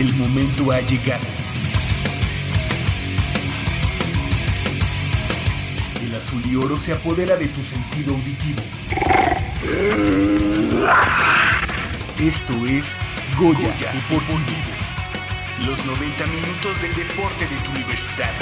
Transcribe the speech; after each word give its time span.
El 0.00 0.14
momento 0.14 0.72
ha 0.72 0.80
llegado. 0.80 1.26
El 6.02 6.14
azul 6.14 6.42
y 6.46 6.56
oro 6.56 6.78
se 6.78 6.94
apodera 6.94 7.36
de 7.36 7.48
tu 7.48 7.62
sentido 7.62 8.14
auditivo. 8.14 8.62
Esto 12.18 12.54
es 12.66 12.96
Goya, 13.38 13.74
Deportivo. 13.92 14.72
Los 15.66 15.84
90 15.84 16.26
minutos 16.28 16.80
del 16.80 16.94
deporte 16.94 17.46
de 17.46 17.56
tu 17.56 17.70
universidad. 17.72 18.32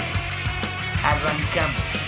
Arrancamos. 1.02 2.07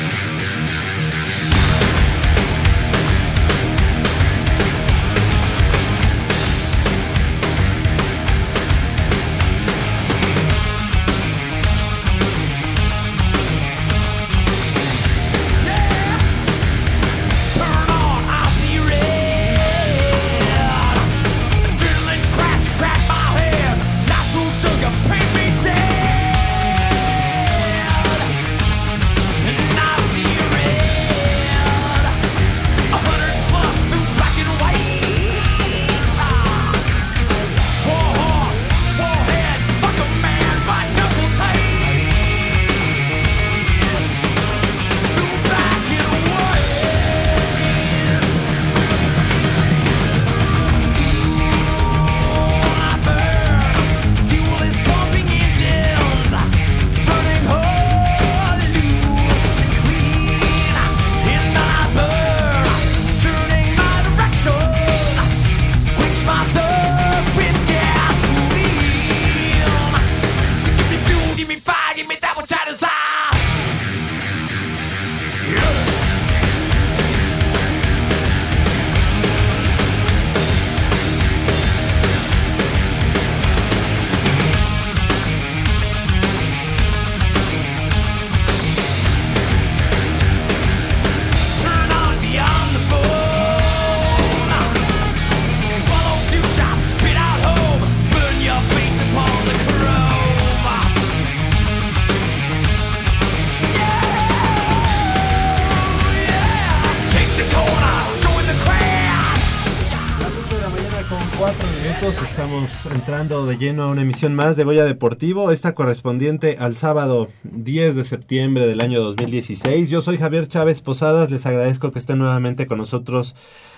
Estamos 112.51 112.85
entrando 112.87 113.45
de 113.45 113.57
lleno 113.57 113.83
a 113.83 113.87
una 113.87 114.01
emisión 114.01 114.35
más 114.35 114.57
de 114.57 114.65
Goya 114.65 114.83
Deportivo, 114.83 115.51
esta 115.51 115.73
correspondiente 115.73 116.57
al 116.59 116.75
sábado 116.75 117.29
10 117.43 117.95
de 117.95 118.03
septiembre 118.03 118.67
del 118.67 118.81
año 118.81 118.99
2016. 118.99 119.89
Yo 119.89 120.01
soy 120.01 120.17
Javier 120.17 120.49
Chávez 120.49 120.81
Posadas, 120.81 121.31
les 121.31 121.45
agradezco 121.45 121.93
que 121.93 121.99
estén 121.99 122.17
nuevamente 122.17 122.67
con 122.67 122.79
nosotros 122.79 123.37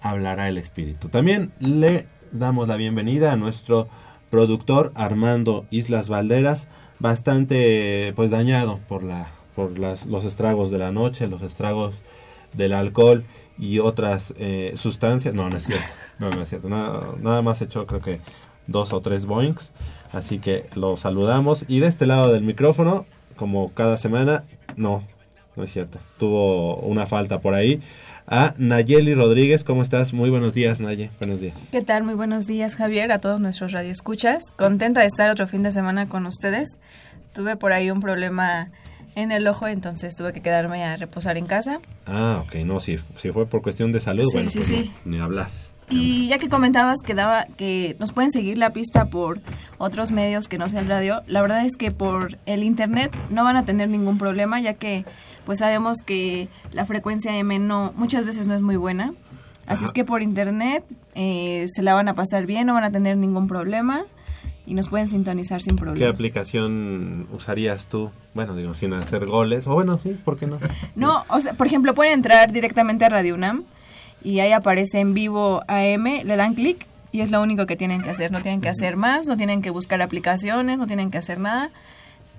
hablará 0.00 0.48
el 0.48 0.58
espíritu. 0.58 1.08
También 1.08 1.52
le 1.60 2.06
damos 2.32 2.68
la 2.68 2.76
bienvenida 2.76 3.32
a 3.32 3.36
nuestro 3.36 3.88
productor 4.30 4.92
Armando 4.94 5.66
Islas 5.70 6.08
Valderas, 6.08 6.68
bastante 6.98 8.12
pues 8.16 8.30
dañado 8.30 8.80
por 8.88 9.02
la 9.02 9.28
por 9.58 9.76
las, 9.76 10.06
los 10.06 10.24
estragos 10.24 10.70
de 10.70 10.78
la 10.78 10.92
noche, 10.92 11.26
los 11.26 11.42
estragos 11.42 12.00
del 12.52 12.72
alcohol 12.72 13.24
y 13.58 13.80
otras 13.80 14.32
eh, 14.36 14.74
sustancias. 14.76 15.34
No, 15.34 15.50
no 15.50 15.56
es 15.56 15.64
cierto. 15.64 15.84
No, 16.20 16.30
no 16.30 16.42
es 16.42 16.48
cierto. 16.48 16.68
Nada, 16.68 17.14
nada 17.20 17.42
más 17.42 17.60
echó 17.60 17.84
creo 17.84 18.00
que 18.00 18.20
dos 18.68 18.92
o 18.92 19.00
tres 19.00 19.26
boings. 19.26 19.72
Así 20.12 20.38
que 20.38 20.66
lo 20.74 20.96
saludamos. 20.96 21.64
Y 21.66 21.80
de 21.80 21.88
este 21.88 22.06
lado 22.06 22.32
del 22.32 22.44
micrófono, 22.44 23.04
como 23.34 23.72
cada 23.74 23.96
semana, 23.96 24.44
no, 24.76 25.02
no 25.58 25.64
es 25.64 25.72
cierto. 25.72 25.98
Tuvo 26.18 26.76
una 26.76 27.04
falta 27.04 27.40
por 27.40 27.52
ahí. 27.54 27.80
A 28.26 28.54
Nayeli 28.58 29.14
Rodríguez, 29.14 29.64
¿cómo 29.64 29.82
estás? 29.82 30.12
Muy 30.12 30.30
buenos 30.30 30.54
días, 30.54 30.80
Naye. 30.80 31.10
Buenos 31.20 31.40
días. 31.40 31.54
¿Qué 31.72 31.82
tal? 31.82 32.04
Muy 32.04 32.14
buenos 32.14 32.46
días, 32.46 32.76
Javier, 32.76 33.10
a 33.10 33.18
todos 33.20 33.40
nuestros 33.40 33.72
radioescuchas. 33.72 34.38
Contenta 34.56 35.00
de 35.00 35.06
estar 35.06 35.28
otro 35.30 35.46
fin 35.46 35.62
de 35.62 35.72
semana 35.72 36.08
con 36.08 36.26
ustedes. 36.26 36.68
Tuve 37.34 37.56
por 37.56 37.72
ahí 37.72 37.90
un 37.90 38.00
problema 38.00 38.68
en 39.16 39.32
el 39.32 39.46
ojo, 39.48 39.66
entonces 39.66 40.14
tuve 40.14 40.32
que 40.32 40.42
quedarme 40.42 40.84
a 40.84 40.96
reposar 40.96 41.38
en 41.38 41.46
casa. 41.46 41.80
Ah, 42.06 42.42
ok, 42.46 42.56
no, 42.64 42.80
si, 42.80 42.98
si 43.20 43.30
fue 43.32 43.46
por 43.46 43.62
cuestión 43.62 43.90
de 43.92 44.00
salud, 44.00 44.24
Sí, 44.24 44.30
bueno, 44.34 44.50
sí, 44.50 44.58
pues 44.58 44.68
sí. 44.68 44.92
no, 45.04 45.10
ni 45.10 45.20
hablar. 45.20 45.48
Y 45.90 46.28
ya 46.28 46.38
que 46.38 46.50
comentabas 46.50 46.98
que 47.02 47.14
daba 47.14 47.46
que 47.56 47.96
nos 47.98 48.12
pueden 48.12 48.30
seguir 48.30 48.58
la 48.58 48.74
pista 48.74 49.06
por 49.06 49.40
otros 49.78 50.10
medios 50.12 50.46
que 50.46 50.58
no 50.58 50.68
sea 50.68 50.80
el 50.80 50.86
radio, 50.86 51.22
la 51.26 51.40
verdad 51.40 51.64
es 51.64 51.76
que 51.78 51.90
por 51.90 52.36
el 52.44 52.62
internet 52.62 53.10
no 53.30 53.42
van 53.42 53.56
a 53.56 53.64
tener 53.64 53.88
ningún 53.88 54.18
problema, 54.18 54.60
ya 54.60 54.74
que 54.74 55.06
pues 55.48 55.60
sabemos 55.60 56.02
que 56.04 56.46
la 56.74 56.84
frecuencia 56.84 57.34
M 57.38 57.58
no 57.58 57.94
muchas 57.96 58.26
veces 58.26 58.46
no 58.46 58.54
es 58.54 58.60
muy 58.60 58.76
buena. 58.76 59.14
Así 59.64 59.78
Ajá. 59.78 59.86
es 59.86 59.92
que 59.94 60.04
por 60.04 60.20
internet 60.20 60.84
eh, 61.14 61.64
se 61.74 61.80
la 61.80 61.94
van 61.94 62.06
a 62.06 62.12
pasar 62.12 62.44
bien, 62.44 62.66
no 62.66 62.74
van 62.74 62.84
a 62.84 62.92
tener 62.92 63.16
ningún 63.16 63.48
problema 63.48 64.04
y 64.66 64.74
nos 64.74 64.90
pueden 64.90 65.08
sintonizar 65.08 65.62
sin 65.62 65.76
¿Qué 65.76 65.80
problema. 65.80 66.10
aplicación 66.10 67.28
usarías 67.32 67.86
tú? 67.86 68.10
Bueno, 68.34 68.56
digo, 68.56 68.74
sin 68.74 68.92
hacer 68.92 69.24
goles. 69.24 69.66
O 69.66 69.72
bueno, 69.72 69.98
sí, 70.02 70.18
¿por 70.22 70.38
qué 70.38 70.46
no? 70.46 70.58
No, 70.96 71.24
o 71.30 71.40
sea, 71.40 71.54
por 71.54 71.66
ejemplo, 71.66 71.94
pueden 71.94 72.12
entrar 72.12 72.52
directamente 72.52 73.06
a 73.06 73.08
Radio 73.08 73.34
UNAM 73.34 73.64
y 74.22 74.40
ahí 74.40 74.52
aparece 74.52 75.00
en 75.00 75.14
vivo 75.14 75.62
AM, 75.66 76.24
le 76.24 76.36
dan 76.36 76.56
clic 76.56 76.86
y 77.10 77.22
es 77.22 77.30
lo 77.30 77.40
único 77.40 77.64
que 77.64 77.76
tienen 77.76 78.02
que 78.02 78.10
hacer. 78.10 78.30
No 78.32 78.42
tienen 78.42 78.60
que 78.60 78.68
hacer 78.68 78.98
más, 78.98 79.26
no 79.26 79.38
tienen 79.38 79.62
que 79.62 79.70
buscar 79.70 80.02
aplicaciones, 80.02 80.76
no 80.76 80.86
tienen 80.86 81.10
que 81.10 81.16
hacer 81.16 81.40
nada. 81.40 81.70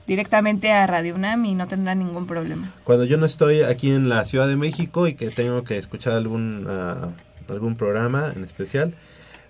Directamente 0.10 0.72
a 0.72 0.88
Radio 0.88 1.14
UNAM 1.14 1.46
y 1.46 1.54
no 1.54 1.68
tendrán 1.68 2.00
ningún 2.00 2.26
problema. 2.26 2.74
Cuando 2.84 3.06
yo 3.06 3.18
no 3.18 3.28
estoy 3.28 3.62
aquí 3.62 3.92
en 3.92 4.10
la 4.10 4.26
Ciudad 4.26 4.48
de 4.48 4.56
México 4.56 5.08
y 5.08 5.14
que 5.14 5.30
tengo 5.30 5.64
que 5.64 5.78
escuchar 5.78 6.14
algún, 6.14 6.66
ah, 6.68 7.10
algún 7.48 7.76
programa 7.76 8.34
en 8.36 8.44
especial, 8.44 8.96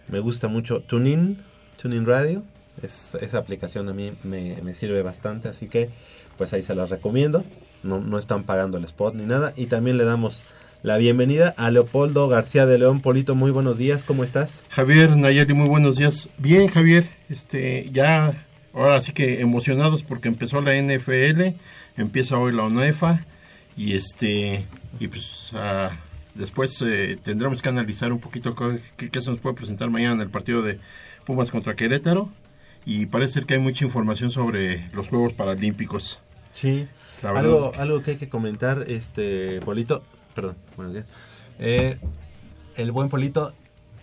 me 0.09 0.19
gusta 0.19 0.49
mucho 0.49 0.81
TuneIn, 0.81 1.41
TuneIn 1.81 2.05
Radio. 2.05 2.43
Es, 2.83 3.15
esa 3.21 3.37
aplicación 3.37 3.87
a 3.87 3.93
mí 3.93 4.11
me, 4.23 4.57
me 4.61 4.73
sirve 4.73 5.01
bastante, 5.01 5.47
así 5.47 5.69
que 5.69 5.91
pues 6.37 6.51
ahí 6.51 6.61
se 6.61 6.75
las 6.75 6.89
recomiendo. 6.89 7.45
No, 7.81 8.01
no 8.01 8.19
están 8.19 8.43
pagando 8.43 8.77
el 8.77 8.83
spot 8.83 9.15
ni 9.15 9.23
nada. 9.23 9.53
Y 9.55 9.67
también 9.67 9.97
le 9.97 10.03
damos 10.03 10.53
la 10.83 10.97
bienvenida 10.97 11.53
a 11.55 11.71
Leopoldo 11.71 12.27
García 12.27 12.65
de 12.65 12.79
León. 12.79 12.99
Polito, 12.99 13.33
muy 13.33 13.51
buenos 13.51 13.77
días, 13.77 14.03
¿cómo 14.03 14.25
estás? 14.25 14.63
Javier 14.71 15.15
Nayeli, 15.15 15.53
muy 15.53 15.69
buenos 15.69 15.95
días. 15.95 16.27
Bien, 16.37 16.67
Javier, 16.67 17.05
este, 17.29 17.89
ya 17.93 18.33
ahora 18.81 19.01
sí 19.01 19.11
que 19.13 19.41
emocionados 19.41 20.03
porque 20.03 20.27
empezó 20.27 20.61
la 20.61 20.73
NFL, 20.75 21.55
empieza 21.97 22.37
hoy 22.37 22.53
la 22.53 22.63
UNEFA 22.63 23.23
y 23.77 23.93
este 23.95 24.65
y 24.99 25.07
pues 25.07 25.51
ah, 25.53 25.91
después 26.35 26.81
eh, 26.81 27.17
tendremos 27.23 27.61
que 27.61 27.69
analizar 27.69 28.11
un 28.11 28.19
poquito 28.19 28.55
qué, 28.97 29.09
qué- 29.09 29.21
se 29.21 29.29
nos 29.29 29.39
puede 29.39 29.55
presentar 29.55 29.89
mañana 29.89 30.15
en 30.15 30.21
el 30.21 30.29
partido 30.29 30.61
de 30.61 30.79
Pumas 31.25 31.51
contra 31.51 31.75
Querétaro 31.75 32.29
y 32.85 33.05
parece 33.07 33.33
ser 33.33 33.45
que 33.45 33.55
hay 33.55 33.59
mucha 33.59 33.85
información 33.85 34.31
sobre 34.31 34.89
los 34.93 35.07
Juegos 35.09 35.33
Paralímpicos. 35.33 36.19
Sí, 36.53 36.87
algo, 37.21 37.65
es 37.65 37.75
que- 37.75 37.81
algo 37.81 38.01
que 38.01 38.11
hay 38.11 38.17
que 38.17 38.29
comentar, 38.29 38.85
este 38.87 39.59
Polito, 39.61 40.03
perdón, 40.35 40.55
buenos 40.75 40.93
días. 40.95 41.05
Eh, 41.59 41.97
el 42.77 42.91
buen 42.91 43.09
Polito, 43.09 43.53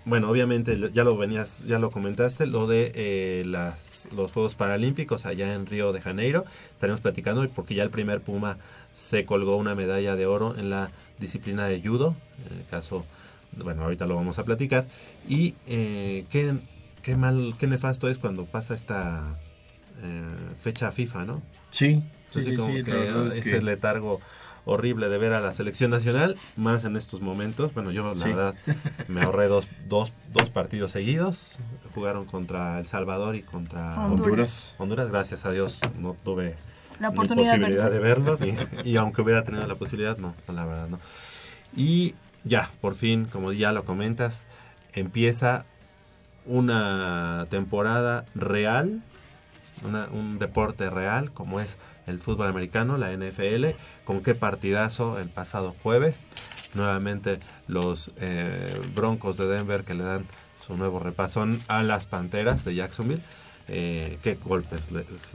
bueno, 0.05 0.31
obviamente 0.31 0.79
ya 0.93 1.03
lo 1.05 1.17
venías, 1.17 1.65
ya 1.67 1.79
lo 1.79 1.91
comentaste, 1.91 2.47
lo 2.47 2.67
de 2.67 2.93
eh, 2.95 3.43
las, 3.47 3.75
los 4.15 4.33
Juegos 4.33 4.55
Paralímpicos 4.55 5.27
allá 5.27 5.55
en 5.55 5.67
Río 5.67 5.93
de 5.93 6.01
Janeiro. 6.01 6.45
Estaremos 6.73 7.01
platicando 7.01 7.49
porque 7.51 7.75
ya 7.75 7.83
el 7.83 7.91
primer 7.91 8.21
Puma 8.21 8.59
se 8.93 9.25
colgó 9.25 9.57
una 9.57 9.75
medalla 9.75 10.17
de 10.17 10.27
oro 10.27 10.57
en 10.57 10.71
la 10.71 10.91
disciplina 11.19 11.67
de 11.67 11.81
judo, 11.81 12.15
en 12.51 12.59
el 12.59 12.67
caso, 12.67 13.05
bueno, 13.57 13.85
ahorita 13.85 14.07
lo 14.07 14.17
vamos 14.17 14.39
a 14.39 14.45
platicar. 14.45 14.87
Y 15.29 15.55
eh, 15.67 16.25
qué, 16.31 16.55
qué 17.03 17.17
mal, 17.17 17.55
qué 17.59 17.67
nefasto 17.67 18.09
es 18.09 18.19
cuando 18.19 18.45
pasa 18.45 18.75
esta 18.75 19.37
eh, 20.03 20.55
fecha 20.61 20.93
FIFA, 20.93 21.25
¿no? 21.25 21.43
Sí, 21.71 22.03
Así 22.31 22.43
sí, 22.43 22.57
como 22.57 22.77
sí, 22.77 22.83
que 22.83 22.93
verdad 22.93 23.27
es 23.29 23.35
ese 23.39 23.43
que 23.43 23.63
letargo 23.63 24.21
horrible 24.67 25.09
de 25.09 25.17
ver 25.17 25.33
a 25.33 25.41
la 25.41 25.53
selección 25.55 25.91
nacional, 25.93 26.37
más 26.57 26.85
en 26.85 26.97
estos 26.97 27.21
momentos. 27.23 27.73
Bueno, 27.73 27.91
yo 27.93 28.13
la 28.15 28.25
Sí. 28.27 28.29
verdad 28.33 28.55
me 29.09 29.23
ahorré 29.23 29.47
dos, 29.49 29.67
dos, 29.89 30.13
dos 30.33 30.51
partidos 30.51 30.91
seguidos. 30.93 31.57
Jugaron 31.95 32.27
contra 32.27 32.79
El 32.79 32.87
Salvador 32.87 33.37
y 33.37 33.43
contra 33.43 33.95
Honduras. 34.07 34.75
Honduras. 34.77 35.09
Gracias 35.09 35.47
a 35.47 35.53
Dios 35.53 35.79
no 35.99 36.15
tuve 36.25 36.57
La 37.01 37.09
ni 37.09 37.15
oportunidad 37.15 37.53
de 37.53 37.59
posibilidad 37.61 37.91
de 37.91 37.99
verlo. 38.01 38.37
verlo. 38.37 38.59
ni- 38.83 38.83
y 38.91 38.97
aunque 38.97 39.23
hubiera 39.23 39.45
tenido 39.45 39.67
la 39.67 39.77
posibilidad, 39.77 40.19
no, 40.19 40.35
no, 40.49 40.55
la 40.55 40.65
verdad 40.67 40.89
no. 40.89 40.99
Y 41.77 42.15
ya, 42.45 42.71
por 42.81 42.95
fin, 42.95 43.27
como 43.27 43.53
ya 43.53 43.73
lo 43.73 43.85
comentas, 43.85 44.47
empieza 44.95 45.65
una 46.45 47.47
temporada 47.51 48.25
real, 48.35 49.03
una- 49.85 50.09
un 50.13 50.39
deporte 50.39 50.91
real 50.91 51.33
como 51.33 51.61
es 51.61 51.77
el 52.07 52.21
fútbol 52.21 52.49
americano, 52.49 52.97
la 52.97 53.13
NFL, 53.13 53.67
con 54.05 54.23
qué 54.23 54.35
partidazo 54.35 55.19
el 55.19 55.29
pasado 55.29 55.75
jueves. 55.83 56.27
Nuevamente 56.75 57.39
los 57.69 58.13
eh, 58.21 58.79
Broncos 58.95 59.37
de 59.37 59.47
Denver 59.47 59.85
que 59.85 59.95
le 59.95 60.05
dan 60.05 60.27
su 60.65 60.77
nuevo 60.77 60.99
repasón 60.99 61.59
a 61.69 61.83
las 61.83 62.07
Panteras 62.07 62.65
de 62.65 62.75
Jacksonville. 62.75 63.23
Eh, 63.69 64.19
qué 64.23 64.35
golpes 64.35 64.89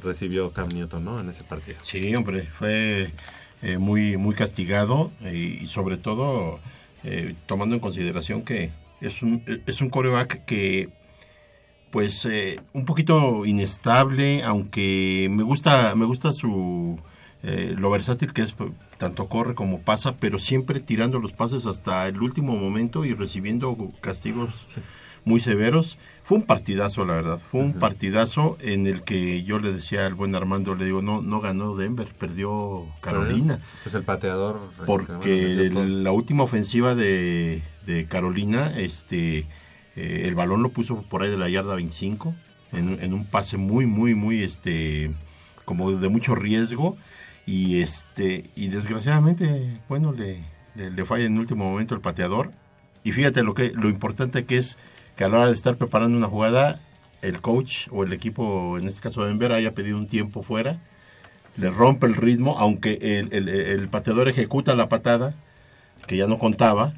recibió 0.03 0.51
Cam 0.53 0.69
Newton 0.69 1.03
¿no? 1.03 1.19
en 1.19 1.29
ese 1.29 1.44
partido. 1.44 1.77
Sí, 1.81 2.15
hombre, 2.15 2.44
fue 2.44 3.12
eh, 3.62 3.77
muy, 3.77 4.15
muy 4.17 4.35
castigado 4.35 5.12
eh, 5.24 5.59
y 5.62 5.67
sobre 5.67 5.97
todo 5.97 6.59
tomando 7.47 7.74
en 7.74 7.81
consideración 7.81 8.44
que 8.44 8.69
es 9.01 9.24
un, 9.24 9.44
es 9.65 9.81
un 9.81 9.89
coreback 9.89 10.45
que 10.45 10.89
pues 11.91 12.25
eh, 12.25 12.59
un 12.73 12.85
poquito 12.85 13.45
inestable, 13.45 14.43
aunque 14.43 15.27
me 15.31 15.43
gusta, 15.43 15.93
me 15.95 16.05
gusta 16.05 16.31
su 16.33 16.97
eh, 17.43 17.75
lo 17.77 17.89
versátil 17.89 18.33
que 18.33 18.41
es, 18.43 18.55
tanto 18.97 19.27
corre 19.27 19.55
como 19.55 19.79
pasa, 19.81 20.15
pero 20.17 20.39
siempre 20.39 20.79
tirando 20.79 21.19
los 21.19 21.33
pases 21.33 21.65
hasta 21.65 22.07
el 22.07 22.21
último 22.21 22.55
momento 22.55 23.03
y 23.05 23.13
recibiendo 23.13 23.75
castigos 24.01 24.67
muy 25.25 25.39
severos. 25.39 25.97
Fue 26.23 26.38
un 26.38 26.43
partidazo, 26.45 27.03
la 27.05 27.13
verdad. 27.15 27.39
Fue 27.39 27.61
un 27.61 27.73
partidazo 27.73 28.57
en 28.61 28.85
el 28.88 29.01
que 29.03 29.43
yo 29.43 29.59
le 29.59 29.73
decía 29.73 30.05
al 30.05 30.13
buen 30.15 30.33
Armando, 30.35 30.75
le 30.75 30.85
digo, 30.85 31.01
no, 31.01 31.21
no 31.21 31.41
ganó 31.41 31.75
Denver, 31.75 32.07
perdió 32.17 32.85
Carolina. 33.01 33.59
Pues 33.83 33.95
el 33.95 34.03
pateador. 34.03 34.59
Porque 34.85 35.13
bueno, 35.71 35.81
el- 35.81 36.03
la 36.03 36.11
última 36.11 36.43
ofensiva 36.43 36.93
de, 36.95 37.61
de 37.85 38.05
Carolina, 38.05 38.71
este, 38.77 39.45
eh, 39.95 40.23
el 40.27 40.35
balón 40.35 40.63
lo 40.63 40.69
puso 40.69 41.01
por 41.03 41.21
ahí 41.23 41.29
de 41.29 41.38
la 41.38 41.49
yarda 41.49 41.75
25, 41.75 42.33
en, 42.73 43.13
un 43.13 43.25
pase 43.25 43.57
muy, 43.57 43.85
muy, 43.85 44.15
muy, 44.15 44.43
este, 44.43 45.11
como 45.65 45.91
de 45.91 46.09
mucho 46.09 46.35
riesgo. 46.35 46.97
Y 47.45 47.81
este, 47.81 48.49
y 48.55 48.67
desgraciadamente, 48.67 49.79
bueno, 49.89 50.12
le, 50.13 50.39
le, 50.75 50.91
le 50.91 51.05
falla 51.05 51.25
en 51.25 51.33
el 51.33 51.39
último 51.39 51.65
momento 51.69 51.95
el 51.95 52.01
pateador. 52.01 52.51
Y 53.03 53.12
fíjate 53.12 53.43
lo 53.43 53.53
que, 53.53 53.71
lo 53.71 53.89
importante 53.89 54.45
que 54.45 54.57
es 54.57 54.77
que 55.15 55.24
a 55.24 55.29
la 55.29 55.38
hora 55.39 55.48
de 55.48 55.53
estar 55.53 55.75
preparando 55.75 56.17
una 56.17 56.27
jugada, 56.27 56.79
el 57.21 57.41
coach 57.41 57.88
o 57.91 58.03
el 58.03 58.13
equipo, 58.13 58.77
en 58.77 58.88
este 58.88 59.01
caso 59.01 59.25
Denver, 59.25 59.51
haya 59.51 59.74
pedido 59.74 59.98
un 59.98 60.07
tiempo 60.07 60.43
fuera 60.43 60.79
le 61.57 61.69
rompe 61.69 62.07
el 62.07 62.15
ritmo, 62.15 62.57
aunque 62.60 62.93
el, 63.01 63.33
el- 63.33 63.50
el 63.50 63.89
pateador 63.89 64.29
ejecuta 64.29 64.74
la 64.74 64.88
patada, 64.88 65.33
que 66.07 66.15
ya 66.15 66.25
no 66.25 66.39
contaba, 66.39 66.93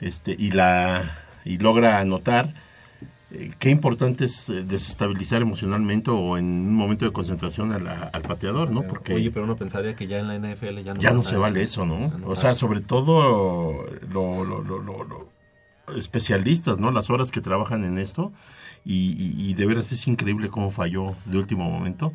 este, 0.00 0.34
y 0.36 0.50
la 0.50 1.23
y 1.44 1.58
logra 1.58 1.98
anotar. 2.00 2.48
Eh, 3.32 3.50
qué 3.58 3.70
importante 3.70 4.26
es 4.26 4.48
eh, 4.50 4.62
desestabilizar 4.64 5.42
emocionalmente 5.42 6.10
o 6.10 6.36
en 6.38 6.44
un 6.44 6.74
momento 6.74 7.04
de 7.04 7.12
concentración 7.12 7.72
a 7.72 7.78
la- 7.78 8.10
al 8.12 8.22
pateador, 8.22 8.70
¿no? 8.70 8.82
Porque 8.82 9.14
Oye, 9.14 9.30
pero 9.30 9.44
uno 9.44 9.56
pensaría 9.56 9.96
que 9.96 10.06
ya 10.06 10.18
en 10.20 10.28
la 10.28 10.34
NFL 10.36 10.82
ya 10.84 10.94
no, 10.94 11.00
ya 11.00 11.12
no 11.12 11.24
se 11.24 11.36
vale 11.36 11.62
eso, 11.62 11.84
¿no? 11.86 12.12
O 12.26 12.36
sea, 12.36 12.54
sobre 12.54 12.80
todo 12.80 13.86
lo, 14.12 14.44
lo- 14.44 14.62
lo- 14.62 14.78
lo- 14.82 15.04
lo- 15.04 15.28
especialistas, 15.96 16.78
¿no? 16.80 16.90
Las 16.90 17.10
horas 17.10 17.30
que 17.30 17.40
trabajan 17.40 17.84
en 17.84 17.98
esto 17.98 18.32
y, 18.84 19.12
y- 19.12 19.50
y 19.50 19.54
de 19.54 19.66
veras 19.66 19.92
es 19.92 20.06
increíble 20.06 20.48
cómo 20.48 20.70
falló 20.70 21.14
de 21.24 21.38
último 21.38 21.68
momento. 21.70 22.12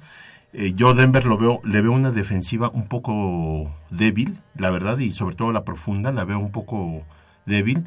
Eh, 0.53 0.73
yo 0.75 0.95
Denver 0.95 1.25
lo 1.25 1.37
veo, 1.37 1.61
le 1.63 1.81
veo 1.81 1.91
una 1.91 2.09
defensiva 2.11 2.69
un 2.73 2.87
poco 2.87 3.71
débil, 3.91 4.39
la 4.55 4.71
verdad, 4.71 4.97
y 4.97 5.11
sobre 5.11 5.35
todo 5.35 5.51
la 5.51 5.63
profunda 5.63 6.11
la 6.11 6.23
veo 6.25 6.39
un 6.39 6.51
poco 6.51 7.03
débil. 7.45 7.85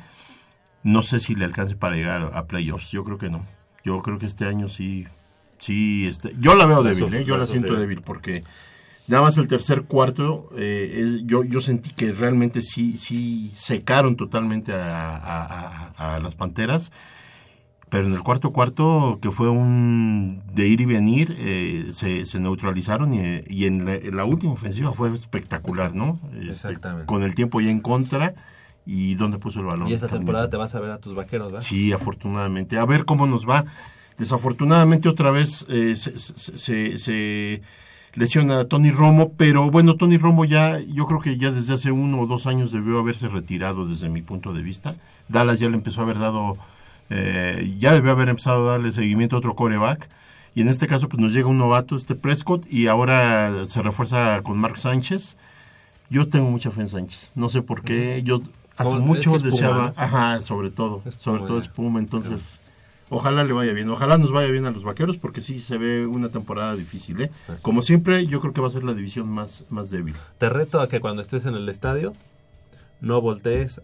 No 0.82 1.02
sé 1.02 1.20
si 1.20 1.34
le 1.34 1.44
alcance 1.44 1.76
para 1.76 1.96
llegar 1.96 2.30
a 2.34 2.46
playoffs, 2.46 2.90
yo 2.90 3.04
creo 3.04 3.18
que 3.18 3.30
no. 3.30 3.44
Yo 3.84 4.00
creo 4.02 4.18
que 4.18 4.26
este 4.26 4.46
año 4.46 4.68
sí, 4.68 5.06
sí, 5.58 6.06
este, 6.06 6.34
yo 6.38 6.54
la 6.54 6.66
veo 6.66 6.82
débil, 6.82 7.12
¿eh? 7.14 7.24
yo 7.24 7.36
la 7.36 7.46
siento 7.46 7.74
débil 7.74 8.00
porque 8.02 8.42
nada 9.08 9.22
más 9.22 9.36
el 9.38 9.48
tercer 9.48 9.82
cuarto, 9.82 10.48
eh, 10.56 11.20
yo, 11.24 11.44
yo 11.44 11.60
sentí 11.60 11.90
que 11.90 12.12
realmente 12.12 12.62
sí, 12.62 12.96
sí 12.96 13.50
secaron 13.54 14.16
totalmente 14.16 14.72
a, 14.72 15.16
a- 15.16 15.92
a- 15.96 16.14
a 16.16 16.20
las 16.20 16.34
Panteras, 16.34 16.92
pero 17.90 18.06
en 18.06 18.14
el 18.14 18.22
cuarto 18.22 18.52
cuarto, 18.52 19.18
que 19.20 19.30
fue 19.30 19.50
un 19.50 20.42
de 20.54 20.66
ir 20.66 20.80
y 20.80 20.86
venir, 20.86 21.36
eh, 21.38 21.90
se, 21.92 22.24
se 22.24 22.40
neutralizaron 22.40 23.12
y, 23.12 23.42
y 23.48 23.66
en, 23.66 23.84
la, 23.84 23.94
en 23.96 24.16
la 24.16 24.24
última 24.24 24.52
ofensiva 24.52 24.92
fue 24.92 25.12
espectacular, 25.12 25.94
¿no? 25.94 26.18
Este, 26.32 26.50
Exactamente. 26.52 27.06
con 27.06 27.22
el 27.22 27.34
tiempo 27.34 27.60
ya 27.60 27.70
en 27.70 27.80
contra 27.80 28.34
y 28.86 29.14
dónde 29.14 29.38
puso 29.38 29.60
el 29.60 29.66
balón. 29.66 29.88
Y 29.88 29.92
esta 29.94 30.08
temporada 30.08 30.48
te 30.50 30.56
vas 30.56 30.74
a 30.74 30.80
ver 30.80 30.90
a 30.90 30.98
tus 30.98 31.14
vaqueros, 31.14 31.48
¿verdad? 31.48 31.62
Sí, 31.62 31.92
afortunadamente. 31.92 32.78
A 32.78 32.84
ver 32.84 33.04
cómo 33.04 33.26
nos 33.26 33.48
va. 33.48 33.64
Desafortunadamente 34.18 35.08
otra 35.08 35.30
vez 35.30 35.64
eh, 35.68 35.94
se, 35.96 36.18
se- 36.18 36.56
se- 36.58 36.98
se 36.98 37.62
lesiona 38.14 38.60
a 38.60 38.64
Tony 38.66 38.90
Romo, 38.90 39.32
pero 39.32 39.70
bueno, 39.70 39.96
Tony 39.96 40.18
Romo 40.18 40.44
ya, 40.44 40.78
yo 40.80 41.06
creo 41.06 41.20
que 41.20 41.38
ya 41.38 41.50
desde 41.50 41.74
hace 41.74 41.90
uno 41.90 42.20
o 42.20 42.26
dos 42.26 42.46
años 42.46 42.70
debió 42.72 42.98
haberse 42.98 43.28
retirado 43.28 43.86
desde 43.88 44.08
mi 44.10 44.20
punto 44.22 44.52
de 44.52 44.62
vista. 44.62 44.94
Dallas 45.28 45.58
ya 45.60 45.68
le 45.70 45.76
empezó 45.76 46.00
a 46.00 46.04
haber 46.04 46.18
dado, 46.18 46.58
eh, 47.10 47.74
ya 47.78 47.94
debió 47.94 48.10
haber 48.12 48.28
empezado 48.28 48.68
a 48.68 48.72
darle 48.72 48.92
seguimiento 48.92 49.36
a 49.36 49.38
otro 49.38 49.54
coreback. 49.54 50.08
Y 50.54 50.60
en 50.60 50.68
este 50.68 50.86
caso, 50.86 51.08
pues 51.08 51.20
nos 51.22 51.32
llega 51.32 51.48
un 51.48 51.56
novato, 51.56 51.96
este 51.96 52.14
Prescott, 52.14 52.70
y 52.70 52.86
ahora 52.86 53.64
se 53.64 53.80
refuerza 53.80 54.42
con 54.42 54.58
Mark 54.58 54.76
Sánchez. 54.78 55.38
Yo 56.10 56.28
tengo 56.28 56.50
mucha 56.50 56.70
fe 56.70 56.82
en 56.82 56.88
Sánchez. 56.88 57.32
No 57.34 57.48
sé 57.48 57.62
por 57.62 57.82
qué. 57.82 58.20
Yo 58.22 58.42
hace 58.76 58.90
Como- 58.90 59.06
mucho 59.06 59.36
es 59.36 59.42
que 59.42 59.48
es 59.48 59.54
Puma, 59.54 59.66
deseaba. 59.66 59.86
¿no? 59.88 59.94
Ajá, 59.96 60.42
sobre 60.42 60.70
todo. 60.70 61.02
Es 61.06 61.14
sobre 61.16 61.38
Puma, 61.38 61.48
todo 61.48 61.58
es 61.58 61.68
Puma. 61.68 61.98
Entonces, 62.00 62.60
ojalá 63.10 63.44
le 63.44 63.52
vaya 63.52 63.72
bien. 63.72 63.88
Ojalá 63.90 64.18
nos 64.18 64.32
vaya 64.32 64.50
bien 64.50 64.66
a 64.66 64.70
los 64.70 64.84
vaqueros, 64.84 65.18
porque 65.18 65.40
sí 65.40 65.60
se 65.60 65.78
ve 65.78 66.06
una 66.06 66.28
temporada 66.28 66.74
difícil. 66.74 67.20
¿eh? 67.22 67.30
Como 67.62 67.82
siempre, 67.82 68.26
yo 68.26 68.40
creo 68.40 68.52
que 68.52 68.60
va 68.60 68.68
a 68.68 68.70
ser 68.70 68.84
la 68.84 68.94
división 68.94 69.28
más, 69.28 69.64
más 69.70 69.90
débil. 69.90 70.14
Te 70.38 70.48
reto 70.48 70.80
a 70.80 70.88
que 70.88 71.00
cuando 71.00 71.22
estés 71.22 71.44
en 71.46 71.54
el 71.54 71.68
estadio 71.68 72.12
no 73.00 73.20
voltees 73.20 73.80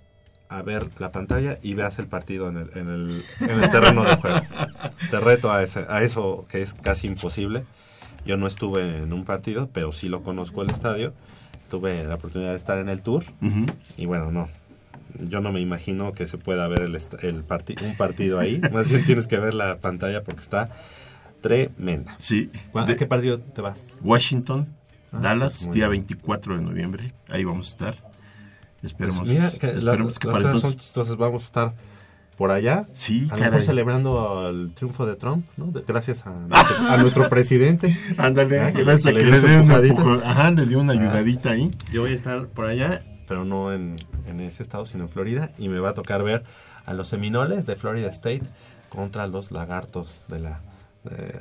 a 0.50 0.62
ver 0.62 0.88
la 0.99 1.12
pantalla 1.12 1.59
y 1.62 1.75
veas 1.75 1.99
el 1.99 2.07
partido 2.07 2.49
en 2.49 2.57
el, 2.57 2.71
en 2.75 2.88
el, 2.88 3.23
en 3.40 3.61
el 3.61 3.71
terreno 3.71 4.02
de 4.04 4.16
juego. 4.16 4.40
Te 5.11 5.21
reto 5.21 5.52
a, 5.52 5.62
ese- 5.62 5.85
a 5.88 6.02
eso 6.02 6.47
que 6.49 6.62
es 6.62 6.73
casi 6.73 7.07
imposible. 7.07 7.64
Yo 8.25 8.37
no 8.38 8.47
estuve 8.47 8.99
en 9.02 9.12
un 9.12 9.25
partido, 9.25 9.68
pero 9.73 9.92
sí 9.92 10.09
lo 10.09 10.23
conozco 10.23 10.62
el 10.62 10.71
estadio. 10.71 11.12
Tuve 11.71 12.02
la 12.04 12.14
oportunidad 12.14 12.52
de 12.52 12.57
estar 12.57 12.78
en 12.78 12.88
el 12.88 13.02
tour 13.02 13.25
y 13.99 14.07
bueno, 14.07 14.33
no. 14.33 14.49
Yo 15.19 15.41
no 15.41 15.53
me 15.53 15.61
imagino 15.61 16.12
que 16.12 16.27
se 16.27 16.38
pueda 16.38 16.69
ver 16.69 16.83
el, 16.83 16.95
est- 16.95 17.23
el 17.25 17.45
parti- 17.45 17.77
un 17.85 17.97
partido 17.97 18.38
ahí. 18.38 18.61
Más 18.73 18.88
bien 18.88 19.05
tienes 19.05 19.27
que 19.27 19.38
ver 19.38 19.55
la 19.55 19.79
pantalla 19.79 20.23
porque 20.23 20.41
está 20.43 20.69
tremenda. 21.41 22.15
Sí. 22.19 22.50
¿A 22.75 22.85
De- 22.85 22.97
qué 22.97 23.07
partido 23.07 23.38
te 23.41 23.61
vas? 23.62 23.95
Washington, 24.03 24.69
Ah, 25.11 25.21
Dallas, 25.23 25.67
muy 25.69 25.75
día 25.77 25.88
bien. 25.88 26.03
24 26.03 26.57
de 26.57 26.62
noviembre. 26.62 27.15
Ahí 27.31 27.43
vamos 27.45 27.69
a 27.69 27.71
estar. 27.71 27.95
Esperemos, 28.83 29.21
Pues 29.21 29.31
mira, 29.31 29.50
que 29.50 29.67
la- 29.69 29.73
esperemos 29.73 30.07
las 30.07 30.19
que 30.19 30.27
para 30.29 30.38
entonces... 30.38 30.71
son 30.73 30.81
chistosas. 30.81 31.17
Vamos 31.17 31.43
a 31.43 31.47
estar 31.47 31.75
por 32.37 32.50
allá. 32.50 32.87
Sí, 32.93 33.21
a 33.31 33.33
lo 33.33 33.37
mejor 33.38 33.50
caray. 33.50 33.62
celebrando 33.67 34.49
el 34.50 34.73
triunfo 34.75 35.07
de 35.07 35.17
Trump, 35.17 35.47
¿no? 35.57 35.67
De- 35.73 35.83
gracias 35.87 36.27
a, 36.27 36.31
nuestro- 36.49 36.77
a 36.91 36.97
nuestro 36.99 37.29
presidente. 37.31 37.97
Ándale, 38.19 38.61
Ah, 38.61 38.71
gracias 38.71 39.07
a 39.07 39.17
que 39.17 39.25
que 39.25 39.31
le 39.31 39.41
dé 39.41 39.61
una 39.61 40.21
Ajá, 40.31 40.50
le 40.50 40.67
dio 40.67 40.79
una 40.81 40.93
Ah. 40.93 40.97
ayudadita 40.97 41.50
ahí. 41.53 41.71
Yo 41.93 42.03
voy 42.03 42.12
a 42.12 42.15
estar 42.15 42.47
por 42.49 42.67
allá, 42.67 43.00
pero 43.29 43.45
no 43.45 43.73
en, 43.73 43.97
en 44.27 44.41
ese 44.41 44.63
estado, 44.63 44.87
sino 44.87 45.05
en 45.05 45.09
Florida. 45.09 45.51
Y 45.59 45.69
me 45.69 45.79
va 45.79 45.91
a 45.91 45.95
tocar 45.95 46.23
ver 46.23 46.45
a 46.87 46.95
los 46.95 47.09
Seminoles 47.09 47.67
de 47.67 47.77
Florida 47.77 48.09
State 48.09 48.43
contra 48.89 49.27
los 49.27 49.51
Lagartos 49.53 50.23
de 50.29 50.39
la... 50.41 50.61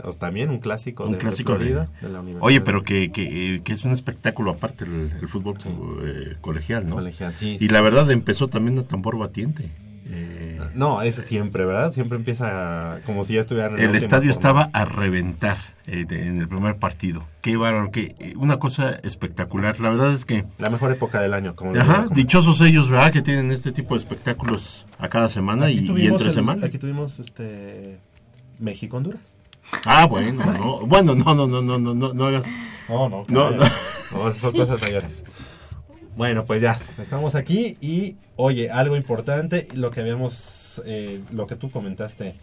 o 0.04 0.14
también 0.14 0.50
un 0.50 0.60
clásico, 0.60 1.06
Un 1.06 1.14
de, 1.14 1.18
clásico 1.18 1.54
de- 1.54 1.58
Florida, 1.60 1.90
de, 2.02 2.10
la 2.10 2.20
Universidad 2.20 2.46
Oye, 2.46 2.62
pero 2.62 2.84
que, 2.84 3.12
que, 3.12 3.56
eh, 3.56 3.62
que 3.64 3.74
es 3.74 3.86
un 3.86 3.92
espectáculo 3.92 4.52
aparte 4.52 4.86
el, 4.86 5.12
el 5.22 5.28
fútbol 5.30 5.56
Sí. 5.62 5.70
eh, 6.04 6.36
colegial, 6.42 6.88
¿no? 6.88 6.96
colegial. 6.96 7.34
Sí, 7.34 7.58
Y 7.60 7.70
la 7.70 7.82
verdad 7.82 8.10
empezó 8.12 8.48
también 8.50 8.78
a 8.80 8.84
tambor 8.84 9.18
batiente. 9.18 9.72
Eh, 10.10 10.60
No, 10.74 11.02
ese 11.02 11.22
siempre, 11.22 11.66
¿verdad? 11.66 11.92
Siempre 11.92 12.18
empieza 12.18 13.00
como 13.06 13.24
si 13.24 13.34
ya 13.34 13.42
estuvieran 13.42 13.78
en 13.80 13.90
el 13.90 13.96
estadio 13.96 14.32
estaba 14.32 14.70
a 14.74 14.86
reventar 14.86 15.58
en, 15.86 16.12
en 16.14 16.40
el 16.40 16.48
primer 16.48 16.78
partido. 16.78 17.26
Qué 17.42 17.58
bárbaro, 17.58 17.92
que 17.92 18.16
eh, 18.20 18.34
una 18.38 18.58
cosa 18.60 18.92
espectacular. 19.04 19.80
La 19.80 19.90
verdad 19.90 20.14
es 20.14 20.26
que, 20.26 20.46
La 20.60 20.70
mejor 20.70 20.92
época 20.92 21.20
del 21.22 21.34
año, 21.34 21.56
como 21.56 21.76
ajá, 21.76 22.08
dichosos 22.12 22.62
ellos, 22.62 22.90
¿verdad? 22.90 23.12
Que 23.12 23.22
tienen 23.22 23.52
este 23.52 23.72
tipo 23.72 23.96
de 23.96 24.00
espectáculos 24.00 24.86
a 25.00 25.10
cada 25.10 25.30
semana 25.30 25.70
y, 25.70 25.80
entre 26.08 26.28
el- 26.28 26.32
semana. 26.34 26.66
Aquí 26.68 26.78
tuvimos 26.78 27.20
este 27.20 28.00
México-Honduras. 28.60 29.36
Ah, 29.86 30.06
bueno, 30.06 30.46
no, 30.46 30.86
bueno, 30.88 31.14
no, 31.14 31.36
no, 31.36 31.46
no, 31.48 31.62
no, 31.62 31.78
no, 31.78 31.94
no, 31.94 32.14
no. 32.14 32.14
No, 32.14 33.10
no, 33.10 33.24
No, 33.28 33.52
no. 33.52 33.58
no, 33.58 34.34
son 34.34 34.54
cosas 34.54 34.82
mayores. 34.82 35.26
Bueno, 36.18 36.46
pues 36.46 36.64
ya, 36.64 36.80
estamos 36.98 37.36
aquí 37.36 37.78
y 37.80 38.16
oye, 38.38 38.72
algo 38.72 38.96
importante, 38.96 39.68
lo 39.76 39.92
que 39.92 40.02
habíamos, 40.02 40.82
eh, 40.88 41.22
lo 41.32 41.46
que 41.46 41.56
tú 41.56 41.70
comentaste 41.70 42.34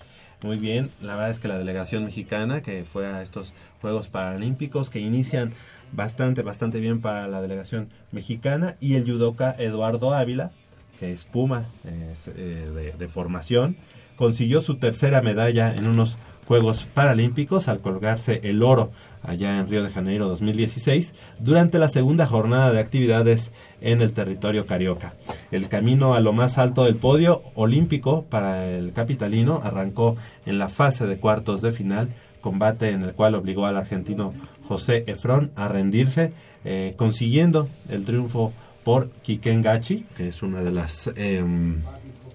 muy 0.44 0.58
bien, 0.58 0.90
la 1.02 1.16
verdad 1.16 1.32
es 1.32 1.40
que 1.40 1.48
la 1.48 1.58
delegación 1.58 2.04
mexicana 2.04 2.62
que 2.62 2.84
fue 2.84 3.04
a 3.04 3.20
estos 3.20 3.52
Juegos 3.80 4.06
Paralímpicos 4.06 4.90
que 4.90 5.00
inician 5.00 5.54
bastante, 5.90 6.42
bastante 6.42 6.78
bien 6.78 7.00
para 7.00 7.26
la 7.26 7.42
delegación 7.42 7.88
mexicana 8.12 8.76
y 8.78 8.94
el 8.94 9.10
judoka 9.10 9.56
Eduardo 9.58 10.14
Ávila, 10.14 10.52
que 11.00 11.12
es 11.12 11.24
Puma 11.24 11.66
eh, 11.84 12.94
de 12.96 13.08
formación, 13.08 13.76
consiguió 14.14 14.60
su 14.60 14.76
tercera 14.76 15.20
medalla 15.20 15.74
en 15.74 15.88
unos 15.88 16.16
Juegos 16.46 16.86
Paralímpicos 16.94 17.66
al 17.66 17.80
colgarse 17.80 18.40
el 18.44 18.62
oro 18.62 18.92
allá 19.24 19.58
en 19.58 19.68
Río 19.68 19.82
de 19.82 19.90
Janeiro 19.90 20.28
2016 20.28 21.14
durante 21.40 21.78
la 21.78 21.88
segunda 21.88 22.26
jornada 22.26 22.72
de 22.72 22.78
actividades 22.80 23.52
en 23.80 24.00
el 24.02 24.12
territorio 24.12 24.66
carioca. 24.66 25.14
El 25.50 25.68
camino 25.68 26.14
a 26.14 26.20
lo 26.20 26.32
más 26.32 26.58
alto 26.58 26.84
del 26.84 26.96
podio 26.96 27.42
olímpico 27.54 28.24
para 28.28 28.68
el 28.70 28.92
capitalino 28.92 29.60
arrancó 29.64 30.16
en 30.46 30.58
la 30.58 30.68
fase 30.68 31.06
de 31.06 31.16
cuartos 31.16 31.60
de 31.62 31.72
final, 31.72 32.08
combate 32.40 32.90
en 32.90 33.02
el 33.02 33.12
cual 33.14 33.34
obligó 33.34 33.66
al 33.66 33.76
argentino 33.76 34.32
José 34.68 35.04
Efrón 35.06 35.50
a 35.56 35.68
rendirse, 35.68 36.32
eh, 36.64 36.94
consiguiendo 36.96 37.68
el 37.88 38.04
triunfo 38.04 38.52
por 38.84 39.08
Kiken 39.10 39.62
Gachi, 39.62 40.04
que 40.16 40.28
es 40.28 40.42
una 40.42 40.62
de 40.62 40.70
las, 40.70 41.10
em, 41.16 41.76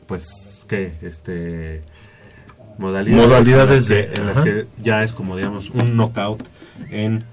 pues, 0.08 0.66
que, 0.68 0.94
este, 1.04 1.84
modalidades, 2.78 3.28
Modalidades 3.28 3.90
en 3.90 3.96
las 3.96 4.06
de- 4.08 4.08
que, 4.14 4.20
en 4.22 4.26
las 4.28 4.40
que 4.40 4.66
ya 4.82 5.04
es 5.04 5.14
como 5.14 5.36
digamos 5.36 5.70
un 5.70 5.96
knockout 5.98 6.44
en 6.92 7.24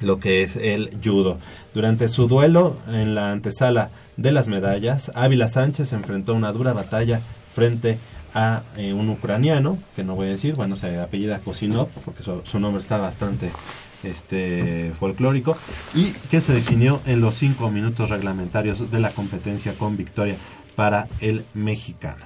lo 0.00 0.20
que 0.20 0.42
es 0.42 0.56
el 0.56 0.90
judo. 1.02 1.38
Durante 1.74 2.08
su 2.08 2.28
duelo 2.28 2.76
en 2.88 3.14
la 3.14 3.32
antesala 3.32 3.90
de 4.16 4.32
las 4.32 4.48
medallas, 4.48 5.12
Ávila 5.14 5.48
Sánchez 5.48 5.92
enfrentó 5.92 6.34
una 6.34 6.52
dura 6.52 6.72
batalla 6.72 7.20
frente 7.52 7.98
a 8.34 8.62
eh, 8.76 8.92
un 8.92 9.08
ucraniano, 9.08 9.78
que 9.96 10.04
no 10.04 10.14
voy 10.14 10.28
a 10.28 10.30
decir, 10.30 10.54
bueno, 10.54 10.76
se 10.76 10.98
apellida 11.00 11.38
Kosinov, 11.38 11.88
porque 12.04 12.22
su, 12.22 12.42
su 12.44 12.60
nombre 12.60 12.80
está 12.80 12.98
bastante 12.98 13.50
este 14.02 14.92
folclórico, 14.98 15.56
y 15.94 16.12
que 16.30 16.40
se 16.40 16.52
definió 16.52 17.00
en 17.06 17.20
los 17.20 17.34
cinco 17.34 17.70
minutos 17.70 18.10
reglamentarios 18.10 18.90
de 18.90 19.00
la 19.00 19.10
competencia 19.10 19.72
con 19.74 19.96
victoria 19.96 20.36
para 20.76 21.08
el 21.20 21.44
mexicano. 21.54 22.24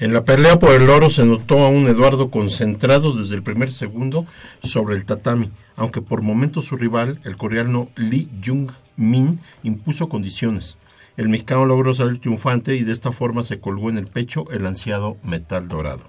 En 0.00 0.14
la 0.14 0.24
pelea 0.24 0.58
por 0.58 0.72
el 0.72 0.88
oro 0.88 1.10
se 1.10 1.26
notó 1.26 1.58
a 1.58 1.68
un 1.68 1.86
Eduardo 1.86 2.30
concentrado 2.30 3.12
desde 3.12 3.34
el 3.34 3.42
primer 3.42 3.70
segundo 3.70 4.24
sobre 4.62 4.96
el 4.96 5.04
tatami, 5.04 5.50
aunque 5.76 6.00
por 6.00 6.22
momentos 6.22 6.64
su 6.64 6.78
rival, 6.78 7.20
el 7.24 7.36
coreano 7.36 7.86
Lee 7.96 8.30
Jung-min, 8.42 9.40
impuso 9.62 10.08
condiciones. 10.08 10.78
El 11.18 11.28
mexicano 11.28 11.66
logró 11.66 11.94
salir 11.94 12.18
triunfante 12.18 12.76
y 12.76 12.84
de 12.84 12.92
esta 12.92 13.12
forma 13.12 13.42
se 13.42 13.60
colgó 13.60 13.90
en 13.90 13.98
el 13.98 14.06
pecho 14.06 14.46
el 14.50 14.64
ansiado 14.64 15.18
metal 15.22 15.68
dorado. 15.68 16.04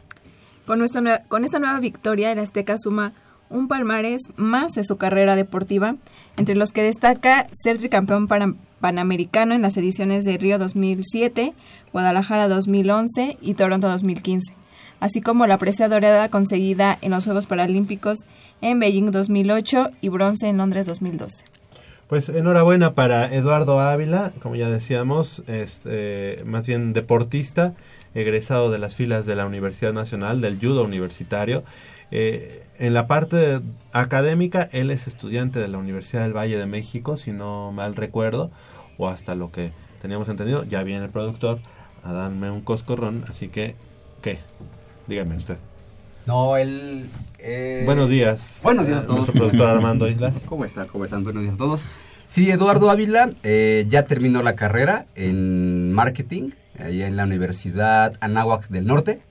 Con, 0.65 0.81
con 1.27 1.43
esta 1.43 1.60
nueva 1.60 1.81
victoria, 1.81 2.31
el 2.31 2.39
Azteca 2.39 2.77
suma 2.77 3.12
un 3.51 3.67
palmarés 3.67 4.22
más 4.38 4.72
de 4.74 4.84
su 4.84 4.98
carrera 4.98 5.36
deportiva, 5.36 5.96
entre 6.38 6.55
los 6.55 6.72
que 6.72 6.81
destaca 6.84 7.48
ser 7.51 7.77
tricampeón 7.77 8.27
para- 8.27 8.53
panamericano 8.79 9.53
en 9.53 9.62
las 9.62 9.77
ediciones 9.77 10.25
de 10.25 10.38
Río 10.38 10.58
2007, 10.58 11.53
Guadalajara 11.93 12.48
2011 12.48 13.38
y 13.41 13.53
Toronto 13.53 13.88
2015, 13.89 14.53
así 15.00 15.22
como 15.22 15.46
la 15.48 15.58
presea 15.58 15.88
dorada 15.89 16.29
conseguida 16.29 16.98
en 17.01 17.12
los 17.12 17.25
Juegos 17.25 17.46
Paralímpicos 17.48 18.17
en 18.62 18.79
Beijing 18.79 19.12
2008 19.12 19.89
y 20.01 20.10
bronce 20.10 20.48
en 20.48 20.58
Londres 20.58 20.86
2012. 20.88 21.46
Pues 22.08 22.27
enhorabuena 22.27 22.93
para 22.93 23.34
Eduardo 23.34 23.79
Ávila, 23.79 24.34
como 24.41 24.55
ya 24.55 24.70
decíamos, 24.70 25.43
es 25.48 25.81
eh, 25.86 26.43
más 26.46 26.67
bien 26.67 26.91
deportista, 26.91 27.74
egresado 28.13 28.70
de 28.70 28.79
las 28.79 28.96
filas 28.96 29.25
de 29.25 29.36
la 29.36 29.46
Universidad 29.46 29.93
Nacional 29.93 30.41
del 30.41 30.58
Judo 30.60 30.84
Universitario. 30.84 31.63
Eh, 32.12 32.63
en 32.77 32.94
la 32.94 33.08
parte 33.08 33.62
académica, 33.94 34.68
él 34.72 34.91
es 34.91 35.08
estudiante 35.08 35.60
de 35.60 35.68
la 35.68 35.77
Universidad 35.77 36.24
del 36.24 36.36
Valle 36.36 36.58
de 36.58 36.65
México, 36.65 37.15
si 37.18 37.32
no 37.32 37.72
mal 37.72 37.96
recuerdo, 37.96 38.51
o 38.98 39.08
hasta 39.08 39.36
lo 39.36 39.51
que 39.51 39.72
teníamos 40.01 40.27
entendido. 40.30 40.63
Ya 40.65 40.84
viene 40.84 41.06
el 41.06 41.12
productor 41.12 41.60
a 42.03 42.12
darme 42.12 42.51
un 42.51 42.62
coscorrón, 42.62 43.24
así 43.30 43.48
que, 43.48 43.75
¿qué? 44.22 44.39
Dígame 45.08 45.38
usted. 45.38 45.58
No, 46.25 46.58
él... 46.58 47.08
eh, 47.39 47.84
Buenos 47.86 48.10
días. 48.10 48.60
Buenos 48.63 48.88
días 48.88 49.00
a 49.00 49.01
eh, 49.03 49.06
todos. 49.06 49.18
Nuestro 49.20 49.34
productor 49.39 49.68
Armando 49.70 50.08
Islas. 50.08 50.34
¿Cómo 50.46 50.65
están? 50.65 50.88
¿Cómo 50.88 51.06
están? 51.06 51.24
Buenos 51.24 51.44
días 51.44 51.56
a 51.56 51.58
todos. 51.58 51.86
Sí, 52.27 52.50
Eduardo 52.50 52.89
Ávila 52.89 53.30
eh, 53.44 53.86
ya 53.89 54.06
terminó 54.06 54.41
la 54.41 54.56
carrera 54.56 55.06
en 55.15 55.91
marketing, 55.91 56.51
allá 56.80 57.08
en 57.08 57.18
la 57.18 57.25
Universidad 57.25 58.13
Anáhuac 58.22 58.70
del 58.70 58.86
Norte. 58.86 59.22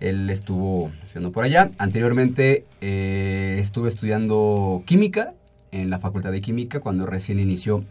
Él 0.00 0.30
estuvo 0.30 0.92
estudiando 1.02 1.32
por 1.32 1.44
allá. 1.44 1.70
Anteriormente 1.78 2.64
eh, 2.80 3.58
estuve 3.60 3.88
estudiando 3.88 4.82
química 4.86 5.34
en 5.72 5.90
la 5.90 5.98
Facultad 5.98 6.32
de 6.32 6.40
Química 6.40 6.80
cuando 6.80 7.06
recién 7.06 7.40
inició 7.40 7.84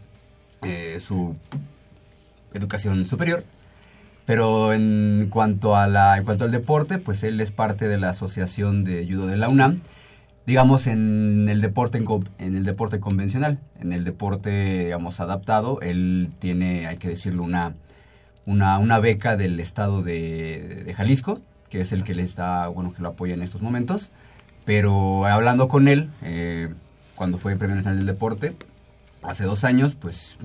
eh, 0.62 0.98
su 1.00 1.36
educación 2.54 3.04
superior. 3.04 3.44
Pero 4.24 4.72
en 4.72 5.28
cuanto, 5.30 5.74
a 5.74 5.86
la, 5.86 6.16
en 6.18 6.24
cuanto 6.24 6.44
al 6.44 6.50
deporte, 6.50 6.98
pues 6.98 7.22
él 7.22 7.40
es 7.40 7.50
parte 7.50 7.88
de 7.88 7.98
la 7.98 8.10
Asociación 8.10 8.84
de 8.84 9.06
Judo 9.08 9.26
de 9.26 9.36
la 9.36 9.48
UNAM. 9.48 9.80
digamos, 10.46 10.86
en 10.86 11.48
el 11.48 11.60
deporte 11.60 11.98
en, 12.38 12.56
el 12.56 12.64
deporte 12.64 13.00
convencional, 13.00 13.58
en 13.80 13.92
el 13.92 14.04
deporte, 14.04 14.84
digamos, 14.84 15.20
adaptado, 15.20 15.80
él 15.82 16.30
tiene, 16.38 16.86
hay 16.86 16.96
que 16.96 17.08
decirlo, 17.08 17.42
una, 17.42 17.74
una, 18.46 18.98
beca 18.98 19.36
del 19.36 19.60
estado 19.60 20.02
de 20.02 20.92
Jalisco, 20.96 21.40
que 21.70 21.80
es 21.80 21.92
el 21.92 22.04
que 22.04 22.14
le 22.14 22.22
está, 22.22 22.68
bueno, 22.68 22.92
que 22.92 23.02
lo 23.02 23.08
apoya 23.08 23.34
en 23.34 23.42
estos 23.42 23.62
momentos. 23.62 24.10
Pero 24.64 25.24
hablando 25.26 25.68
con 25.68 25.88
él, 25.88 26.10
eh, 26.22 26.72
cuando 27.14 27.38
fue 27.38 27.56
Premio 27.56 27.76
Nacional 27.76 27.98
del 27.98 28.06
Deporte, 28.06 28.54
hace 29.22 29.44
dos 29.44 29.64
años, 29.64 29.94
pues 29.94 30.36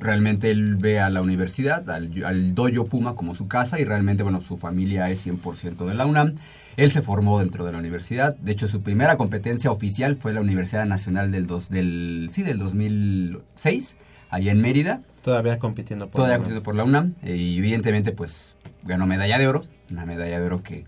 realmente 0.00 0.50
él 0.50 0.76
ve 0.76 1.00
a 1.00 1.08
la 1.10 1.22
universidad, 1.22 1.88
al, 1.90 2.10
al 2.24 2.54
Dojo 2.54 2.84
Puma 2.86 3.14
como 3.14 3.34
su 3.34 3.48
casa 3.48 3.78
y 3.80 3.84
realmente, 3.84 4.22
bueno, 4.22 4.40
su 4.42 4.56
familia 4.58 5.08
es 5.10 5.26
100% 5.26 5.86
de 5.86 5.94
la 5.94 6.06
UNAM. 6.06 6.34
Él 6.76 6.90
se 6.90 7.00
formó 7.00 7.38
dentro 7.38 7.64
de 7.64 7.72
la 7.72 7.78
universidad. 7.78 8.36
De 8.36 8.52
hecho, 8.52 8.68
su 8.68 8.82
primera 8.82 9.16
competencia 9.16 9.70
oficial 9.70 10.16
fue 10.16 10.34
la 10.34 10.40
Universidad 10.42 10.84
Nacional 10.84 11.30
del, 11.30 11.46
dos, 11.46 11.70
del, 11.70 12.28
sí, 12.30 12.42
del 12.42 12.58
2006, 12.58 13.96
allá 14.30 14.52
en 14.52 14.60
Mérida. 14.60 15.02
Todavía 15.22 15.58
compitiendo 15.58 16.06
por 16.06 16.16
Todavía 16.16 16.34
la- 16.34 16.38
compitiendo 16.38 16.62
por 16.62 16.74
la 16.74 16.84
UNAM. 16.84 17.14
eh, 17.22 17.36
y 17.36 17.58
evidentemente, 17.58 18.12
pues, 18.12 18.55
ganó 18.86 19.06
medalla 19.06 19.38
de 19.38 19.46
oro. 19.46 19.64
Una 19.90 20.04
medalla 20.04 20.38
de 20.38 20.46
oro 20.46 20.62
que, 20.62 20.84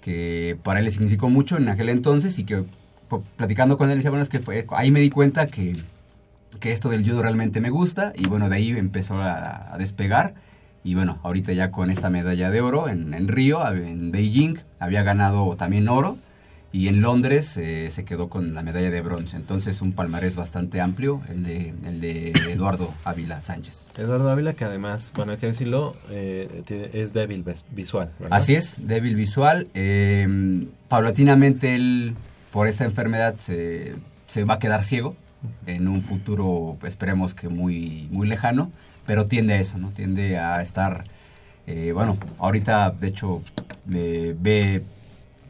que 0.00 0.56
para 0.62 0.80
él 0.80 0.90
significó 0.90 1.30
mucho 1.30 1.56
en 1.56 1.68
aquel 1.68 1.88
entonces 1.88 2.38
y 2.38 2.44
que 2.44 2.64
platicando 3.36 3.76
con 3.76 3.90
él, 3.90 3.98
decía, 3.98 4.10
bueno, 4.10 4.22
es 4.22 4.28
que 4.28 4.40
fue, 4.40 4.66
ahí 4.70 4.90
me 4.90 5.00
di 5.00 5.10
cuenta 5.10 5.46
que, 5.46 5.76
que 6.60 6.72
esto 6.72 6.88
del 6.88 7.04
judo 7.04 7.22
realmente 7.22 7.60
me 7.60 7.70
gusta 7.70 8.12
y 8.14 8.26
bueno, 8.26 8.48
de 8.48 8.56
ahí 8.56 8.70
empezó 8.70 9.20
a, 9.20 9.74
a 9.74 9.78
despegar. 9.78 10.34
Y 10.84 10.94
bueno, 10.94 11.18
ahorita 11.22 11.52
ya 11.52 11.70
con 11.70 11.90
esta 11.90 12.10
medalla 12.10 12.50
de 12.50 12.60
oro 12.60 12.88
en, 12.88 13.14
en 13.14 13.28
Río, 13.28 13.64
en 13.72 14.10
Beijing, 14.10 14.56
había 14.80 15.02
ganado 15.02 15.54
también 15.56 15.88
oro 15.88 16.18
y 16.72 16.88
en 16.88 17.02
Londres 17.02 17.56
eh, 17.58 17.90
se 17.90 18.04
quedó 18.04 18.28
con 18.30 18.54
la 18.54 18.62
medalla 18.62 18.90
de 18.90 19.00
bronce. 19.02 19.36
Entonces 19.36 19.82
un 19.82 19.92
palmarés 19.92 20.36
bastante 20.36 20.80
amplio, 20.80 21.20
el 21.28 21.44
de, 21.44 21.74
el 21.84 22.00
de 22.00 22.30
Eduardo 22.50 22.92
Ávila 23.04 23.42
Sánchez. 23.42 23.86
Eduardo 23.98 24.30
Ávila, 24.30 24.54
que 24.54 24.64
además, 24.64 25.12
bueno, 25.14 25.32
hay 25.32 25.38
que 25.38 25.46
decirlo, 25.46 25.94
eh, 26.10 26.90
es 26.94 27.12
débil 27.12 27.44
visual. 27.70 28.10
¿verdad? 28.18 28.38
Así 28.38 28.54
es, 28.54 28.76
débil 28.78 29.14
visual. 29.14 29.68
eh, 29.74 30.66
paulatinamente 30.88 31.74
él, 31.74 32.14
por 32.50 32.68
esta 32.68 32.84
enfermedad, 32.84 33.36
se, 33.38 33.92
se 34.26 34.44
va 34.44 34.54
a 34.54 34.58
quedar 34.58 34.84
ciego 34.84 35.14
en 35.66 35.88
un 35.88 36.02
futuro, 36.02 36.78
esperemos 36.84 37.34
que 37.34 37.48
muy, 37.48 38.08
muy 38.10 38.26
lejano, 38.26 38.70
pero 39.04 39.26
tiende 39.26 39.54
a 39.54 39.60
eso, 39.60 39.76
¿no? 39.76 39.90
Tiende 39.90 40.38
a 40.38 40.62
estar, 40.62 41.04
eh, 41.66 41.92
bueno, 41.92 42.16
ahorita 42.38 42.90
de 42.92 43.08
hecho 43.08 43.42
ve 43.84 44.82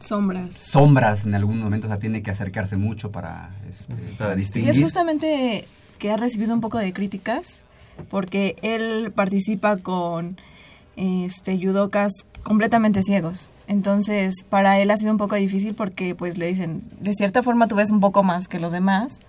Sombras. 0.03 0.55
sombras 0.55 1.25
en 1.25 1.35
algún 1.35 1.59
momento, 1.59 1.87
o 1.87 1.89
sea, 1.89 1.99
tiene 1.99 2.21
que 2.21 2.31
acercarse 2.31 2.77
mucho 2.77 3.11
para, 3.11 3.51
este, 3.69 3.93
para 4.17 4.33
Y 4.33 4.37
distinguir. 4.37 4.69
es 4.71 4.81
justamente 4.81 5.65
que 5.99 6.11
ha 6.11 6.17
recibido 6.17 6.53
un 6.53 6.61
poco 6.61 6.77
de 6.77 6.91
críticas 6.93 7.63
porque 8.09 8.55
él 8.61 9.11
participa 9.15 9.77
con 9.77 10.37
este 10.95 11.57
yudokas 11.57 12.11
completamente 12.43 13.03
ciegos. 13.03 13.49
Entonces, 13.67 14.33
para 14.49 14.79
él 14.79 14.91
ha 14.91 14.97
sido 14.97 15.11
un 15.11 15.17
poco 15.17 15.35
difícil 15.35 15.73
porque 15.73 16.15
pues 16.15 16.37
le 16.37 16.47
dicen, 16.47 16.83
de 16.99 17.13
cierta 17.13 17.41
forma 17.43 17.67
tú 17.67 17.75
ves 17.75 17.91
un 17.91 17.99
poco 17.99 18.23
más 18.23 18.47
que 18.47 18.59
los 18.59 18.71
demás. 18.71 19.19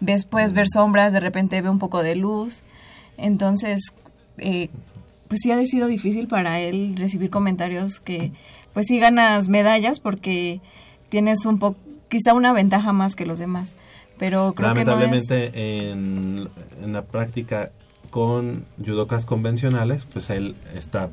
Ves 0.00 0.26
puedes 0.26 0.52
ver 0.52 0.66
sombras, 0.68 1.12
de 1.12 1.20
repente 1.20 1.60
ve 1.62 1.70
un 1.70 1.78
poco 1.78 2.02
de 2.02 2.14
luz. 2.14 2.62
Entonces, 3.16 3.80
eh, 4.36 4.68
pues 5.28 5.40
sí 5.42 5.50
ha 5.50 5.64
sido 5.64 5.86
difícil 5.88 6.28
para 6.28 6.60
él 6.60 6.94
recibir 6.96 7.30
comentarios 7.30 7.98
que 8.00 8.32
pues 8.78 8.86
sí 8.86 9.00
ganas 9.00 9.48
medallas 9.48 9.98
porque 9.98 10.60
tienes 11.08 11.46
un 11.46 11.58
poco 11.58 11.80
quizá 12.08 12.32
una 12.32 12.52
ventaja 12.52 12.92
más 12.92 13.16
que 13.16 13.26
los 13.26 13.40
demás. 13.40 13.74
Pero 14.20 14.54
creo 14.54 14.72
que 14.72 14.84
no 14.84 14.92
es... 14.92 14.98
Lamentablemente 15.00 15.90
en, 15.90 16.48
en 16.80 16.92
la 16.92 17.02
práctica 17.04 17.72
con 18.10 18.66
judokas 18.78 19.26
convencionales, 19.26 20.06
pues 20.12 20.30
él 20.30 20.54
está, 20.76 21.10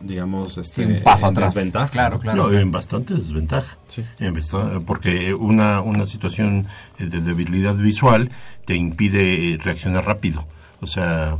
digamos, 0.00 0.56
este, 0.56 0.86
Sí, 0.86 0.92
un 0.92 1.02
paso 1.02 1.26
en 1.26 1.32
atrás. 1.32 1.52
desventaja. 1.52 1.88
Claro, 1.88 2.20
claro. 2.20 2.48
No, 2.48 2.56
en 2.56 2.70
bastante 2.70 3.14
desventaja. 3.14 3.76
Sí. 3.88 4.04
En 4.20 4.38
porque 4.86 5.34
una, 5.34 5.80
una 5.80 6.06
situación 6.06 6.68
de 7.00 7.08
debilidad 7.08 7.74
visual 7.74 8.30
te 8.66 8.76
impide 8.76 9.58
reaccionar 9.60 10.06
rápido. 10.06 10.46
O 10.80 10.86
sea, 10.86 11.36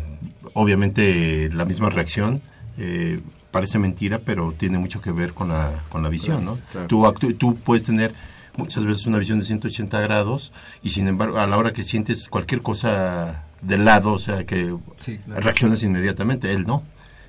obviamente 0.53 1.49
la 1.53 1.65
misma 1.65 1.91
reacción 1.91 2.43
eh, 2.77 3.21
parece 3.51 3.79
mentira, 3.79 4.19
pero 4.25 4.53
tiene 4.57 4.79
mucho 4.79 5.01
que 5.01 5.13
ver 5.13 5.33
con 5.35 5.49
la, 5.49 5.71
con 5.89 6.03
la 6.03 6.09
visión, 6.09 6.45
¿no? 6.45 6.57
claro. 6.73 6.87
Tú, 6.89 7.03
actú- 7.07 7.37
tú 7.37 7.55
puedes 7.57 7.85
tener 7.85 8.15
muchas 8.57 8.85
veces 8.85 9.07
una 9.07 9.19
visión 9.19 9.39
de 9.39 9.45
180 9.45 10.01
grados 10.01 10.53
y 10.83 10.91
sin 10.91 11.07
embargo 11.09 11.39
a 11.39 11.47
la 11.47 11.57
hora 11.57 11.73
que 11.73 11.85
sientes 11.85 12.29
cualquier 12.29 12.63
cosa 12.63 13.45
de 13.63 13.79
lado, 13.79 14.13
o 14.13 14.19
sea, 14.19 14.45
que 14.45 14.75
Sí, 14.99 15.19
claro. 15.19 15.41
reaccionas 15.41 15.83
inmediatamente, 15.83 16.53
él 16.53 16.65
no. 16.67 16.83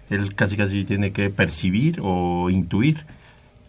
Él 0.09 0.35
casi 0.35 0.57
casi 0.57 0.83
tiene 0.83 1.11
que 1.11 1.29
percibir 1.29 1.99
o 2.03 2.49
intuir. 2.49 3.05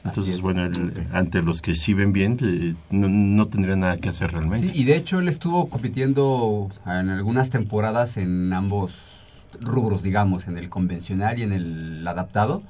Entonces, 0.04 0.36
es. 0.36 0.40
bueno, 0.42 0.64
él, 0.64 1.06
ante 1.12 1.42
los 1.42 1.62
que 1.62 1.76
sí 1.76 1.94
ven 1.94 2.12
bien, 2.12 2.36
eh, 2.42 2.74
no, 2.90 3.08
no 3.08 3.46
tendría 3.46 3.76
nada 3.76 3.96
que 3.98 4.08
hacer 4.08 4.32
realmente. 4.32 4.66
Sí, 4.68 4.72
y 4.74 4.82
de 4.84 4.96
hecho 4.96 5.20
él 5.20 5.28
estuvo 5.28 5.68
compitiendo 5.68 6.68
en 6.84 7.08
algunas 7.10 7.50
temporadas 7.50 8.16
en 8.16 8.52
ambos 8.52 9.11
rubros, 9.60 10.02
digamos, 10.02 10.46
en 10.48 10.56
el 10.58 10.68
convencional 10.68 11.38
y 11.38 11.42
en 11.42 11.52
el 11.52 12.06
adaptado. 12.06 12.62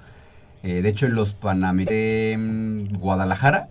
Eh, 0.62 0.82
de 0.82 0.88
hecho, 0.88 1.06
en 1.06 1.14
los 1.14 1.32
Panamericanos 1.32 2.88
de 2.88 2.98
Guadalajara, 2.98 3.68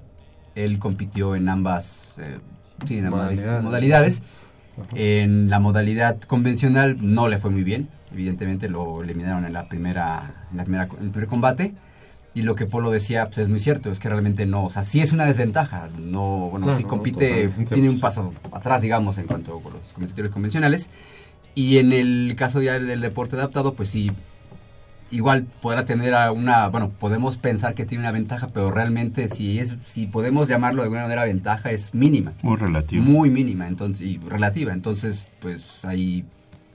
él 0.55 0.79
compitió 0.79 1.35
en 1.35 1.47
ambas, 1.49 2.15
eh, 2.19 2.39
sí, 2.85 2.97
en 2.97 3.05
ambas 3.05 3.21
Modalidades. 3.31 3.63
modalidades. 3.63 4.21
En 4.95 5.49
la 5.49 5.59
modalidad 5.59 6.19
convencional 6.21 6.95
no 7.01 7.27
le 7.27 7.37
fue 7.37 7.51
muy 7.51 7.63
bien. 7.63 7.89
Evidentemente 8.11 8.67
lo 8.67 9.01
eliminaron 9.03 9.45
en 9.45 9.53
la 9.53 9.67
primera, 9.69 10.45
en 10.51 10.57
la 10.57 10.63
primera, 10.63 10.83
en 10.99 11.05
el 11.05 11.11
primer 11.11 11.27
combate. 11.27 11.73
Y 12.33 12.43
lo 12.43 12.55
que 12.55 12.65
Polo 12.65 12.91
decía, 12.91 13.25
pues 13.25 13.39
es 13.39 13.49
muy 13.49 13.59
cierto, 13.59 13.91
es 13.91 13.99
que 13.99 14.07
realmente 14.07 14.45
no, 14.45 14.65
o 14.65 14.69
sea, 14.69 14.83
sí 14.85 15.01
es 15.01 15.11
una 15.11 15.25
desventaja. 15.25 15.89
No, 15.99 16.47
bueno, 16.49 16.65
Claro, 16.65 16.77
si 16.77 16.85
compite, 16.85 17.49
tiene 17.67 17.89
un 17.89 17.95
pues. 17.95 18.01
paso 18.01 18.33
atrás, 18.53 18.81
digamos, 18.81 19.17
en 19.17 19.27
cuanto 19.27 19.59
con 19.59 19.73
los 19.73 19.81
competidores 19.93 20.31
convencionales. 20.31 20.89
Y 21.55 21.77
en 21.77 21.91
el 21.91 22.33
caso 22.37 22.61
ya 22.61 22.79
del 22.79 23.01
deporte 23.01 23.35
adaptado, 23.35 23.73
pues 23.73 23.89
sí, 23.89 24.11
igual 25.11 25.45
podrá 25.61 25.85
tener 25.85 26.13
a 26.13 26.31
una, 26.31 26.69
bueno, 26.69 26.89
podemos 26.89 27.37
pensar 27.37 27.75
que 27.75 27.85
tiene 27.85 28.03
una 28.03 28.11
ventaja, 28.11 28.47
pero 28.47 28.71
realmente 28.71 29.27
si 29.27 29.59
es, 29.59 29.75
si 29.85 30.07
podemos 30.07 30.47
llamarlo 30.47 30.81
de 30.81 30.85
alguna 30.85 31.03
manera 31.03 31.25
ventaja, 31.25 31.71
es 31.71 31.93
mínima. 31.93 32.33
Muy 32.41 32.57
relativo. 32.57 33.03
Muy 33.03 33.29
mínima, 33.29 33.67
entonces, 33.67 34.01
y 34.01 34.17
relativa. 34.17 34.71
Entonces, 34.71 35.27
pues 35.41 35.83
ahí 35.85 36.25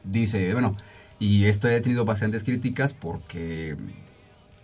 dice, 0.05 0.53
bueno, 0.53 0.77
y 1.19 1.47
esto 1.47 1.69
he 1.69 1.81
tenido 1.81 2.05
bastantes 2.05 2.45
críticas 2.45 2.93
porque 2.93 3.77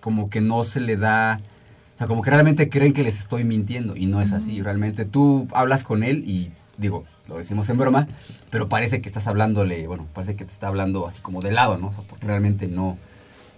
como 0.00 0.28
que 0.28 0.40
no 0.40 0.64
se 0.64 0.80
le 0.80 0.96
da, 0.96 1.38
o 1.94 1.98
sea, 1.98 2.06
como 2.06 2.22
que 2.22 2.30
realmente 2.30 2.68
creen 2.68 2.92
que 2.92 3.02
les 3.02 3.18
estoy 3.18 3.44
mintiendo 3.44 3.96
y 3.96 4.06
no 4.06 4.20
es 4.20 4.32
así. 4.32 4.60
Realmente 4.60 5.06
tú 5.06 5.48
hablas 5.54 5.84
con 5.84 6.02
él 6.02 6.24
y 6.26 6.50
digo, 6.76 7.04
lo 7.32 7.38
decimos 7.38 7.68
en 7.70 7.78
broma, 7.78 8.06
pero 8.50 8.68
parece 8.68 9.00
que 9.00 9.08
estás 9.08 9.26
hablándole, 9.26 9.86
bueno, 9.86 10.06
parece 10.12 10.36
que 10.36 10.44
te 10.44 10.52
está 10.52 10.68
hablando 10.68 11.06
así 11.06 11.20
como 11.20 11.40
de 11.40 11.50
lado, 11.52 11.78
¿no? 11.78 11.88
O 11.88 11.92
sea, 11.92 12.02
porque 12.06 12.26
realmente 12.26 12.68
no, 12.68 12.98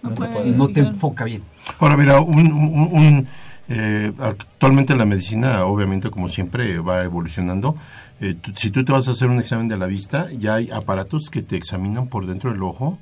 No 0.01 0.09
No 0.09 0.15
te 0.15 0.15
puede 0.17 0.31
puede- 0.31 0.45
no 0.51 0.65
te 0.67 0.71
identificar. 0.79 0.93
enfoca 0.93 1.23
bien. 1.25 1.43
Ahora, 1.79 1.97
mira, 1.97 2.19
un, 2.21 2.51
un- 2.53 2.89
un, 2.93 3.27
eh, 3.69 4.11
actualmente 4.19 4.95
la 4.95 5.05
medicina, 5.05 5.65
obviamente, 5.65 6.11
como 6.11 6.27
siempre, 6.27 6.77
va 6.79 7.03
evolucionando. 7.03 7.75
Eh, 8.21 8.35
tú- 8.39 8.51
si 8.55 8.69
tú 8.69 8.85
te 8.85 8.91
vas 8.91 9.07
a 9.07 9.11
hacer 9.11 9.29
un 9.29 9.39
examen 9.39 9.67
de 9.67 9.77
la 9.77 9.87
vista, 9.87 10.27
ya 10.31 10.55
hay 10.55 10.69
aparatos 10.69 11.29
que 11.31 11.41
te 11.41 11.55
examinan 11.57 12.07
por 12.07 12.27
dentro 12.27 12.51
del 12.51 12.61
ojo 12.63 12.99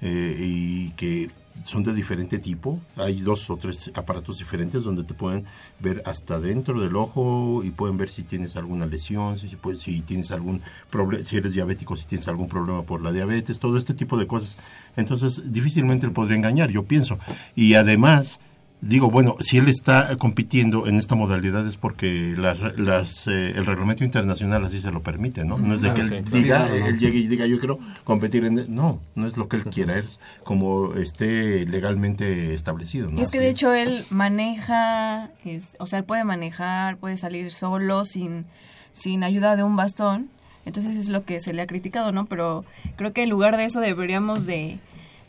eh, 0.00 0.36
y 0.38 0.90
que 0.90 1.30
son 1.62 1.82
de 1.82 1.92
diferente 1.92 2.38
tipo. 2.38 2.80
Hay 2.96 3.20
dos 3.20 3.48
o 3.50 3.56
tres 3.56 3.90
aparatos 3.94 4.38
diferentes 4.38 4.84
donde 4.84 5.04
te 5.04 5.14
pueden 5.14 5.44
ver 5.80 6.02
hasta 6.06 6.40
dentro 6.40 6.80
del 6.80 6.96
ojo 6.96 7.62
y 7.64 7.70
pueden 7.70 7.96
ver 7.96 8.10
si 8.10 8.22
tienes 8.22 8.56
alguna 8.56 8.86
lesión, 8.86 9.38
si, 9.38 9.48
si, 9.76 10.00
tienes 10.02 10.30
algún 10.30 10.60
problema, 10.90 11.22
si 11.22 11.36
eres 11.36 11.54
diabético, 11.54 11.96
si 11.96 12.06
tienes 12.06 12.28
algún 12.28 12.48
problema 12.48 12.82
por 12.82 13.02
la 13.02 13.12
diabetes, 13.12 13.58
todo 13.58 13.76
este 13.76 13.94
tipo 13.94 14.16
de 14.16 14.26
cosas. 14.26 14.58
Entonces, 14.96 15.52
difícilmente 15.52 16.06
le 16.06 16.12
podría 16.12 16.36
engañar, 16.36 16.70
yo 16.70 16.84
pienso. 16.84 17.18
Y 17.54 17.74
además, 17.74 18.40
digo, 18.80 19.10
bueno, 19.10 19.36
si 19.40 19.58
él 19.58 19.68
está 19.68 20.16
compitiendo 20.16 20.86
en 20.86 20.96
esta 20.96 21.14
modalidad 21.14 21.66
es 21.66 21.76
porque 21.76 22.34
las, 22.36 22.58
las, 22.78 23.26
eh, 23.26 23.52
el 23.56 23.64
reglamento 23.64 24.04
internacional 24.04 24.64
así 24.64 24.80
se 24.80 24.90
lo 24.90 25.02
permite, 25.02 25.44
¿no? 25.44 25.58
No 25.58 25.74
es 25.74 25.82
de 25.82 25.92
Claro, 25.92 26.10
que 26.10 26.18
él 26.18 26.24
sí. 26.26 26.42
diga, 26.42 26.68
no, 26.68 26.74
él 26.74 26.98
llegue 26.98 27.18
y 27.18 27.26
diga, 27.26 27.46
yo 27.46 27.58
quiero 27.58 27.78
competir 28.04 28.44
en... 28.44 28.66
No, 28.74 29.00
no 29.14 29.26
es 29.26 29.36
lo 29.36 29.48
que 29.48 29.56
él 29.56 29.64
quiera, 29.64 29.98
es 29.98 30.20
como 30.44 30.94
esté 30.94 31.66
legalmente 31.66 32.54
establecido, 32.54 33.10
¿no? 33.10 33.18
Y 33.18 33.22
es 33.22 33.30
que 33.30 33.38
Así 33.38 33.46
de 33.46 33.50
hecho 33.50 33.72
él 33.72 34.04
maneja, 34.10 35.30
es, 35.44 35.76
o 35.78 35.86
sea, 35.86 36.00
él 36.00 36.04
puede 36.04 36.24
manejar, 36.24 36.98
puede 36.98 37.16
salir 37.16 37.52
solo, 37.52 38.04
sin, 38.04 38.44
sin 38.92 39.24
ayuda 39.24 39.56
de 39.56 39.62
un 39.62 39.76
bastón. 39.76 40.28
Entonces 40.66 40.96
es 40.96 41.08
lo 41.08 41.20
que 41.20 41.40
se 41.40 41.52
le 41.52 41.62
ha 41.62 41.66
criticado, 41.66 42.12
¿no? 42.12 42.26
Pero 42.26 42.64
creo 42.96 43.12
que 43.12 43.22
en 43.22 43.30
lugar 43.30 43.56
de 43.56 43.64
eso 43.64 43.80
deberíamos 43.80 44.46
de, 44.46 44.78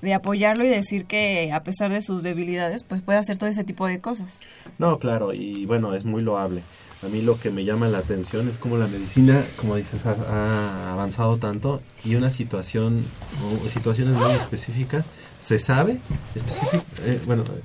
de 0.02 0.14
apoyarlo 0.14 0.64
y 0.66 0.68
decir 0.70 1.06
que 1.06 1.52
a 1.52 1.64
pesar 1.64 1.92
de 1.92 2.02
sus 2.02 2.22
debilidades, 2.24 2.84
pues 2.84 3.02
puede 3.02 3.18
hacer 3.20 3.38
todo 3.38 3.50
ese 3.50 3.64
tipo 3.64 3.88
de 3.88 4.00
cosas. 4.00 4.40
No, 4.78 5.00
claro, 5.00 5.34
y 5.34 5.66
bueno, 5.66 5.94
es 5.96 6.06
muy 6.06 6.22
loable. 6.22 6.62
a 7.04 7.08
mí 7.10 7.22
lo 7.22 7.40
que 7.40 7.52
me 7.52 7.64
llama 7.66 7.88
la 7.88 8.00
atención 8.00 8.48
es 8.50 8.58
cómo 8.58 8.78
la 8.78 8.88
medicina, 8.88 9.44
como 9.58 9.76
dices, 9.76 10.06
ha, 10.06 10.12
ha 10.30 10.94
avanzado 10.94 11.38
tanto 11.38 11.82
y 12.04 12.16
una 12.16 12.32
situación, 12.32 13.06
o 13.66 13.70
situaciones 13.70 14.16
muy 14.16 14.32
específicas, 14.32 15.08
se 15.40 15.60
sabe, 15.60 16.00
específic- 16.36 16.84
eh, 17.04 17.22
bueno, 17.26 17.44
eh, 17.44 17.62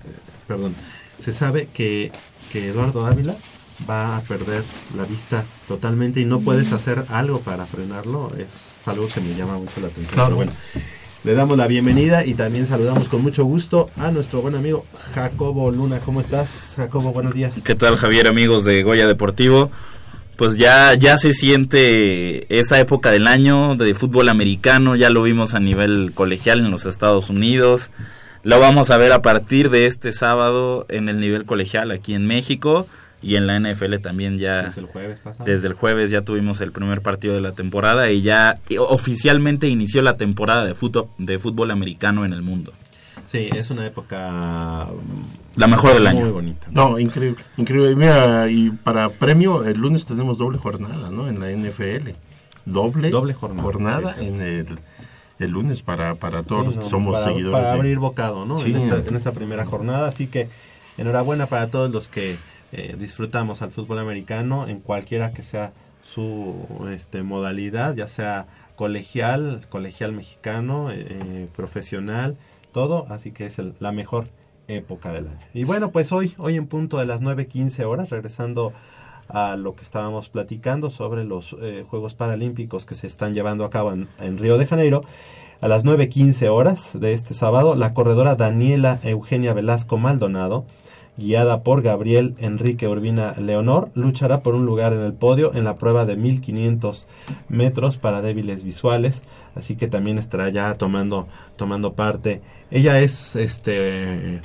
perdón, 0.46 0.74
se 1.18 1.32
sabe 1.32 1.68
que, 1.72 2.12
que 2.52 2.68
Eduardo 2.68 3.06
Ávila 3.06 3.34
va 3.88 4.18
a 4.18 4.20
perder 4.20 4.62
la 4.94 5.04
vista 5.04 5.44
totalmente 5.66 6.20
y 6.20 6.26
no 6.26 6.40
puedes 6.40 6.72
hacer 6.72 7.04
algo 7.08 7.40
para 7.40 7.64
frenarlo, 7.66 8.30
es 8.36 8.86
algo 8.86 9.08
que 9.08 9.20
me 9.20 9.34
llama 9.34 9.56
mucho 9.56 9.80
la 9.80 9.86
atención. 9.86 10.12
Claro. 10.14 10.28
Pero 10.28 10.36
bueno, 10.36 10.52
le 11.22 11.34
damos 11.34 11.58
la 11.58 11.66
bienvenida 11.66 12.24
y 12.24 12.34
también 12.34 12.66
saludamos 12.66 13.08
con 13.08 13.22
mucho 13.22 13.44
gusto 13.44 13.90
a 13.98 14.10
nuestro 14.10 14.40
buen 14.40 14.54
amigo 14.54 14.86
Jacobo 15.12 15.70
Luna. 15.70 16.00
¿Cómo 16.00 16.20
estás, 16.20 16.74
Jacobo? 16.76 17.12
Buenos 17.12 17.34
días. 17.34 17.60
¿Qué 17.62 17.74
tal 17.74 17.96
Javier 17.96 18.26
amigos 18.26 18.64
de 18.64 18.82
Goya 18.82 19.06
Deportivo? 19.06 19.70
Pues 20.36 20.56
ya, 20.56 20.94
ya 20.94 21.18
se 21.18 21.34
siente 21.34 22.58
esa 22.58 22.80
época 22.80 23.10
del 23.10 23.26
año 23.26 23.76
de 23.76 23.92
fútbol 23.92 24.30
americano, 24.30 24.96
ya 24.96 25.10
lo 25.10 25.22
vimos 25.22 25.54
a 25.54 25.60
nivel 25.60 26.12
colegial 26.14 26.60
en 26.60 26.70
los 26.70 26.86
Estados 26.86 27.28
Unidos, 27.28 27.90
lo 28.42 28.58
vamos 28.58 28.90
a 28.90 28.96
ver 28.96 29.12
a 29.12 29.20
partir 29.20 29.68
de 29.68 29.84
este 29.84 30.12
sábado 30.12 30.86
en 30.88 31.10
el 31.10 31.20
nivel 31.20 31.44
colegial 31.44 31.90
aquí 31.90 32.14
en 32.14 32.26
México 32.26 32.86
y 33.22 33.36
en 33.36 33.46
la 33.46 33.58
NFL 33.60 33.96
también 34.00 34.38
ya 34.38 34.62
Desde 34.62 34.80
el 34.80 34.86
jueves 34.86 35.20
pasado. 35.20 35.44
desde 35.44 35.68
el 35.68 35.74
jueves 35.74 36.10
ya 36.10 36.22
tuvimos 36.22 36.60
el 36.60 36.72
primer 36.72 37.02
partido 37.02 37.34
de 37.34 37.40
la 37.40 37.52
temporada 37.52 38.10
y 38.10 38.22
ya 38.22 38.58
oficialmente 38.78 39.68
inició 39.68 40.02
la 40.02 40.16
temporada 40.16 40.64
de 40.64 40.74
fútbol, 40.74 41.08
de 41.18 41.38
fútbol 41.38 41.70
americano 41.70 42.24
en 42.24 42.32
el 42.32 42.42
mundo. 42.42 42.72
Sí, 43.28 43.48
es 43.54 43.70
una 43.70 43.86
época 43.86 44.88
La 45.56 45.66
mejor 45.68 45.94
del 45.94 46.02
muy 46.12 46.22
año. 46.22 46.32
bonita. 46.32 46.66
No, 46.72 46.98
increíble, 46.98 47.42
increíble. 47.56 47.94
Mira, 47.94 48.48
y 48.50 48.70
para 48.70 49.08
premio, 49.08 49.64
el 49.64 49.78
lunes 49.78 50.04
tenemos 50.04 50.38
doble 50.38 50.58
jornada, 50.58 51.10
¿no? 51.10 51.28
En 51.28 51.38
la 51.38 51.50
NFL. 51.50 52.10
Doble, 52.66 53.10
Doble 53.10 53.34
jornada, 53.34 54.14
sí, 54.14 54.20
sí. 54.22 54.26
en 54.26 54.40
el, 54.42 54.78
el 55.38 55.50
lunes 55.50 55.82
para, 55.82 56.16
para 56.16 56.42
todos 56.42 56.60
Sí, 56.62 56.66
los 56.66 56.74
que 56.76 56.80
no, 56.82 56.86
somos 56.90 57.12
para, 57.14 57.26
seguidores. 57.26 57.52
para 57.58 57.72
de- 57.72 57.78
abrir 57.78 57.98
bocado, 57.98 58.44
¿no? 58.46 58.56
Sí. 58.58 58.70
En, 58.72 58.76
esta, 58.78 58.96
en 59.08 59.16
esta 59.16 59.32
primera 59.32 59.64
jornada. 59.64 60.08
Así 60.08 60.26
que 60.26 60.48
enhorabuena 60.98 61.46
para 61.46 61.68
todos 61.68 61.90
los 61.90 62.08
que 62.08 62.36
eh, 62.72 62.96
disfrutamos 62.98 63.62
al 63.62 63.70
fútbol 63.70 63.98
americano 63.98 64.68
en 64.68 64.80
cualquiera 64.80 65.32
que 65.32 65.42
sea 65.42 65.72
su 66.04 66.54
este, 66.94 67.22
modalidad, 67.22 67.94
ya 67.94 68.08
sea 68.08 68.46
colegial, 68.76 69.66
colegial 69.68 70.12
mexicano, 70.12 70.90
eh, 70.90 71.48
profesional, 71.54 72.36
todo. 72.72 73.06
Así 73.10 73.30
que 73.32 73.46
es 73.46 73.58
el- 73.58 73.74
la 73.80 73.92
mejor 73.92 74.24
época 74.68 75.12
del 75.12 75.28
año. 75.28 75.38
Y 75.52 75.64
bueno, 75.64 75.90
pues 75.90 76.12
hoy, 76.12 76.34
hoy 76.38 76.56
en 76.56 76.66
punto 76.66 76.98
de 76.98 77.06
las 77.06 77.20
9.15 77.20 77.84
horas, 77.84 78.10
regresando 78.10 78.72
a 79.28 79.56
lo 79.56 79.74
que 79.74 79.82
estábamos 79.82 80.28
platicando 80.28 80.90
sobre 80.90 81.24
los 81.24 81.54
eh, 81.60 81.84
Juegos 81.88 82.14
Paralímpicos 82.14 82.84
que 82.84 82.94
se 82.94 83.06
están 83.06 83.32
llevando 83.34 83.64
a 83.64 83.70
cabo 83.70 83.92
en, 83.92 84.08
en 84.20 84.38
Río 84.38 84.58
de 84.58 84.66
Janeiro. 84.66 85.02
A 85.60 85.68
las 85.68 85.84
9.15 85.84 86.48
horas 86.48 86.92
de 86.94 87.12
este 87.12 87.34
sábado, 87.34 87.74
la 87.74 87.92
corredora 87.92 88.34
Daniela 88.34 88.98
Eugenia 89.02 89.52
Velasco 89.52 89.98
Maldonado, 89.98 90.64
guiada 91.16 91.60
por 91.60 91.82
Gabriel 91.82 92.34
Enrique 92.38 92.88
Urbina 92.88 93.34
Leonor, 93.38 93.90
luchará 93.94 94.42
por 94.42 94.54
un 94.54 94.64
lugar 94.64 94.92
en 94.92 95.00
el 95.00 95.12
podio 95.12 95.54
en 95.54 95.64
la 95.64 95.74
prueba 95.74 96.04
de 96.04 96.16
1500 96.16 97.06
metros 97.48 97.96
para 97.98 98.22
débiles 98.22 98.64
visuales, 98.64 99.22
así 99.54 99.76
que 99.76 99.88
también 99.88 100.18
estará 100.18 100.48
ya 100.48 100.74
tomando, 100.74 101.26
tomando 101.56 101.92
parte. 101.92 102.40
Ella 102.70 103.00
es 103.00 103.36
este 103.36 104.40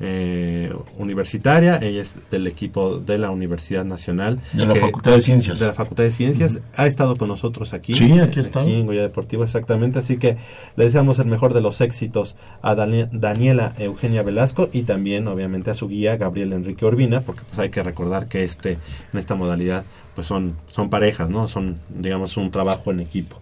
eh, 0.00 0.72
universitaria, 0.98 1.78
ella 1.80 2.02
es 2.02 2.14
del 2.30 2.46
equipo 2.46 2.98
de 2.98 3.16
la 3.18 3.30
Universidad 3.30 3.84
Nacional. 3.84 4.40
De 4.52 4.66
la 4.66 4.74
que- 4.74 4.80
Facultad 4.80 5.12
de 5.12 5.20
Ciencias. 5.22 5.60
De 5.60 5.66
la 5.66 5.72
Facultad 5.74 6.04
de 6.04 6.12
Ciencias. 6.12 6.58
Ha 6.76 6.86
estado 6.86 7.16
con 7.16 7.28
nosotros 7.28 7.72
aquí. 7.72 7.94
Sí, 7.94 8.18
aquí 8.18 8.40
estado. 8.40 8.68
en 8.68 8.86
Goya 8.86 9.02
Deportivo, 9.02 9.44
exactamente. 9.44 9.98
Así 10.00 10.16
que 10.16 10.36
le 10.76 10.84
deseamos 10.84 11.18
el 11.20 11.26
mejor 11.26 11.54
de 11.54 11.60
los 11.60 11.80
éxitos 11.80 12.34
a 12.62 12.74
Dani- 12.74 13.08
Daniela 13.12 13.72
Eugenia 13.78 14.22
Velasco 14.22 14.68
y 14.72 14.82
también, 14.82 15.28
obviamente, 15.28 15.70
a 15.70 15.74
su 15.74 15.88
guía 15.88 16.16
Gabriel 16.16 16.52
Enrique 16.52 16.84
Urbina, 16.84 17.20
porque 17.20 17.42
pues 17.48 17.58
hay 17.58 17.70
que 17.70 17.82
recordar 17.82 18.26
que 18.26 18.42
este 18.44 18.78
en 19.12 19.18
esta 19.18 19.34
modalidad 19.34 19.84
pues 20.14 20.26
son, 20.28 20.56
son 20.70 20.90
parejas, 20.90 21.28
¿no? 21.28 21.48
Son, 21.48 21.78
digamos, 21.88 22.36
un 22.36 22.50
trabajo 22.52 22.90
en 22.92 23.00
equipo. 23.00 23.40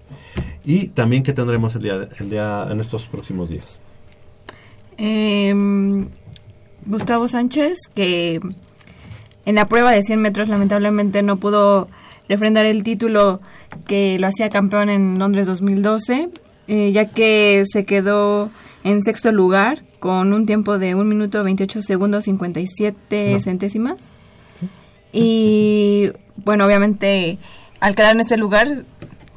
Y 0.65 0.89
también 0.89 1.23
que 1.23 1.33
tendremos 1.35 1.75
el 1.75 1.83
día, 1.83 2.09
el 2.19 2.31
día 2.31 2.67
en 2.71 2.81
estos 2.81 3.07
próximos 3.09 3.51
días. 3.51 3.79
Eh, 4.99 5.55
Gustavo 6.87 7.29
Sánchez, 7.29 7.79
que 7.95 8.41
en 9.45 9.55
la 9.55 9.65
prueba 9.67 9.93
de 9.93 10.03
100 10.03 10.21
metros 10.21 10.49
lamentablemente 10.49 11.23
no 11.23 11.37
pudo 11.37 11.89
refrendar 12.29 12.67
el 12.67 12.83
título 12.83 13.41
que 13.87 14.19
lo 14.19 14.27
hacía 14.27 14.49
campeón 14.49 14.91
en 14.91 15.19
Londres 15.19 15.47
2012, 15.47 16.29
eh, 16.69 16.93
ya 16.93 17.07
que 17.07 17.65
se 17.67 17.85
quedó 17.85 18.51
en 18.85 19.03
sexto 19.03 19.33
lugar 19.33 19.83
con 20.01 20.33
un 20.33 20.47
tiempo 20.47 20.79
de 20.79 20.95
1 20.95 21.05
minuto 21.05 21.43
28 21.45 21.83
segundos 21.83 22.25
57 22.25 23.33
No. 23.33 23.41
centésimas. 23.41 24.13
Y 25.13 26.11
bueno, 26.37 26.65
obviamente 26.65 27.39
al 27.81 27.95
quedar 27.95 28.15
en 28.15 28.21
este 28.21 28.37
lugar 28.37 28.85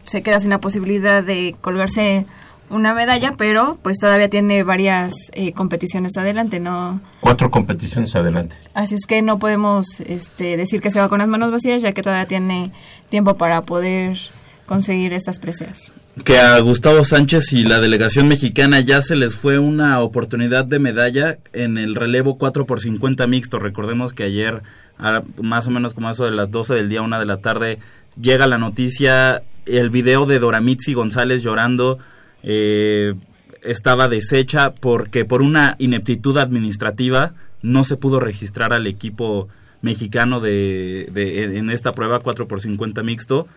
se 0.05 0.21
queda 0.21 0.39
sin 0.39 0.51
la 0.51 0.59
posibilidad 0.59 1.23
de 1.23 1.55
colgarse 1.61 2.25
una 2.69 2.93
medalla, 2.93 3.35
pero 3.37 3.77
pues 3.81 3.97
todavía 3.99 4.29
tiene 4.29 4.63
varias 4.63 5.13
eh, 5.33 5.53
competiciones 5.53 6.17
adelante, 6.17 6.59
¿no? 6.59 7.01
Cuatro 7.19 7.51
competiciones 7.51 8.15
adelante. 8.15 8.55
Así 8.73 8.95
es 8.95 9.05
que 9.07 9.21
no 9.21 9.39
podemos 9.39 9.99
este, 10.01 10.57
decir 10.57 10.81
que 10.81 10.91
se 10.91 10.99
va 10.99 11.09
con 11.09 11.19
las 11.19 11.27
manos 11.27 11.51
vacías, 11.51 11.81
ya 11.81 11.91
que 11.91 12.01
todavía 12.01 12.27
tiene 12.27 12.71
tiempo 13.09 13.37
para 13.37 13.61
poder 13.61 14.17
conseguir 14.65 15.13
estas 15.13 15.39
preseas. 15.39 15.93
que 16.23 16.39
a 16.39 16.59
Gustavo 16.59 17.03
Sánchez 17.03 17.53
y 17.53 17.63
la 17.65 17.79
delegación 17.79 18.27
mexicana 18.27 18.79
ya 18.79 19.01
se 19.01 19.15
les 19.15 19.35
fue 19.35 19.59
una 19.59 19.99
oportunidad 19.99 20.65
de 20.65 20.79
medalla 20.79 21.37
en 21.53 21.77
el 21.77 21.93
relevo 21.93 22.37
4 22.37 22.65
por 22.65 22.81
50 22.81 23.27
mixto. 23.27 23.59
Recordemos 23.59 24.13
que 24.13 24.23
ayer, 24.23 24.63
a 24.97 25.21
más 25.39 25.67
o 25.67 25.71
menos 25.71 25.93
como 25.93 26.09
eso 26.09 26.25
de 26.25 26.31
las 26.31 26.49
12 26.49 26.73
del 26.73 26.89
día, 26.89 27.03
una 27.03 27.19
de 27.19 27.25
la 27.25 27.37
tarde, 27.37 27.77
llega 28.19 28.47
la 28.47 28.57
noticia, 28.57 29.43
el 29.67 29.91
video 29.91 30.25
de 30.25 30.39
Doramitzi 30.39 30.93
González 30.93 31.43
llorando 31.43 31.99
eh, 32.45 33.15
estaba 33.63 34.07
deshecha 34.07 34.73
porque 34.73 35.25
por 35.25 35.41
una 35.41 35.75
ineptitud 35.79 36.37
administrativa 36.37 37.33
no 37.63 37.83
se 37.83 37.97
pudo 37.97 38.19
registrar 38.19 38.71
al 38.71 38.85
equipo 38.85 39.49
mexicano 39.81 40.39
de, 40.39 41.09
en 41.15 41.69
esta 41.71 41.93
prueba 41.93 42.19
4 42.19 42.47
por 42.47 42.61
50 42.61 43.01
mixto 43.03 43.47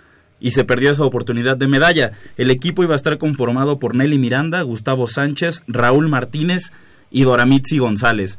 y 0.41 0.53
se 0.53 0.65
perdió 0.65 0.91
esa 0.91 1.05
oportunidad 1.05 1.57
de 1.57 1.69
medalla. 1.69 2.13
El 2.37 2.51
equipo 2.51 2.83
iba 2.83 2.95
a 2.95 2.97
estar 2.97 3.19
conformado 3.19 3.79
por 3.79 3.95
Nelly 3.95 4.19
Miranda, 4.19 4.63
Gustavo 4.63 5.07
Sánchez, 5.07 5.65
Raúl 5.67 6.09
Martínez 6.09 6.73
y 7.11 7.25
Doramitzi 7.25 7.79
González. 7.79 8.39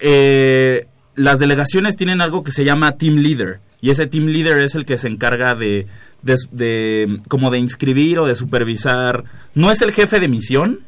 Eh, 0.00 0.86
las 1.14 1.38
delegaciones 1.38 1.96
tienen 1.96 2.20
algo 2.20 2.42
que 2.42 2.50
se 2.50 2.64
llama 2.64 2.96
Team 2.96 3.16
Leader 3.16 3.60
y 3.80 3.90
ese 3.90 4.06
Team 4.06 4.26
Leader 4.26 4.58
es 4.58 4.74
el 4.74 4.84
que 4.84 4.98
se 4.98 5.08
encarga 5.08 5.54
de, 5.54 5.86
de, 6.24 6.36
de- 6.52 7.18
como 7.28 7.50
de 7.50 7.58
inscribir 7.58 8.18
o 8.18 8.26
de 8.26 8.34
supervisar. 8.34 9.24
No 9.54 9.70
es 9.70 9.82
el 9.82 9.92
jefe 9.92 10.20
de 10.20 10.28
misión, 10.28 10.80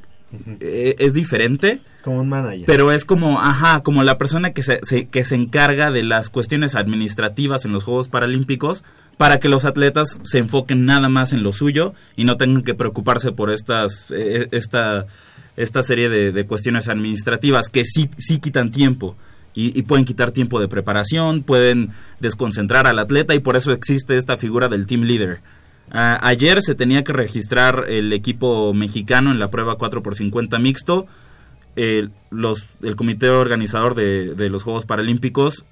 eh, 0.60 0.96
es 0.98 1.12
diferente. 1.12 1.80
Como 2.02 2.20
un 2.20 2.28
manager. 2.28 2.64
Pero 2.66 2.92
es 2.92 3.04
como, 3.04 3.40
ajá, 3.40 3.82
como 3.82 4.04
la 4.04 4.16
persona 4.18 4.52
que 4.52 4.62
se, 4.62 4.80
se- 4.82 5.06
que 5.06 5.24
se 5.24 5.34
encarga 5.34 5.90
de 5.90 6.02
las 6.02 6.30
cuestiones 6.30 6.74
administrativas 6.74 7.64
en 7.64 7.72
los 7.72 7.84
Juegos 7.84 8.08
Paralímpicos 8.08 8.84
para 9.16 9.38
que 9.38 9.48
los 9.48 9.64
atletas 9.64 10.20
se 10.24 10.38
enfoquen 10.38 10.84
nada 10.84 11.08
más 11.08 11.32
en 11.32 11.42
lo 11.42 11.52
suyo 11.52 11.94
y 12.16 12.24
no 12.24 12.36
tengan 12.36 12.62
que 12.62 12.74
preocuparse 12.74 13.32
por 13.32 13.50
estas, 13.50 14.06
eh, 14.10 14.46
esta, 14.52 15.06
esta 15.56 15.82
serie 15.82 16.08
de, 16.10 16.32
de 16.32 16.46
cuestiones 16.46 16.88
administrativas 16.88 17.68
que 17.68 17.84
sí, 17.84 18.10
sí 18.18 18.38
quitan 18.38 18.70
tiempo. 18.70 19.16
Y, 19.56 19.76
y 19.76 19.82
pueden 19.82 20.04
quitar 20.04 20.30
tiempo 20.30 20.60
de 20.60 20.68
preparación, 20.68 21.42
pueden 21.42 21.90
desconcentrar 22.20 22.86
al 22.86 23.00
atleta 23.00 23.34
y 23.34 23.40
por 23.40 23.56
eso 23.56 23.72
existe 23.72 24.16
esta 24.16 24.36
figura 24.36 24.68
del 24.68 24.86
team 24.86 25.02
leader. 25.02 25.40
Ah, 25.90 26.20
ayer 26.22 26.62
se 26.62 26.74
tenía 26.74 27.02
que 27.02 27.12
registrar 27.12 27.86
el 27.88 28.12
equipo 28.12 28.72
mexicano 28.74 29.32
en 29.32 29.38
la 29.38 29.48
prueba 29.48 29.78
4x50 29.78 30.60
mixto 30.60 31.06
el, 31.76 32.10
los, 32.30 32.64
el 32.82 32.96
comité 32.96 33.28
organizador 33.30 33.94
de, 33.94 34.34
de 34.34 34.48
los 34.48 34.62
Juegos 34.62 34.86
Paralímpicos 34.86 35.64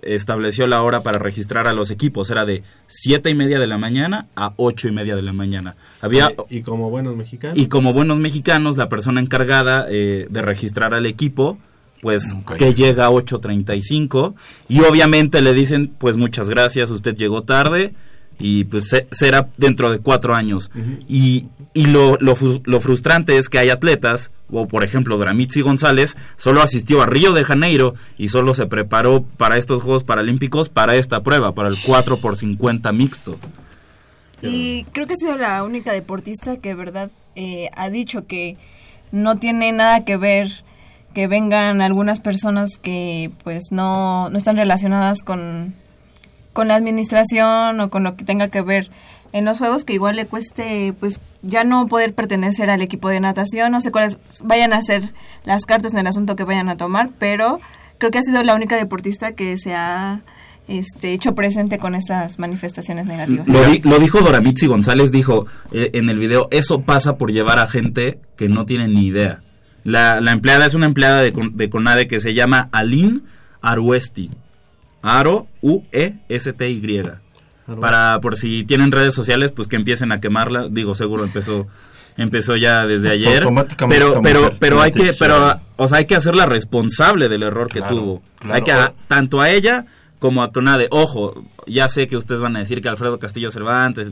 estableció 0.00 0.66
la 0.66 0.82
hora 0.82 1.02
para 1.02 1.18
registrar 1.18 1.66
a 1.66 1.74
los 1.74 1.90
equipos. 1.90 2.30
Era 2.30 2.46
de 2.46 2.62
siete 2.86 3.28
y 3.28 3.34
media 3.34 3.58
de 3.58 3.66
la 3.66 3.76
mañana 3.76 4.26
a 4.34 4.54
ocho 4.56 4.88
y 4.88 4.92
media 4.92 5.14
de 5.14 5.20
la 5.20 5.34
mañana. 5.34 5.76
Había, 6.00 6.32
y, 6.48 6.58
y 6.58 6.62
como 6.62 6.88
buenos 6.88 7.14
mexicanos. 7.14 7.58
y 7.58 7.66
como 7.66 7.92
buenos 7.92 8.18
mexicanos, 8.18 8.78
la 8.78 8.88
persona 8.88 9.20
encargada 9.20 9.86
eh, 9.90 10.26
de 10.30 10.42
registrar 10.42 10.94
al 10.94 11.04
equipo, 11.04 11.58
pues 12.02 12.34
que 12.58 12.74
llega 12.74 13.06
a 13.06 13.10
8.35 13.10 14.34
y 14.68 14.80
obviamente 14.80 15.40
le 15.40 15.54
dicen, 15.54 15.92
pues 15.98 16.16
muchas 16.16 16.48
gracias, 16.48 16.90
usted 16.90 17.14
llegó 17.16 17.42
tarde 17.42 17.92
y 18.40 18.64
pues 18.64 18.88
se- 18.88 19.06
será 19.12 19.48
dentro 19.56 19.92
de 19.92 20.00
cuatro 20.00 20.34
años. 20.34 20.72
Y, 21.08 21.46
y 21.74 21.86
lo, 21.86 22.16
lo, 22.18 22.34
lo 22.64 22.80
frustrante 22.80 23.38
es 23.38 23.48
que 23.48 23.58
hay 23.60 23.70
atletas, 23.70 24.32
o 24.50 24.66
por 24.66 24.82
ejemplo 24.82 25.16
Dramitzi 25.16 25.60
González, 25.60 26.16
solo 26.36 26.60
asistió 26.60 27.02
a 27.02 27.06
Río 27.06 27.32
de 27.34 27.44
Janeiro 27.44 27.94
y 28.18 28.28
solo 28.28 28.52
se 28.54 28.66
preparó 28.66 29.22
para 29.36 29.56
estos 29.56 29.80
Juegos 29.82 30.02
Paralímpicos 30.02 30.68
para 30.70 30.96
esta 30.96 31.22
prueba, 31.22 31.54
para 31.54 31.68
el 31.68 31.76
4 31.86 32.16
por 32.16 32.36
50 32.36 32.90
mixto. 32.90 33.38
Y 34.42 34.84
creo 34.92 35.06
que 35.06 35.12
ha 35.12 35.16
sido 35.16 35.36
la 35.36 35.62
única 35.62 35.92
deportista 35.92 36.56
que, 36.56 36.70
de 36.70 36.74
verdad, 36.74 37.10
eh, 37.36 37.68
ha 37.76 37.90
dicho 37.90 38.26
que 38.26 38.56
no 39.12 39.38
tiene 39.38 39.70
nada 39.70 40.04
que 40.04 40.16
ver 40.16 40.64
que 41.12 41.26
vengan 41.26 41.80
algunas 41.80 42.20
personas 42.20 42.78
que, 42.80 43.30
pues, 43.44 43.64
no, 43.70 44.28
no 44.30 44.38
están 44.38 44.56
relacionadas 44.56 45.22
con, 45.22 45.74
con 46.52 46.68
la 46.68 46.74
administración 46.76 47.80
o 47.80 47.88
con 47.90 48.02
lo 48.04 48.16
que 48.16 48.24
tenga 48.24 48.48
que 48.48 48.62
ver 48.62 48.90
en 49.32 49.44
los 49.44 49.58
juegos, 49.58 49.84
que 49.84 49.94
igual 49.94 50.16
le 50.16 50.26
cueste, 50.26 50.92
pues, 51.00 51.20
ya 51.42 51.64
no 51.64 51.86
poder 51.86 52.14
pertenecer 52.14 52.70
al 52.70 52.82
equipo 52.82 53.08
de 53.08 53.20
natación. 53.20 53.72
No 53.72 53.80
sé 53.80 53.90
cuáles 53.90 54.18
vayan 54.44 54.72
a 54.72 54.82
ser 54.82 55.02
las 55.44 55.64
cartas 55.64 55.92
en 55.92 55.98
el 56.00 56.06
asunto 56.06 56.36
que 56.36 56.44
vayan 56.44 56.68
a 56.68 56.76
tomar, 56.76 57.10
pero 57.18 57.58
creo 57.98 58.10
que 58.10 58.18
ha 58.18 58.22
sido 58.22 58.42
la 58.42 58.54
única 58.54 58.76
deportista 58.76 59.32
que 59.32 59.56
se 59.56 59.74
ha 59.74 60.20
este, 60.68 61.12
hecho 61.12 61.34
presente 61.34 61.78
con 61.78 61.94
esas 61.94 62.38
manifestaciones 62.38 63.06
negativas. 63.06 63.48
Lo, 63.48 63.64
di- 63.64 63.80
lo 63.80 63.98
dijo 63.98 64.20
Doramitzi 64.20 64.66
González, 64.66 65.10
dijo 65.10 65.46
eh, 65.72 65.90
en 65.94 66.08
el 66.08 66.18
video, 66.18 66.46
eso 66.50 66.82
pasa 66.82 67.16
por 67.16 67.32
llevar 67.32 67.58
a 67.58 67.66
gente 67.66 68.20
que 68.36 68.48
no 68.48 68.66
tiene 68.66 68.86
ni 68.86 69.06
idea. 69.06 69.42
La, 69.84 70.20
la 70.20 70.32
empleada 70.32 70.66
es 70.66 70.74
una 70.74 70.86
empleada 70.86 71.20
de, 71.22 71.32
de 71.52 71.70
CONADE 71.70 72.06
que 72.06 72.20
se 72.20 72.34
llama 72.34 72.68
Aline 72.72 73.20
Aruesti. 73.60 74.30
Aro 75.02 75.48
U-E-S-T-Y. 75.60 77.02
Para, 77.80 78.18
por 78.20 78.36
si 78.36 78.64
tienen 78.64 78.92
redes 78.92 79.14
sociales, 79.14 79.52
pues 79.52 79.68
que 79.68 79.76
empiecen 79.76 80.12
a 80.12 80.20
quemarla. 80.20 80.68
Digo, 80.70 80.94
seguro 80.94 81.24
empezó 81.24 81.66
empezó 82.18 82.56
ya 82.56 82.86
desde 82.86 83.10
ayer. 83.10 83.42
automáticamente 83.44 84.04
Pero, 84.04 84.20
pero, 84.22 84.52
pero 84.58 84.82
hay 84.82 84.92
que, 84.92 85.12
pero, 85.18 85.58
o 85.76 85.88
sea, 85.88 85.98
hay 85.98 86.04
que 86.04 86.14
hacerla 86.14 86.44
responsable 86.44 87.28
del 87.30 87.42
error 87.42 87.68
que 87.68 87.80
tuvo. 87.80 88.22
claro. 88.38 88.54
Hay 88.54 88.62
que, 88.62 88.72
a- 88.72 88.92
tanto 89.08 89.40
a 89.40 89.48
ella 89.50 89.86
como 90.18 90.42
a 90.42 90.52
Conade. 90.52 90.88
Ojo, 90.90 91.44
ya 91.66 91.88
sé 91.88 92.06
que 92.06 92.16
ustedes 92.18 92.40
van 92.40 92.54
a 92.56 92.58
decir 92.58 92.82
que 92.82 92.88
Alfredo 92.88 93.18
Castillo 93.18 93.50
Cervantes, 93.50 94.10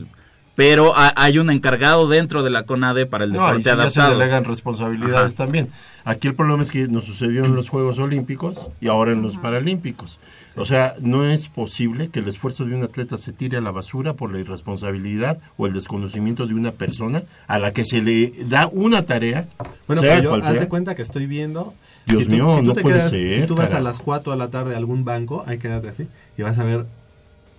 pero 0.61 0.95
ha- 0.95 1.11
hay 1.15 1.39
un 1.39 1.49
encargado 1.49 2.07
dentro 2.07 2.43
de 2.43 2.51
la 2.51 2.63
CONADE 2.67 3.07
para 3.07 3.23
el 3.23 3.31
No, 3.31 3.39
ahí 3.47 3.57
deporte 3.57 3.63
sí 3.63 3.65
ya 3.65 3.75
se 3.89 3.99
adaptado. 3.99 4.19
delegan 4.19 4.43
responsabilidades 4.43 5.33
Ajá. 5.33 5.43
también. 5.45 5.69
Aquí 6.05 6.27
el 6.27 6.35
problema 6.35 6.61
es 6.61 6.69
que 6.69 6.87
nos 6.87 7.05
sucedió 7.05 7.45
en 7.45 7.55
los 7.55 7.67
Juegos 7.69 7.97
Olímpicos 7.97 8.57
y 8.79 8.87
ahora 8.87 9.11
en 9.11 9.23
los 9.23 9.37
Paralímpicos. 9.37 10.19
O 10.57 10.65
sea, 10.67 10.93
no 10.99 11.25
es 11.27 11.47
posible 11.47 12.09
que 12.09 12.19
el 12.19 12.27
esfuerzo 12.27 12.65
de 12.65 12.75
un 12.75 12.83
atleta 12.83 13.17
se 13.17 13.31
tire 13.33 13.57
a 13.57 13.61
la 13.61 13.71
basura 13.71 14.13
por 14.13 14.31
la 14.31 14.37
irresponsabilidad 14.39 15.39
o 15.57 15.65
el 15.65 15.73
desconocimiento 15.73 16.45
de 16.45 16.53
una 16.53 16.71
persona 16.73 17.23
a 17.47 17.57
la 17.57 17.71
que 17.73 17.83
se 17.83 18.03
le 18.03 18.31
da 18.45 18.67
una 18.71 19.03
tarea, 19.07 19.47
Bueno, 19.87 20.03
sea 20.03 20.11
pero 20.11 20.23
yo 20.25 20.29
cual 20.29 20.41
haz 20.43 20.51
sea. 20.51 20.59
de 20.61 20.67
cuenta 20.67 20.93
que 20.93 21.01
estoy 21.01 21.25
viendo. 21.25 21.73
Dios 22.05 22.29
mío, 22.29 22.61
no 22.61 22.73
puede 22.73 22.97
quedas- 22.97 23.09
ser, 23.09 23.41
Si 23.41 23.47
tú 23.47 23.55
vas 23.55 23.71
a 23.73 23.79
las 23.79 23.97
4 23.97 24.31
de 24.33 24.37
la 24.37 24.49
tarde 24.51 24.75
a 24.75 24.77
algún 24.77 25.05
banco, 25.05 25.43
ahí 25.47 25.57
quédate 25.57 25.89
así, 25.89 26.07
y 26.37 26.43
vas 26.43 26.59
a 26.59 26.63
ver 26.63 26.85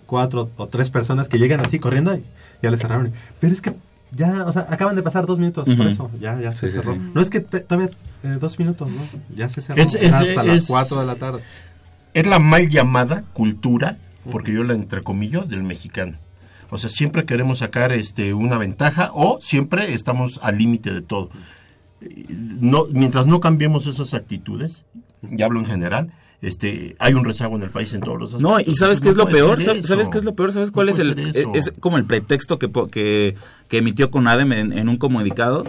cuatro 0.06 0.50
o 0.56 0.66
tres 0.68 0.90
personas 0.90 1.26
que 1.28 1.38
llegan 1.38 1.60
así 1.64 1.78
corriendo 1.78 2.14
y 2.14 2.22
ya 2.62 2.70
les 2.70 2.80
cerraron. 2.80 3.12
Pero 3.40 3.52
es 3.52 3.60
que 3.60 3.74
ya, 4.12 4.44
o 4.46 4.52
sea, 4.52 4.66
acaban 4.70 4.94
de 4.96 5.02
pasar 5.02 5.26
dos 5.26 5.38
minutos, 5.38 5.64
por 5.64 5.74
Ujú. 5.80 5.88
eso, 5.88 6.10
ya, 6.20 6.38
ya 6.40 6.52
se 6.54 6.66
Sí, 6.68 6.72
sí, 6.72 6.72
cerró. 6.78 6.94
sí. 6.94 7.00
No 7.14 7.20
es 7.20 7.30
que 7.30 7.40
te- 7.40 7.60
todavía 7.60 7.90
eh, 8.24 8.36
dos 8.40 8.58
minutos, 8.58 8.90
¿no? 8.90 9.00
Ya 9.34 9.48
se 9.48 9.60
cerró. 9.60 9.82
Es- 9.82 9.94
es- 9.94 10.12
hasta 10.12 10.40
es- 10.42 10.46
las 10.46 10.66
4 10.66 11.00
de 11.00 11.06
la 11.06 11.16
tarde. 11.16 11.40
es 12.14 12.26
la 12.26 12.38
mal 12.38 12.68
llamada 12.68 13.24
cultura, 13.32 13.96
porque 14.30 14.52
yo 14.52 14.62
la 14.64 14.74
entrecomillo, 14.74 15.42
del 15.44 15.62
mexicano. 15.62 16.18
O 16.70 16.78
sea, 16.78 16.88
siempre 16.90 17.24
queremos 17.24 17.58
sacar 17.58 17.90
este 17.92 18.32
una 18.34 18.56
ventaja 18.58 19.10
o 19.12 19.38
siempre 19.40 19.92
estamos 19.92 20.38
al 20.42 20.58
límite 20.58 20.92
de 20.92 21.02
todo. 21.02 21.30
No, 22.28 22.86
mientras 22.92 23.26
no 23.26 23.40
cambiemos 23.40 23.86
esas 23.86 24.14
actitudes, 24.14 24.84
y 25.22 25.42
hablo 25.42 25.60
en 25.60 25.66
general, 25.66 26.12
este, 26.42 26.96
hay 26.98 27.14
un 27.14 27.24
rezago 27.24 27.56
en 27.56 27.62
el 27.62 27.70
país 27.70 27.92
en 27.94 28.00
todos 28.00 28.18
los 28.18 28.32
No, 28.40 28.56
aspectos. 28.56 28.74
y 28.74 28.76
¿sabes 28.76 29.00
qué 29.00 29.08
es 29.08 29.16
no 29.16 29.24
lo 29.24 29.30
peor? 29.30 29.60
¿Sabes 29.62 30.08
qué 30.10 30.18
es 30.18 30.24
lo 30.24 30.34
peor? 30.34 30.52
¿Sabes 30.52 30.68
No 30.68 30.74
cuál 30.74 30.88
es 30.90 30.98
el 30.98 31.18
es 31.54 31.72
como 31.80 31.96
el 31.96 32.04
pretexto 32.04 32.58
que 32.58 32.70
que, 32.90 33.36
que 33.68 33.78
emitió 33.78 34.10
CONADEM 34.10 34.52
en, 34.52 34.72
en 34.78 34.88
un 34.88 34.96
comunicado? 34.96 35.64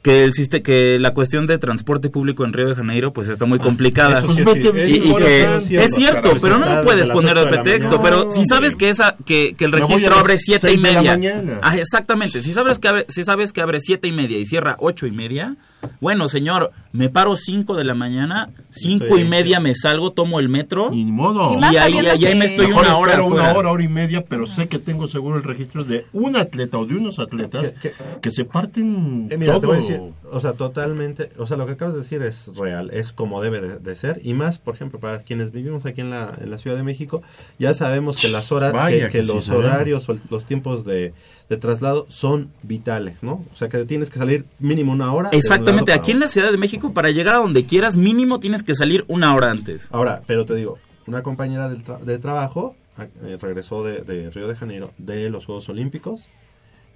Que 0.00 0.22
el 0.24 0.32
que 0.62 0.96
la 1.00 1.12
cuestión 1.12 1.46
de 1.48 1.58
transporte 1.58 2.08
público 2.08 2.44
en 2.44 2.52
Río 2.52 2.68
de 2.68 2.74
Janeiro 2.76 3.12
pues 3.12 3.28
está 3.28 3.46
muy 3.46 3.58
complicada. 3.58 4.20
eso 4.20 4.32
sí, 4.32 4.42
Pues 4.44 4.86
sí, 4.86 5.02
y, 5.04 5.10
y 5.10 5.14
que 5.16 5.84
es 5.84 5.94
cierto, 5.94 6.30
pero 6.40 6.56
no 6.58 6.72
lo 6.72 6.82
puedes 6.82 7.08
poner 7.10 7.36
de 7.36 7.46
pretexto. 7.46 8.00
Pero 8.00 8.26
No, 8.26 8.30
si 8.30 8.44
sabes 8.44 8.76
que 8.76 8.90
esa 8.90 9.16
que, 9.26 9.54
que 9.58 9.64
el 9.64 9.72
registro 9.72 10.14
abre 10.14 10.38
siete 10.38 10.68
y 10.72 10.78
seis 10.78 10.82
de 10.82 10.92
la 10.92 10.98
media. 11.00 11.12
mañana. 11.16 11.58
Ah, 11.62 11.76
exactamente. 11.76 12.42
Si 12.42 12.52
sabes 12.52 12.78
que 12.78 12.88
abre, 12.88 13.06
si 13.08 13.24
sabes 13.24 13.52
que 13.52 13.60
abre 13.60 13.80
siete 13.80 14.06
y 14.06 14.12
media 14.12 14.38
y 14.38 14.46
cierra 14.46 14.76
ocho 14.78 15.06
y 15.06 15.10
media, 15.10 15.56
bueno 16.00 16.28
señor, 16.28 16.70
me 16.92 17.08
paro 17.08 17.34
cinco 17.34 17.74
de 17.74 17.82
la 17.84 17.94
mañana, 17.96 18.50
cinco 18.70 19.04
Estoy 19.04 19.22
y 19.22 19.24
media 19.24 19.58
me 19.58 19.74
salgo, 19.74 20.12
tomo 20.12 20.38
el 20.38 20.48
metro 20.48 20.90
Ni 20.92 21.04
modo. 21.06 21.54
Y 21.54 21.60
y 21.60 21.64
ahí, 21.64 21.74
sabiendo 21.74 22.10
ahí- 22.12 22.24
ahí 22.24 22.38
me 22.38 22.46
estoy 22.46 22.68
Mejor 22.68 22.84
una 22.86 22.96
hora 22.98 23.22
una 23.24 23.52
hora, 23.52 23.70
hora 23.70 23.82
y 23.84 23.88
media, 23.88 24.24
pero 24.26 24.46
sé 24.46 24.68
que 24.68 24.78
tengo 24.78 25.08
seguro 25.08 25.36
el 25.38 25.42
registro 25.42 25.82
de 25.84 26.06
un 26.12 26.36
atleta 26.36 26.78
o 26.78 26.86
de 26.86 26.94
unos 26.94 27.18
atletas 27.18 27.74
que 28.22 28.30
se 28.30 28.44
parten 28.44 29.26
Eh, 29.30 29.36
mira, 29.36 29.54
todo. 29.60 29.87
O 30.30 30.40
sea, 30.40 30.52
totalmente, 30.52 31.30
o 31.38 31.46
sea, 31.46 31.56
lo 31.56 31.66
que 31.66 31.72
acabas 31.72 31.94
de 31.94 32.00
decir 32.00 32.22
es 32.22 32.56
real, 32.56 32.90
es 32.92 33.12
como 33.12 33.40
debe 33.42 33.60
de, 33.60 33.78
de 33.78 33.96
ser, 33.96 34.20
y 34.22 34.34
más, 34.34 34.58
por 34.58 34.74
ejemplo, 34.74 34.98
para 35.00 35.18
quienes 35.20 35.52
vivimos 35.52 35.86
aquí 35.86 36.00
en 36.00 36.10
la, 36.10 36.34
en 36.40 36.50
la 36.50 36.58
Ciudad 36.58 36.76
de 36.76 36.82
México, 36.82 37.22
ya 37.58 37.74
sabemos 37.74 38.20
que 38.20 38.28
las 38.28 38.50
horas, 38.52 38.72
Vaya 38.72 39.06
que, 39.06 39.12
que 39.12 39.18
que 39.18 39.24
sí 39.24 39.32
los 39.32 39.44
sabemos. 39.46 39.66
horarios 39.66 40.08
o 40.08 40.12
el- 40.12 40.20
los 40.30 40.44
tiempos 40.44 40.84
de, 40.84 41.12
de 41.48 41.56
traslado 41.56 42.06
son 42.08 42.50
vitales, 42.62 43.22
¿no? 43.22 43.44
O 43.52 43.56
sea, 43.56 43.68
que 43.68 43.84
tienes 43.84 44.10
que 44.10 44.18
salir 44.18 44.44
mínimo 44.58 44.92
una 44.92 45.12
hora. 45.12 45.30
un 45.30 45.34
Exactamente, 45.36 45.92
aquí 45.92 46.10
en 46.12 46.20
la 46.20 46.28
Ciudad 46.28 46.50
de 46.50 46.58
México 46.58 46.92
para 46.92 47.10
llegar 47.10 47.34
a 47.36 47.38
donde 47.38 47.64
quieras 47.64 47.96
mínimo 47.96 48.40
tienes 48.40 48.62
que 48.62 48.74
salir 48.74 49.04
una 49.08 49.34
hora 49.34 49.50
antes. 49.50 49.88
Ahora, 49.90 50.22
pero 50.26 50.44
te 50.44 50.54
digo, 50.54 50.78
una 51.06 51.22
compañera 51.22 51.68
del 51.68 51.84
tra- 51.84 52.00
de 52.00 52.18
trabajo 52.18 52.76
eh, 53.24 53.38
regresó 53.40 53.84
de, 53.84 54.00
de 54.02 54.28
Río 54.30 54.48
de 54.48 54.56
Janeiro 54.56 54.90
de 54.98 55.30
los 55.30 55.46
Juegos 55.46 55.68
Olímpicos 55.68 56.28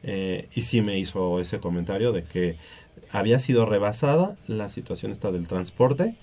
eh, 0.02 0.48
y 0.54 0.62
sí 0.62 0.82
me 0.82 0.98
hizo 0.98 1.40
ese 1.40 1.60
comentario 1.60 2.12
de 2.12 2.24
que 2.24 2.56
había 3.10 3.38
sido 3.38 3.66
rebasada 3.66 4.36
la 4.46 4.68
situación 4.68 5.12
esta 5.12 5.32
del 5.32 5.48
transporte 5.48 6.16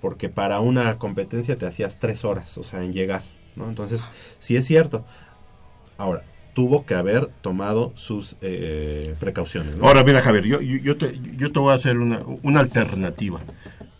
porque 0.00 0.28
para 0.28 0.60
una 0.60 0.98
competencia 0.98 1.56
te 1.56 1.66
hacías 1.66 1.98
tres 1.98 2.24
horas, 2.24 2.56
o 2.58 2.62
sea, 2.62 2.84
en 2.84 2.92
llegar, 2.92 3.22
¿no? 3.56 3.68
Entonces, 3.68 4.04
sí 4.38 4.56
es 4.56 4.64
cierto. 4.64 5.04
Ahora, 5.96 6.22
tuvo 6.54 6.86
que 6.86 6.94
haber 6.94 7.26
tomado 7.40 7.92
sus 7.96 8.36
eh, 8.40 9.14
precauciones. 9.18 9.76
Ahora, 9.80 10.04
mira, 10.04 10.20
Javier, 10.20 10.44
yo, 10.44 10.60
yo, 10.60 10.76
yo 10.78 10.96
te, 10.96 11.18
yo 11.36 11.52
te 11.52 11.58
voy 11.58 11.72
a 11.72 11.74
hacer 11.74 11.98
una, 11.98 12.20
una 12.42 12.60
alternativa. 12.60 13.40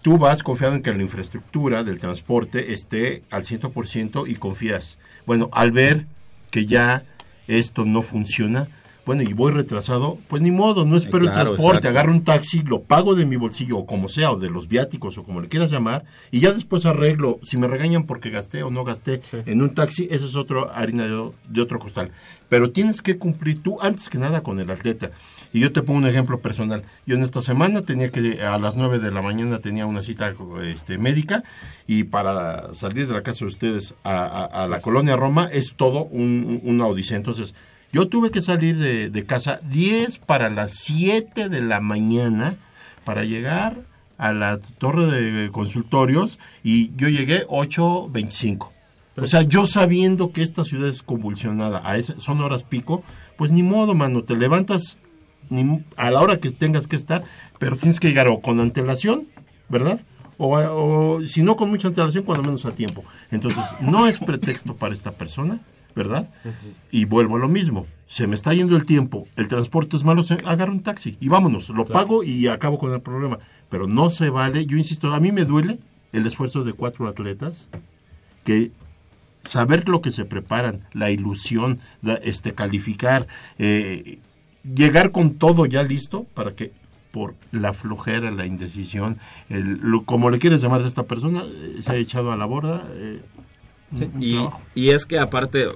Tú 0.03 0.19
vas 0.19 0.43
confiado 0.43 0.75
en 0.75 0.83
que 0.83 0.95
la 0.95 1.03
infraestructura 1.03 1.83
del 1.83 1.99
transporte 1.99 2.73
esté 2.73 3.23
al 3.31 3.45
100% 3.45 4.29
y 4.29 4.37
confías. 4.37 4.99
Bueno, 5.27 5.51
al 5.53 5.73
ver 5.73 6.07
que 6.51 6.67
ya 6.67 7.05
esto 7.49 7.85
no 7.85 8.03
funciona, 8.03 8.69
bueno, 9.09 9.23
y 9.23 9.33
voy 9.33 9.53
retrasado, 9.53 10.19
pues 10.29 10.43
ni 10.43 10.51
modo, 10.51 10.85
no 10.85 10.97
espero 10.97 11.21
claro, 11.25 11.41
el 11.41 11.47
transporte, 11.47 11.79
exacto. 11.79 11.89
agarro 11.89 12.13
un 12.13 12.25
taxi, 12.25 12.63
lo 12.63 12.83
pago 12.83 13.15
de 13.15 13.25
mi 13.25 13.37
bolsillo, 13.37 13.79
o 13.79 13.87
como 13.87 14.09
sea, 14.09 14.31
o 14.33 14.39
de 14.39 14.51
los 14.51 14.69
viáticos, 14.69 15.17
o 15.17 15.25
como 15.25 15.41
le 15.41 15.49
quieras 15.49 15.71
llamar, 15.71 16.05
y 16.31 16.41
ya 16.41 16.53
después 16.53 16.85
arreglo, 16.85 17.41
si 17.43 17.57
me 17.57 17.67
regañan 17.69 18.05
porque 18.05 18.29
gasté 18.31 18.63
o 18.63 18.71
no 18.71 18.85
gasté 18.85 19.23
en 19.47 19.63
un 19.63 19.75
taxi, 19.75 20.07
esa 20.11 20.27
es 20.27 20.37
otro 20.37 20.71
harina 20.75 21.05
de, 21.07 21.31
de 21.49 21.61
otro 21.63 21.79
costal. 21.79 22.11
Pero 22.51 22.71
tienes 22.71 23.01
que 23.03 23.19
cumplir 23.19 23.63
tú, 23.63 23.79
antes 23.81 24.09
que 24.11 24.19
nada, 24.19 24.43
con 24.43 24.61
el 24.61 24.71
atleta. 24.71 25.11
Y 25.53 25.61
yo 25.61 25.73
te 25.73 25.83
pongo 25.83 25.99
un 25.99 26.07
ejemplo 26.07 26.41
personal. 26.41 26.83
Yo 27.07 27.17
en 27.17 27.23
esta 27.23 27.41
semana 27.43 27.83
tenía 27.83 28.11
que, 28.11 28.43
a 28.43 28.59
las 28.59 28.77
9 28.77 28.99
de 28.99 29.11
la 29.11 29.23
mañana 29.23 29.59
tenía 29.59 29.87
una 29.87 30.03
cita 30.03 30.35
este, 30.65 30.99
médica, 30.99 31.43
y 31.87 32.05
para 32.05 32.75
salir 32.75 33.07
de 33.07 33.15
la 33.15 33.23
casa 33.23 33.41
de 33.41 33.47
ustedes 33.49 33.95
a, 34.05 34.25
a- 34.25 34.65
a 34.65 34.69
la 34.69 34.81
colonia 34.81 35.17
Roma 35.17 35.49
es 35.53 35.75
todo 35.77 36.05
un, 36.05 36.61
un- 36.63 36.71
una 36.75 36.87
odisea. 36.87 37.17
Entonces, 37.17 37.55
yo 37.93 38.09
tuve 38.09 38.31
que 38.31 38.43
salir 38.43 38.77
de, 38.79 39.25
casa 39.27 39.61
10 39.71 40.19
para 40.21 40.51
las 40.51 40.73
7 40.75 41.49
de 41.49 41.63
la 41.63 41.81
mañana 41.81 42.57
para 43.05 43.25
llegar 43.25 43.81
a 44.19 44.33
la 44.33 44.59
torre 44.59 45.07
de 45.07 45.51
consultorios 45.51 46.39
y 46.63 46.93
yo 46.97 47.09
llegué 47.09 47.47
8.25. 47.47 48.69
O 49.17 49.27
sea, 49.27 49.43
yo 49.43 49.67
sabiendo 49.67 50.33
que 50.33 50.43
esta 50.43 50.65
ciudad 50.65 50.89
es 50.89 51.03
convulsionada, 51.03 51.83
a 51.85 51.97
ese- 51.97 52.21
son 52.21 52.41
horas 52.41 52.63
pico, 52.63 53.03
pues 53.37 53.51
ni 53.53 53.63
modo, 53.63 53.95
mano, 53.95 54.23
te 54.23 54.37
levantas 54.37 54.97
a 55.97 56.11
la 56.11 56.21
hora 56.21 56.39
que 56.39 56.51
tengas 56.51 56.87
que 56.87 56.97
estar, 56.97 57.25
pero 57.59 57.77
tienes 57.77 57.99
que 58.01 58.09
llegar 58.09 58.29
o 58.29 58.41
con 58.41 58.61
antelación, 58.61 59.25
¿verdad? 59.69 60.01
O, 60.37 60.57
o 60.59 61.27
si 61.27 61.43
no 61.43 61.57
con 61.57 61.71
mucha 61.71 61.89
antelación, 61.89 62.23
cuando 62.25 62.45
menos 62.45 62.65
a 62.65 62.73
tiempo. 62.73 63.03
Entonces, 63.31 63.65
no 63.81 64.07
es 64.07 64.19
pretexto 64.19 64.77
para 64.77 64.95
esta 64.95 65.13
persona, 65.13 65.61
¿verdad? 65.99 66.31
Y 66.91 67.05
vuelvo 67.05 67.37
a 67.37 67.39
lo 67.41 67.49
mismo. 67.49 67.87
Se 68.07 68.27
me 68.27 68.35
está 68.37 68.55
yendo 68.55 68.75
el 68.77 68.87
tiempo, 68.87 69.27
el 69.37 69.49
transporte 69.49 69.97
es 69.97 70.05
malo, 70.05 70.23
se, 70.23 70.35
agarro 70.47 70.73
un 70.73 70.81
taxi 70.83 71.19
y 71.21 71.29
vámonos, 71.29 71.69
lo 71.69 71.85
pago 71.85 72.23
y 72.25 72.47
acabo 72.49 72.79
con 72.79 72.93
el 72.95 73.03
problema. 73.03 73.39
Pero 73.69 73.87
no 73.87 74.09
se 74.09 74.31
vale, 74.31 74.65
yo 74.65 74.79
insisto, 74.79 75.13
a 75.13 75.21
mí 75.21 75.31
me 75.33 75.45
duele 75.45 75.79
el 76.13 76.27
esfuerzo 76.27 76.65
de 76.65 76.73
cuatro 76.73 77.07
atletas 77.07 77.69
que 78.45 78.71
saber 79.43 79.89
lo 79.89 80.01
que 80.01 80.11
se 80.11 80.25
preparan, 80.25 80.81
la 80.95 81.11
ilusión, 81.11 81.81
este, 82.23 82.55
calificar, 82.55 83.27
eh, 83.59 84.19
llegar 84.75 85.11
con 85.13 85.35
todo 85.35 85.67
ya 85.67 85.83
listo 85.83 86.25
para 86.35 86.53
que 86.53 86.73
por 87.13 87.35
la 87.53 87.73
flojera, 87.73 88.31
la 88.31 88.47
indecisión, 88.47 89.17
el, 89.49 89.79
lo- 89.83 90.05
como 90.05 90.31
le 90.31 90.39
quieres 90.39 90.61
llamar 90.63 90.83
a 90.83 90.89
esta 90.89 91.05
persona, 91.05 91.43
eh, 91.45 91.77
se 91.81 91.93
ha 91.93 91.97
echado 91.97 92.33
a 92.33 92.37
la 92.37 92.45
borda. 92.47 92.87
eh, 92.95 93.21
un 93.93 94.23
Y, 94.23 94.39
y 94.75 94.91
es 94.91 95.07
que 95.07 95.19
aparte, 95.19 95.67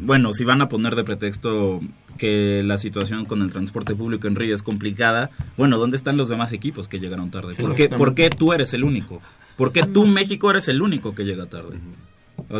bueno, 0.00 0.32
si 0.32 0.44
van 0.44 0.62
a 0.62 0.68
poner 0.68 0.94
de 0.94 1.04
pretexto 1.04 1.80
que 2.18 2.62
la 2.64 2.78
situación 2.78 3.24
con 3.24 3.42
el 3.42 3.50
transporte 3.50 3.94
público 3.94 4.28
en 4.28 4.36
Río 4.36 4.54
es 4.54 4.62
complicada, 4.62 5.30
bueno, 5.56 5.78
¿dónde 5.78 5.96
están 5.96 6.16
los 6.16 6.28
demás 6.28 6.52
equipos 6.52 6.88
que 6.88 7.00
llegaron 7.00 7.30
tarde? 7.30 7.54
¿Por 7.54 7.74
qué, 7.74 7.88
por 7.88 8.14
qué 8.14 8.30
tú 8.30 8.52
eres 8.52 8.74
el 8.74 8.84
único? 8.84 9.20
¿Por 9.56 9.72
qué 9.72 9.82
tú, 9.84 10.06
México, 10.06 10.50
eres 10.50 10.68
el 10.68 10.82
único 10.82 11.14
que 11.14 11.24
llega 11.24 11.46
tarde? 11.46 11.78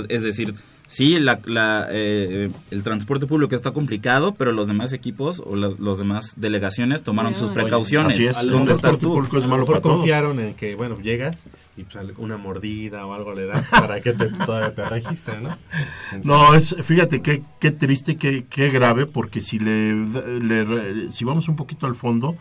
Es 0.08 0.22
decir, 0.22 0.54
sí, 0.92 1.18
la, 1.18 1.40
la, 1.46 1.86
eh, 1.90 2.50
el 2.70 2.82
transporte 2.82 3.26
público 3.26 3.54
está 3.56 3.70
complicado, 3.72 4.34
pero 4.34 4.52
los 4.52 4.68
demás 4.68 4.92
equipos 4.92 5.42
o 5.44 5.56
la- 5.56 5.72
los 5.78 5.98
demás 5.98 6.34
delegaciones 6.36 7.02
tomaron 7.02 7.34
sus 7.34 7.50
Oye, 7.50 7.54
precauciones. 7.54 8.12
así 8.14 8.26
es. 8.26 8.34
¿Dónde 8.46 8.72
estás 8.72 8.98
transporte 8.98 9.00
tú? 9.06 9.14
público 9.14 9.38
es 9.38 9.44
A 9.44 9.48
malo 9.48 9.64
para 9.64 9.80
todos. 9.80 9.96
confiaron 9.96 10.38
en 10.40 10.54
que, 10.54 10.74
bueno, 10.74 10.98
llegas 11.00 11.48
y 11.76 11.84
pues, 11.84 12.04
una 12.18 12.36
mordida 12.36 13.06
o 13.06 13.14
algo 13.14 13.34
le 13.34 13.46
das 13.46 13.66
para 13.70 14.00
que 14.02 14.12
te, 14.12 14.26
todavía 14.26 14.74
te 14.74 14.84
registren, 14.88 15.44
¿no? 15.44 15.58
No, 16.24 16.54
es, 16.54 16.76
fíjate 16.82 17.22
qué, 17.22 17.42
qué 17.58 17.70
triste, 17.70 18.16
qué, 18.16 18.44
qué 18.48 18.68
grave, 18.68 19.06
porque 19.06 19.40
si 19.40 19.58
le, 19.58 19.94
le- 20.40 21.10
si 21.10 21.24
vamos 21.24 21.48
un 21.48 21.56
poquito 21.56 21.86
al 21.86 21.96
fondo, 21.96 22.36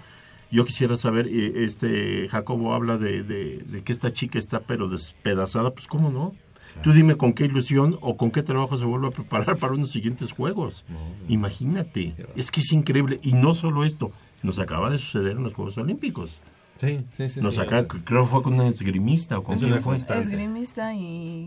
yo 0.51 0.65
quisiera 0.65 0.97
saber, 0.97 1.27
eh, 1.27 1.53
este 1.63 2.27
Jacobo 2.29 2.73
habla 2.73 2.97
de, 2.97 3.23
de- 3.23 3.63
de 3.65 3.81
que 3.83 3.93
esta 3.93 4.11
chica 4.11 4.37
está 4.37 4.59
pero 4.59 4.89
despedazada, 4.89 5.71
pues 5.71 5.87
cómo 5.87 6.09
no. 6.11 6.35
Tú 6.83 6.93
dime 6.93 7.15
con 7.15 7.33
qué 7.33 7.45
ilusión 7.45 7.97
o 8.01 8.17
con 8.17 8.31
qué 8.31 8.43
trabajo 8.43 8.77
se 8.77 8.85
vuelve 8.85 9.07
a 9.07 9.11
preparar 9.11 9.57
para 9.57 9.73
unos 9.73 9.91
siguientes 9.91 10.31
juegos. 10.31 10.85
Imagínate, 11.27 12.13
es 12.35 12.51
que 12.51 12.61
es 12.61 12.71
increíble. 12.71 13.19
Y 13.23 13.33
no 13.33 13.53
solo 13.53 13.83
esto, 13.83 14.11
nos 14.43 14.59
acaba 14.59 14.89
de 14.89 14.97
suceder 14.97 15.37
en 15.37 15.43
los 15.43 15.53
Juegos 15.53 15.77
Olímpicos. 15.77 16.41
Sí, 16.77 17.05
sí, 17.15 17.29
sí. 17.29 17.41
Nos 17.41 17.55
sí, 17.55 17.61
acaba, 17.61 17.87
creo 17.87 18.23
que 18.23 18.29
fue 18.29 18.41
con 18.41 18.59
un 18.59 18.65
esgrimista 18.65 19.37
o 19.37 19.43
con 19.43 19.55
Es 19.55 19.61
quién 19.61 19.73
una 19.73 19.81
fue. 19.81 19.97
Esgrimista 19.97 20.95
y 20.95 21.45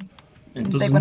Entonces, 0.55 0.93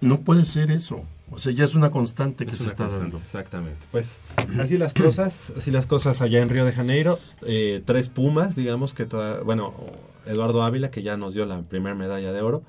no 0.00 0.20
puede 0.20 0.46
ser 0.46 0.70
eso. 0.70 1.04
O 1.30 1.38
sea, 1.38 1.50
ya 1.52 1.64
es 1.64 1.74
una 1.74 1.90
constante 1.90 2.44
que 2.44 2.52
Es 2.52 2.58
se 2.58 2.64
está 2.64 2.84
constante, 2.84 3.04
dando. 3.04 3.18
Exactamente. 3.18 3.86
Pues 3.90 4.18
así 4.60 4.76
las 4.76 4.92
cosas, 4.92 5.52
así 5.56 5.70
las 5.70 5.86
cosas 5.86 6.20
allá 6.20 6.40
en 6.40 6.48
Río 6.50 6.64
de 6.66 6.72
Janeiro. 6.72 7.18
Eh, 7.46 7.82
tres 7.84 8.10
Pumas, 8.10 8.54
digamos 8.54 8.92
que 8.92 9.06
toda, 9.06 9.40
bueno, 9.42 9.74
Eduardo 10.26 10.62
Ávila 10.62 10.90
que 10.90 11.02
ya 11.02 11.16
nos 11.16 11.32
dio 11.32 11.46
la 11.46 11.62
primera 11.62 11.94
medalla 11.94 12.32
de 12.32 12.40
oro. 12.42 12.62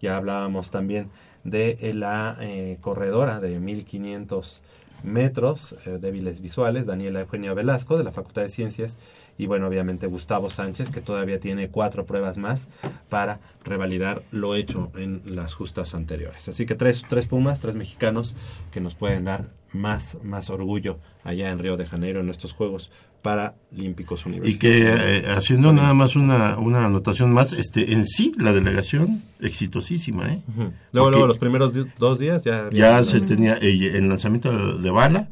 Ya 0.00 0.16
hablábamos 0.16 0.70
también 0.70 1.08
de 1.44 1.78
eh, 1.80 1.94
la 1.94 2.36
eh, 2.40 2.78
corredora 2.80 3.40
de 3.40 3.58
1500 3.58 4.62
metros, 5.02 5.74
eh, 5.86 5.98
débiles 6.00 6.40
visuales, 6.40 6.86
Daniela 6.86 7.20
Eugenia 7.20 7.54
Velasco 7.54 7.96
de 7.96 8.04
la 8.04 8.12
Facultad 8.12 8.42
de 8.42 8.48
Ciencias 8.48 8.98
y 9.38 9.46
bueno, 9.46 9.66
obviamente 9.66 10.06
Gustavo 10.06 10.50
Sánchez 10.50 10.90
que 10.90 11.00
todavía 11.00 11.38
tiene 11.38 11.68
cuatro 11.68 12.06
pruebas 12.06 12.38
más 12.38 12.68
para 13.08 13.38
revalidar 13.64 14.22
lo 14.32 14.54
hecho 14.54 14.90
en 14.96 15.22
las 15.26 15.54
justas 15.54 15.94
anteriores. 15.94 16.48
Así 16.48 16.66
que 16.66 16.74
tres, 16.74 17.04
tres 17.08 17.26
Pumas, 17.26 17.60
tres 17.60 17.76
mexicanos 17.76 18.34
que 18.72 18.80
nos 18.80 18.94
pueden 18.94 19.24
dar 19.24 19.44
más, 19.72 20.16
más 20.22 20.50
orgullo 20.50 20.98
allá 21.24 21.50
en 21.50 21.58
Río 21.58 21.76
de 21.76 21.86
Janeiro 21.86 22.20
en 22.20 22.28
estos 22.28 22.52
Juegos 22.52 22.90
Paralímpicos 23.22 24.22
Y 24.24 24.28
Universitarios. 24.28 24.60
que 24.60 25.18
eh, 25.18 25.30
haciendo 25.32 25.72
nada 25.72 25.92
más 25.94 26.14
una, 26.14 26.56
una 26.58 26.86
anotación 26.86 27.32
más, 27.32 27.52
este 27.52 27.92
en 27.92 28.04
sí 28.04 28.32
la 28.38 28.52
delegación 28.52 29.22
exitosísima, 29.40 30.28
¿eh? 30.28 30.42
Luego, 30.92 31.10
luego 31.10 31.26
los 31.26 31.38
primeros 31.38 31.72
dos 31.98 32.18
días 32.18 32.42
ya... 32.44 32.68
ya 32.70 33.02
se 33.04 33.20
tenía 33.20 33.58
eh, 33.60 33.92
el 33.94 34.08
lanzamiento 34.08 34.78
de 34.78 34.90
bala 34.90 35.28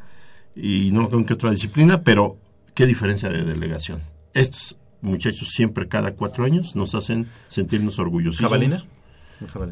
y 0.57 0.91
no 0.93 1.09
con 1.09 1.25
qué 1.25 1.35
otra 1.35 1.51
disciplina, 1.51 2.03
pero 2.03 2.37
qué 2.75 2.87
diferencia 2.87 3.29
de 3.29 3.45
delegación. 3.45 4.01
Estos 4.33 4.77
muchachos 5.01 5.49
siempre 5.51 5.87
cada 5.87 6.15
cuatro 6.15 6.45
años 6.45 6.75
nos 6.75 6.95
hacen 6.95 7.29
sentirnos. 7.49 7.97
Jabalina. 7.97 8.83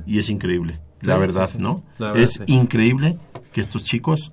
Y 0.07 0.18
es 0.18 0.29
increíble, 0.29 0.81
la 1.01 1.18
verdad. 1.18 1.51
¿no? 1.59 1.83
La 1.98 2.09
verdad, 2.12 2.22
es 2.22 2.33
sí. 2.35 2.42
increíble 2.46 3.18
que 3.53 3.61
estos 3.61 3.85
chicos 3.85 4.33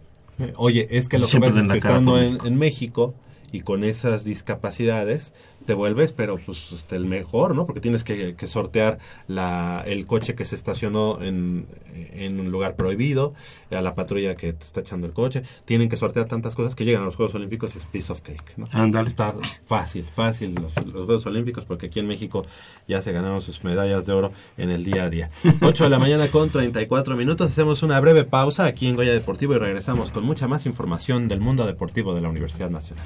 Oye, 0.55 0.87
es 0.91 1.09
que 1.09 1.17
lo 1.17 1.25
que 1.25 1.31
Siempre 1.31 1.49
pasa 1.49 1.61
es 1.61 1.67
den 1.67 1.67
la 1.67 1.73
que 1.73 1.77
estando 1.79 2.21
en, 2.21 2.37
en 2.45 2.57
México 2.57 3.13
y 3.51 3.61
con 3.61 3.83
esas 3.83 4.23
discapacidades 4.23 5.33
te 5.65 5.73
vuelves, 5.73 6.11
pero 6.13 6.37
pues 6.37 6.71
este, 6.71 6.95
el 6.95 7.05
mejor, 7.05 7.55
¿no? 7.55 7.65
Porque 7.65 7.81
tienes 7.81 8.03
que, 8.03 8.35
que 8.35 8.47
sortear 8.47 8.99
la, 9.27 9.83
el 9.85 10.05
coche 10.05 10.35
que 10.35 10.45
se 10.45 10.55
estacionó 10.55 11.21
en, 11.21 11.67
en 11.93 12.39
un 12.39 12.51
lugar 12.51 12.75
prohibido, 12.75 13.33
a 13.71 13.81
la 13.81 13.93
patrulla 13.95 14.35
que 14.35 14.53
te 14.53 14.65
está 14.65 14.79
echando 14.81 15.05
el 15.05 15.13
coche. 15.13 15.43
Tienen 15.65 15.89
que 15.89 15.97
sortear 15.97 16.27
tantas 16.27 16.55
cosas 16.55 16.75
que 16.75 16.85
llegan 16.85 17.03
a 17.03 17.05
los 17.05 17.15
Juegos 17.15 17.35
Olímpicos 17.35 17.75
y 17.75 17.77
es 17.77 17.85
piece 17.85 18.11
of 18.11 18.21
cake, 18.21 18.57
¿no? 18.57 18.67
Ándale. 18.71 19.09
Está 19.09 19.33
fácil, 19.65 20.05
fácil 20.05 20.55
los, 20.55 20.75
los 20.85 21.05
Juegos 21.05 21.25
Olímpicos 21.25 21.65
porque 21.65 21.87
aquí 21.87 21.99
en 21.99 22.07
México 22.07 22.43
ya 22.87 23.01
se 23.01 23.11
ganaron 23.11 23.41
sus 23.41 23.63
medallas 23.63 24.05
de 24.05 24.13
oro 24.13 24.31
en 24.57 24.69
el 24.71 24.83
día 24.83 25.03
a 25.03 25.09
día. 25.09 25.29
8 25.61 25.83
de 25.83 25.89
la 25.89 25.99
mañana 25.99 26.27
con 26.27 26.49
34 26.49 27.15
minutos. 27.15 27.51
Hacemos 27.51 27.83
una 27.83 27.99
breve 27.99 28.23
pausa 28.23 28.65
aquí 28.65 28.87
en 28.87 28.95
Goya 28.95 29.13
Deportivo 29.13 29.55
y 29.55 29.57
regresamos 29.57 30.11
con 30.11 30.23
mucha 30.23 30.47
más 30.47 30.65
información 30.65 31.27
del 31.27 31.41
mundo 31.41 31.65
deportivo 31.65 32.15
de 32.15 32.21
la 32.21 32.29
Universidad 32.29 32.69
Nacional. 32.69 33.05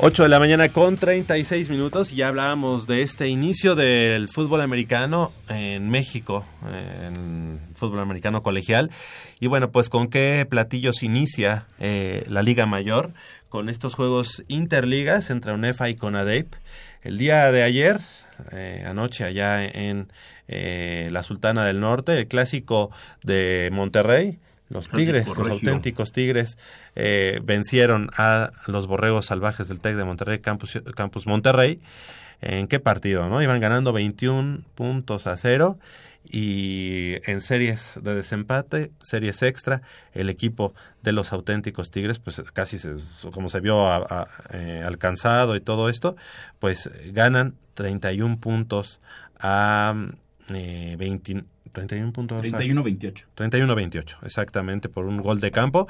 Ocho 0.00 0.22
de 0.22 0.28
la 0.28 0.38
mañana 0.38 0.68
con 0.68 0.96
36 0.96 1.70
minutos 1.70 2.12
y 2.12 2.16
ya 2.16 2.28
hablábamos 2.28 2.86
de 2.86 3.02
este 3.02 3.26
inicio 3.26 3.74
del 3.74 4.28
fútbol 4.28 4.60
americano 4.60 5.32
en 5.48 5.90
México, 5.90 6.44
en 6.72 7.58
fútbol 7.74 7.98
americano 7.98 8.44
colegial. 8.44 8.92
Y 9.40 9.48
bueno, 9.48 9.72
pues 9.72 9.88
con 9.88 10.06
qué 10.06 10.46
platillos 10.48 11.02
inicia 11.02 11.66
eh, 11.80 12.22
la 12.28 12.42
Liga 12.42 12.64
Mayor 12.64 13.10
con 13.48 13.68
estos 13.68 13.96
juegos 13.96 14.44
interligas 14.46 15.30
entre 15.30 15.52
UNEFA 15.52 15.88
y 15.88 15.96
CONADEIP. 15.96 16.54
El 17.02 17.18
día 17.18 17.50
de 17.50 17.64
ayer, 17.64 17.98
eh, 18.52 18.84
anoche 18.86 19.24
allá 19.24 19.64
en 19.64 20.12
eh, 20.46 21.08
la 21.10 21.24
Sultana 21.24 21.64
del 21.64 21.80
Norte, 21.80 22.16
el 22.16 22.28
clásico 22.28 22.92
de 23.24 23.68
Monterrey, 23.72 24.38
los 24.70 24.88
Tigres, 24.88 25.26
los 25.26 25.36
auténticos 25.66 26.12
Tigres, 26.12 26.58
eh, 26.94 27.40
vencieron 27.42 28.10
a 28.16 28.50
los 28.66 28.86
borregos 28.86 29.26
salvajes 29.26 29.68
del 29.68 29.80
TEC 29.80 29.96
de 29.96 30.04
Monterrey, 30.04 30.38
Campus, 30.40 30.78
Campus 30.94 31.26
Monterrey. 31.26 31.80
¿En 32.40 32.68
qué 32.68 32.78
partido? 32.78 33.28
no 33.28 33.42
Iban 33.42 33.60
ganando 33.60 33.92
21 33.92 34.60
puntos 34.74 35.26
a 35.26 35.36
cero 35.36 35.78
y 36.30 37.14
en 37.30 37.40
series 37.40 37.98
de 38.02 38.14
desempate, 38.14 38.92
series 39.00 39.42
extra, 39.42 39.82
el 40.12 40.28
equipo 40.28 40.74
de 41.02 41.12
los 41.12 41.32
auténticos 41.32 41.90
Tigres, 41.90 42.18
pues 42.18 42.42
casi 42.52 42.78
se- 42.78 42.96
como 43.32 43.48
se 43.48 43.60
vio 43.60 43.86
a- 43.90 43.96
a- 44.08 44.28
eh, 44.52 44.82
alcanzado 44.86 45.56
y 45.56 45.60
todo 45.60 45.88
esto, 45.88 46.16
pues 46.58 46.90
ganan 47.12 47.54
31 47.74 48.38
puntos 48.38 49.00
a 49.40 49.94
eh, 50.50 50.96
20 50.98 51.44
31 51.72 52.12
puntos. 52.12 52.40
a- 52.42 52.44
31-28. 52.46 53.26
31-28, 53.36 54.16
exactamente, 54.22 54.88
por 54.88 55.04
un 55.06 55.18
gol 55.18 55.40
de 55.40 55.50
campo. 55.50 55.86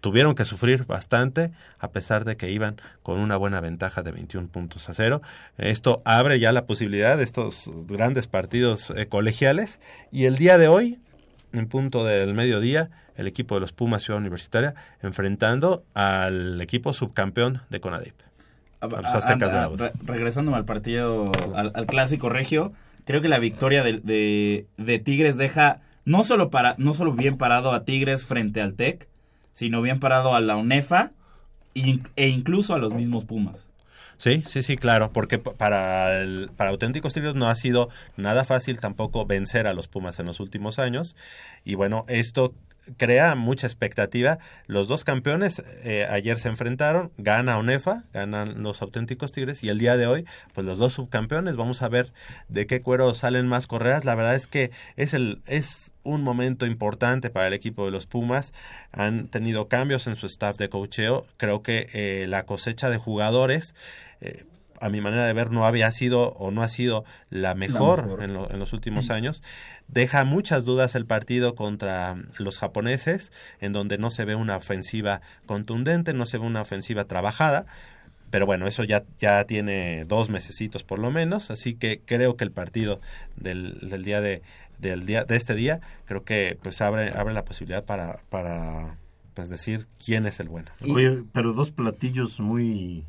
Tuvieron 0.00 0.36
que 0.36 0.44
sufrir 0.44 0.84
bastante, 0.86 1.50
a 1.80 1.90
pesar 1.90 2.24
de 2.24 2.36
que 2.36 2.50
iban 2.50 2.76
con 3.02 3.18
una 3.18 3.36
buena 3.36 3.60
ventaja 3.60 4.02
de 4.04 4.12
21 4.12 4.46
puntos 4.48 4.88
a 4.88 4.94
cero. 4.94 5.20
Esto 5.58 6.00
abre 6.04 6.38
ya 6.38 6.52
la 6.52 6.64
posibilidad 6.66 7.16
de 7.16 7.24
estos 7.24 7.68
grandes 7.88 8.28
partidos 8.28 8.90
eh, 8.94 9.08
colegiales. 9.08 9.80
Y 10.12 10.26
el 10.26 10.36
día 10.36 10.58
de 10.58 10.68
hoy, 10.68 11.00
en 11.52 11.66
punto 11.66 12.04
del 12.04 12.34
mediodía, 12.34 12.90
el 13.16 13.26
equipo 13.26 13.56
de 13.56 13.62
los 13.62 13.72
Pumas 13.72 14.04
Ciudad 14.04 14.20
Universitaria 14.20 14.74
enfrentando 15.02 15.84
al 15.94 16.60
equipo 16.60 16.92
subcampeón 16.92 17.62
de 17.70 17.80
Conadip. 17.80 18.14
A 18.80 18.88
regresándome 20.04 20.56
al 20.56 20.64
partido, 20.66 21.32
al, 21.54 21.72
al 21.74 21.86
clásico 21.86 22.28
regio, 22.28 22.72
creo 23.04 23.20
que 23.20 23.28
la 23.28 23.38
victoria 23.38 23.82
de, 23.82 24.66
de- 24.76 24.98
Tigres 24.98 25.36
deja 25.36 25.80
no 26.04 26.24
solo, 26.24 26.50
para, 26.50 26.74
no 26.78 26.94
solo 26.94 27.12
bien 27.12 27.36
parado 27.38 27.72
a 27.72 27.84
Tigres 27.84 28.24
frente 28.26 28.60
al 28.60 28.74
TEC, 28.74 29.08
sino 29.54 29.80
bien 29.82 30.00
parado 30.00 30.34
a 30.34 30.40
la 30.40 30.56
UNEFA 30.56 31.12
e, 31.74 31.98
e 32.16 32.28
incluso 32.28 32.74
a 32.74 32.78
los 32.78 32.92
mismos 32.94 33.24
Pumas. 33.24 33.68
Sí, 34.16 34.44
sí, 34.46 34.62
sí, 34.62 34.76
claro, 34.76 35.12
porque 35.12 35.38
para, 35.38 36.20
el- 36.20 36.50
para 36.56 36.70
Auténticos 36.70 37.12
Tigres 37.12 37.34
no 37.34 37.48
ha 37.48 37.56
sido 37.56 37.88
nada 38.16 38.44
fácil 38.44 38.78
tampoco 38.78 39.26
vencer 39.26 39.66
a 39.66 39.74
los 39.74 39.88
Pumas 39.88 40.18
en 40.18 40.26
los 40.26 40.38
últimos 40.40 40.78
años. 40.78 41.16
Y 41.64 41.74
bueno, 41.74 42.04
esto 42.08 42.54
crea 42.96 43.34
mucha 43.34 43.66
expectativa. 43.66 44.38
Los 44.66 44.88
dos 44.88 45.04
campeones 45.04 45.62
eh, 45.84 46.06
ayer 46.10 46.38
se 46.38 46.48
enfrentaron, 46.48 47.12
gana 47.18 47.58
ONEFA, 47.58 48.04
ganan 48.12 48.62
los 48.62 48.82
Auténticos 48.82 49.32
Tigres 49.32 49.62
y 49.62 49.68
el 49.68 49.78
día 49.78 49.96
de 49.96 50.06
hoy, 50.06 50.26
pues 50.52 50.66
los 50.66 50.78
dos 50.78 50.94
subcampeones, 50.94 51.56
vamos 51.56 51.82
a 51.82 51.88
ver 51.88 52.12
de 52.48 52.66
qué 52.66 52.80
cuero 52.80 53.14
salen 53.14 53.46
más 53.46 53.66
correas. 53.66 54.04
La 54.04 54.14
verdad 54.14 54.34
es 54.34 54.46
que 54.46 54.70
es 54.96 55.14
el 55.14 55.42
es 55.46 55.92
un 56.02 56.22
momento 56.22 56.66
importante 56.66 57.30
para 57.30 57.48
el 57.48 57.54
equipo 57.54 57.84
de 57.86 57.90
los 57.90 58.06
Pumas. 58.06 58.52
Han 58.92 59.28
tenido 59.28 59.68
cambios 59.68 60.06
en 60.06 60.16
su 60.16 60.26
staff 60.26 60.56
de 60.58 60.68
cocheo. 60.68 61.26
Creo 61.36 61.62
que 61.62 61.88
eh, 61.94 62.26
la 62.28 62.44
cosecha 62.44 62.90
de 62.90 62.98
jugadores 62.98 63.74
eh, 64.20 64.44
a 64.84 64.90
mi 64.90 65.00
manera 65.00 65.24
de 65.26 65.32
ver, 65.32 65.50
no 65.50 65.64
había 65.66 65.90
sido 65.92 66.30
o 66.34 66.50
no 66.50 66.62
ha 66.62 66.68
sido 66.68 67.04
la 67.30 67.54
mejor, 67.54 68.04
mejor. 68.04 68.22
En, 68.22 68.34
lo- 68.34 68.50
en 68.50 68.58
los 68.58 68.72
últimos 68.72 69.10
años. 69.10 69.42
Deja 69.88 70.24
muchas 70.24 70.64
dudas 70.64 70.94
el 70.94 71.06
partido 71.06 71.54
contra 71.54 72.16
los 72.38 72.58
japoneses, 72.58 73.32
en 73.60 73.72
donde 73.72 73.98
no 73.98 74.10
se 74.10 74.24
ve 74.24 74.34
una 74.34 74.56
ofensiva 74.56 75.20
contundente, 75.46 76.12
no 76.14 76.26
se 76.26 76.38
ve 76.38 76.46
una 76.46 76.60
ofensiva 76.62 77.04
trabajada. 77.04 77.66
Pero 78.30 78.46
bueno, 78.46 78.66
eso 78.66 78.82
ya, 78.82 79.04
ya 79.18 79.44
tiene 79.44 80.04
dos 80.06 80.28
mesecitos 80.28 80.82
por 80.82 80.98
lo 80.98 81.10
menos, 81.10 81.50
así 81.50 81.74
que 81.74 82.00
creo 82.04 82.36
que 82.36 82.44
el 82.44 82.50
partido 82.50 83.00
del, 83.36 83.78
del 83.88 84.02
día 84.04 84.20
de 84.20 84.42
del 84.78 85.06
día 85.06 85.24
de 85.24 85.36
este 85.36 85.54
día 85.54 85.80
creo 86.04 86.24
que 86.24 86.58
pues 86.60 86.80
abre 86.82 87.12
abre 87.16 87.32
la 87.32 87.44
posibilidad 87.44 87.84
para 87.84 88.16
para 88.28 88.96
pues 89.34 89.48
decir 89.48 89.86
quién 90.04 90.26
es 90.26 90.40
el 90.40 90.48
bueno. 90.48 90.70
Oye, 90.82 91.22
pero 91.32 91.52
dos 91.52 91.70
platillos 91.70 92.40
muy 92.40 93.04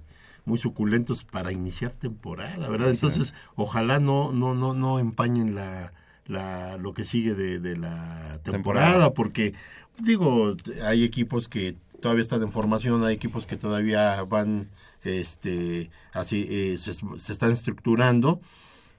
muy 0.46 0.58
suculentos 0.58 1.24
para 1.24 1.52
iniciar 1.52 1.92
temporada, 1.94 2.70
¿verdad? 2.70 2.90
Entonces, 2.92 3.34
ojalá 3.56 4.00
no 4.00 4.32
no 4.32 4.54
no 4.56 4.74
no 4.74 5.00
empañen 5.00 5.56
la, 5.56 5.94
la 6.28 6.78
lo 6.78 6.94
que 6.94 7.04
sigue 7.04 7.34
de, 7.34 7.60
de 7.60 7.78
la 7.78 8.40
temporada, 8.44 9.04
Temporada. 9.04 9.14
porque 9.14 9.54
digo, 9.98 10.56
hay 10.84 11.04
equipos 11.04 11.48
que 11.48 11.76
todavía 12.02 12.22
están 12.24 12.44
en 12.44 12.52
formación, 12.52 13.04
hay 13.04 13.16
equipos 13.16 13.46
que 13.46 13.58
todavía 13.58 14.22
van 14.24 14.70
este 15.04 15.90
así 16.14 16.48
eh, 16.50 16.78
se, 16.78 16.94
se 16.94 17.34
están 17.34 17.52
estructurando 17.52 18.40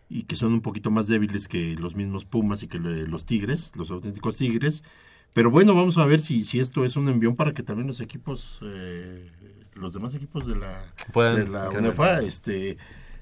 y 0.09 0.23
que 0.25 0.37
son 0.37 0.53
un 0.53 0.61
poquito 0.61 0.91
más 0.91 1.09
débiles 1.09 1.49
que 1.49 1.75
los 1.75 1.97
mismos 1.97 2.25
Pumas 2.25 2.63
y 2.63 2.69
que 2.69 2.79
los 2.79 3.25
Tigres, 3.25 3.73
los 3.77 3.91
auténticos 3.91 4.37
Tigres. 4.37 4.83
Pero 5.35 5.51
bueno, 5.51 5.75
vamos 5.75 5.99
a 5.99 6.07
ver 6.07 6.23
si, 6.23 6.45
si 6.45 6.61
esto 6.61 6.85
es 6.85 6.97
un 6.97 7.09
envión 7.09 7.37
para 7.37 7.53
que 7.53 7.63
también 7.63 7.87
los 7.89 8.01
equipos, 8.01 8.59
eh, 8.63 9.31
los 9.77 9.93
demás 9.95 10.15
equipos 10.15 10.47
de 10.47 10.57
la, 10.57 10.81
de 11.35 11.47
la. 11.47 11.71
UNEFA 11.71 12.21
este, 12.21 12.71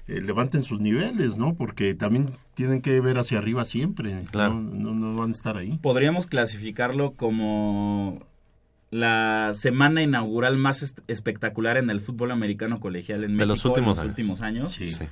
eh, 0.07 0.21
levanten 0.21 0.61
sus 0.63 0.79
niveles, 0.79 1.37
¿no? 1.37 1.55
Porque 1.55 1.93
también 1.95 2.29
tienen 2.53 2.81
que 2.81 2.99
ver 3.01 3.17
hacia 3.17 3.37
arriba 3.37 3.65
siempre. 3.65 4.23
Claro. 4.31 4.55
No, 4.55 4.93
no, 4.93 5.13
no 5.13 5.15
van 5.19 5.29
a 5.29 5.33
estar 5.33 5.57
ahí. 5.57 5.77
Podríamos 5.81 6.27
clasificarlo 6.27 7.13
como 7.13 8.25
la 8.91 9.51
semana 9.55 10.01
inaugural 10.03 10.57
más 10.57 10.95
espectacular 11.07 11.77
en 11.77 11.89
el 11.89 11.99
fútbol 12.01 12.31
americano 12.31 12.79
colegial 12.79 13.23
en 13.23 13.31
De 13.31 13.45
México 13.45 13.53
los 13.53 13.65
últimos 13.65 13.79
en 13.79 13.87
los 13.87 13.99
años. 13.99 14.09
últimos 14.09 14.41
años. 14.41 14.71
Sí. 14.73 14.91
Sí. 14.91 15.05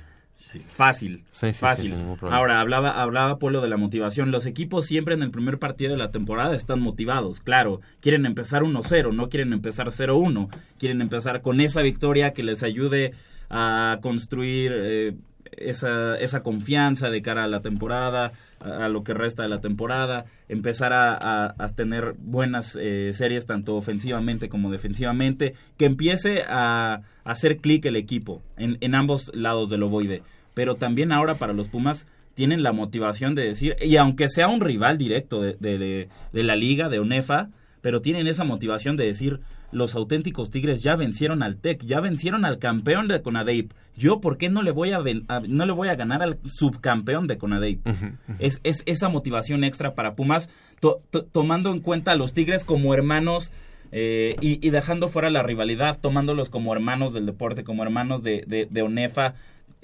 Sí. 0.52 0.62
Fácil, 0.66 1.18
Sí, 1.32 1.46
sí, 1.48 1.52
sí, 1.54 1.58
fácil. 1.60 1.88
sin 1.90 1.98
ningún 1.98 2.16
problema. 2.16 2.38
Ahora, 2.38 2.60
hablaba, 2.60 3.00
hablaba 3.02 3.38
Polo 3.38 3.60
de 3.60 3.68
la 3.68 3.76
motivación. 3.76 4.30
Los 4.30 4.46
equipos 4.46 4.86
siempre 4.86 5.14
en 5.14 5.22
el 5.22 5.30
primer 5.30 5.58
partido 5.58 5.92
de 5.92 5.98
la 5.98 6.10
temporada 6.10 6.54
están 6.56 6.80
motivados. 6.80 7.40
Claro, 7.40 7.80
quieren 8.00 8.26
empezar 8.26 8.62
1-0, 8.62 9.12
no 9.14 9.28
quieren 9.28 9.52
empezar 9.52 9.88
0-1. 9.88 10.48
Quieren 10.78 11.00
empezar 11.00 11.42
con 11.42 11.60
esa 11.60 11.82
victoria 11.82 12.32
que 12.32 12.42
les 12.42 12.62
ayude 12.62 13.12
a 13.50 13.98
construir 14.02 14.72
eh, 14.74 15.14
esa, 15.56 16.18
esa 16.18 16.42
confianza 16.42 17.10
de 17.10 17.22
cara 17.22 17.44
a 17.44 17.46
la 17.48 17.60
temporada, 17.60 18.32
a, 18.60 18.86
a 18.86 18.88
lo 18.88 19.04
que 19.04 19.14
resta 19.14 19.42
de 19.44 19.48
la 19.48 19.60
temporada, 19.60 20.24
empezar 20.48 20.92
a, 20.92 21.12
a- 21.14 21.54
a 21.58 21.68
tener 21.68 22.14
buenas 22.18 22.76
eh, 22.80 23.10
series 23.12 23.46
tanto 23.46 23.76
ofensivamente 23.76 24.48
como 24.48 24.70
defensivamente, 24.72 25.54
que 25.76 25.84
empiece 25.84 26.42
a, 26.48 27.02
a 27.24 27.30
hacer 27.30 27.58
clic 27.58 27.84
el 27.84 27.96
equipo 27.96 28.42
en, 28.56 28.78
en 28.80 28.94
ambos 28.94 29.30
lados 29.34 29.68
del 29.70 29.82
ovoide. 29.84 30.22
Pero 30.54 30.76
también 30.76 31.12
ahora 31.12 31.34
para 31.34 31.52
los 31.52 31.68
Pumas 31.68 32.06
tienen 32.34 32.62
la 32.62 32.72
motivación 32.72 33.34
de 33.34 33.42
decir, 33.46 33.76
y 33.80 33.96
aunque 33.96 34.28
sea 34.28 34.48
un 34.48 34.60
rival 34.60 34.98
directo 34.98 35.40
de, 35.40 35.54
de- 35.60 36.08
de 36.32 36.42
la 36.42 36.56
liga, 36.56 36.88
de 36.88 36.98
UNEFA, 37.00 37.50
pero 37.80 38.00
tienen 38.00 38.26
esa 38.26 38.44
motivación 38.44 38.96
de 38.96 39.04
decir, 39.06 39.40
los 39.70 39.94
auténticos 39.94 40.50
Tigres 40.50 40.82
ya 40.82 40.96
vencieron 40.96 41.42
al 41.42 41.56
TEC, 41.56 41.84
ya 41.84 42.00
vencieron 42.00 42.44
al 42.44 42.58
campeón 42.58 43.08
de 43.08 43.20
Conadeip. 43.22 43.72
Yo, 43.96 44.20
¿por 44.20 44.36
qué 44.38 44.48
no 44.48 44.62
le 44.62 44.70
voy 44.70 44.92
a, 44.92 44.98
ven- 45.00 45.24
a- 45.28 45.42
no 45.46 45.66
le 45.66 45.72
voy 45.72 45.88
a 45.88 45.96
ganar 45.96 46.22
al 46.22 46.38
subcampeón 46.44 47.26
de 47.26 47.38
Conadeip? 47.38 47.86
es, 48.38 48.60
es 48.64 48.82
esa 48.86 49.08
motivación 49.08 49.62
extra 49.64 49.94
para 49.94 50.14
Pumas, 50.14 50.48
to- 50.80 51.02
to- 51.10 51.24
tomando 51.24 51.72
en 51.72 51.80
cuenta 51.80 52.12
a 52.12 52.16
los 52.16 52.32
Tigres 52.32 52.64
como 52.64 52.94
hermanos 52.94 53.52
eh, 53.92 54.34
y, 54.40 54.64
y 54.66 54.70
dejando 54.70 55.08
fuera 55.08 55.30
la 55.30 55.42
rivalidad, 55.42 55.98
tomándolos 56.00 56.50
como 56.50 56.72
hermanos 56.72 57.12
del 57.12 57.26
deporte, 57.26 57.62
como 57.64 57.82
hermanos 57.84 58.22
de, 58.22 58.44
de, 58.46 58.66
de 58.70 58.82
ONEFA, 58.82 59.34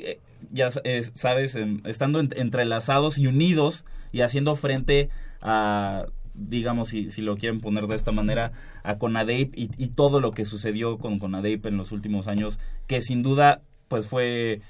eh, 0.04 0.20
ya 0.52 0.70
eh, 0.84 1.02
sabes, 1.14 1.54
em, 1.56 1.80
estando 1.84 2.20
en- 2.20 2.30
entrelazados 2.36 3.18
y 3.18 3.26
unidos 3.26 3.84
y 4.12 4.20
haciendo 4.22 4.56
frente 4.56 5.08
a, 5.42 6.06
digamos, 6.34 6.88
si, 6.88 7.10
si 7.10 7.22
lo 7.22 7.36
quieren 7.36 7.60
poner 7.60 7.86
de 7.86 7.96
esta 7.96 8.12
manera, 8.12 8.52
a 8.82 8.98
Conadeip 8.98 9.54
y, 9.56 9.70
y 9.76 9.88
todo 9.88 10.20
lo 10.20 10.30
que 10.32 10.44
sucedió 10.44 10.98
con 10.98 11.18
Conadeip 11.18 11.66
en 11.66 11.76
los 11.76 11.92
últimos 11.92 12.26
años, 12.26 12.58
que 12.86 13.02
sin 13.02 13.22
duda, 13.22 13.60
pues 13.88 14.06
fue... 14.06 14.60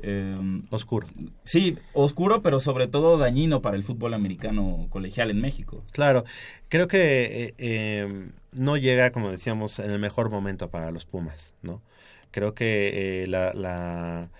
em, 0.00 0.62
Oscuro. 0.70 1.08
Sí, 1.44 1.76
oscuro, 1.92 2.40
pero 2.42 2.60
sobre 2.60 2.86
todo 2.86 3.18
dañino 3.18 3.60
para 3.62 3.76
el 3.76 3.82
fútbol 3.82 4.14
americano 4.14 4.86
colegial 4.90 5.30
en 5.30 5.40
México. 5.40 5.82
Claro, 5.92 6.24
creo 6.68 6.86
que 6.86 7.46
eh, 7.48 7.54
eh, 7.58 8.28
no 8.52 8.76
llega, 8.76 9.10
como 9.10 9.30
decíamos, 9.30 9.78
en 9.80 9.90
el 9.90 9.98
mejor 9.98 10.30
momento 10.30 10.70
para 10.70 10.90
los 10.92 11.04
Pumas, 11.04 11.52
¿no? 11.62 11.82
Creo 12.30 12.54
que 12.54 13.24
la, 13.28 13.52
la, 13.54 14.30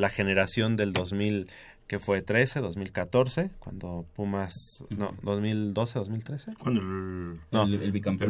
la 0.00 0.08
generación 0.08 0.76
del 0.76 0.92
2000, 0.92 1.48
que 1.86 1.98
fue 1.98 2.22
13, 2.22 2.60
2014, 2.60 3.50
cuando 3.58 4.06
Pumas, 4.14 4.84
no, 4.90 5.14
2012, 5.22 5.98
2013. 5.98 6.54
Cuando 6.58 6.80
el, 6.80 7.40
No, 7.50 7.64
el. 7.64 7.74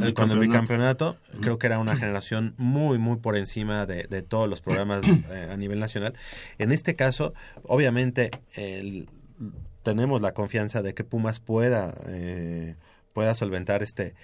Eh, 0.08 0.14
Con 0.14 0.30
el 0.30 0.38
bicampeonato, 0.38 1.16
creo 1.40 1.58
que 1.58 1.66
era 1.66 1.78
una 1.78 1.94
generación 1.96 2.54
muy, 2.56 2.98
muy 2.98 3.18
por 3.18 3.36
encima 3.36 3.84
de, 3.86 4.04
de 4.04 4.22
todos 4.22 4.48
los 4.48 4.60
programas 4.62 5.02
eh, 5.30 5.48
a 5.50 5.56
nivel 5.56 5.78
nacional. 5.78 6.14
En 6.58 6.72
este 6.72 6.96
caso, 6.96 7.34
obviamente, 7.64 8.30
el- 8.54 9.08
tenemos 9.82 10.20
la 10.20 10.32
confianza 10.32 10.82
de 10.82 10.92
que 10.94 11.04
Pumas 11.04 11.40
pueda, 11.40 11.94
eh, 12.08 12.76
pueda 13.14 13.34
solventar 13.34 13.82
este, 13.82 14.14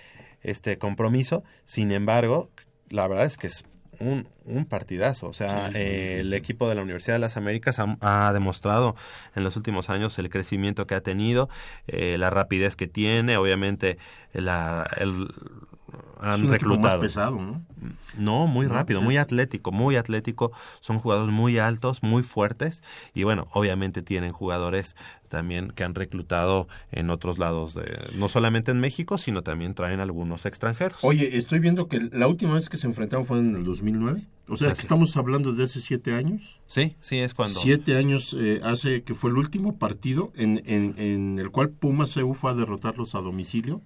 este 0.42 0.78
compromiso. 0.78 1.44
Sin 1.64 1.92
embargo, 1.92 2.51
la 2.90 3.07
verdad 3.09 3.24
es 3.26 3.36
que 3.36 3.47
es 3.49 3.64
un, 4.01 4.28
un 4.44 4.64
partidazo. 4.66 5.28
O 5.28 5.32
sea, 5.32 5.70
Sí, 5.70 5.78
eh, 5.78 6.20
el 6.20 6.32
equipo 6.32 6.68
de 6.68 6.74
la 6.74 6.82
Universidad 6.82 7.14
de 7.14 7.20
las 7.20 7.36
Américas 7.36 7.78
ha, 7.78 7.97
ha 8.01 8.32
demostrado 8.32 8.97
en 9.34 9.42
los 9.44 9.57
últimos 9.57 9.90
años 9.90 10.18
el 10.18 10.30
crecimiento 10.30 10.86
que 10.86 10.94
ha 10.94 11.03
tenido, 11.03 11.49
eh, 11.86 12.16
la 12.18 12.30
rapidez 12.30 12.76
que 12.76 12.86
tiene, 12.86 13.36
obviamente 13.36 13.99
la, 14.32 14.88
el, 14.99 15.28
han 16.20 16.40
Es 16.40 16.42
un 16.42 16.55
equipo 16.55 16.70
reclutado. 16.70 16.97
más 16.99 17.07
pesado, 17.07 17.36
¿no? 17.36 17.62
No, 18.18 18.47
muy 18.47 18.66
rápido, 18.66 19.03
muy 19.03 19.16
atlético, 19.18 19.70
muy 19.72 19.97
atlético. 19.97 20.51
Son 20.80 20.99
jugadores 20.99 21.32
muy 21.32 21.59
altos, 21.59 22.03
muy 22.03 22.22
fuertes. 22.22 22.82
Y 23.14 23.24
bueno, 23.24 23.49
obviamente 23.53 24.01
tienen 24.03 24.32
jugadores 24.32 24.97
también 25.28 25.70
que 25.70 25.84
han 25.84 25.94
reclutado 25.94 26.68
en 26.92 27.11
otros 27.11 27.38
lados, 27.38 27.74
de, 27.74 27.99
no 28.14 28.28
solamente 28.28 28.70
en 28.70 28.80
México, 28.80 29.18
sino 29.18 29.42
también 29.42 29.74
traen 29.74 30.01
algunos 30.01 30.47
extranjeros. 30.47 30.99
Oye, 31.03 31.36
estoy 31.36 31.59
viendo 31.59 31.88
que 31.88 32.01
la 32.12 32.28
última 32.28 32.55
vez 32.55 32.68
que 32.70 32.76
se 32.78 32.86
enfrentaron 32.86 33.26
fue 33.26 33.38
en 33.38 33.55
el 33.55 33.64
2009. 33.64 34.22
O 34.49 34.57
sea, 34.57 34.68
Así 34.68 34.74
que 34.76 34.80
es. 34.80 34.84
estamos 34.84 35.16
hablando 35.16 35.53
de 35.53 35.64
hace 35.64 35.80
siete 35.80 36.14
años. 36.14 36.61
Sí, 36.66 36.97
sí, 37.01 37.18
es 37.18 37.34
cuando. 37.34 37.59
Siete 37.61 37.97
años 37.97 38.34
eh, 38.38 38.61
hace 38.64 39.03
que 39.03 39.14
fue 39.14 39.30
el 39.30 39.36
último 39.36 39.76
partido 39.76 40.32
en, 40.36 40.62
en, 40.66 40.94
en 40.99 41.38
el 41.40 41.51
cual 41.51 41.70
Pumas 41.70 42.14
CU 42.14 42.32
fue 42.34 42.53
a 42.53 42.55
derrotarlos 42.55 43.14
a 43.14 43.20
domicilio. 43.20 43.82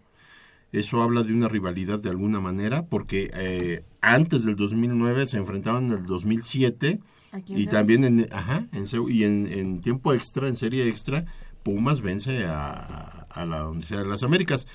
Eso 0.72 1.02
habla 1.02 1.22
de 1.22 1.32
una 1.32 1.48
rivalidad 1.48 1.98
de 1.98 2.10
alguna 2.10 2.40
manera, 2.40 2.86
porque 2.86 3.30
eh, 3.34 3.84
antes 4.00 4.44
del 4.44 4.56
2009 4.56 5.26
se 5.26 5.36
enfrentaban 5.36 5.86
en 5.86 5.98
el 5.98 6.06
2007 6.06 7.00
Aquí 7.32 7.52
en 7.54 7.58
y 7.58 7.66
también 7.66 8.04
en, 8.04 8.26
ajá, 8.32 8.66
en 8.72 8.86
y 9.08 9.24
en, 9.24 9.46
en 9.52 9.80
tiempo 9.80 10.12
extra, 10.12 10.48
en 10.48 10.56
serie 10.56 10.88
extra, 10.88 11.24
Pumas 11.62 12.00
vence 12.00 12.44
a, 12.44 13.26
a 13.30 13.46
la 13.46 13.66
Universidad 13.68 14.00
de 14.00 14.08
las 14.08 14.22
Américas. 14.22 14.66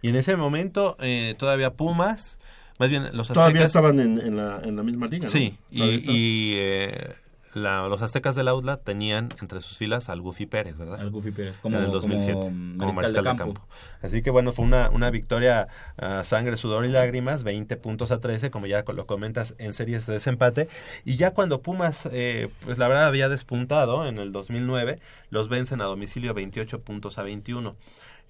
Y 0.00 0.08
en 0.08 0.16
ese 0.16 0.36
momento 0.36 0.96
eh, 1.00 1.34
todavía 1.38 1.74
Pumas, 1.74 2.38
más 2.78 2.90
bien 2.90 3.04
los 3.04 3.30
aztecas. 3.30 3.34
Todavía 3.34 3.64
estaban 3.64 4.00
en, 4.00 4.18
en 4.18 4.36
la, 4.36 4.60
en 4.64 4.76
la 4.76 4.82
misma 4.82 5.06
liga, 5.06 5.26
¿no? 5.26 5.30
Sí, 5.30 5.56
y, 5.70 5.82
y, 5.82 6.54
eh, 6.56 7.14
la- 7.54 7.86
los 7.88 8.00
aztecas 8.02 8.34
del 8.34 8.48
Aula 8.48 8.78
tenían 8.78 9.28
entre 9.40 9.60
sus 9.60 9.76
filas 9.76 10.08
al 10.08 10.20
Gufi 10.20 10.46
Pérez, 10.46 10.78
¿verdad? 10.78 11.00
Al 11.00 11.10
Gufi 11.10 11.30
Pérez, 11.30 11.58
como- 11.58 11.76
en 11.78 11.84
el 11.84 11.90
2007, 11.90 12.32
como 12.34 12.50
como 12.78 12.92
mariscal 12.94 13.12
de 13.24 13.36
campo. 13.36 13.66
Así 14.02 14.22
que 14.22 14.30
bueno, 14.30 14.52
fue 14.52 14.64
una, 14.64 14.88
una 14.90 15.10
victoria 15.10 15.68
a 15.98 16.24
sangre, 16.24 16.56
sudor 16.56 16.84
y 16.84 16.88
lágrimas, 16.88 17.44
20 17.44 17.76
puntos 17.76 18.10
a 18.10 18.20
13, 18.20 18.50
como 18.50 18.66
ya 18.66 18.84
lo 18.94 19.06
comentas, 19.06 19.54
en 19.58 19.72
series 19.72 20.06
de 20.06 20.14
desempate. 20.14 20.68
Y 21.04 21.16
ya 21.16 21.32
cuando 21.32 21.60
Pumas, 21.62 22.08
eh, 22.12 22.48
pues 22.64 22.78
la 22.78 22.88
verdad 22.88 23.06
había 23.06 23.28
despuntado 23.28 24.06
en 24.06 24.18
el 24.18 24.32
2009, 24.32 24.96
los 25.30 25.48
vencen 25.48 25.80
a 25.80 25.84
domicilio 25.84 26.34
28 26.34 26.80
puntos 26.80 27.18
a 27.18 27.22
21. 27.22 27.76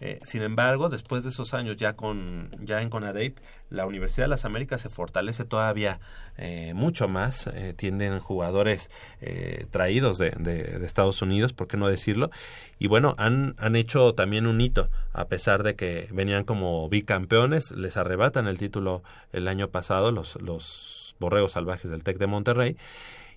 Eh, 0.04 0.18
sin 0.24 0.42
embargo, 0.42 0.88
después 0.88 1.22
de 1.22 1.28
esos 1.28 1.54
años 1.54 1.76
ya 1.76 1.94
con 1.94 2.50
ya 2.60 2.82
en 2.82 2.90
Conadeip, 2.90 3.38
la 3.70 3.86
Universidad 3.86 4.24
de 4.24 4.30
las 4.30 4.44
Américas 4.44 4.80
se 4.80 4.88
fortalece 4.88 5.44
todavía 5.44 6.00
eh, 6.36 6.72
mucho 6.74 7.06
más. 7.06 7.46
Eh, 7.46 7.72
tienen 7.76 8.18
jugadores 8.18 8.90
eh, 9.20 9.66
traídos 9.70 10.18
de, 10.18 10.30
de- 10.30 10.64
de 10.80 10.86
Estados 10.86 11.22
Unidos, 11.22 11.52
¿por 11.52 11.68
qué 11.68 11.76
no 11.76 11.86
decirlo? 11.86 12.30
Y 12.80 12.88
bueno, 12.88 13.14
han, 13.16 13.54
han 13.58 13.76
hecho 13.76 14.12
también 14.14 14.48
un 14.48 14.60
hito, 14.60 14.90
a 15.12 15.28
pesar 15.28 15.62
de 15.62 15.76
que 15.76 16.08
venían 16.10 16.42
como 16.42 16.88
bicampeones, 16.88 17.70
les 17.70 17.96
arrebatan 17.96 18.48
el 18.48 18.58
título 18.58 19.04
el 19.32 19.46
año 19.46 19.68
pasado 19.68 20.10
los, 20.10 20.34
los 20.42 21.14
Borregos 21.20 21.52
Salvajes 21.52 21.88
del 21.92 22.02
TEC 22.02 22.18
de 22.18 22.26
Monterrey. 22.26 22.76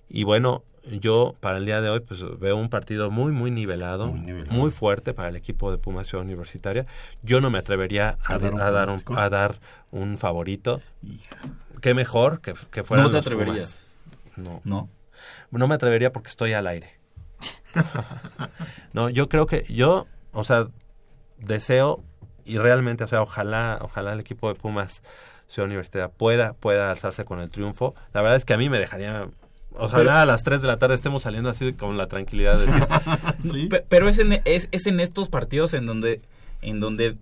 Y 0.08 0.24
bueno, 0.24 0.62
yo 1.00 1.34
para 1.40 1.58
el 1.58 1.66
día 1.66 1.80
de 1.80 1.90
hoy 1.90 2.00
pues 2.00 2.20
veo 2.38 2.56
un 2.56 2.68
partido 2.68 3.10
muy 3.10 3.32
muy 3.32 3.50
nivelado, 3.50 4.06
muy, 4.06 4.70
fuerte 4.70 5.14
para 5.14 5.28
el 5.28 5.36
equipo 5.36 5.70
de 5.70 5.78
Pumas 5.78 6.06
Ciudad 6.06 6.24
Universitaria. 6.24 6.86
Yo 7.22 7.40
no 7.40 7.50
me 7.50 7.58
atrevería 7.58 8.18
a, 8.24 8.34
¿A 8.34 8.38
dar 8.38 8.54
un 8.54 8.60
a 8.60 8.70
dar, 8.70 8.90
un, 8.90 9.02
a 9.16 9.28
dar 9.28 9.56
un 9.90 10.18
favorito. 10.18 10.80
Qué 11.80 11.94
mejor 11.94 12.40
que, 12.40 12.54
que 12.70 12.84
fueran 12.84 13.04
No 13.04 13.10
te 13.10 13.16
los 13.16 13.26
atreverías. 13.26 13.90
Pumas. 14.34 14.36
No. 14.36 14.60
No. 14.64 14.90
No 15.50 15.68
me 15.68 15.74
atrevería 15.74 16.12
porque 16.12 16.30
estoy 16.30 16.52
al 16.52 16.66
aire. 16.66 16.96
no, 18.92 19.10
yo 19.10 19.28
creo 19.28 19.46
que 19.46 19.64
yo, 19.68 20.06
o 20.32 20.44
sea, 20.44 20.68
deseo 21.38 22.02
y 22.44 22.58
realmente, 22.58 23.04
o 23.04 23.08
sea, 23.08 23.22
ojalá, 23.22 23.78
ojalá 23.82 24.12
el 24.12 24.20
equipo 24.20 24.48
de 24.48 24.54
Pumas 24.58 25.02
Ciudad 25.48 25.66
Universitaria 25.66 26.08
pueda, 26.08 26.54
pueda 26.54 26.90
alzarse 26.90 27.24
con 27.24 27.40
el 27.40 27.50
triunfo. 27.50 27.94
La 28.12 28.22
verdad 28.22 28.36
es 28.36 28.44
que 28.44 28.54
a 28.54 28.56
mí 28.56 28.68
me 28.68 28.78
dejaría, 28.78 29.28
ojalá 29.78 29.98
Pero- 29.98 30.12
a 30.12 30.26
las 30.26 30.42
3 30.44 30.60
de 30.62 30.66
la 30.68 30.78
tarde 30.78 30.94
estemos 30.94 31.22
saliendo 31.22 31.50
así 31.50 31.72
con 31.72 31.96
la 31.96 32.06
tranquilidad 32.06 32.58
de 32.58 32.66
decir, 32.66 33.68
Pe- 33.68 33.84
Pero 33.88 34.08
es 34.08 34.18
en, 34.18 34.40
es, 34.44 34.68
es 34.72 34.86
en 34.86 35.00
estos 35.00 35.28
partidos 35.28 35.74
en 35.74 35.86
donde, 35.86 36.20
en 36.62 36.80
donde 36.80 37.16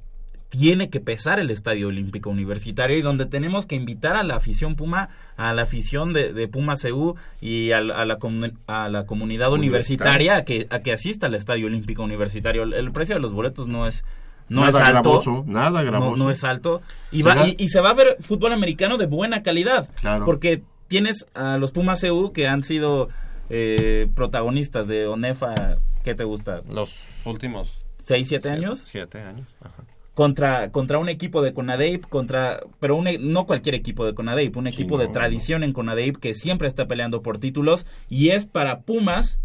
tiene 0.50 0.88
que 0.88 1.00
pesar 1.00 1.40
el 1.40 1.50
Estadio 1.50 1.88
Olímpico 1.88 2.30
Universitario 2.30 2.96
y 2.96 3.02
donde 3.02 3.26
tenemos 3.26 3.66
que 3.66 3.74
invitar 3.74 4.14
a 4.14 4.22
la 4.22 4.36
afición 4.36 4.76
Puma, 4.76 5.09
a 5.36 5.52
la 5.52 5.62
afición 5.62 6.12
de, 6.12 6.32
de 6.32 6.46
Puma 6.46 6.74
CU 6.76 7.16
y 7.40 7.72
a, 7.72 7.80
la- 7.80 7.96
a 7.96 8.05
la, 8.05 8.18
comu- 8.20 8.57
a 8.68 8.88
la 8.88 9.05
comunidad 9.05 9.52
universitaria 9.52 10.36
a 10.36 10.44
que, 10.44 10.68
a 10.70 10.78
que 10.78 10.92
asista 10.92 11.26
al 11.26 11.34
Estadio 11.34 11.66
Olímpico 11.66 12.05
Universitario. 12.05 12.62
El, 12.62 12.74
el 12.74 12.92
precio 12.92 13.16
de 13.16 13.20
los 13.20 13.32
boletos 13.32 13.66
no 13.66 13.86
es 13.88 14.05
no 14.48 14.61
Nada 14.61 14.82
es 14.82 14.88
alto. 14.88 14.92
gravoso, 15.11 15.44
nada 15.48 15.82
gravoso. 15.82 16.22
No, 16.22 16.30
es 16.30 16.44
alto. 16.44 16.82
Y, 17.11 17.22
Se 17.22 17.28
va, 17.30 17.46
y 17.48 17.68
se 17.68 17.80
va 17.80 17.90
a 17.90 17.94
ver 17.94 18.18
fútbol 18.20 18.52
americano 18.52 18.98
de 18.98 19.07
buena 19.07 19.42
calidad. 19.42 19.88
Claro. 20.00 20.24
Porque 20.26 20.62
tienes 20.89 21.26
a 21.35 21.59
los 21.59 21.72
Pumas 21.72 22.01
CU 22.01 22.32
que 22.32 22.47
han 22.47 22.62
sido 22.62 23.09
eh, 23.51 24.09
protagonistas 24.14 24.89
de 24.89 25.07
ONEFA, 25.07 25.78
¿qué 26.03 26.14
te 26.14 26.24
gusta? 26.24 26.62
Los 26.70 26.95
últimos... 27.24 27.85
¿Seis, 27.99 28.28
siete 28.28 28.51
años? 28.51 28.85
Siete 28.87 29.20
años. 29.20 29.47
Ajá. 29.61 29.85
Contra, 30.14 30.70
contra 30.70 30.99
un 30.99 31.09
equipo 31.09 31.43
de 31.43 31.55
Conadeip, 31.55 32.05
contra, 32.07 32.61
pero 32.78 32.97
un 32.97 33.09
e- 33.09 33.18
no 33.18 33.47
cualquier 33.47 33.74
equipo 33.74 34.07
de 34.07 34.14
Conadeip, 34.14 34.57
un 34.57 34.68
equipo 34.68 34.97
de 34.99 35.07
no, 35.07 35.12
tradición 35.12 35.64
en 35.64 35.72
Conadeip 35.72 36.18
que 36.18 36.35
siempre 36.35 36.68
está 36.68 36.87
peleando 36.87 37.22
por 37.22 37.39
títulos 37.39 37.85
y 38.09 38.28
es 38.28 38.45
para 38.45 38.82
Pumas 38.82 39.41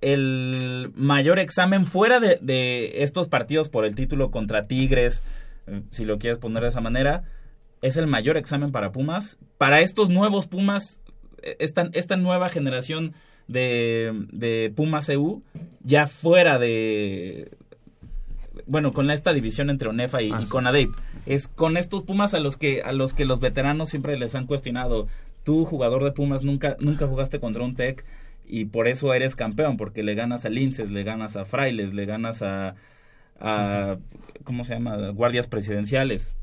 el 0.00 0.92
mayor 0.94 1.40
examen 1.40 1.84
fuera 1.84 2.20
de, 2.20 2.38
de 2.40 3.02
estos 3.02 3.26
partidos 3.26 3.68
por 3.68 3.84
el 3.84 3.96
título 3.96 4.30
contra 4.30 4.68
Tigres, 4.68 5.24
eh, 5.66 5.82
si 5.90 6.04
lo 6.04 6.18
quieres 6.18 6.38
poner 6.38 6.62
de 6.62 6.68
esa 6.68 6.80
manera, 6.80 7.24
es 7.82 7.96
el 7.96 8.06
mayor 8.06 8.36
examen 8.36 8.72
para 8.72 8.92
Pumas. 8.92 9.38
Para 9.56 9.80
estos 9.80 10.08
nuevos 10.10 10.46
Pumas, 10.46 11.00
eh, 11.42 11.56
esta, 11.60 11.88
esta 11.92 12.16
nueva 12.16 12.48
generación 12.48 13.14
de, 13.46 14.26
de 14.32 14.72
Pumas 14.74 15.08
EU, 15.08 15.42
ya 15.82 16.06
fuera 16.06 16.58
de... 16.58 17.50
Bueno, 18.66 18.92
con 18.92 19.10
esta 19.10 19.32
división 19.32 19.70
entre 19.70 19.88
ONEFA 19.88 20.20
y, 20.20 20.32
y 20.32 20.46
Conadeip. 20.46 20.92
Es 21.26 21.48
con 21.48 21.76
estos 21.76 22.02
Pumas 22.02 22.34
a 22.34 22.40
los 22.40 22.56
que 22.56 22.82
a 22.82 22.92
los 22.92 23.14
que 23.14 23.24
los 23.24 23.40
veteranos 23.40 23.90
siempre 23.90 24.18
les 24.18 24.34
han 24.34 24.46
cuestionado. 24.46 25.06
Tú, 25.44 25.64
jugador 25.64 26.04
de 26.04 26.12
Pumas, 26.12 26.42
nunca, 26.42 26.76
nunca 26.80 27.06
jugaste 27.06 27.40
contra 27.40 27.62
un 27.62 27.74
Tec 27.76 28.04
y 28.46 28.66
por 28.66 28.88
eso 28.88 29.14
eres 29.14 29.36
campeón, 29.36 29.76
porque 29.76 30.02
le 30.02 30.14
ganas 30.14 30.44
a 30.44 30.50
Linces, 30.50 30.90
le 30.90 31.04
ganas 31.04 31.36
a 31.36 31.44
Frailes, 31.44 31.94
le 31.94 32.04
ganas 32.04 32.42
a, 32.42 32.74
a 33.40 33.96
¿cómo 34.44 34.64
se 34.64 34.74
llama? 34.74 35.10
Guardias 35.10 35.46
presidenciales. 35.46 36.34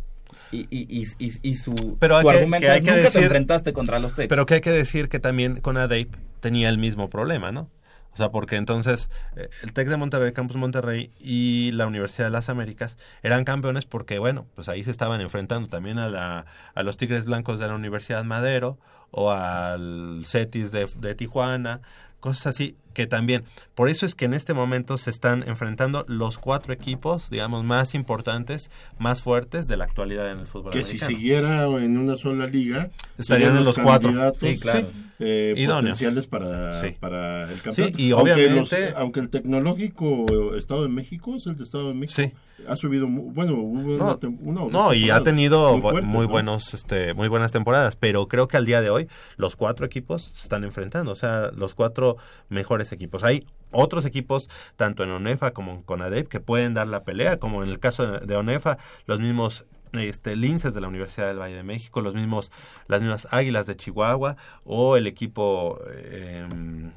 Y, 0.52 0.68
y, 0.70 1.04
y, 1.20 1.32
y, 1.42 1.56
su, 1.56 1.98
Pero 2.00 2.18
su 2.22 2.28
que- 2.28 2.34
argumento 2.36 2.66
que 2.66 2.72
hay 2.72 2.78
es 2.80 2.84
que 2.84 2.92
nunca 2.92 3.02
te 3.04 3.08
decir- 3.10 3.24
enfrentaste 3.24 3.74
contra 3.74 4.00
los 4.00 4.14
Tecs. 4.16 4.28
Pero 4.30 4.46
que 4.46 4.56
hay 4.56 4.62
que 4.62 4.72
decir 4.72 5.10
que 5.10 5.20
también 5.20 5.60
con 5.62 5.78
ADAPE 5.78 6.10
tenía 6.40 6.70
el 6.70 6.78
mismo 6.78 7.10
problema, 7.10 7.52
¿no? 7.52 7.70
O 8.14 8.18
sea, 8.18 8.30
porque 8.30 8.56
entonces 8.56 9.10
eh, 9.36 9.50
el 9.64 9.74
TEC 9.74 9.90
de 9.90 9.98
Monterrey, 9.98 10.32
Campus 10.32 10.56
Monterrey 10.56 11.12
y 11.20 11.72
la 11.74 11.86
Universidad 11.86 12.28
de 12.28 12.32
las 12.32 12.48
Américas 12.48 12.98
eran 13.24 13.44
campeones 13.44 13.86
porque, 13.86 14.20
bueno, 14.20 14.46
pues 14.56 14.70
ahí 14.70 14.86
se 14.86 14.92
estaban 14.92 15.20
enfrentando 15.20 15.68
también 15.68 16.00
a, 16.00 16.08
la, 16.08 16.46
a 16.76 16.84
los 16.84 16.96
Tigres 16.96 17.26
Blancos 17.26 17.60
de 17.60 17.68
la 17.68 17.76
Universidad 17.76 18.24
Madero 18.24 18.78
o 19.12 19.32
al 19.32 20.24
CETIS 20.26 20.72
de, 20.72 20.88
de 20.98 21.14
Tijuana, 21.16 21.82
cosas 22.22 22.48
así 22.48 22.78
que 22.96 23.06
también, 23.06 23.44
por 23.76 23.90
eso 23.90 24.08
es 24.08 24.16
que 24.16 24.26
en 24.26 24.34
este 24.34 24.56
momento 24.56 24.98
se 24.98 25.12
están 25.12 25.44
enfrentando 25.48 26.06
los 26.08 26.40
cuatro 26.40 26.74
equipos, 26.74 27.30
digamos, 27.30 27.64
más 27.64 27.94
importantes, 27.94 28.72
más 28.98 29.22
fuertes 29.22 29.68
de 29.68 29.78
la 29.78 29.84
actualidad 29.84 30.32
en 30.32 30.40
el 30.40 30.48
fútbol 30.48 30.72
Que 30.72 30.84
si 30.84 30.98
siguiera 30.98 31.66
en 31.66 31.98
una 32.00 32.16
sola 32.16 32.48
liga, 32.48 32.90
Estarían 33.20 33.58
en 33.58 33.66
los 33.66 33.78
cuatro. 33.78 34.12
Sí, 34.36 34.58
claro. 34.58 34.88
Eh, 35.20 35.66
potenciales 35.68 36.28
para, 36.28 36.74
Sí. 36.82 36.96
para 37.00 37.44
el 37.52 37.62
campeonato. 37.62 37.98
Sí, 37.98 38.04
y 38.08 38.12
aunque, 38.12 38.34
obviamente- 38.34 38.90
los- 38.90 38.98
aunque 38.98 39.20
el 39.22 39.30
tecnológico 39.30 40.56
Estado 40.56 40.84
de 40.84 40.90
México 40.90 41.36
es 41.36 41.48
el 41.48 41.56
de 41.58 41.64
Estado 41.64 41.88
de 41.90 41.94
México. 41.94 42.32
Ha 42.68 42.76
subido, 42.78 43.08
bueno, 43.10 43.54
hubo 43.54 43.96
una, 43.96 43.98
No, 43.98 44.20
una 44.42 44.62
dos 44.62 44.72
no, 44.72 44.94
y 44.94 45.10
ha 45.10 45.22
tenido 45.22 45.72
muy 45.74 45.80
bu- 45.80 45.82
fuertes, 45.82 46.06
muy 46.06 46.26
¿no? 46.26 46.32
buenos, 46.32 46.74
este, 46.74 47.14
muy 47.14 47.28
buenas 47.28 47.52
temporadas, 47.52 47.96
pero 47.96 48.28
creo 48.28 48.48
que 48.48 48.58
al 48.58 48.66
día 48.66 48.82
de 48.82 48.90
hoy 48.90 49.08
los 49.38 49.56
cuatro 49.56 49.86
equipos 49.86 50.32
se 50.34 50.44
están 50.44 50.64
enfrentando, 50.64 51.12
o 51.12 51.16
sea, 51.16 51.52
los 51.56 51.76
cuatro 51.76 52.16
mejores 52.50 52.92
equipos. 52.92 53.24
Hay 53.24 53.46
otros 53.72 54.06
equipos, 54.06 54.50
tanto 54.78 55.04
en 55.04 55.12
ONEFA 55.12 55.52
como 55.52 55.74
en 55.74 55.82
CONADEP, 55.84 56.28
que 56.30 56.40
pueden 56.40 56.74
dar 56.74 56.88
la 56.88 57.04
pelea, 57.04 57.38
como 57.40 57.62
en 57.62 57.70
el 57.70 57.80
caso 57.80 58.20
de 58.20 58.36
ONEFA, 58.36 58.78
los 59.06 59.20
mismos 59.20 59.66
este, 59.98 60.36
linces 60.36 60.74
de 60.74 60.82
la 60.82 60.88
Universidad 60.88 61.28
del 61.28 61.40
Valle 61.40 61.56
de 61.56 61.64
México, 61.64 62.02
los 62.02 62.14
mismos, 62.16 62.52
las 62.88 63.02
mismas 63.02 63.28
Águilas 63.32 63.66
de 63.68 63.76
Chihuahua, 63.76 64.38
o 64.64 64.98
el 64.98 65.08
equipo 65.08 65.80
eh, 65.92 66.48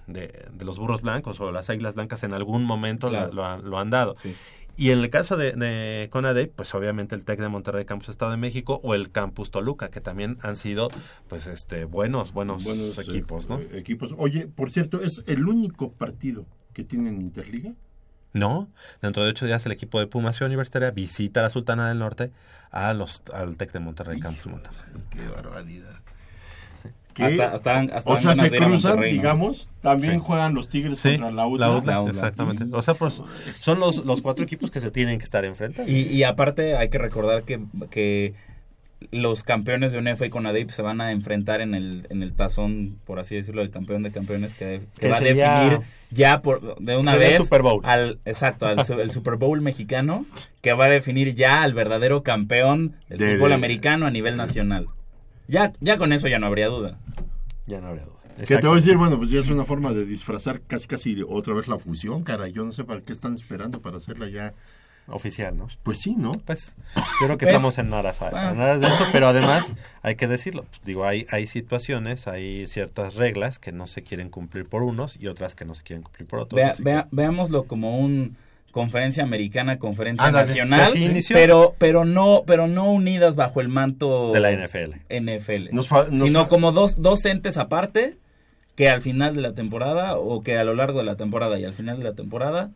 de, 0.07 0.47
de 0.53 0.65
los 0.65 0.79
Burros 0.79 1.03
Blancos 1.03 1.41
o 1.41 1.53
las 1.53 1.71
Águilas 1.71 1.95
Blancas 1.95 2.23
en 2.23 2.35
algún 2.35 2.65
momento 2.65 3.09
Claro. 3.09 3.29
la- 3.29 3.33
lo, 3.35 3.45
han- 3.47 3.71
lo 3.71 3.79
han 3.79 3.91
dado. 3.91 4.17
Y 4.77 4.91
en 4.93 5.01
el 5.01 5.11
caso 5.11 5.37
de, 5.37 5.53
de 5.55 6.09
CONADEP, 6.13 6.55
pues 6.55 6.73
obviamente 6.73 7.17
el 7.17 7.25
TEC 7.25 7.41
de 7.41 7.49
Monterrey 7.49 7.85
Campus 7.85 8.11
Estado 8.11 8.31
de 8.31 8.37
México 8.37 8.79
o 8.85 8.95
el 8.95 9.11
Campus 9.11 9.51
Toluca, 9.51 9.91
que 9.91 10.01
también 10.01 10.39
han 10.41 10.55
sido 10.55 10.89
pues 11.27 11.49
este 11.49 11.85
buenos, 11.85 12.33
buenos, 12.33 12.63
Buenos, 12.63 12.97
equipos, 12.99 13.47
eh, 13.47 13.49
¿no? 13.49 13.59
eh, 13.59 13.69
equipos. 13.75 14.15
Oye, 14.19 14.47
por 14.47 14.71
cierto, 14.71 15.01
es 15.03 15.25
el 15.27 15.49
único 15.49 15.91
partido 15.93 16.47
que 16.75 16.85
tienen 16.85 17.21
Interliga. 17.21 17.73
No, 18.33 18.69
dentro 19.03 19.25
de 19.25 19.31
ocho 19.31 19.47
días 19.47 19.65
el 19.67 19.73
equipo 19.73 19.99
de 20.01 20.07
Pumas 20.07 20.37
Ciudad 20.37 20.49
Universitaria 20.49 20.91
visita 20.91 21.41
a 21.41 21.45
la 21.45 21.51
Sultana 21.51 21.89
del 21.89 21.99
Norte 21.99 22.31
a 22.71 22.93
los, 22.93 23.23
al 23.33 23.57
TEC 23.57 23.73
de 23.73 23.81
Monterrey, 23.81 24.21
Campus 24.21 24.47
Monterrey. 24.47 24.79
Qué 25.11 25.27
barbaridad. 25.29 26.01
Hasta- 27.21 27.53
hasta- 27.53 27.81
hasta 27.97 28.11
o 28.13 28.17
sea, 28.17 28.35
se 28.37 28.49
cruzan, 28.51 29.01
digamos, 29.01 29.71
también 29.81 30.15
Sí. 30.15 30.21
juegan 30.25 30.55
los 30.55 30.69
Tigres 30.69 31.01
Sí, 31.01 31.11
contra 31.19 31.33
la 31.33 31.47
UDLA. 31.49 31.67
la 31.67 31.73
UDLA, 31.79 31.93
La 31.95 32.01
UDLA. 32.03 32.11
exactamente. 32.13 32.65
O 32.73 32.81
sea, 32.83 32.95
pues, 32.95 33.21
son 33.59 33.81
los, 33.81 34.05
los 34.05 34.23
cuatro 34.23 34.45
equipos 34.45 34.71
que 34.71 34.79
se 34.81 34.93
tienen 34.93 35.19
que 35.19 35.25
estar 35.25 35.45
enfrentando. 35.45 35.91
Y, 35.91 35.97
y 36.03 36.23
aparte 36.23 36.77
hay 36.77 36.91
que 36.91 36.99
recordar 36.99 37.43
que, 37.43 37.65
que 37.91 38.35
los 39.13 39.45
campeones 39.45 39.93
de 39.93 39.99
UNEFA 39.99 40.27
y 40.27 40.31
CONADEIP 40.31 40.71
se 40.71 40.83
van 40.83 41.01
a 41.01 41.13
enfrentar 41.13 41.61
en 41.61 41.75
el, 41.75 42.07
en 42.11 42.23
el 42.23 42.33
tazón, 42.33 42.99
por 43.05 43.21
así 43.21 43.37
decirlo, 43.37 43.61
del 43.63 43.71
campeón 43.71 44.03
de 44.03 44.11
campeones 44.11 44.55
que, 44.55 44.81
que 44.97 45.01
Que 45.03 45.09
va 45.09 45.19
a 45.19 45.21
definir 45.21 45.81
ya 46.11 46.43
por, 46.43 46.77
de 46.81 46.97
una 46.97 47.13
el 47.15 47.19
vez 47.21 47.39
Super 47.39 47.63
Bowl. 47.63 47.81
al 47.85 48.19
exacto 48.25 48.67
al 48.67 48.79
el 49.01 49.11
Super 49.11 49.37
Bowl 49.37 49.61
mexicano 49.61 50.27
que 50.63 50.73
va 50.73 50.87
a 50.87 50.89
definir 50.89 51.35
ya 51.35 51.63
al 51.63 51.75
verdadero 51.75 52.23
campeón 52.25 52.97
del 53.09 53.19
Del- 53.19 53.37
fútbol 53.37 53.53
americano 53.53 54.07
a 54.07 54.11
nivel 54.11 54.37
nacional. 54.37 54.89
Ya 55.47 55.73
ya 55.81 55.97
con 55.97 56.13
eso 56.13 56.27
ya 56.29 56.39
no 56.39 56.47
habría 56.47 56.67
duda. 56.67 56.99
Ya 57.67 57.81
no 57.81 57.89
habría 57.89 58.05
duda. 58.05 58.15
Que 58.47 58.57
te 58.59 58.67
voy 58.67 58.79
a 58.79 58.81
decir, 58.81 58.97
bueno, 58.97 59.17
pues 59.19 59.31
ya 59.31 59.41
es 59.41 59.49
una 59.49 59.65
forma 59.65 59.93
de 59.93 60.05
disfrazar 60.07 60.61
casi 60.67 60.87
casi 60.87 61.17
otra 61.29 61.55
vez 61.55 61.67
la 61.69 61.79
fusión, 61.79 62.23
cara. 62.23 62.47
Yo 62.49 62.65
no 62.65 62.73
sé 62.73 62.85
para 62.85 63.01
qué 63.01 63.13
están 63.13 63.35
esperando 63.35 63.81
para 63.81 63.97
hacerla 63.97 64.29
ya. 64.29 64.55
Oficial, 65.11 65.57
¿no? 65.57 65.69
Pues 65.83 66.01
sí, 66.01 66.15
¿no? 66.17 66.33
Pues 66.33 66.77
yo 67.21 67.27
creo 67.27 67.39
que 67.39 67.47
Pues, 67.47 67.55
estamos 67.57 67.79
en 67.79 67.93
aras, 67.95 68.21
ah. 68.21 68.51
en 68.53 68.61
aras 68.61 68.81
de 68.81 68.87
eso, 68.89 69.05
pero 69.13 69.29
además 69.29 69.65
hay 70.03 70.17
que 70.17 70.27
decirlo. 70.27 70.65
pues, 70.65 70.81
digo, 70.85 71.05
hay, 71.07 71.27
hay 71.31 71.47
situaciones, 71.47 72.27
hay 72.29 72.67
ciertas 72.67 73.15
reglas 73.15 73.59
que 73.59 73.73
no 73.73 73.87
se 73.87 74.03
quieren 74.03 74.29
cumplir 74.31 74.67
por 74.69 74.83
unos 74.83 75.17
y 75.21 75.27
otras 75.29 75.55
que 75.55 75.65
no 75.65 75.75
se 75.75 75.83
quieren 75.83 76.03
cumplir 76.03 76.29
por 76.29 76.41
otros. 76.41 76.61
Vea- 76.81 77.09
veámoslo 77.11 77.65
como 77.65 77.99
un 77.99 78.37
conferencia 78.71 79.23
americana, 79.25 79.79
conferencia 79.79 80.31
nacional, 80.31 80.95
inició. 80.97 81.35
pero 81.35 81.75
pero 81.79 82.05
no 82.05 82.43
pero 82.47 82.67
no 82.69 82.93
unidas 82.93 83.35
bajo 83.35 83.61
el 83.63 83.69
manto 83.69 84.31
De 84.33 84.41
la 84.41 84.53
NFL. 84.53 84.95
NFL, 85.09 85.71
Nos 85.73 85.89
fa- 85.89 86.07
nos 86.11 86.29
sino 86.29 86.43
fa- 86.43 86.49
como 86.49 86.71
dos 86.73 87.01
dos 87.01 87.25
entes 87.25 87.57
aparte 87.57 88.19
que 88.77 88.89
al 88.91 89.01
final 89.01 89.35
de 89.35 89.41
la 89.41 89.55
temporada 89.55 90.17
o 90.19 90.43
que 90.43 90.59
a 90.59 90.65
lo 90.65 90.75
largo 90.75 90.99
de 90.99 91.07
la 91.07 91.17
temporada 91.17 91.59
y 91.59 91.65
al 91.65 91.73
final 91.75 91.97
de 91.99 92.05
la 92.05 92.13
temporada 92.15 92.71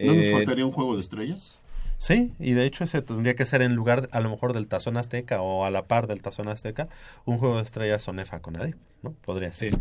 ¿No 0.00 0.14
nos 0.14 0.24
eh, 0.24 0.32
faltaría 0.32 0.64
un 0.66 0.72
juego 0.72 0.94
de 0.96 1.02
estrellas? 1.02 1.58
Sí, 1.98 2.32
y 2.38 2.52
de 2.52 2.66
hecho 2.66 2.84
ese 2.84 3.00
tendría 3.02 3.34
que 3.34 3.46
ser 3.46 3.62
en 3.62 3.74
lugar, 3.74 4.08
a 4.12 4.20
lo 4.20 4.28
mejor, 4.30 4.52
del 4.52 4.66
Tazón 4.66 4.96
Azteca 4.96 5.40
o 5.40 5.64
a 5.64 5.70
la 5.70 5.86
par 5.86 6.06
del 6.06 6.22
Tazón 6.22 6.48
Azteca, 6.48 6.88
un 7.24 7.38
juego 7.38 7.56
de 7.56 7.62
estrellas 7.62 8.02
Sonefa 8.02 8.40
con 8.40 8.54
nadie, 8.54 8.74
¿no? 9.02 9.12
Podría 9.24 9.52
sí, 9.52 9.70
ser. 9.70 9.78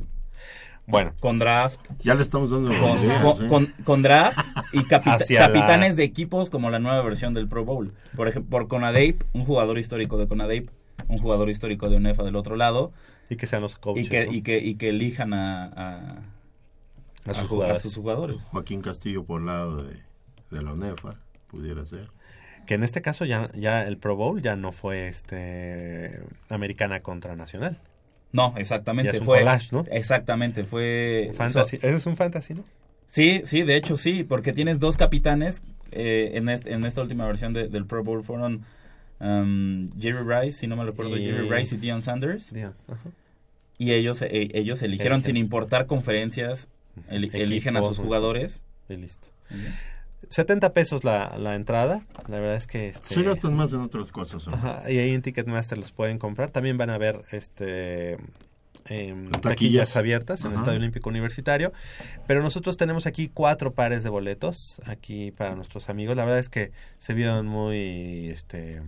Bueno, 0.85 1.13
con 1.21 1.39
draft, 1.39 1.79
Ya 2.03 2.13
le 2.13 2.23
estamos 2.23 2.51
dando 2.51 2.69
con, 2.77 2.99
ideas, 3.03 3.21
con- 3.23 3.45
¿eh? 3.45 3.47
con- 3.47 3.65
con 3.85 4.01
draft 4.03 4.37
y 4.73 4.83
capita- 4.83 5.15
Hacia 5.23 5.39
la- 5.41 5.47
capitanes 5.47 5.95
de 5.95 6.03
equipos 6.03 6.49
como 6.49 6.69
la 6.69 6.79
nueva 6.79 7.01
versión 7.01 7.33
del 7.33 7.47
Pro 7.47 7.63
Bowl. 7.65 7.93
Por 8.15 8.27
ejemplo, 8.27 8.49
por 8.49 8.67
Conadeip, 8.67 9.23
un 9.33 9.45
jugador 9.45 9.77
histórico 9.79 10.17
de 10.17 10.27
Conadeip, 10.27 10.69
un 11.07 11.17
jugador 11.19 11.49
histórico 11.49 11.89
de 11.89 11.95
UNEFA 11.97 12.23
del 12.23 12.35
otro 12.35 12.55
lado, 12.57 12.91
y 13.29 13.37
que 13.37 13.47
sean 13.47 13.61
los 13.61 13.77
coaches, 13.77 14.05
y 14.05 14.09
que, 14.09 14.25
¿no? 14.25 14.33
y 14.33 14.41
que, 14.41 14.57
y 14.59 14.75
que 14.75 14.89
elijan 14.89 15.33
a, 15.33 15.65
a, 15.65 16.19
a 17.25 17.33
sus 17.33 17.37
a- 17.37 17.41
a 17.41 17.47
jugadores. 17.47 17.81
sus 17.81 17.95
jugadores. 17.95 18.37
Joaquín 18.51 18.81
Castillo 18.81 19.23
por 19.23 19.41
lado 19.41 19.83
de, 19.83 19.95
de 20.51 20.61
la 20.61 20.73
UNEFA, 20.73 21.15
pudiera 21.47 21.85
ser. 21.85 22.09
Que 22.65 22.75
en 22.75 22.83
este 22.83 23.01
caso 23.01 23.25
ya, 23.25 23.51
ya 23.53 23.85
el 23.87 23.97
Pro 23.97 24.15
Bowl 24.15 24.41
ya 24.41 24.55
no 24.55 24.71
fue 24.71 25.07
este 25.09 26.19
americana 26.49 27.01
contra 27.01 27.35
nacional. 27.35 27.77
No, 28.31 28.53
exactamente. 28.57 29.11
Ya 29.11 29.15
es 29.15 29.19
un 29.21 29.25
fue, 29.25 29.39
collage, 29.39 29.67
¿no? 29.71 29.85
Exactamente, 29.91 30.63
fue... 30.63 31.31
Fantasy. 31.33 31.77
so- 31.77 31.87
Eso 31.87 31.97
es 31.97 32.05
un 32.05 32.15
fantasy, 32.15 32.53
¿no? 32.55 32.63
sí, 33.05 33.41
sí, 33.45 33.61
de 33.63 33.75
hecho 33.75 33.95
sí, 33.97 34.23
porque 34.23 34.53
tienes 34.53 34.79
dos 34.79 34.97
capitanes 34.97 35.61
eh, 35.91 36.31
en, 36.33 36.49
este- 36.49 36.73
en 36.73 36.83
esta 36.85 37.01
última 37.01 37.27
versión 37.27 37.53
de- 37.53 37.67
del 37.67 37.85
Pro 37.85 38.01
Bowl 38.03 38.23
fueron 38.23 38.65
um, 39.19 39.87
Jerry 39.99 40.23
Rice, 40.25 40.57
si 40.59 40.67
no 40.67 40.75
me 40.75 40.83
recuerdo, 40.85 41.15
Y- 41.17 41.25
Jerry 41.25 41.47
Rice 41.49 41.75
y 41.75 41.77
Deion 41.77 42.01
Sanders. 42.01 42.51
Ajá. 42.53 42.73
Y 43.77 43.91
ellos, 43.91 44.21
eh, 44.23 44.49
ellos 44.53 44.81
eligieron 44.81 45.17
Eligen. 45.17 45.35
sin 45.35 45.37
importar 45.37 45.85
conferencias, 45.85 46.69
eli- 47.09 47.27
Equipos, 47.27 47.41
eligen 47.41 47.77
a 47.77 47.81
sus 47.81 47.97
jugadores. 47.97 48.61
Y 48.89 48.95
listo. 48.97 49.29
70 50.29 50.73
pesos 50.73 51.03
la, 51.03 51.35
la 51.37 51.55
entrada. 51.55 52.05
La 52.27 52.39
verdad 52.39 52.55
es 52.55 52.67
que... 52.67 52.89
Este, 52.89 53.15
Se 53.15 53.23
gastan 53.23 53.55
más 53.55 53.73
en 53.73 53.81
otras 53.81 54.11
cosas. 54.11 54.47
y 54.89 54.97
ahí 54.97 55.11
en 55.13 55.21
Ticketmaster 55.21 55.77
los 55.77 55.91
pueden 55.91 56.17
comprar. 56.17 56.49
También 56.51 56.77
van 56.77 56.89
a 56.89 56.97
ver 56.97 57.23
este 57.31 58.13
em, 58.85 59.25
Taquillas. 59.29 59.41
taquillas 59.41 59.97
abiertas 59.97 60.41
en 60.45 60.51
el. 60.51 60.57
Estadio 60.57 60.79
Olímpico 60.79 61.09
Universitario. 61.09 61.73
Pero 62.25 62.41
nosotros 62.41 62.77
tenemos 62.77 63.05
aquí 63.05 63.29
cuatro 63.33 63.73
pares 63.73 64.03
de 64.03 64.09
boletos 64.09 64.81
aquí 64.85 65.31
para 65.31 65.55
nuestros 65.55 65.89
amigos. 65.89 66.15
La 66.15 66.23
verdad 66.23 66.39
es 66.39 66.49
que 66.49 66.71
se 66.97 67.13
vieron 67.13 67.45
muy 67.45 68.29
este 68.29 68.81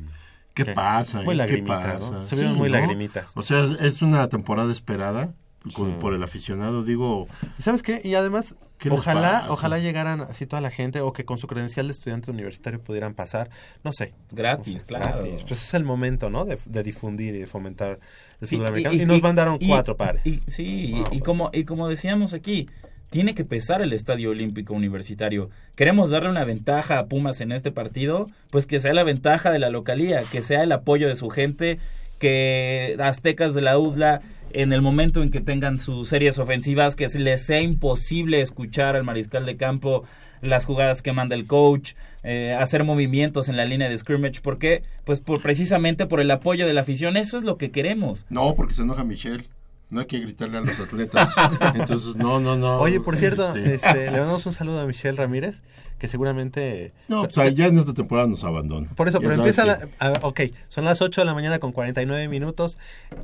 ¿Qué 0.54 0.64
¿Qué? 0.64 0.72
pasa? 0.74 1.22
Muy 1.22 1.36
eh? 1.40 1.46
¿Qué. 1.46 2.26
Se 2.26 2.36
vieron 2.36 2.56
muy 2.56 2.70
lagrimitas. 2.70 3.34
O 3.36 3.44
sea, 3.44 3.66
es 3.82 4.02
una 4.02 4.30
temporada 4.30 4.72
esperada 4.72 5.34
con- 5.74 5.92
Sí. 5.92 5.98
por 6.00 6.14
el 6.14 6.24
aficionado. 6.24 6.84
Digo, 6.84 7.28
¿Y 7.58 7.62
¿Sabes 7.62 7.82
qué? 7.84 8.02
Y 8.04 8.16
además, 8.16 8.56
¿Qué 8.78 8.90
les 8.90 9.00
ojalá, 9.00 9.46
ojalá 9.50 9.80
llegaran 9.80 10.22
así 10.22 10.46
toda 10.46 10.62
la 10.62 10.70
gente 10.70 11.00
o 11.02 11.14
que 11.14 11.24
con 11.26 11.38
su 11.38 11.48
credencial 11.48 11.88
de 11.88 11.94
estudiante 11.94 12.30
universitario 12.32 12.82
pudieran 12.82 13.14
pasar, 13.14 13.50
no 13.84 13.92
sé. 13.94 14.14
Gratis, 14.32 14.74
no 14.74 14.80
sé, 14.82 14.86
claro. 14.86 15.20
gratis. 15.24 15.44
Pues 15.48 15.64
es 15.64 15.74
el 15.74 15.84
momento, 15.86 16.30
¿no? 16.30 16.44
De, 16.46 16.58
de 16.66 16.84
difundir 16.84 17.34
y 17.36 17.40
de 17.40 17.48
fomentar 17.48 18.00
el 18.42 18.48
Sí, 18.48 18.56
fútbol 18.58 18.68
americano. 18.70 18.96
Y, 19.02 19.06
nos 19.06 19.22
mandaron 19.22 19.58
y- 19.62 19.68
cuatro 19.70 19.96
pares. 19.96 20.26
y- 20.26 20.42
sí, 20.48 20.94
y, 20.96 21.04
pues. 21.04 21.22
como, 21.24 21.50
y 21.54 21.64
como 21.64 21.88
decíamos 21.88 22.34
aquí, 22.34 22.68
tiene 23.12 23.34
que 23.34 23.46
pesar 23.46 23.82
el 23.82 23.94
Estadio 23.94 24.32
Olímpico 24.32 24.74
Universitario. 24.74 25.50
¿Queremos 25.76 26.10
darle 26.10 26.30
una 26.30 26.44
ventaja 26.44 27.00
a 27.00 27.06
Pumas 27.06 27.40
en 27.40 27.54
este 27.54 27.72
partido? 27.72 28.28
Pues 28.50 28.66
que 28.66 28.82
sea 28.82 28.94
la 28.94 29.04
ventaja 29.06 29.52
de 29.52 29.60
la 29.60 29.70
localía, 29.70 30.24
que 30.30 30.42
sea 30.42 30.64
el 30.64 30.72
apoyo 30.74 31.08
de 31.08 31.16
su 31.16 31.30
gente, 31.30 31.80
que 32.20 32.98
Aztecas 33.00 33.54
de 33.54 33.62
la 33.62 33.78
UDLA 33.78 34.22
en 34.56 34.72
el 34.72 34.82
momento 34.82 35.22
en 35.22 35.32
que 35.32 35.42
tengan 35.42 35.80
sus 35.80 36.08
series 36.08 36.40
ofensivas, 36.40 36.96
que 36.96 37.08
les 37.08 37.46
sea 37.46 37.62
imposible 37.62 38.40
escuchar 38.40 38.96
al 38.96 39.04
mariscal 39.04 39.46
de 39.46 39.58
campo 39.58 40.06
las 40.42 40.66
jugadas 40.66 41.02
que 41.02 41.12
manda 41.12 41.36
el 41.36 41.46
coach, 41.46 41.94
eh, 42.24 42.56
hacer 42.58 42.86
movimientos 42.86 43.50
en 43.50 43.58
la 43.58 43.66
línea 43.66 43.90
de 43.90 43.98
scrimmage, 43.98 44.42
¿por 44.42 44.58
qué? 44.58 44.84
Pues 45.04 45.20
por, 45.20 45.42
precisamente 45.42 46.06
por 46.06 46.22
el 46.22 46.32
apoyo 46.32 46.66
de 46.66 46.74
la 46.74 46.82
afición, 46.82 47.18
eso 47.18 47.38
es 47.38 47.44
lo 47.44 47.58
que 47.58 47.72
queremos. 47.72 48.26
no, 48.30 48.56
porque 48.56 48.74
se 48.74 48.84
enoja 48.84 49.04
Michelle. 49.04 49.44
No 49.90 50.00
hay 50.00 50.08
que 50.08 50.20
gritarle 50.20 50.58
a 50.58 50.62
los 50.62 50.80
atletas. 50.80 51.30
Entonces, 51.76 52.16
no, 52.16 52.40
no, 52.40 52.58
no. 52.58 52.80
Oye, 52.80 53.00
por 53.00 53.18
cierto, 53.18 53.56
este, 53.56 53.76
este, 53.76 54.06
le 54.06 54.18
mandamos 54.20 54.44
un 54.48 54.52
saludo 54.52 54.80
a 54.80 54.86
Michelle 54.88 55.16
Ramírez, 55.16 55.62
que 55.98 56.08
seguramente... 56.08 56.92
No, 57.08 57.22
o 57.22 57.30
sea, 57.30 57.48
ya 57.50 57.68
en 57.68 57.78
esta 57.80 57.94
temporada 57.94 58.28
nos 58.28 58.44
abandona. 58.44 58.90
Por 58.96 59.08
eso, 59.08 59.20
Ya 59.22 59.28
pero 59.30 59.42
sabes 59.42 59.58
empieza 59.58 59.88
que- 59.88 59.96
la, 60.00 60.08
a- 60.20 60.20
ok, 60.28 60.42
son 60.70 60.86
las 60.86 61.02
8 61.02 61.22
de 61.22 61.26
la 61.26 61.34
mañana 61.34 61.60
con 61.60 61.72
49 61.72 62.28
minutos, 62.28 62.78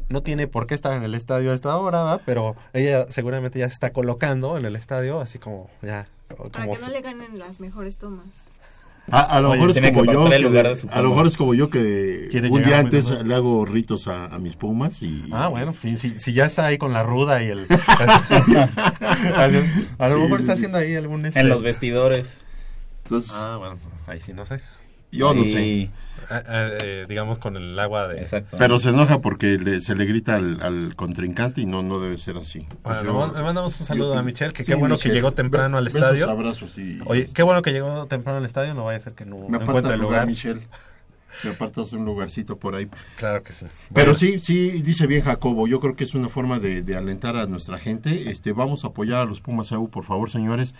no 0.09 0.21
tiene 0.23 0.47
por 0.47 0.67
qué 0.67 0.75
estar 0.75 0.93
en 0.93 1.03
el 1.03 1.13
estadio 1.15 1.51
a 1.51 1.55
esta 1.55 1.75
hora, 1.77 2.01
¿va? 2.03 2.19
pero 2.25 2.55
ella 2.73 3.07
seguramente 3.09 3.59
ya 3.59 3.67
se 3.67 3.73
está 3.73 3.91
colocando 3.91 4.57
en 4.57 4.65
el 4.65 4.75
estadio, 4.75 5.19
así 5.21 5.37
como 5.39 5.69
ya... 5.81 6.07
Para 6.29 6.49
Como 6.65 6.75
que 6.75 6.81
no 6.81 6.87
le 6.87 7.01
ganen 7.01 7.37
las 7.39 7.59
mejores 7.59 7.97
tomas. 7.97 8.51
A, 9.09 9.19
a 9.21 9.41
lo 9.41 9.49
Oye, 9.49 9.59
mejor 9.65 9.71
es 9.77 9.91
como 9.91 10.05
yo, 10.05 10.29
que 10.29 10.49
de- 10.49 10.77
a 10.91 11.01
lo 11.01 11.09
mejor 11.09 11.27
es 11.27 11.35
como 11.35 11.53
yo 11.55 11.69
que 11.69 12.27
Quiere 12.31 12.49
un 12.49 12.63
día 12.63 12.77
antes 12.79 13.09
le 13.09 13.35
hago 13.35 13.65
ritos 13.65 14.07
a, 14.07 14.27
a 14.27 14.39
mis 14.39 14.55
pumas 14.55 15.01
y... 15.01 15.25
Ah, 15.33 15.47
bueno, 15.49 15.73
sí, 15.77 15.97
sí, 15.97 16.11
si 16.11 16.31
ya 16.33 16.45
está 16.45 16.67
ahí 16.67 16.77
con 16.77 16.93
la 16.93 17.03
ruda 17.03 17.43
y 17.43 17.47
el... 17.47 17.65
a 19.35 19.47
lo, 19.47 19.59
a 19.97 20.09
lo 20.09 20.15
Sí, 20.15 20.21
mejor 20.21 20.39
está 20.39 20.53
haciendo 20.53 20.77
ahí 20.77 20.95
algún... 20.95 21.25
este- 21.25 21.39
En 21.39 21.49
los 21.49 21.63
vestidores. 21.63 22.43
Entonces, 23.11 23.31
Ah, 23.35 23.57
bueno, 23.57 23.77
ahí 24.07 24.19
sí, 24.21 24.31
no 24.33 24.45
sé. 24.45 24.61
yo 25.11 25.33
no 25.33 25.43
sé. 25.43 25.89
Ah, 26.29 26.41
ah, 26.47 26.69
eh, 26.81 27.05
digamos 27.09 27.37
con 27.39 27.57
el 27.57 27.77
agua 27.77 28.07
de... 28.07 28.19
Exacto. 28.21 28.55
Pero 28.57 28.79
se 28.79 28.89
enoja 28.91 29.19
porque 29.19 29.57
le- 29.57 29.81
se 29.81 29.95
le 29.95 30.05
grita 30.05 30.35
al, 30.35 30.61
al 30.61 30.95
contrincante 30.95 31.59
y 31.59 31.65
no, 31.65 31.83
no 31.83 31.99
debe 31.99 32.17
ser 32.17 32.37
así. 32.37 32.65
Bueno, 32.83 33.03
Yo- 33.03 33.33
le 33.35 33.43
mandamos 33.43 33.77
un 33.81 33.85
saludo 33.85 34.13
yo- 34.13 34.19
a 34.19 34.23
Michelle, 34.23 34.53
que 34.53 34.63
sí, 34.63 34.71
qué 34.71 34.75
bueno 34.77 34.95
Michelle. 34.95 35.11
que 35.11 35.15
llegó 35.15 35.31
temprano 35.33 35.77
al 35.77 35.83
Besos, 35.85 36.01
estadio. 36.01 36.29
abrazos 36.29 36.77
y... 36.77 36.99
Oye, 37.05 37.27
qué 37.33 37.43
bueno 37.43 37.61
que 37.61 37.73
llegó 37.73 38.05
temprano 38.05 38.37
al 38.37 38.45
estadio, 38.45 38.73
no 38.73 38.85
vaya 38.85 38.99
a 38.99 39.01
ser 39.01 39.11
que 39.13 39.25
no, 39.25 39.37
Me 39.49 39.57
no 39.57 39.61
encuentre 39.63 39.93
el 39.93 39.99
el 39.99 40.01
lugar, 40.01 40.21
lugar. 40.21 40.27
Michelle. 40.27 40.61
Me 41.43 41.51
apartas 41.51 41.93
un 41.93 42.05
lugarcito 42.05 42.57
por 42.57 42.75
ahí. 42.75 42.87
Claro 43.17 43.43
que 43.43 43.53
sí. 43.53 43.65
Pero 43.93 44.11
Bueno, 44.13 44.13
sí, 44.15 44.39
sí, 44.39 44.81
dice 44.81 45.07
bien 45.07 45.21
Jacobo, 45.21 45.67
yo 45.67 45.79
creo 45.79 45.95
que 45.95 46.03
es 46.03 46.13
una 46.15 46.29
forma 46.29 46.59
de, 46.59 46.81
de 46.81 46.95
alentar 46.95 47.35
a 47.35 47.45
nuestra 47.47 47.79
gente. 47.79 48.29
Este, 48.31 48.51
vamos 48.53 48.83
a 48.83 48.87
apoyar 48.87 49.21
a 49.21 49.25
los 49.25 49.41
Pumas 49.41 49.71
EU, 49.71 49.89
por 49.89 50.03
favor, 50.03 50.29
señores. 50.29 50.73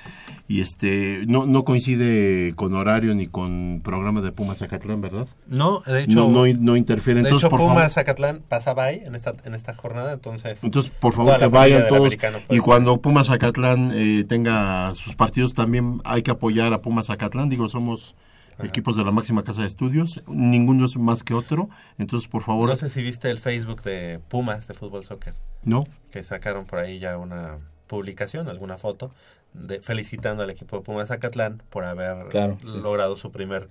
Y 0.47 0.61
este, 0.61 1.23
no, 1.27 1.45
no 1.45 1.63
coincide 1.63 2.53
con 2.55 2.73
horario 2.75 3.13
ni 3.15 3.27
con 3.27 3.81
programa 3.83 4.21
de 4.21 4.31
Pumas 4.31 4.59
Zacatlán, 4.59 5.01
¿verdad? 5.01 5.27
No, 5.47 5.81
de 5.81 6.03
hecho, 6.03 6.15
No, 6.15 6.29
no, 6.29 6.45
no 6.59 6.75
interfiere. 6.77 7.21
de 7.21 7.27
Entonces, 7.29 7.45
hecho 7.47 7.49
por 7.49 7.59
Pumas 7.59 7.93
Zacatlán 7.93 8.43
pasaba 8.47 8.85
ahí 8.85 9.01
en 9.05 9.15
esta, 9.15 9.33
en 9.43 9.53
esta 9.53 9.73
jornada, 9.73 10.13
entonces... 10.13 10.63
entonces, 10.63 10.91
por 10.99 11.13
favor, 11.13 11.37
que 11.39 11.47
vayan 11.47 11.87
todos. 11.87 12.15
pues. 12.15 12.43
Y 12.49 12.59
cuando 12.59 13.01
Pumas 13.01 13.27
Zacatlán 13.27 13.91
eh, 13.93 14.23
tenga 14.27 14.93
sus 14.95 15.15
partidos, 15.15 15.53
también 15.53 16.01
hay 16.03 16.21
que 16.21 16.31
apoyar 16.31 16.73
a 16.73 16.81
Pumas 16.81 17.07
Zacatlán. 17.07 17.49
Digo, 17.49 17.67
somos 17.69 18.15
equipos 18.59 18.95
de 18.95 19.03
la 19.03 19.11
máxima 19.11 19.43
casa 19.43 19.61
de 19.61 19.67
estudios. 19.67 20.23
Ninguno 20.27 20.85
es 20.85 20.97
más 20.97 21.23
que 21.23 21.33
otro. 21.33 21.69
Entonces, 21.97 22.27
por 22.29 22.43
favor, 22.43 22.69
No 22.69 22.75
sé 22.75 22.89
si 22.89 23.01
viste 23.03 23.29
el 23.29 23.39
Facebook 23.39 23.81
de 23.83 24.19
Pumas 24.29 24.67
de 24.67 24.73
Fútbol 24.73 25.03
Soccer, 25.03 25.33
no. 25.63 25.85
que 26.11 26.23
sacaron 26.23 26.65
por 26.65 26.79
ahí 26.79 26.99
ya 26.99 27.17
una 27.17 27.57
publicación, 27.87 28.47
alguna 28.49 28.77
foto 28.77 29.11
de, 29.53 29.81
felicitando 29.81 30.43
al 30.43 30.49
equipo 30.49 30.77
de 30.77 30.83
Pumas 30.83 31.09
Zacatlán 31.09 31.61
por 31.69 31.83
haber 31.83 32.29
Claro, 32.29 32.57
sí. 32.61 32.77
logrado 32.77 33.17
su 33.17 33.31
primer 33.31 33.67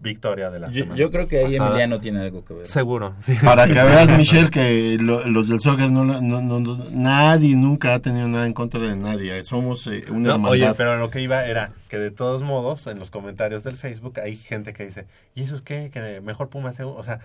victoria 0.00 0.50
de 0.50 0.60
la 0.60 0.68
Yo, 0.68 0.80
semana 0.84 0.96
yo 0.96 1.10
creo 1.10 1.26
que 1.26 1.38
ahí 1.38 1.52
pasada. 1.52 1.68
Emiliano 1.70 2.00
tiene 2.00 2.20
algo 2.20 2.44
que 2.44 2.54
ver. 2.54 2.66
Seguro, 2.66 3.14
sí. 3.20 3.34
Para 3.44 3.66
que 3.66 3.72
veas, 3.82 4.10
Michelle, 4.16 4.50
que 4.50 4.96
lo- 5.00 5.26
los 5.26 5.48
del 5.48 5.60
soccer, 5.60 5.90
no, 5.90 6.04
no, 6.04 6.20
no- 6.20 6.40
no- 6.60 6.84
nadie 6.90 7.56
nunca 7.56 7.94
ha 7.94 8.00
tenido 8.00 8.28
nada 8.28 8.46
en 8.46 8.52
contra 8.52 8.80
de 8.80 8.96
nadie. 8.96 9.42
Somos 9.44 9.86
eh, 9.86 10.04
una 10.08 10.18
No, 10.18 10.30
hermandad. 10.34 10.50
oye, 10.50 10.72
pero 10.76 10.96
lo 10.96 11.10
que 11.10 11.20
iba 11.20 11.44
era 11.46 11.72
que 11.88 11.98
de 11.98 12.10
todos 12.10 12.42
modos, 12.42 12.86
en 12.86 12.98
los 12.98 13.10
comentarios 13.10 13.64
del 13.64 13.76
Facebook 13.76 14.18
hay 14.20 14.36
gente 14.36 14.72
que 14.72 14.86
dice, 14.86 15.06
¿y 15.34 15.42
eso 15.42 15.56
es 15.56 15.62
qué? 15.62 15.90
Que 15.92 16.20
mejor 16.20 16.48
Pumas, 16.48 16.78
o 16.80 17.02
sea, 17.04 17.20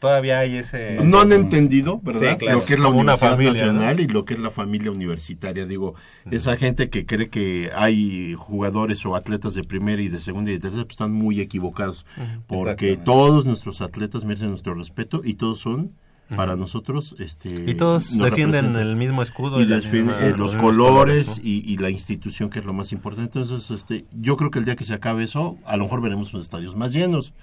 todavía 0.00 0.40
hay 0.40 0.56
ese... 0.56 0.98
No 1.04 1.20
han 1.20 1.32
entendido, 1.32 2.00
¿verdad? 2.02 2.32
Sí, 2.32 2.38
claro. 2.38 2.58
Lo 2.58 2.64
que 2.64 2.74
es 2.74 2.80
la 2.80 2.86
Como 2.86 3.00
Universidad 3.00 3.30
familia, 3.30 3.52
Nacional 3.52 3.96
¿no? 3.96 4.02
y 4.02 4.08
lo 4.08 4.24
que 4.24 4.34
es 4.34 4.40
la 4.40 4.50
familia 4.50 4.90
universitaria. 4.90 5.66
Digo, 5.66 5.94
esa 6.30 6.56
gente 6.56 6.90
que 6.90 7.06
cree 7.06 7.28
que 7.28 7.70
hay 7.76 8.34
jugadores 8.34 9.04
o 9.06 9.14
atletas 9.14 9.54
de 9.54 9.62
primera 9.62 10.02
y 10.02 10.08
de 10.08 10.18
segunda 10.18 10.50
y 10.50 10.54
de 10.54 10.60
tercera, 10.60 10.84
pues 10.84 10.94
están 10.94 11.12
muy 11.12 11.40
equivocados. 11.40 12.06
Porque 12.48 12.96
todos 12.96 13.46
nuestros 13.46 13.82
atletas 13.82 14.24
merecen 14.24 14.48
nuestro 14.48 14.74
respeto 14.74 15.20
y 15.22 15.34
todos 15.34 15.60
son, 15.60 15.92
para 16.34 16.56
nosotros, 16.56 17.16
este... 17.18 17.48
Y 17.66 17.74
todos 17.74 18.16
defienden 18.16 18.66
representan. 18.66 18.82
el 18.82 18.96
mismo 18.96 19.22
escudo 19.22 19.60
y 19.60 19.66
la 19.66 19.78
eh, 19.78 20.34
los 20.36 20.56
colores 20.56 20.56
colores, 20.56 21.38
¿no? 21.38 21.44
y, 21.44 21.72
y 21.72 21.76
la 21.76 21.90
institución 21.90 22.50
que 22.50 22.60
es 22.60 22.64
lo 22.64 22.72
más 22.72 22.92
importante 22.92 23.40
entonces 23.40 23.70
este 23.72 24.04
yo 24.12 24.36
creo 24.36 24.52
que 24.52 24.60
el 24.60 24.64
día 24.64 24.76
que 24.76 24.84
se 24.84 24.94
acabe 24.94 25.24
eso 25.24 25.58
a 25.64 25.76
lo 25.76 25.84
mejor 25.84 26.00
veremos 26.00 26.32
unos 26.32 26.46
estadios 26.46 26.76
más 26.76 26.92
llenos 26.92 27.34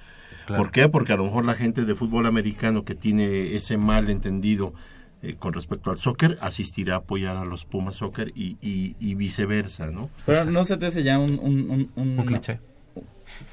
Claro. 0.48 0.64
¿por 0.64 0.72
qué? 0.72 0.90
porque 0.90 1.14
a 1.14 1.18
lo 1.18 1.26
mejor 1.26 1.46
la 1.46 1.54
gente 1.54 1.86
de 1.86 1.94
fútbol 1.94 2.26
americano 2.26 2.84
que 2.86 2.96
tiene 2.96 3.56
ese 3.56 3.78
mal 3.78 4.10
entendido 4.10 4.74
eh, 5.22 5.36
con 5.38 5.54
respecto 5.54 5.92
al 5.92 5.98
soccer 5.98 6.38
asistirá 6.42 6.96
a 6.96 6.98
apoyar 6.98 7.38
a 7.38 7.46
los 7.46 7.66
Pumas 7.66 7.98
Soccer 7.98 8.32
y, 8.36 8.58
y, 8.62 8.96
y 9.00 9.14
viceversa 9.16 9.92
¿no? 9.92 10.10
Pero 10.26 10.46
no 10.46 10.64
se 10.64 10.78
te 10.78 10.86
hace 10.88 11.04
ya 11.04 11.20
un, 11.20 11.38
un, 11.42 11.70
un, 11.70 11.92
un- 11.96 12.20
Un 12.20 12.26
cliché. 12.26 12.60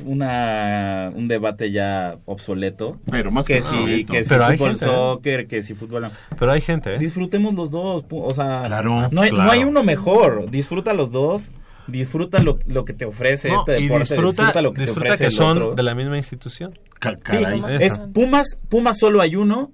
una, 0.05 1.13
un 1.15 1.29
debate 1.29 1.71
ya 1.71 2.19
obsoleto. 2.27 2.99
Pero 3.11 3.31
más 3.31 3.47
que 3.47 3.55
que 3.57 3.63
si, 3.63 4.05
que 4.05 4.25
si 4.25 4.29
Pero 4.31 4.45
hay 4.47 4.57
fútbol 4.57 4.71
gente, 4.71 4.85
¿eh? 4.85 4.89
soccer, 4.89 5.47
que 5.47 5.63
si 5.63 5.75
fútbol... 5.75 6.11
Pero 6.39 6.53
hay 6.53 6.61
gente, 6.61 6.95
¿eh? 6.95 6.99
Disfrutemos 6.99 7.55
los 7.55 7.71
dos, 7.71 8.05
o 8.11 8.35
sea, 8.35 8.63
Claro, 8.67 9.09
no, 9.11 9.21
hay, 9.23 9.31
claro. 9.31 9.45
no 9.45 9.51
hay 9.51 9.65
uno 9.65 9.83
mejor, 9.85 10.51
disfruta 10.51 10.93
los 10.93 11.11
dos, 11.11 11.51
disfruta 11.87 12.43
lo, 12.43 12.59
lo 12.67 12.85
que 12.85 12.93
te 12.93 13.05
ofrece 13.05 13.49
No, 13.49 13.61
este 13.61 13.81
y 13.81 13.83
deporte, 13.85 14.15
disfruta, 14.15 14.63
lo 14.63 14.73
que 14.73 14.81
te 14.81 14.87
disfruta 14.87 15.07
ofrece 15.15 15.25
que 15.25 15.29
el 15.29 15.33
son 15.33 15.59
otro. 15.59 15.75
de 15.75 15.83
la 15.83 15.95
misma 15.95 16.17
institución. 16.17 16.79
Sí, 17.03 17.09
caray. 17.23 17.63
es 17.81 18.01
Pumas, 18.13 18.59
Pumas 18.69 18.99
solo 18.99 19.21
hay 19.21 19.37
uno, 19.37 19.71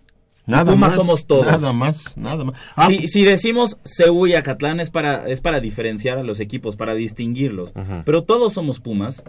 nada 0.47 0.73
Pumas 0.73 0.91
más 0.91 0.95
somos 0.97 1.27
todos. 1.27 1.47
nada 1.47 1.73
más 1.73 2.17
nada 2.17 2.45
más 2.45 2.55
Ah, 2.75 2.89
si, 2.89 3.07
si 3.09 3.25
decimos 3.25 3.79
Ceú 3.85 4.27
y 4.27 4.35
Acatlán 4.35 4.81
es 4.81 4.91
para, 4.91 5.29
es 5.29 5.41
para 5.41 5.61
diferenciar 5.61 6.19
a 6.19 6.23
los 6.25 6.41
equipos, 6.41 6.75
para 6.77 6.95
distinguirlos. 6.95 7.73
Pero 8.05 8.25
todos 8.25 8.53
somos 8.55 8.81
Pumas, 8.81 9.23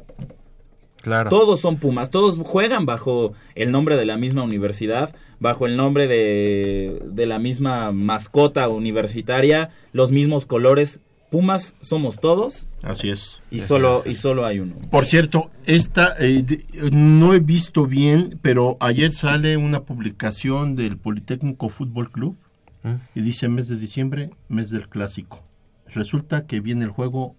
Claro. 1.01 1.31
todos 1.31 1.59
son 1.59 1.77
Pumas, 1.77 2.11
todos 2.11 2.37
juegan 2.37 2.85
bajo 2.85 3.33
el 3.55 3.71
nombre 3.71 3.97
de 3.97 4.05
la 4.05 4.17
misma 4.17 4.43
universidad, 4.43 5.15
bajo 5.39 5.65
el 5.65 5.75
nombre 5.75 6.07
de, 6.07 7.01
de 7.05 7.25
la 7.25 7.39
misma 7.39 7.91
mascota 7.91 8.67
universitaria, 8.69 9.71
los 9.93 10.11
mismos 10.11 10.45
colores. 10.45 10.99
Pumas 11.31 11.75
somos 11.79 12.19
todos 12.19 12.67
así 12.83 13.09
es 13.09 13.41
y 13.49 13.61
solo, 13.61 14.03
y 14.05 14.13
solo 14.15 14.45
hay 14.45 14.59
uno. 14.59 14.75
Por 14.91 15.05
cierto, 15.05 15.49
esta 15.65 16.13
eh, 16.19 16.43
de- 16.43 16.91
no 16.91 17.33
he 17.33 17.39
visto 17.39 17.87
bien, 17.87 18.37
pero 18.41 18.75
ayer 18.81 19.13
sale 19.13 19.55
una 19.57 19.83
publicación 19.85 20.75
del 20.75 20.97
Politécnico 20.97 21.69
Fútbol 21.69 22.11
Club 22.11 22.35
¿Mm? 22.83 22.95
y 23.15 23.21
dice 23.21 23.47
mes 23.47 23.69
de 23.69 23.77
diciembre, 23.77 24.31
mes 24.49 24.69
del 24.71 24.89
clásico. 24.89 25.41
Resulta 25.87 26.45
que 26.47 26.59
viene 26.59 26.83
el 26.83 26.91
juego 26.91 27.35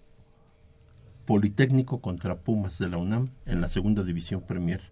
Politécnico 1.25 2.01
contra 2.01 2.35
Pumas 2.39 2.79
de 2.79 2.89
la 2.89 2.97
UNAM 2.97 3.29
en 3.45 3.61
la 3.61 3.69
segunda 3.69 4.03
división 4.03 4.41
Premier. 4.41 4.89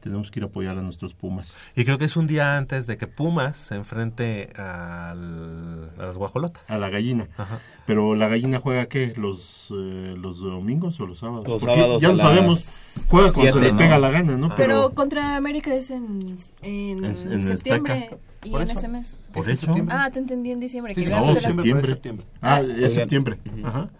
Tenemos 0.00 0.30
que 0.30 0.40
ir 0.40 0.44
a 0.44 0.46
apoyar 0.46 0.78
a 0.78 0.82
nuestros 0.82 1.12
Pumas. 1.14 1.56
Y 1.76 1.84
creo 1.84 1.98
que 1.98 2.06
es 2.06 2.16
un 2.16 2.26
día 2.26 2.56
antes 2.56 2.86
de 2.86 2.96
que 2.96 3.06
Pumas 3.06 3.56
se 3.58 3.74
enfrente 3.74 4.48
al, 4.56 5.90
a 5.98 6.06
las 6.06 6.16
guajolotas. 6.16 6.62
A 6.70 6.78
la 6.78 6.88
gallina. 6.88 7.28
Ajá. 7.36 7.58
Pero 7.86 8.14
la 8.14 8.28
gallina 8.28 8.60
juega 8.60 8.86
qué? 8.86 9.12
¿Los, 9.16 9.68
eh, 9.70 10.14
los 10.18 10.40
domingos 10.40 10.98
o 11.00 11.06
los 11.06 11.18
sábados? 11.18 11.46
Los 11.46 11.60
Porque 11.62 11.74
sábados 11.80 12.02
ya 12.02 12.08
lo 12.08 12.16
sabemos. 12.16 12.94
Juega 13.08 13.32
cuando 13.32 13.52
se 13.52 13.60
le 13.60 13.72
¿no? 13.72 13.78
pega 13.78 13.98
la 13.98 14.10
gana, 14.10 14.36
¿no? 14.36 14.54
Pero 14.56 14.94
contra 14.94 15.36
América 15.36 15.74
es 15.74 15.90
en, 15.90 16.36
en, 16.62 17.04
En- 17.04 17.04
en 17.04 17.42
septiembre 17.46 18.10
y 18.44 18.54
en 18.54 18.70
ese 18.70 18.88
mes. 18.88 19.18
Por 19.32 19.50
eso. 19.50 19.74
Ah, 19.90 20.08
te 20.12 20.18
entendí 20.18 20.50
en 20.50 20.60
diciembre. 20.60 20.94
Sí, 20.94 21.04
que 21.04 21.10
no, 21.10 21.34
septiembre. 21.36 21.86
septiembre. 21.86 22.26
Ah, 22.40 22.60
es 22.62 22.94
septiembre. 22.94 23.38
Ajá. 23.64 23.90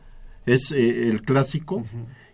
Es 0.47 0.73
eh, 0.73 1.09
el 1.09 1.23
clásico. 1.23 1.85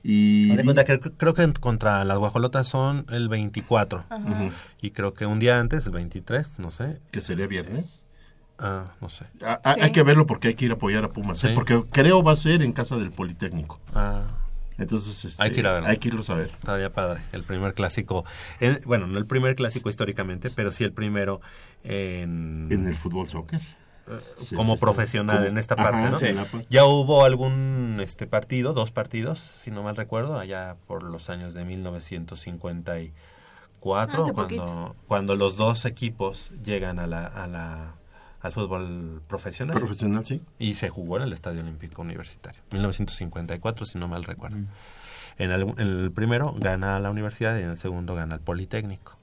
Y. 0.08 0.50
Haz 0.52 0.58
de 0.58 0.64
cuenta 0.64 0.84
que 0.84 1.00
creo 1.00 1.34
que 1.34 1.52
contra 1.54 2.04
las 2.04 2.16
guajolotas 2.18 2.68
son 2.68 3.06
el 3.10 3.28
24. 3.28 4.04
Ujú. 4.10 4.50
Y 4.80 4.90
creo 4.92 5.14
que 5.14 5.26
un 5.26 5.40
día 5.40 5.58
antes, 5.58 5.84
el 5.86 5.92
23, 5.92 6.58
no 6.58 6.70
sé. 6.70 7.00
Que 7.10 7.20
sería 7.20 7.46
viernes. 7.48 8.04
Ah, 8.58 8.84
no 9.00 9.08
sé. 9.10 9.26
Ah, 9.42 9.60
ah, 9.64 9.74
Sí. 9.74 9.80
Hay 9.80 9.92
que 9.92 10.02
verlo 10.04 10.24
porque 10.26 10.48
hay 10.48 10.54
que 10.54 10.64
ir 10.66 10.70
a 10.70 10.74
apoyar 10.74 11.04
a 11.04 11.12
Pumas. 11.12 11.42
¿eh? 11.44 11.52
Porque 11.54 11.82
creo 11.90 12.22
va 12.22 12.32
a 12.32 12.36
ser 12.36 12.62
en 12.62 12.72
casa 12.72 12.96
del 12.96 13.10
Politécnico. 13.10 13.80
Ah, 13.94 14.22
Entonces, 14.78 15.24
este, 15.24 15.42
Hay 15.42 15.50
que 15.52 15.60
ir 15.60 15.66
a 15.66 15.72
verlo. 15.72 15.88
Hay 15.88 15.96
que 15.96 16.08
irlos 16.08 16.30
a 16.30 16.34
ver. 16.34 16.50
estaría 16.50 16.92
padre. 16.92 17.20
El 17.32 17.42
primer 17.42 17.74
clásico. 17.74 18.24
en- 18.60 18.80
bueno, 18.84 19.06
no 19.06 19.18
el 19.18 19.26
primer 19.26 19.56
clásico 19.56 19.90
históricamente, 19.90 20.50
pero 20.54 20.70
sí 20.70 20.84
el 20.84 20.92
primero 20.92 21.40
en, 21.82 22.68
En 22.70 22.86
el 22.86 22.94
fútbol 22.94 23.26
soccer. 23.26 23.60
Sí, 24.40 24.54
como 24.54 24.74
sí, 24.74 24.80
profesional 24.80 25.36
Como- 25.38 25.48
en 25.48 25.58
esta 25.58 25.74
Ajá, 25.74 25.90
parte, 25.90 26.10
¿no? 26.10 26.18
sí, 26.18 26.26
en 26.26 26.36
la 26.36 26.44
parte. 26.44 26.66
Ya 26.70 26.84
hubo 26.84 27.24
algún 27.24 27.98
este 28.00 28.26
partido, 28.26 28.72
dos 28.72 28.90
partidos, 28.92 29.38
si 29.62 29.70
no 29.70 29.82
mal 29.82 29.96
recuerdo, 29.96 30.38
allá 30.38 30.76
por 30.86 31.02
los 31.02 31.28
años 31.30 31.54
de 31.54 31.64
1954, 31.64 33.12
Hace 34.24 34.32
cuando, 34.32 34.34
poquito. 34.34 34.96
cuando 35.08 35.36
los 35.36 35.56
dos 35.56 35.84
equipos 35.84 36.50
llegan 36.64 36.98
a 36.98 37.06
la, 37.06 37.26
a 37.26 37.46
la, 37.46 37.94
al 38.40 38.52
fútbol 38.52 39.22
profesional. 39.28 39.76
Profesional, 39.76 40.24
sí. 40.24 40.40
y 40.58 40.74
se 40.74 40.88
jugó 40.88 41.16
en 41.18 41.24
el 41.24 41.32
Estadio 41.32 41.60
Olímpico 41.62 42.02
Universitario, 42.02 42.60
1954, 42.72 43.86
si 43.86 43.98
no 43.98 44.08
mal 44.08 44.24
recuerdo. 44.24 44.58
En, 45.38 45.50
el, 45.50 45.62
en 45.62 45.78
el 45.78 46.12
primero 46.12 46.54
gana 46.58 46.98
la 46.98 47.10
universidad 47.10 47.58
y 47.58 47.62
en 47.62 47.70
el 47.70 47.76
segundo 47.78 48.14
gana 48.14 48.34
el 48.36 48.40
Politécnico. 48.40 49.18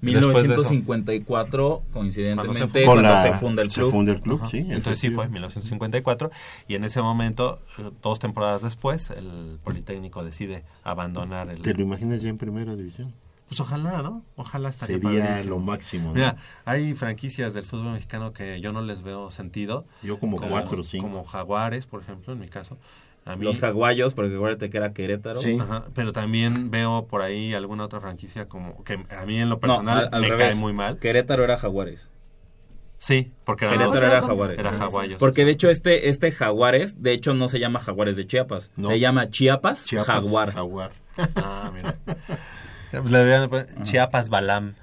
Después 0.00 0.22
de 0.48 0.54
eso- 0.54 0.70
1954, 0.70 1.82
coincidentemente, 1.92 2.84
Cuando 2.84 3.02
cuando, 3.02 3.22
Con 3.22 3.32
se, 3.32 3.38
funda 3.38 3.62
el 3.62 3.70
se 3.70 3.80
club. 3.80 3.90
funda 3.90 4.12
el 4.12 4.20
club, 4.20 4.38
Ajá. 4.42 4.50
sí. 4.50 4.58
Entonces 4.58 4.98
sí 4.98 5.08
fue, 5.10 5.24
efectivo. 5.24 5.32
1954. 5.32 6.30
Y 6.68 6.74
en 6.74 6.84
ese 6.84 7.02
momento, 7.02 7.60
eh, 7.78 7.90
dos 8.02 8.18
temporadas 8.18 8.62
después, 8.62 9.10
el 9.10 9.58
Politécnico 9.64 10.24
decide 10.24 10.64
abandonar 10.84 11.50
el... 11.50 11.60
¿Te 11.62 11.74
lo 11.74 11.82
imaginas 11.82 12.22
ya 12.22 12.28
en 12.28 12.38
primera 12.38 12.74
división? 12.76 13.12
Pues 13.48 13.60
ojalá, 13.60 14.02
¿no? 14.02 14.24
Ojalá 14.34 14.70
estaría 14.70 14.96
Sería 14.98 15.24
padrísimo. 15.24 15.50
lo 15.56 15.58
máximo. 15.60 16.08
¿no? 16.08 16.14
Mira, 16.14 16.36
hay 16.64 16.94
franquicias 16.94 17.54
del 17.54 17.64
fútbol 17.64 17.92
mexicano 17.92 18.32
que 18.32 18.60
yo 18.60 18.72
no 18.72 18.82
les 18.82 19.02
veo 19.02 19.30
sentido. 19.30 19.84
Yo 20.02 20.18
como 20.18 20.36
cuatro 20.40 20.80
o 20.80 20.84
cinco. 20.84 21.06
Como 21.06 21.24
Jaguares, 21.24 21.86
por 21.86 22.00
ejemplo, 22.02 22.32
en 22.32 22.40
mi 22.40 22.48
caso. 22.48 22.76
A 23.26 23.36
mí- 23.36 23.44
Los 23.44 23.58
jaguayos, 23.58 24.14
porque 24.14 24.34
acuérdate 24.34 24.70
que 24.70 24.76
era 24.78 24.92
Querétaro. 24.94 25.40
Sí. 25.40 25.58
Ajá, 25.60 25.84
pero 25.94 26.12
también 26.12 26.70
veo 26.70 27.06
por 27.08 27.20
ahí 27.22 27.52
alguna 27.54 27.84
otra 27.84 28.00
franquicia 28.00 28.46
como 28.48 28.82
que 28.84 28.94
a 29.10 29.26
mí 29.26 29.38
en 29.40 29.48
lo 29.50 29.56
No, 29.56 29.60
personal 29.60 29.98
al, 29.98 30.14
al 30.14 30.20
me 30.22 30.28
revés. 30.28 30.46
cae 30.52 30.54
muy 30.54 30.72
mal. 30.72 30.98
Querétaro 30.98 31.42
era 31.44 31.58
jaguares. 31.58 32.08
Sí, 32.98 33.32
porque 33.44 33.66
era, 33.66 33.74
Querétaro 33.76 34.06
era 34.06 34.20
jaguares. 34.22 34.58
era 34.58 34.72
jaguayos. 34.72 35.18
Porque 35.18 35.44
de 35.44 35.50
hecho 35.50 35.68
este 35.68 36.08
este 36.08 36.32
jaguares, 36.32 37.02
de 37.02 37.12
hecho 37.12 37.34
no 37.34 37.48
se 37.48 37.58
llama 37.58 37.78
jaguares 37.80 38.16
de 38.16 38.26
Chiapas, 38.26 38.70
No. 38.76 38.88
se 38.88 39.00
llama 39.00 39.28
Chiapas, 39.28 39.84
Chiapas, 39.84 40.06
jaguar. 40.22 40.52
Jaguar. 40.52 40.92
Ah, 41.36 41.70
mira. 41.74 41.96
Poner 43.02 43.66
Chiapas 43.82 44.30
Balam. 44.30 44.74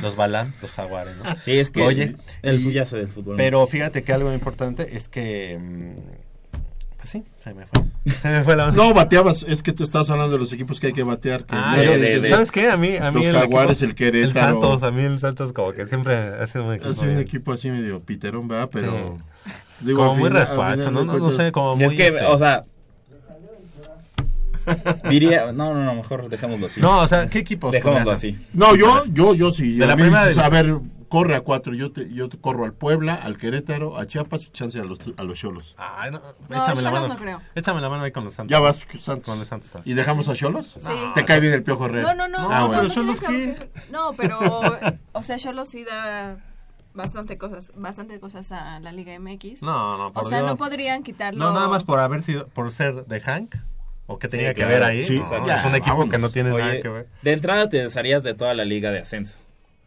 Los 0.00 0.14
Balam, 0.14 0.52
los 0.62 0.70
jaguares, 0.70 1.16
¿no? 1.16 1.24
Sí, 1.44 1.58
es 1.58 1.72
que 1.72 1.82
Oye, 1.82 2.14
el 2.42 2.60
y- 2.64 2.72
ya 2.72 2.86
soy 2.86 3.00
del 3.00 3.08
fútbol. 3.08 3.34
Pero 3.36 3.66
fíjate 3.66 4.04
que 4.04 4.12
algo 4.12 4.32
importante 4.32 4.96
es 4.96 5.08
que 5.08 5.58
mm, 5.60 6.56
pues 6.98 7.10
sí, 7.10 7.24
se 7.42 7.52
me 7.52 7.66
fue. 7.66 7.82
Se 8.22 8.28
me 8.28 8.42
fue 8.42 8.56
la 8.56 8.70
No, 8.72 8.94
bateabas. 8.94 9.44
Es 9.48 9.62
que 9.62 9.72
te 9.72 9.84
estás 9.84 10.08
hablando 10.10 10.32
de 10.32 10.38
los 10.38 10.52
equipos 10.52 10.80
que 10.80 10.88
hay 10.88 10.92
que 10.92 11.02
batear. 11.02 11.44
que 11.44 11.54
Ah. 11.56 11.76
¿Sabes 12.28 12.50
qué? 12.52 12.70
A 12.70 12.76
mí, 12.76 12.96
a 12.96 13.10
mí 13.10 13.18
Los 13.18 13.26
el 13.28 13.36
Jaguares, 13.36 13.82
equipo- 13.82 13.84
el 13.90 13.94
Querétaro. 13.94 14.28
El 14.28 14.34
Santos, 14.34 14.82
a 14.82 14.90
mí 14.90 15.02
el 15.02 15.18
Santos 15.18 15.52
como 15.52 15.72
que 15.72 15.86
siempre 15.86 16.14
ha 16.16 16.46
sido 16.46 16.64
un 16.64 16.74
equipo. 16.74 16.90
Es 16.90 16.98
un 16.98 17.08
bien- 17.08 17.18
equipo 17.20 17.52
así 17.52 17.70
medio 17.70 18.00
piterón, 18.00 18.48
¿verdad? 18.48 18.70
Pero. 18.72 19.18
como 19.94 20.12
al 20.12 20.18
muy 20.18 20.28
final 20.30 20.46
¿no? 20.92 21.04
No, 21.04 21.30
sé, 21.32 21.52
como 21.52 21.76
muy... 21.76 21.84
es 21.84 21.92
que, 21.94 22.06
este, 22.08 22.24
o 22.24 22.36
sea, 22.38 22.64
diría, 25.08 25.52
no, 25.52 25.72
no, 25.74 25.84
no, 25.84 25.94
mejor 25.94 26.28
dejémoslo 26.28 26.66
así. 26.66 26.80
No, 26.80 27.00
o 27.00 27.08
sea, 27.08 27.26
¿qué 27.28 27.38
equipos? 27.40 27.72
dejémoslo 27.72 28.10
así. 28.10 28.36
No, 28.52 28.74
yo, 28.74 29.04
yo, 29.12 29.34
yo 29.34 29.50
sí. 29.50 29.76
De 29.78 29.84
A 29.84 29.88
la 29.88 29.96
mí 29.96 30.02
primera 30.02 30.22
dices, 30.26 30.36
de- 30.36 30.42
A 30.44 30.48
ver, 30.48 30.74
corre 31.08 31.34
a 31.34 31.40
cuatro. 31.40 31.74
Yo 31.74 31.90
te, 31.92 32.12
yo 32.12 32.28
te 32.28 32.38
corro 32.38 32.64
al 32.64 32.72
Puebla, 32.74 33.14
al 33.14 33.36
Querétaro, 33.38 33.96
a 33.98 34.06
Chiapas 34.06 34.46
y 34.46 34.50
chance 34.50 34.78
a 34.78 34.84
los, 34.84 34.98
a 35.16 35.24
los 35.24 35.38
Cholos. 35.38 35.74
Ay, 35.78 36.10
no, 36.10 36.20
No, 36.48 36.56
échame 36.62 36.82
la 36.82 36.90
Cholos 36.90 36.92
mano. 36.92 37.08
no 37.08 37.16
creo. 37.16 37.40
Échame 37.54 37.80
la 37.80 37.88
mano 37.88 38.04
ahí 38.04 38.12
con 38.12 38.24
los 38.24 38.34
Santos. 38.34 38.50
Ya 38.50 38.60
vas, 38.60 38.86
Santos. 38.98 39.26
Con 39.26 39.38
los 39.38 39.48
Santos. 39.48 39.70
¿Y 39.84 39.94
dejamos 39.94 40.28
a 40.28 40.34
Cholos? 40.34 40.78
Sí. 40.80 40.92
¿Te 41.14 41.24
cae 41.24 41.40
bien 41.40 41.52
el 41.54 41.62
Piojo 41.62 41.86
Herrera? 41.86 42.14
No, 42.14 42.28
no, 42.28 42.38
no. 42.38 42.50
Ah, 42.52 42.60
no, 42.60 42.66
bueno. 42.68 42.82
no, 42.84 42.88
tienes 42.90 43.20
que- 43.20 43.70
no, 43.90 44.12
pero, 44.16 44.38
o 45.12 45.22
sea, 45.22 45.36
Cholos 45.38 45.68
sí 45.68 45.84
da 45.84 46.38
bastante 46.94 47.38
cosas, 47.38 47.72
bastante 47.76 48.18
cosas 48.18 48.50
a 48.52 48.80
la 48.80 48.92
Liga 48.92 49.18
MX. 49.18 49.62
No, 49.62 49.96
no, 49.98 50.06
O 50.08 50.12
por 50.12 50.28
sea, 50.28 50.38
Dios. 50.38 50.50
no 50.50 50.56
podrían 50.56 51.02
quitarlo. 51.02 51.38
No, 51.44 51.52
nada 51.52 51.68
más 51.68 51.84
por 51.84 52.00
haber 52.00 52.22
sido, 52.22 52.48
por 52.48 52.72
ser 52.72 53.06
de 53.06 53.20
Hank. 53.20 53.54
¿O 54.10 54.18
qué 54.18 54.26
tenía 54.26 54.48
Sí, 54.48 54.54
que 54.54 54.60
claro. 54.62 54.72
ver 54.74 54.82
ahí? 54.84 55.04
Sí, 55.04 55.18
No, 55.18 55.46
ya, 55.46 55.58
es 55.58 55.64
un 55.66 55.74
equipo 55.74 55.90
vámonos. 55.98 56.10
que 56.14 56.18
no 56.18 56.30
tiene 56.30 56.50
nada 56.50 56.80
que 56.80 56.88
ver. 56.88 57.08
de 57.20 57.32
entrada 57.32 57.68
te 57.68 57.76
desharías 57.76 58.22
de 58.22 58.32
toda 58.32 58.54
la 58.54 58.64
liga 58.64 58.90
de 58.90 59.00
ascenso. 59.00 59.38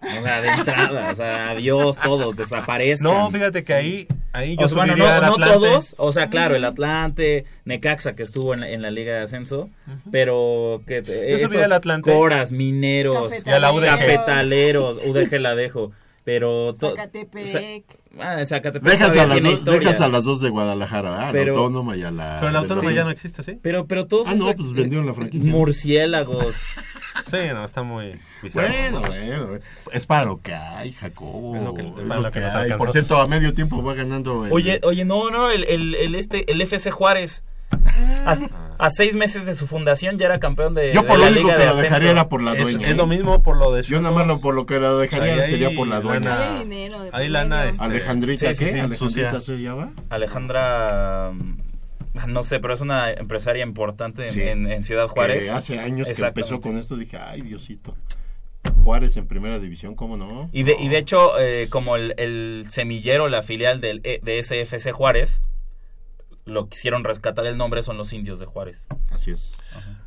O 0.02 0.24
sea, 0.24 0.42
de 0.42 0.48
entrada, 0.50 1.10
o 1.12 1.16
sea, 1.16 1.50
adiós 1.52 1.98
todos, 2.02 2.36
desaparezcan. 2.36 3.12
No, 3.12 3.30
fíjate 3.30 3.62
que 3.64 3.74
ahí, 3.74 4.08
ahí 4.34 4.56
yo 4.58 4.66
O 4.66 4.70
sea, 4.70 4.78
bueno, 4.80 4.96
no, 4.96 5.06
al 5.08 5.22
no 5.26 5.36
todos, 5.38 5.94
o 5.98 6.12
sea, 6.12 6.30
claro, 6.30 6.56
el 6.56 6.66
Atlante, 6.66 7.46
Necaxa 7.66 8.14
que 8.16 8.24
estuvo 8.24 8.54
en 8.56 8.62
la, 8.62 8.70
en 8.70 8.82
la 8.82 8.90
Liga 8.90 9.14
de 9.14 9.20
Ascenso, 9.22 9.70
pero 10.12 10.82
que 10.88 11.04
Yo 11.04 11.14
esos 11.14 11.42
subiría 11.50 11.66
al 11.66 11.74
Atlante. 11.74 12.12
Coras, 12.12 12.52
Mineros, 12.52 13.32
Y 13.46 13.50
a 13.50 13.60
la 13.60 13.72
UDG. 13.72 13.86
Cafetaleros, 13.86 14.98
UDG 15.06 15.40
la 15.40 15.54
dejo, 15.56 15.92
pero 16.24 16.74
Zacatepec. 16.74 17.84
Ah, 18.20 18.44
Zacatepec 18.46 18.92
Dejas 18.92 19.16
a, 19.16 19.26
las 19.26 19.42
dos, 19.42 19.64
dejas 19.64 20.02
a 20.02 20.10
las 20.10 20.24
dos 20.26 20.42
de 20.42 20.50
Guadalajara, 20.50 21.30
ah, 21.30 21.32
Pero- 21.32 21.54
la 21.54 21.60
autónoma 21.60 21.96
y 21.96 22.02
a 22.04 22.12
la... 22.12 22.38
Pero 22.42 22.52
la 22.52 22.60
autónoma 22.60 22.90
de- 22.90 22.96
ya 22.96 23.04
no 23.06 23.10
existe, 23.10 23.42
¿sí? 23.42 23.58
Pero, 23.62 23.88
pero 23.88 24.06
todos 24.08 24.28
Ah, 24.28 24.36
no, 24.36 24.54
pues 24.54 24.74
vendieron 24.74 25.06
la 25.06 25.14
franquicia. 25.14 25.50
Murciélagos. 25.52 26.56
Sí, 27.32 27.38
no, 27.54 27.64
está 27.66 27.82
muy 27.84 28.20
bizarro. 28.44 28.68
Bueno, 28.68 29.00
bueno, 29.02 29.60
es 29.92 30.06
para 30.06 30.26
lo 30.26 30.42
que 30.42 30.54
hay, 30.54 30.92
Jacobo. 30.92 31.56
Es 31.56 31.64
lo 31.64 31.74
que- 31.74 31.82
Es 31.82 31.88
para 31.90 32.16
lo 32.16 32.22
lo 32.22 32.32
que 32.32 32.40
que 32.40 32.46
hay. 32.46 32.74
Por 32.74 32.92
cierto, 32.92 33.18
a 33.20 33.28
medio 33.28 33.54
tiempo 33.54 33.82
va 33.82 33.94
ganando 33.94 34.46
el... 34.46 34.52
Oye, 34.52 34.80
oye, 34.84 35.06
no, 35.06 35.32
no, 35.32 35.50
el, 35.50 35.64
el, 35.64 35.96
el 35.96 36.16
este, 36.16 36.52
el 36.52 36.62
FC 36.62 36.92
Juárez. 36.92 37.44
A, 38.26 38.38
a 38.80 38.90
seis 38.90 39.14
meses 39.16 39.46
de 39.46 39.56
su 39.56 39.66
fundación 39.66 40.18
ya 40.20 40.26
era 40.26 40.40
campeón 40.40 40.74
de, 40.76 40.92
Yo 40.94 41.04
de 41.04 41.08
por 41.08 41.18
lo 41.18 41.24
la 41.26 41.32
único 41.32 41.44
Liga 41.48 41.56
que 41.56 41.62
de 41.62 41.68
lo 41.68 41.76
dejaría 41.78 42.12
era 42.12 42.28
por 42.28 42.42
la 42.42 42.52
Es, 42.54 42.62
dueña. 42.62 42.86
es 42.88 42.94
¿eh? 42.94 42.96
lo 42.98 43.08
mismo 43.08 43.42
por 43.42 43.56
lo 43.58 43.72
de 43.72 43.84
Yo 43.84 44.02
nada 44.02 44.14
más 44.14 44.28
lo, 44.28 44.42
por 44.42 44.54
lo 44.54 44.66
que 44.66 44.78
lo 44.80 44.98
dejaría 44.98 45.36
Ahí 45.36 45.50
sería 45.50 45.70
por 45.74 45.88
la 45.88 46.02
dueña. 46.02 46.30
lana. 46.38 46.54
Hay 46.54 46.60
dinero 46.66 47.02
de 47.02 47.30
lana, 47.30 47.70
este, 47.70 47.82
Alejandrita, 47.84 48.50
Sí, 48.50 48.56
sí, 48.56 48.66
¿qué? 48.66 48.72
sí, 48.72 48.80
Alejandrita 48.80 49.00
sucia. 49.00 49.42
se 49.42 49.58
llama. 49.62 49.94
Alejandra, 50.10 51.32
mm, 51.34 51.58
no 52.28 52.44
sé, 52.44 52.60
pero 52.60 52.74
es 52.74 52.82
una 52.82 53.12
empresaria 53.12 53.64
importante 53.64 54.26
en, 54.28 54.32
Sí. 54.34 54.42
en- 54.42 54.72
en 54.72 54.84
Ciudad 54.84 55.08
Juárez. 55.08 55.46
Que 55.46 55.52
hace 55.52 55.80
años 55.80 56.08
que 56.08 56.22
empezó 56.26 56.60
con 56.62 56.78
esto, 56.78 56.96
dije, 56.98 57.18
ay, 57.18 57.42
Diosito. 57.42 57.96
Juárez 58.84 59.18
en 59.18 59.28
primera 59.28 59.60
división, 59.60 59.96
¿cómo 59.96 60.18
no? 60.18 60.50
Y 60.52 60.64
de, 60.64 60.76
y 60.80 60.88
de 60.90 60.98
hecho, 60.98 61.40
eh, 61.40 61.68
como 61.70 61.96
el, 61.96 62.14
el 62.18 62.66
semillero, 62.70 63.28
la 63.28 63.42
filial 63.44 63.82
del, 63.82 64.02
E- 64.04 64.20
de 64.24 64.42
SFC 64.44 64.92
Juárez, 64.92 65.42
lo 66.46 66.68
quisieron 66.70 67.04
rescatar 67.04 67.46
el 67.46 67.58
nombre, 67.58 67.84
son 67.84 67.98
los 67.98 68.12
indios 68.14 68.40
de 68.40 68.46
Juárez. 68.48 68.88
Así 69.12 69.32
es. 69.32 69.58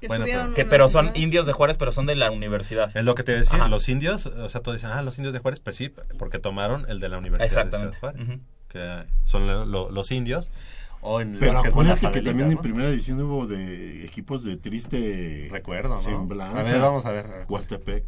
Que 0.01 0.09
Bueno, 0.09 0.25
estuvieron 0.25 0.55
Que, 0.55 0.65
pero 0.65 0.89
son 0.89 1.13
indios 1.15 1.47
de 1.47 1.53
Juárez, 1.53 1.77
pero 1.77 1.93
son 1.93 2.07
de 2.07 2.17
la 2.17 2.31
universidad. 2.31 2.95
Es 2.97 3.05
lo 3.05 3.15
que 3.15 3.23
te 3.23 3.33
decía, 3.33 3.61
Ajá. 3.61 3.69
los 3.69 3.89
indios, 3.89 4.27
o 4.27 4.49
sea, 4.49 4.61
todos 4.61 4.77
dicen, 4.79 4.91
ah, 4.91 5.03
los 5.03 5.17
indios 5.19 5.33
de 5.33 5.39
Juárez, 5.41 5.61
pues 5.61 5.77
sí, 5.77 5.93
porque 6.19 6.39
tomaron 6.41 6.87
el 6.89 6.99
de 7.01 7.09
la 7.09 7.19
Universidad 7.19 7.47
de 7.49 7.61
Exactamente. 7.61 7.99
Ciudad 7.99 8.15
Juárez, 8.15 8.29
Ujú. 8.29 8.41
que 8.69 9.05
son 9.25 9.47
lo- 9.47 9.65
lo- 9.65 9.91
los 9.91 10.11
indios. 10.11 10.51
O 11.07 11.21
en 11.21 11.37
Pero 11.39 11.53
la 11.53 11.63
que 12.11 12.23
también 12.23 12.51
en 12.51 12.59
primera 12.59 12.89
división 12.89 13.21
hubo 13.21 13.47
de 13.47 14.07
equipos 14.07 14.43
de 14.43 14.57
triste 14.57 15.49
Recuerdo, 15.51 15.97
¿no? 15.97 16.01
semblanza. 16.01 16.61
A 16.61 16.63
ver, 16.63 16.81
vamos 16.81 17.05
a 17.05 17.13
ver. 17.13 17.27
Huastepec. 17.47 18.07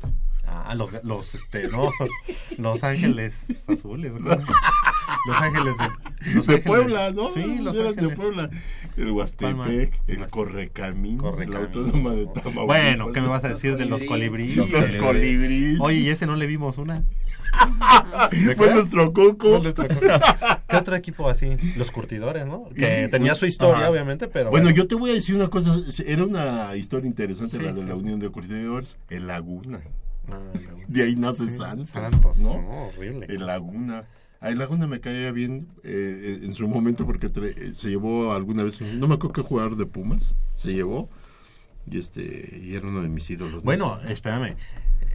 Ah, 0.49 0.74
los, 0.74 0.90
los, 1.05 1.34
este, 1.34 1.68
no, 1.68 1.90
Los 2.59 2.82
Ángeles 2.84 3.34
Azules. 3.66 4.14
Los 4.20 5.36
Ángeles 5.40 5.74
de, 5.76 6.34
Los 6.34 6.47
de 6.47 6.55
Ángeles- 6.55 6.64
Puebla, 6.66 7.11
¿no? 7.12 7.28
Sí, 7.30 7.59
Los 7.61 7.76
Eran 7.76 7.94
de 7.94 8.01
Ángeles. 8.03 8.16
Puebla. 8.16 8.51
El. 8.97 9.11
Huastepec, 9.11 10.01
el 10.07 10.26
Correcamín, 10.28 11.18
Correcamín. 11.18 11.53
la 11.53 11.59
autónoma 11.61 12.11
de 12.12 12.26
Tamaulipas. 12.26 12.64
Bueno, 12.66 13.12
¿qué 13.12 13.20
me 13.20 13.28
vas 13.28 13.44
a 13.44 13.49
decir 13.49 13.76
de 13.76 13.84
los 13.84 14.03
colibríes? 14.05 14.57
Los 14.57 14.94
colibríes. 14.97 15.78
Oye, 15.80 15.99
¿y 15.99 16.09
ese 16.09 16.26
no 16.26 16.34
le 16.36 16.47
vimos 16.47 16.78
una? 16.78 17.03
Fue 18.57 18.72
nuestro 18.72 19.12
coco. 19.12 19.51
Fue 19.51 19.61
nuestro 19.61 19.88
coco. 19.88 20.01
¿Qué 20.68 20.76
otro 20.76 20.97
equipo 20.97 21.28
así? 21.28 21.57
Los 21.76 21.90
curtidores, 21.90 22.47
¿no? 22.47 22.64
Que 22.74 23.09
tenía 23.09 23.34
su 23.34 23.47
historia, 23.47 23.82
Ajá. 23.82 23.90
obviamente, 23.90 24.28
pero 24.28 24.51
Bueno, 24.51 24.70
yo 24.70 24.86
te 24.86 24.94
voy 24.94 25.11
a 25.11 25.14
decir 25.14 25.34
una 25.34 25.49
cosa. 25.49 25.76
Era 26.07 26.24
una 26.24 26.74
historia 26.76 27.07
interesante 27.09 27.59
Sí, 27.59 27.62
la 27.62 27.72
de 27.72 27.80
sí, 27.82 27.86
la 27.86 27.94
sí. 27.94 28.01
Unión 28.01 28.20
de 28.20 28.30
Curtidores. 28.30 28.97
El 29.11 29.26
Laguna. 29.26 29.80
Ah, 30.31 30.39
De 30.89 31.03
ahí 31.03 31.16
nace 31.16 31.45
Sí, 31.49 31.57
Santos. 31.57 31.91
Santos, 31.91 32.39
¿no? 32.39 32.61
no, 32.61 32.89
horrible. 32.89 33.27
El 33.29 33.47
Laguna. 33.47 34.05
A 34.41 34.51
el 34.51 34.59
Laguna 34.59 34.87
me 34.87 35.01
caía 35.01 35.33
bien 35.33 35.68
eh, 35.83 36.41
en 36.43 36.53
su 36.55 36.68
momento 36.68 37.07
porque 37.07 37.33
tra- 37.33 37.55
eh, 37.57 37.72
se 37.74 37.89
llevó 37.89 38.33
alguna 38.33 38.62
vez, 38.64 38.81
no 38.83 39.09
me 39.09 39.14
acuerdo 39.14 39.33
qué 39.33 39.41
jugador 39.43 39.77
de 39.77 39.87
Pumas, 39.87 40.37
se 40.57 40.74
llevó 40.74 41.09
y 41.91 41.99
este 41.99 42.61
y 42.62 42.74
era 42.74 42.87
uno 42.87 43.01
de 43.03 43.09
mis 43.09 43.29
ídolos. 43.31 43.55
¿no? 43.57 43.61
Bueno, 43.62 43.99
espérame. 44.09 44.57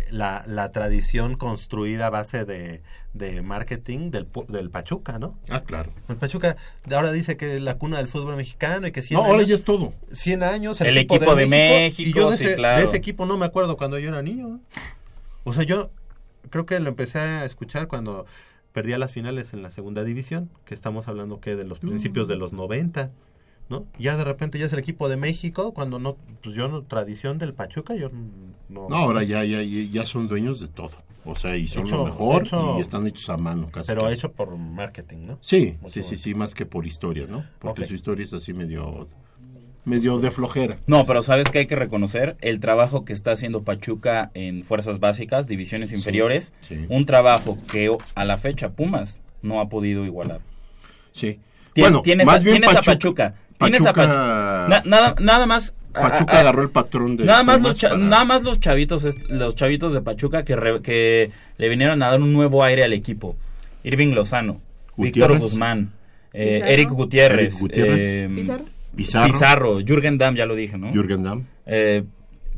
La, 0.10 0.44
la 0.48 0.72
tradición 0.72 1.36
construida 1.38 2.08
a 2.08 2.10
base 2.10 2.44
de, 2.46 2.82
de 3.14 3.42
marketing 3.42 4.10
del, 4.12 4.30
pu- 4.30 4.46
del 4.48 4.70
Pachuca, 4.70 5.20
¿no? 5.20 5.38
Ah, 5.50 5.62
claro. 5.62 5.94
El 6.10 6.18
Pachuca 6.18 6.58
ahora 6.92 7.12
dice 7.14 7.38
que 7.38 7.56
es 7.58 7.62
la 7.62 7.78
cuna 7.78 7.98
del 7.98 8.08
fútbol 8.10 8.36
mexicano 8.36 8.88
y 8.88 8.92
que 8.92 9.02
100 9.02 9.18
No, 9.20 9.26
ahora 9.26 9.38
años, 9.40 9.50
ya 9.50 9.56
es 9.56 9.64
todo. 9.64 9.94
100 10.12 10.44
años 10.44 10.82
El 10.82 10.98
equipo 10.98 11.36
de 11.36 11.46
México, 11.46 12.10
y 12.10 12.14
yo 12.14 12.32
de 12.32 12.38
sí, 12.38 12.46
ese, 12.46 12.56
claro. 12.56 12.80
de 12.80 12.86
ese 12.86 12.98
equipo 12.98 13.26
no 13.26 13.38
me 13.38 13.46
acuerdo 13.46 13.78
cuando 13.78 14.00
yo 14.00 14.10
era 14.10 14.22
niño. 14.22 14.60
O 15.44 15.54
sea, 15.54 15.64
yo 15.64 15.92
creo 16.50 16.66
que 16.66 16.80
lo 16.80 16.90
empecé 16.90 17.20
a 17.20 17.46
escuchar 17.46 17.88
cuando 17.88 18.26
perdía 18.74 18.98
las 18.98 19.12
finales 19.12 19.54
en 19.54 19.62
la 19.62 19.72
segunda 19.72 20.04
división, 20.04 20.50
que 20.66 20.74
estamos 20.74 21.08
hablando 21.08 21.40
que 21.40 21.56
de 21.56 21.66
los 21.66 21.80
principios 21.80 22.28
de 22.28 22.38
los 22.38 22.54
90, 22.54 23.12
¿no? 23.70 23.86
Ya 24.00 24.16
de 24.18 24.24
repente 24.24 24.58
ya 24.60 24.66
es 24.66 24.74
el 24.74 24.80
equipo 24.80 25.10
de 25.10 25.18
México, 25.18 25.74
cuando 25.74 26.00
no, 26.00 26.16
pues 26.42 26.56
yo 26.56 26.68
no, 26.68 26.84
tradición 26.84 27.38
del 27.38 27.54
Pachuca, 27.54 27.96
yo 27.96 28.10
no... 28.70 28.88
No, 28.90 28.96
ahora 28.96 29.24
ya, 29.24 29.44
ya, 29.44 29.62
ya 29.62 30.06
son 30.06 30.28
dueños 30.28 30.60
de 30.60 30.68
todo. 30.68 30.92
O 31.26 31.36
sea, 31.36 31.56
y 31.56 31.68
son 31.68 31.86
Hecho- 31.86 31.98
lo 31.98 32.06
mejor 32.06 32.44
hecho- 32.44 32.78
y 32.80 32.82
están 32.82 33.06
hechos 33.06 33.30
a 33.30 33.38
mano 33.38 33.70
casi. 33.70 33.88
Pero 33.88 34.02
casi. 34.04 34.14
hecho 34.16 34.32
por 34.32 34.56
marketing, 34.58 35.26
¿no? 35.28 35.38
Sí, 35.42 35.78
sí, 35.88 35.90
sí, 35.90 36.00
bueno. 36.02 36.18
sí, 36.18 36.34
más 36.36 36.56
que 36.56 36.66
por 36.66 36.86
historia, 36.86 37.28
¿no? 37.30 37.46
Porque 37.60 37.86
su 37.86 37.94
historia 37.94 38.24
es 38.26 38.34
así 38.34 38.54
medio 38.54 39.08
medio 39.86 40.20
de 40.20 40.30
flojera. 40.32 40.78
No, 40.88 41.06
pero 41.06 41.22
sabes 41.24 41.50
que 41.50 41.60
hay 41.60 41.66
que 41.66 41.76
reconocer 41.76 42.36
el 42.42 42.60
trabajo 42.60 43.04
que 43.06 43.14
está 43.14 43.32
haciendo 43.32 43.64
Pachuca 43.64 44.30
en 44.34 44.64
fuerzas 44.64 45.00
básicas, 45.00 45.48
divisiones 45.48 45.92
inferiores, 45.92 46.54
sí. 46.62 46.86
un 46.90 47.06
trabajo 47.06 47.58
que 47.72 47.96
a 48.16 48.26
la 48.26 48.38
fecha 48.38 48.70
Pumas 48.70 49.22
no 49.42 49.60
ha 49.60 49.70
podido 49.70 50.06
igualar. 50.06 50.40
Sí. 51.12 51.40
Tien- 51.74 51.84
bueno, 51.86 52.02
tienes, 52.04 52.26
más 52.28 52.42
a, 52.42 52.44
bien 52.44 52.62
tienes 52.62 52.70
a 52.78 52.82
Pachuca. 52.82 53.34
Pachuca, 53.34 53.36
tienes 53.60 53.82
a 53.86 53.94
Pachuca- 53.94 54.06
Pa- 54.08 54.68
na- 54.70 54.82
nada, 54.86 55.16
nada 55.20 55.46
más 55.46 55.74
a- 55.94 56.02
Pachuca 56.02 56.34
a- 56.34 56.38
a- 56.38 56.40
agarró 56.42 56.62
el 56.62 56.70
patrón 56.70 57.18
de 57.18 57.26
nada 57.26 57.44
más 57.44 57.62
los 57.62 57.78
cha- 57.78 57.90
para- 57.90 58.02
nada 58.02 58.26
más 58.26 58.44
los 58.44 58.60
chavitos 58.60 59.06
los 59.30 59.56
chavitos 59.56 59.94
de 59.94 60.02
Pachuca 60.02 60.44
que 60.46 60.56
re- 60.56 60.82
que 60.82 61.32
le 61.58 61.70
vinieron 61.70 62.02
a 62.04 62.10
dar 62.10 62.22
un 62.22 62.34
nuevo 62.34 62.64
aire 62.64 62.84
al 62.84 62.94
equipo. 62.94 63.36
Irving 63.84 64.14
Lozano, 64.14 64.62
Víctor. 64.96 65.40
Guzmán, 65.40 65.92
eh, 66.34 66.56
Pizarro. 66.56 66.72
Eric 66.72 66.90
Gutiérrez, 66.92 67.48
Eric 67.54 67.60
Gutiérrez. 67.60 68.00
eh, 68.00 68.28
¿Pizarro? 68.96 69.32
Pizarro, 69.32 69.80
Jürgen 69.86 70.18
Damm, 70.18 70.36
ya 70.36 70.46
lo 70.46 70.56
dije, 70.56 70.78
¿no? 70.78 70.92
Jürgen 70.92 71.24
Damm. 71.24 71.46
Eh, 71.66 72.04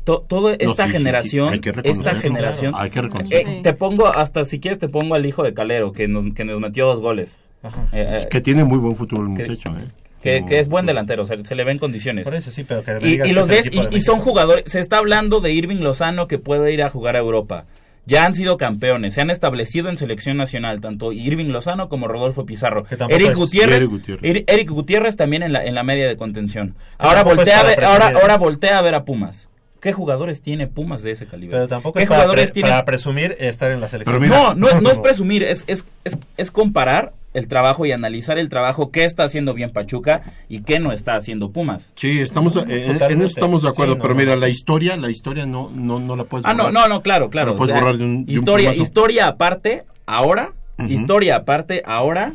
to- 0.04 0.24
toda 0.28 0.50
No, 0.52 0.56
esta 0.58 0.84
sí, 0.84 0.90
sí, 0.90 0.96
sí, 0.96 0.98
generación, 0.98 1.48
hay 1.52 1.60
que 1.60 1.70
esta 1.70 1.82
reconocerlo, 1.82 2.20
generación, 2.20 2.70
claro, 2.72 2.84
hay 2.84 2.90
que 2.90 3.02
reconocerlo. 3.02 3.50
eh, 3.52 3.60
te 3.62 3.72
pongo 3.72 4.06
hasta 4.08 4.44
si 4.44 4.60
quieres 4.60 4.78
te 4.78 4.88
pongo 4.88 5.14
al 5.14 5.24
hijo 5.26 5.42
de 5.42 5.54
Calero 5.54 5.92
que 5.92 6.08
nos, 6.08 6.24
que 6.34 6.44
nos 6.44 6.60
metió 6.60 6.86
dos 6.86 7.00
goles, 7.00 7.40
Eh, 7.64 7.68
eh, 7.92 8.28
que 8.30 8.40
tiene 8.40 8.64
muy 8.64 8.78
buen 8.78 8.96
futuro 8.96 9.22
el 9.26 9.36
que- 9.36 9.48
muchacho, 9.48 9.70
¿eh? 9.78 9.84
que, 10.22 10.40
No, 10.40 10.46
que 10.46 10.58
es 10.58 10.68
buen 10.68 10.84
no. 10.86 10.90
delantero, 10.90 11.24
se, 11.26 11.44
se 11.44 11.54
le 11.54 11.64
ve 11.64 11.72
en 11.72 11.78
condiciones. 11.78 12.24
Por 12.24 12.34
eso 12.34 12.50
sí, 12.50 12.64
pero 12.64 12.82
que 12.82 12.98
Y, 13.02 13.32
los 13.32 13.46
ves, 13.46 13.68
y, 13.72 13.80
de 13.86 13.88
y 13.96 14.00
son 14.00 14.18
jugadores, 14.20 14.64
se 14.70 14.80
está 14.80 14.98
hablando 14.98 15.40
de 15.40 15.52
Irving 15.52 15.80
Lozano 15.82 16.26
que 16.28 16.38
puede 16.38 16.72
ir 16.72 16.82
a 16.82 16.90
jugar 16.90 17.14
a 17.16 17.18
Europa. 17.20 17.66
Ya 18.06 18.26
han 18.26 18.34
sido 18.34 18.56
campeones, 18.58 19.14
se 19.14 19.20
han 19.22 19.30
establecido 19.30 19.88
en 19.88 19.96
selección 19.96 20.36
nacional, 20.36 20.80
tanto 20.80 21.12
Irving 21.12 21.46
Lozano 21.50 21.88
como 21.88 22.06
Rodolfo 22.06 22.44
Pizarro. 22.44 22.84
Eric 23.08 23.34
Gutiérrez, 23.34 23.76
Eric 23.78 23.90
Gutiérrez. 23.90 24.22
Eri- 24.30 24.44
Eric 24.46 24.70
Gutiérrez 24.70 25.16
también 25.16 25.42
en 25.42 25.52
la, 25.54 25.64
en 25.64 25.74
la 25.74 25.82
media 25.84 26.06
de 26.06 26.16
contención. 26.16 26.74
Ahora 26.98 27.22
voltea, 27.24 27.60
a 27.60 27.62
ver, 27.64 27.84
ahora, 27.84 28.12
ahora 28.20 28.36
voltea 28.36 28.78
a 28.78 28.82
ver 28.82 28.94
a 28.94 29.04
Pumas. 29.04 29.48
¿Qué 29.80 29.92
jugadores 29.92 30.40
tiene 30.42 30.66
Pumas 30.66 31.02
de 31.02 31.10
ese 31.10 31.26
calibre? 31.26 31.56
Pero 31.56 31.68
tampoco 31.68 31.98
¿Qué 31.98 32.04
es 32.04 32.08
para, 32.08 32.22
jugadores 32.22 32.50
pre- 32.50 32.54
tiene? 32.54 32.68
para 32.70 32.84
presumir 32.84 33.36
estar 33.38 33.70
en 33.72 33.80
la 33.80 33.88
selección. 33.88 34.28
No, 34.28 34.54
no, 34.54 34.80
no 34.80 34.90
es 34.90 34.98
presumir, 35.02 35.42
es, 35.42 35.64
es, 35.66 35.84
es, 36.04 36.16
es 36.36 36.50
comparar 36.50 37.12
el 37.34 37.48
trabajo 37.48 37.84
y 37.84 37.92
analizar 37.92 38.38
el 38.38 38.48
trabajo 38.48 38.90
que 38.90 39.04
está 39.04 39.24
haciendo 39.24 39.52
bien 39.54 39.70
Pachuca 39.70 40.22
y 40.48 40.60
qué 40.60 40.78
no 40.80 40.92
está 40.92 41.16
haciendo 41.16 41.50
Pumas. 41.50 41.92
Sí, 41.96 42.18
estamos, 42.20 42.56
eh, 42.56 42.62
en- 42.68 43.02
en 43.02 43.18
eso 43.18 43.26
estamos 43.26 43.62
de 43.62 43.68
acuerdo, 43.68 43.94
Sí, 43.94 43.98
no, 43.98 44.02
pero 44.02 44.14
no. 44.14 44.20
mira, 44.20 44.36
la 44.36 44.48
historia, 44.48 44.96
la 44.96 45.10
historia 45.10 45.44
no, 45.44 45.70
no, 45.74 45.98
no 46.00 46.16
la 46.16 46.24
puedes 46.24 46.46
Ah, 46.46 46.54
no, 46.54 46.64
borrar. 46.64 46.72
no, 46.72 46.88
no, 46.88 47.02
claro, 47.02 47.28
claro. 47.30 47.52
Lo 47.52 47.56
puedes 47.58 47.72
o 47.72 47.74
sea, 47.76 47.82
borrar 47.82 47.98
de 47.98 48.04
un- 48.04 48.24
de 48.24 48.32
un 48.32 48.38
historia, 48.38 48.74
historia 48.74 49.26
aparte, 49.28 49.82
ahora, 50.06 50.52
historia 50.88 51.36
aparte, 51.36 51.82
ahora, 51.84 52.32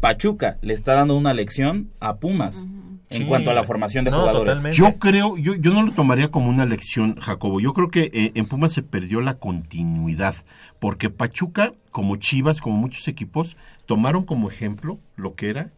Pachuca 0.00 0.56
le 0.62 0.74
está 0.74 0.94
dando 0.94 1.16
una 1.16 1.34
lección 1.34 1.90
a 2.00 2.16
Pumas 2.16 2.66
en 3.10 3.22
Sí. 3.22 3.24
cuanto 3.28 3.50
a 3.50 3.54
la 3.54 3.64
formación 3.64 4.04
de 4.04 4.10
No, 4.12 4.20
jugadores. 4.20 4.50
totalmente. 4.54 4.76
Yo 4.78 4.94
creo, 4.98 5.36
yo, 5.36 5.54
yo 5.56 5.72
no 5.72 5.82
lo 5.82 5.92
tomaría 5.92 6.30
como 6.30 6.48
una 6.48 6.64
lección, 6.64 7.16
Jacobo. 7.20 7.60
Yo 7.60 7.72
creo 7.74 7.88
que 7.90 8.10
eh, 8.12 8.32
en 8.34 8.46
Pumas 8.46 8.72
se 8.72 8.82
perdió 8.82 9.20
la 9.20 9.34
continuidad, 9.34 10.34
porque 10.78 11.10
Pachuca, 11.10 11.72
como 11.90 12.16
Chivas, 12.16 12.60
como 12.60 12.76
muchos 12.76 13.08
equipos, 13.08 13.56
tomaron 13.90 14.22
como 14.22 14.48
ejemplo 14.48 15.00
lo 15.16 15.34
que 15.34 15.50
era 15.50 15.72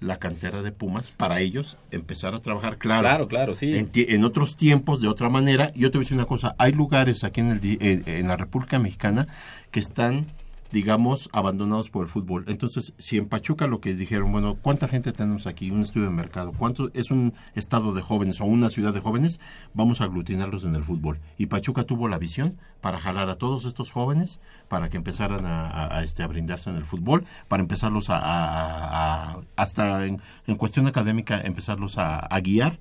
la 0.00 0.18
cantera 0.18 0.60
de 0.60 0.72
Pumas 0.72 1.12
para 1.12 1.38
ellos 1.38 1.76
empezar 1.92 2.34
a 2.34 2.40
trabajar 2.40 2.78
claro. 2.78 3.02
Claro, 3.02 3.28
claro, 3.28 3.54
sí. 3.54 3.72
En, 3.94 4.24
otros 4.24 4.56
tiempos, 4.56 5.00
de 5.00 5.06
otra 5.06 5.28
manera. 5.28 5.70
Y 5.72 5.82
yo 5.82 5.92
te 5.92 5.98
voy 5.98 6.02
a 6.02 6.04
decir 6.04 6.16
una 6.16 6.26
cosa, 6.26 6.56
hay 6.58 6.72
lugares 6.72 7.22
aquí 7.22 7.42
en, 7.42 7.52
el, 7.52 7.60
en, 7.80 8.02
en 8.08 8.26
la 8.26 8.36
República 8.36 8.80
Mexicana 8.80 9.28
que 9.70 9.78
están 9.78 10.26
digamos, 10.72 11.28
abandonados 11.32 11.88
por 11.90 12.04
el 12.04 12.08
fútbol. 12.10 12.44
Entonces, 12.48 12.92
si 12.98 13.16
en 13.16 13.26
Pachuca 13.26 13.66
lo 13.68 13.80
que 13.80 13.94
dijeron, 13.94 14.32
bueno, 14.32 14.56
¿cuánta 14.60 14.88
gente 14.88 15.12
tenemos 15.12 15.46
aquí? 15.46 15.70
Un 15.70 15.82
estudio 15.82 16.06
de 16.08 16.12
mercado. 16.14 16.52
¿Cuánto 16.52 16.90
es 16.94 17.10
un 17.12 17.32
estado 17.54 17.92
de 17.94 18.02
jóvenes 18.02 18.40
o 18.40 18.44
una 18.44 18.70
ciudad 18.70 18.92
de 18.92 19.00
jóvenes? 19.00 19.38
Vamos 19.72 20.00
a 20.00 20.04
aglutinarlos 20.04 20.64
en 20.64 20.74
el 20.74 20.82
fútbol. 20.82 21.20
Y 21.38 21.46
Pachuca 21.46 21.84
tuvo 21.84 22.08
la 22.08 22.18
visión 22.18 22.58
para 22.80 22.98
jalar 22.98 23.28
a 23.28 23.36
todos 23.36 23.64
estos 23.66 23.90
jóvenes 23.92 24.40
para 24.68 24.88
que 24.88 24.96
empezaran 24.96 25.46
a, 25.46 25.68
a- 25.68 25.98
a, 25.98 26.02
este, 26.02 26.22
a 26.22 26.26
brindarse 26.26 26.70
en 26.70 26.76
el 26.76 26.84
fútbol, 26.84 27.24
para 27.48 27.62
empezarlos 27.62 28.06
a, 28.10 29.38
hasta 29.56 30.06
en, 30.06 30.20
en 30.46 30.56
cuestión 30.56 30.86
académica, 30.86 31.40
empezarlos 31.40 31.98
a, 31.98 32.26
guiar. 32.40 32.78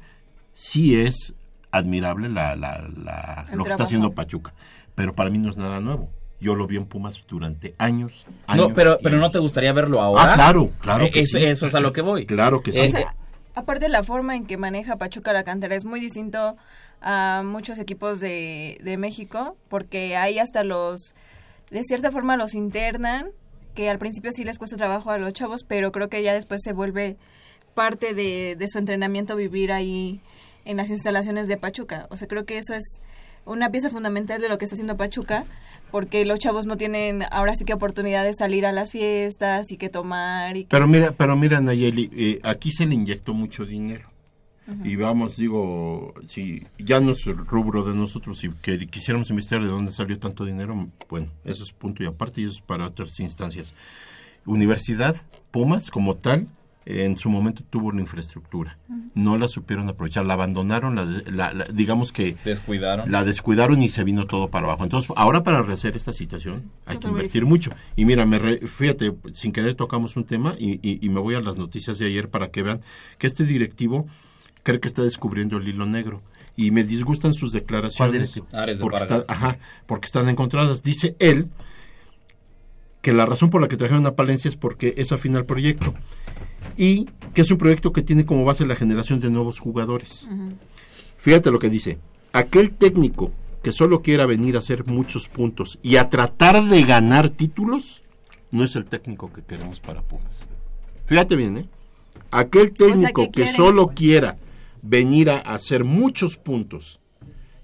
Sí 0.54 0.96
es 0.96 1.34
admirable 1.72 2.30
la, 2.30 2.56
la- 2.56 2.88
la- 2.96 3.46
lo 3.56 3.64
que 3.64 3.70
está 3.72 3.84
haciendo 3.84 4.14
Pachuca, 4.14 4.54
pero 4.96 5.14
para 5.14 5.30
mí 5.30 5.38
no 5.38 5.50
es 5.50 5.58
nada 5.58 5.80
nuevo. 5.80 6.10
Yo 6.44 6.56
lo 6.56 6.68
vi 6.68 6.76
en 6.76 6.86
Pumas 6.86 7.24
durante 7.28 7.74
años. 7.78 8.26
años 8.48 8.70
No, 8.70 8.76
pero, 8.76 8.98
pero 9.02 9.18
no 9.18 9.30
te 9.32 9.40
gustaría 9.40 9.72
verlo 9.72 10.02
ahora. 10.02 10.26
Ah, 10.26 10.34
claro, 10.34 10.72
claro 10.80 11.10
que 11.10 11.22
eso, 11.22 11.38
sí. 11.40 11.46
eso 11.46 11.66
es 11.66 11.74
a 11.74 11.80
lo 11.80 11.94
que 11.94 12.02
voy. 12.02 12.26
Claro 12.26 12.62
que 12.62 12.74
sí. 12.74 12.80
Eh, 12.80 12.88
O 12.88 12.92
sea, 12.92 13.16
aparte 13.56 13.88
la 13.88 14.04
forma 14.04 14.36
en 14.36 14.46
que 14.46 14.58
maneja 14.58 14.98
Pachuca 14.98 15.32
la 15.32 15.44
cantera 15.44 15.76
es 15.76 15.86
muy 15.86 16.00
distinto 16.02 16.58
a 17.02 17.44
muchos 17.46 17.80
equipos 17.80 18.20
de, 18.20 18.78
de 18.82 18.98
México, 18.98 19.56
porque 19.70 20.16
ahí 20.18 20.38
hasta 20.40 20.64
los, 20.64 21.16
de 21.72 21.84
cierta 21.84 22.12
forma 22.12 22.38
los 22.38 22.54
internan, 22.54 23.28
que 23.74 23.90
al 23.90 24.00
principio 24.00 24.32
sí 24.32 24.44
les 24.44 24.60
cuesta 24.60 24.78
trabajo 24.78 25.12
a 25.12 25.18
los 25.18 25.34
chavos, 25.34 25.64
pero 25.68 25.92
creo 25.92 26.10
que 26.10 26.22
ya 26.24 26.34
después 26.34 26.62
se 26.62 26.74
vuelve 26.74 27.18
parte 27.74 28.14
de, 28.14 28.56
de 28.58 28.68
su 28.68 28.78
entrenamiento 28.78 29.36
vivir 29.36 29.72
ahí 29.72 30.22
en 30.66 30.78
las 30.78 30.90
instalaciones 30.90 31.48
de 31.48 31.58
Pachuca. 31.58 32.08
O 32.10 32.18
sea, 32.18 32.28
creo 32.28 32.46
que 32.46 32.58
eso 32.58 32.74
es 32.74 33.02
una 33.46 33.70
pieza 33.70 33.90
fundamental 33.90 34.40
de 34.40 34.48
lo 34.48 34.58
que 34.58 34.66
está 34.66 34.76
haciendo 34.76 34.96
Pachuca, 34.96 35.46
porque 35.94 36.26
los 36.26 36.40
chavos 36.40 36.66
no 36.66 36.76
tienen 36.76 37.24
ahora 37.30 37.56
sí 37.56 37.66
que 37.66 37.74
oportunidad 37.76 38.24
de 38.24 38.34
salir 38.34 38.66
a 38.66 38.72
las 38.72 38.92
fiestas 38.92 39.72
y 39.72 39.78
que 39.78 39.90
tomar 39.90 40.58
y 40.58 40.64
que... 40.64 40.70
Pero 40.70 40.88
mira, 40.88 41.12
pero 41.12 41.36
mira 41.36 41.62
Nayeli, 41.62 42.10
eh, 42.16 42.40
aquí 42.42 42.72
se 42.72 42.88
le 42.88 42.96
inyectó 42.96 43.36
mucho 43.36 43.64
dinero. 43.64 44.10
Y 44.84 44.96
vamos, 44.96 45.38
digo, 45.38 46.16
si 46.26 46.66
ya 46.80 47.00
no 47.00 47.12
es 47.12 47.28
el 47.28 47.38
rubro 47.38 47.84
de 47.84 47.94
nosotros, 47.94 48.40
si 48.40 48.50
que 48.50 48.88
quisiéramos 48.88 49.30
investigar 49.30 49.62
de 49.62 49.70
dónde 49.70 49.94
salió 49.94 50.18
tanto 50.18 50.46
dinero, 50.46 50.90
bueno, 51.10 51.28
eso 51.46 51.64
es 51.64 51.72
punto 51.72 52.02
y 52.02 52.08
aparte 52.08 52.42
y 52.42 52.46
eso 52.46 52.54
es 52.54 52.62
para 52.62 52.88
otras 52.88 53.20
instancias. 53.20 53.76
Universidad, 54.48 55.16
Pumas, 55.52 55.92
como 55.92 56.16
tal, 56.16 56.48
en 56.86 57.18
su 57.18 57.30
momento 57.30 57.64
tuvo 57.70 57.88
una 57.88 58.02
infraestructura. 58.02 58.78
No 59.16 59.38
la 59.38 59.48
supieron 59.48 59.88
aprovechar, 59.90 60.26
la 60.26 60.34
abandonaron, 60.34 60.96
la, 60.96 61.06
la- 61.32 61.54
la- 61.54 61.66
digamos 61.66 62.12
que 62.12 62.36
Descuidaron. 62.44 63.12
la 63.12 63.24
descuidaron 63.24 63.82
y 63.82 63.90
se 63.90 64.04
vino 64.04 64.26
todo 64.26 64.50
para 64.50 64.66
abajo. 64.68 64.84
Entonces, 64.84 65.12
ahora 65.16 65.44
para 65.44 65.62
rehacer 65.62 65.96
esta 65.96 66.14
situación 66.14 66.64
hay 66.86 66.98
que 66.98 67.08
invertir 67.08 67.46
mucho. 67.46 67.72
Y 67.96 68.06
mira, 68.06 68.26
me 68.26 68.40
re- 68.40 68.68
fíjate, 68.68 69.14
sin 69.34 69.52
querer 69.52 69.76
tocamos 69.76 70.16
un 70.18 70.24
tema 70.26 70.56
y, 70.60 70.74
y- 70.88 71.00
y 71.02 71.10
me 71.10 71.20
voy 71.20 71.36
a 71.36 71.40
las 71.42 71.58
noticias 71.58 71.98
de 72.00 72.08
ayer 72.08 72.30
para 72.30 72.50
que 72.50 72.64
vean 72.64 72.82
que 73.18 73.28
este 73.28 73.46
directivo 73.46 74.08
cree 74.64 74.80
que 74.80 74.88
está 74.88 75.04
descubriendo 75.04 75.58
el 75.58 75.68
hilo 75.68 75.86
negro. 75.86 76.22
Y 76.56 76.72
me 76.72 76.84
disgustan 76.84 77.34
sus 77.34 77.52
declaraciones. 77.52 78.36
de 78.36 78.76
porque, 78.82 78.98
está- 78.98 79.26
ajá, 79.34 79.58
porque 79.88 80.06
están 80.06 80.30
encontradas. 80.30 80.84
Dice 80.84 81.16
él 81.20 81.50
que 83.04 83.14
la 83.14 83.26
razón 83.28 83.50
por 83.52 83.62
la 83.62 83.68
que 83.68 83.78
trajeron 83.78 84.06
a 84.08 84.16
Palencia 84.16 84.50
es 84.50 84.56
porque 84.56 84.96
es 84.98 85.12
afín 85.12 85.36
al 85.36 85.46
proyecto 85.46 85.94
y 86.78 87.06
que 87.36 87.42
es 87.42 87.52
un 87.52 87.58
proyecto 87.60 87.92
que 87.94 88.02
tiene 88.02 88.26
como 88.26 88.46
base 88.46 88.66
la 88.66 88.76
generación 88.76 89.20
de 89.20 89.30
nuevos 89.30 89.60
jugadores. 89.60 90.28
Fíjate 91.18 91.52
lo 91.52 91.60
que 91.60 91.70
dice. 91.70 92.00
Aquel 92.32 92.72
técnico 92.72 93.32
que 93.62 93.72
solo 93.72 94.02
quiera 94.02 94.26
venir 94.26 94.56
a 94.56 94.60
hacer 94.60 94.86
muchos 94.88 95.28
puntos 95.28 95.80
y 95.84 95.98
a 95.98 96.10
tratar 96.10 96.64
de 96.64 96.84
ganar 96.84 97.30
títulos, 97.30 98.04
no 98.52 98.64
es 98.64 98.76
el 98.76 98.86
técnico 98.86 99.32
que 99.32 99.42
queremos 99.44 99.80
para 99.80 100.02
Pumas. 100.02 100.48
Fíjate 101.06 101.36
bien, 101.36 101.58
¿eh? 101.58 101.66
Aquel 102.32 102.72
técnico 102.74 103.32
que 103.32 103.48
solo 103.48 103.90
quiera 103.90 104.38
venir 104.82 105.30
a 105.30 105.38
hacer 105.40 105.84
muchos 105.84 106.38
puntos 106.38 107.00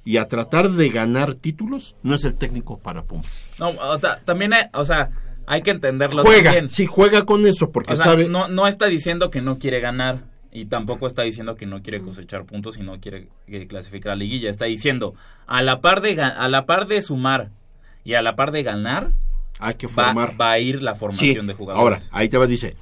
y 0.05 0.17
a 0.17 0.27
tratar 0.27 0.69
de 0.71 0.89
ganar 0.89 1.33
títulos, 1.35 1.95
no 2.03 2.15
es 2.15 2.23
el 2.25 2.35
técnico 2.35 2.77
para 2.77 3.03
Pumas. 3.03 3.49
No, 3.59 3.69
o 3.69 3.99
también, 3.99 4.53
hay- 4.53 4.65
o 4.73 4.85
sea, 4.85 5.09
hay 5.51 5.63
que 5.63 5.71
entenderlo 5.71 6.23
Juega, 6.23 6.43
también. 6.51 6.69
sí 6.69 6.85
juega 6.85 7.25
con 7.25 7.45
eso 7.45 7.71
porque 7.71 7.93
O 7.93 7.95
sea, 7.95 8.05
sabe... 8.05 8.29
no, 8.29 8.47
no 8.49 8.67
está 8.67 8.85
diciendo 8.85 9.31
que 9.31 9.41
no 9.41 9.57
quiere 9.57 9.79
ganar 9.79 10.23
y 10.51 10.65
tampoco 10.65 11.07
está 11.07 11.23
diciendo 11.23 11.55
que 11.55 11.65
no 11.65 11.81
quiere 11.81 11.99
cosechar 12.01 12.45
puntos 12.45 12.77
y 12.77 12.83
no 12.83 12.99
quiere 12.99 13.27
eh, 13.47 13.67
clasificar 13.67 14.11
a 14.11 14.15
la 14.15 14.19
liguilla. 14.19 14.49
Está 14.49 14.65
diciendo, 14.65 15.15
a 15.47 15.61
la 15.63 15.81
par 15.81 16.01
de, 16.01 16.21
a 16.21 16.47
la 16.49 16.65
par 16.65 16.87
de 16.87 17.01
sumar 17.01 17.49
y 18.03 18.13
a 18.13 18.21
la 18.21 18.35
par 18.35 18.51
de 18.51 18.63
ganar, 18.63 19.11
hay 19.59 19.73
que 19.73 19.87
va, 19.87 20.05
formar. 20.05 20.39
va 20.39 20.51
a 20.51 20.59
ir 20.59 20.81
la 20.83 20.93
Sí, 20.93 20.99
formación 20.99 21.47
de 21.47 21.53
jugadores. 21.55 21.83
ahora, 21.83 21.99
ahí 22.11 22.29
te 22.29 22.37
va, 22.37 22.45
dice, 22.47 22.75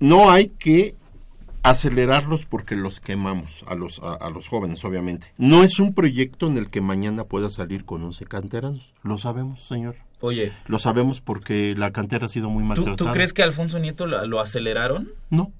no 0.00 0.30
hay 0.30 0.48
que 0.48 0.94
acelerarlos 1.62 2.44
porque 2.46 2.76
los 2.76 3.00
quemamos, 3.00 3.64
a 3.68 3.74
los, 3.74 4.00
a, 4.02 4.14
a 4.14 4.30
los 4.30 4.48
jóvenes, 4.48 4.84
obviamente. 4.84 5.32
No 5.36 5.62
es 5.64 5.78
un 5.80 5.94
proyecto 5.94 6.46
en 6.46 6.56
el 6.56 6.68
que 6.68 6.80
mañana 6.80 7.24
pueda 7.24 7.50
salir 7.50 7.84
con 7.84 8.02
11 8.02 8.24
canteranos. 8.26 8.94
Lo 9.02 9.18
sabemos, 9.18 9.66
señor. 9.66 9.96
Oye, 10.20 10.52
Lo 10.66 10.78
sabemos 10.78 11.20
porque 11.20 11.74
la 11.76 11.92
cantera 11.92 12.26
ha 12.26 12.28
sido 12.28 12.50
muy 12.50 12.62
¿tú, 12.62 12.68
maltratada. 12.68 12.96
tú 12.96 13.06
crees 13.12 13.32
que 13.32 13.42
a 13.42 13.44
Alfonso 13.44 13.78
Nieto 13.78 14.06
lo, 14.06 14.26
lo 14.26 14.40
aceleraron? 14.40 15.10
No. 15.30 15.52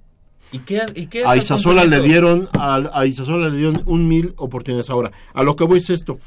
¿Y 0.50 0.60
qué, 0.60 0.80
y 0.94 1.06
qué 1.06 1.20
es 1.20 1.26
A 1.26 1.36
Isasola 1.36 1.84
le 1.84 2.00
dieron, 2.00 2.48
a, 2.54 2.76
a 2.92 3.06
Isasola 3.06 3.48
le 3.50 3.56
dieron 3.56 3.82
un 3.86 4.08
mil 4.08 4.34
oportunidades. 4.36 4.90
Ahora, 4.90 5.12
a 5.34 5.42
lo 5.42 5.54
que 5.56 5.64
voy 5.64 5.78
es 5.78 5.90
esto, 5.90 6.18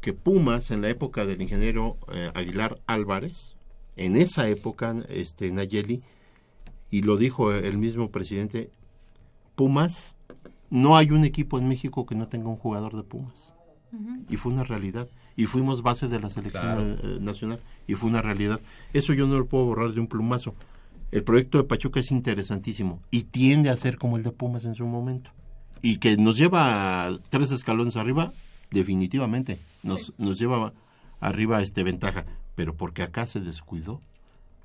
que 0.00 0.12
Pumas 0.12 0.70
en 0.70 0.82
la 0.82 0.88
época 0.90 1.24
del 1.24 1.40
ingeniero 1.40 1.96
eh, 2.12 2.30
Aguilar 2.34 2.78
Álvarez, 2.86 3.54
en 3.96 4.16
esa 4.16 4.48
época, 4.48 4.94
este 5.08 5.50
Nayeli, 5.52 6.02
y 6.90 7.02
lo 7.02 7.16
dijo 7.16 7.52
el 7.52 7.78
mismo 7.78 8.10
presidente, 8.10 8.70
Pumas, 9.54 10.16
no 10.70 10.96
hay 10.96 11.10
un 11.12 11.24
equipo 11.24 11.58
en 11.58 11.68
México 11.68 12.06
que 12.06 12.14
no 12.14 12.28
tenga 12.28 12.48
un 12.48 12.56
jugador 12.56 12.96
de 12.96 13.02
Pumas. 13.04 13.54
Y 14.28 14.36
fue 14.36 14.52
una 14.52 14.64
realidad. 14.64 15.08
Y 15.36 15.46
fuimos 15.46 15.82
base 15.82 16.08
de 16.08 16.20
la 16.20 16.28
selección 16.30 16.62
Claro. 16.62 16.82
eh, 16.82 17.18
nacional. 17.20 17.60
Y 17.86 17.94
fue 17.94 18.10
una 18.10 18.22
realidad. 18.22 18.60
Eso 18.92 19.12
yo 19.14 19.26
no 19.26 19.38
lo 19.38 19.46
puedo 19.46 19.64
borrar 19.66 19.92
de 19.92 20.00
un 20.00 20.06
plumazo. 20.06 20.54
El 21.12 21.24
proyecto 21.24 21.58
de 21.58 21.64
Pachuca 21.64 21.98
es 22.00 22.10
interesantísimo 22.12 23.00
y 23.10 23.22
tiende 23.24 23.70
a 23.70 23.76
ser 23.76 23.96
como 23.98 24.16
el 24.16 24.22
de 24.22 24.30
Pumas 24.32 24.64
en 24.64 24.74
su 24.74 24.86
momento. 24.86 25.30
Y 25.82 25.96
que 25.96 26.16
nos 26.16 26.36
lleva 26.36 27.10
tres 27.30 27.50
escalones 27.52 27.96
arriba, 27.96 28.32
definitivamente. 28.70 29.58
Nos, 29.82 30.12
nos 30.18 30.38
lleva 30.38 30.72
arriba 31.20 31.58
a 31.58 31.62
este 31.62 31.82
ventaja. 31.82 32.24
Pero 32.54 32.74
porque 32.76 33.02
acá 33.02 33.26
se 33.26 33.40
descuidó 33.40 34.00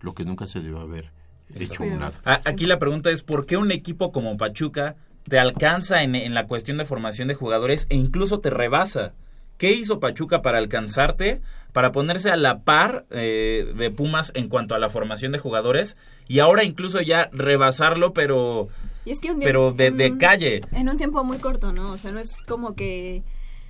lo 0.02 0.14
que 0.14 0.26
nunca 0.26 0.46
se 0.48 0.60
debió 0.60 0.80
haber 0.82 1.12
hecho 1.56 1.84
a 1.84 1.86
un 1.86 2.00
lado. 2.00 2.18
A- 2.26 2.42
Aquí 2.46 2.66
la 2.66 2.80
pregunta 2.80 3.10
es, 3.12 3.24
¿por 3.24 3.46
qué 3.46 3.58
un 3.58 3.72
equipo 3.72 4.12
como 4.12 4.36
Pachuca 4.38 4.96
te 5.24 5.40
alcanza 5.40 6.04
en, 6.04 6.16
en 6.16 6.34
la 6.34 6.46
cuestión 6.48 6.78
de 6.78 6.86
formación 6.86 7.28
de 7.28 7.36
jugadores 7.36 7.88
e 7.90 7.96
incluso 7.96 8.40
te 8.40 8.50
rebasa? 8.50 9.14
¿Qué 9.58 9.72
hizo 9.72 10.00
Pachuca 10.00 10.42
para 10.42 10.58
alcanzarte, 10.58 11.42
para 11.72 11.92
ponerse 11.92 12.30
a 12.30 12.36
la 12.36 12.60
par 12.60 13.06
eh, 13.10 13.74
de 13.78 13.90
Pumas 13.92 14.32
en 14.36 14.50
cuanto 14.50 14.76
a 14.76 14.80
la 14.80 14.90
formación 14.90 15.32
de 15.32 15.40
jugadores 15.40 15.96
y 16.28 16.40
ahora 16.40 16.64
incluso 16.64 17.00
ya 17.02 17.30
rebasarlo, 17.32 18.14
pero 18.14 18.68
Y 19.06 19.12
es 19.12 19.20
que 19.22 19.32
un 19.32 19.40
pero 19.40 19.72
de, 19.72 20.18
calle? 20.18 20.62
En 20.74 20.90
un 20.90 20.98
tiempo 20.98 21.24
muy 21.24 21.38
corto, 21.38 21.72
¿no? 21.72 21.92
O 21.92 21.98
sea, 21.98 22.12
no 22.12 22.20
es 22.20 22.36
como 22.48 22.76
que 22.76 23.24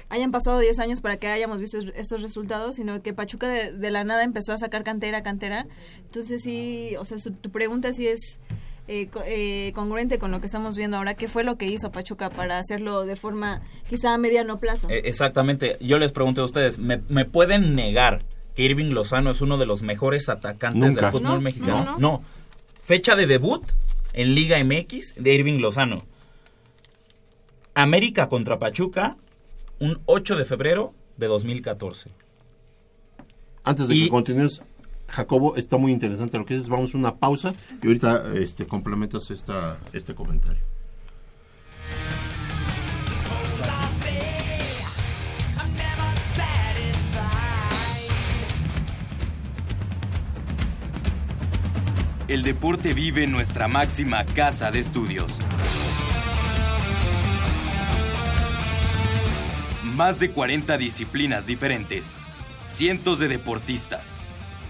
hayan 0.10 0.32
pasado 0.32 0.60
10 0.60 0.78
años 0.80 1.02
para 1.02 1.18
que 1.18 1.28
hayamos 1.28 1.60
visto 1.60 1.78
es- 1.78 1.92
estos 1.96 2.22
resultados, 2.22 2.76
sino 2.76 3.02
que 3.02 3.14
Pachuca 3.14 3.48
de, 3.48 3.72
de 3.74 3.92
la 3.92 4.04
nada 4.04 4.24
empezó 4.24 4.54
a 4.54 4.58
sacar 4.58 4.84
cantera, 4.84 5.22
cantera. 5.24 5.68
Entonces 6.06 6.42
sí, 6.44 6.96
o 7.00 7.06
sea, 7.06 7.20
su- 7.20 7.32
tu 7.34 7.50
pregunta 7.52 7.92
sí 7.94 8.08
es 8.08 8.40
eh, 8.88 9.10
eh, 9.26 9.72
congruente 9.74 10.20
con 10.20 10.32
lo 10.32 10.40
que 10.40 10.46
estamos 10.46 10.76
viendo 10.76 10.98
ahora. 10.98 11.16
¿Qué 11.16 11.28
fue 11.28 11.44
lo 11.44 11.58
que 11.58 11.66
hizo 11.66 11.92
Pachuca 11.92 12.30
para 12.30 12.60
hacerlo 12.60 13.06
de 13.06 13.16
forma 13.16 13.62
quizá 13.90 14.14
a 14.14 14.18
mediano 14.18 14.60
plazo? 14.60 14.90
Eh, 14.90 15.02
exactamente. 15.06 15.78
Yo 15.80 15.98
les 16.00 16.12
pregunto 16.12 16.42
a 16.42 16.46
ustedes, 16.46 16.78
¿me, 16.80 17.02
me 17.10 17.26
pueden 17.26 17.76
negar 17.76 18.20
que 18.56 18.64
Irving 18.64 18.92
Lozano 18.94 19.32
es 19.32 19.42
uno 19.42 19.58
de 19.58 19.66
los 19.66 19.82
mejores 19.82 20.30
atacantes 20.30 20.80
Nunca. 20.82 21.02
del 21.02 21.12
fútbol 21.12 21.24
No, 21.36 21.42
mexicano? 21.42 21.84
no, 21.86 21.92
no. 21.94 21.98
no. 22.00 22.24
Fecha 22.82 23.16
de 23.16 23.26
debut 23.28 23.64
en 24.14 24.36
Liga 24.36 24.64
MX 24.64 25.16
de 25.18 25.34
Irving 25.34 25.60
Lozano. 25.60 26.04
América 27.74 28.30
contra 28.30 28.58
Pachuca, 28.60 29.18
un 29.80 30.00
8 30.06 30.36
de 30.38 30.46
febrero 30.46 30.94
de 31.18 31.28
2014. 31.28 32.10
Antes 33.64 33.88
de 33.88 33.96
Y- 33.96 34.04
que 34.06 34.10
continúes, 34.10 34.62
Jacobo, 35.16 35.55
está 35.55 35.78
muy 35.78 35.93
interesante 35.93 36.38
lo 36.38 36.45
que 36.45 36.55
dices. 36.55 36.70
Vamos 36.70 36.93
a 36.93 36.97
una 36.97 37.16
pausa 37.16 37.53
y 37.82 37.88
ahorita 37.88 38.34
este, 38.36 38.66
complementas 38.66 39.32
esta, 39.32 39.78
este 39.93 40.13
comentario. 40.13 40.61
El 52.28 52.43
deporte 52.43 52.93
vive 52.93 53.24
en 53.24 53.32
nuestra 53.32 53.68
máxima 53.70 54.26
casa 54.26 54.72
de 54.72 54.80
estudios. 54.80 55.39
Más 59.95 60.20
de 60.20 60.32
40 60.32 60.78
disciplinas 60.78 61.45
diferentes, 61.45 62.18
cientos 62.66 63.20
de 63.20 63.30
deportistas, 63.30 64.20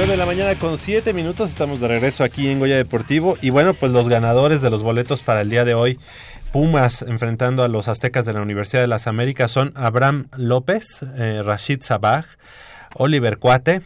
Nueve 0.00 0.12
de 0.12 0.16
la 0.16 0.24
mañana 0.24 0.58
con 0.58 0.78
7 0.78 1.12
minutos, 1.12 1.50
estamos 1.50 1.78
de 1.78 1.86
regreso 1.86 2.24
aquí 2.24 2.48
en 2.48 2.58
Goya 2.58 2.78
Deportivo 2.78 3.36
y 3.42 3.50
bueno, 3.50 3.74
pues 3.74 3.92
los 3.92 4.08
ganadores 4.08 4.62
de 4.62 4.70
los 4.70 4.82
boletos 4.82 5.20
para 5.20 5.42
el 5.42 5.50
día 5.50 5.66
de 5.66 5.74
hoy, 5.74 6.00
Pumas 6.54 7.02
enfrentando 7.02 7.62
a 7.64 7.68
los 7.68 7.86
Aztecas 7.86 8.24
de 8.24 8.32
la 8.32 8.40
Universidad 8.40 8.80
de 8.80 8.86
las 8.86 9.06
Américas 9.06 9.50
son 9.50 9.74
Abraham 9.76 10.28
López, 10.38 11.02
eh, 11.18 11.42
Rashid 11.44 11.82
Sabaj, 11.82 12.24
Oliver 12.94 13.36
Cuate, 13.36 13.82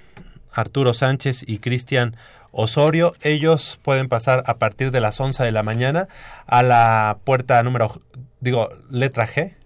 Arturo 0.53 0.95
Sánchez 0.95 1.49
y 1.49 1.59
Cristian 1.59 2.17
Osorio. 2.53 3.15
Ellos 3.21 3.81
pueden 3.83 4.09
pasar 4.09 4.45
a 4.47 4.59
partir 4.59 4.93
de 4.93 5.01
las 5.01 5.19
11 5.19 5.43
de 5.43 5.51
la 5.51 5.65
mañana 5.65 6.07
a 6.47 6.63
la 6.63 7.19
puerta 7.25 7.61
número, 7.65 8.01
digo, 8.39 8.69
letra 8.89 9.27
G, 9.27 9.57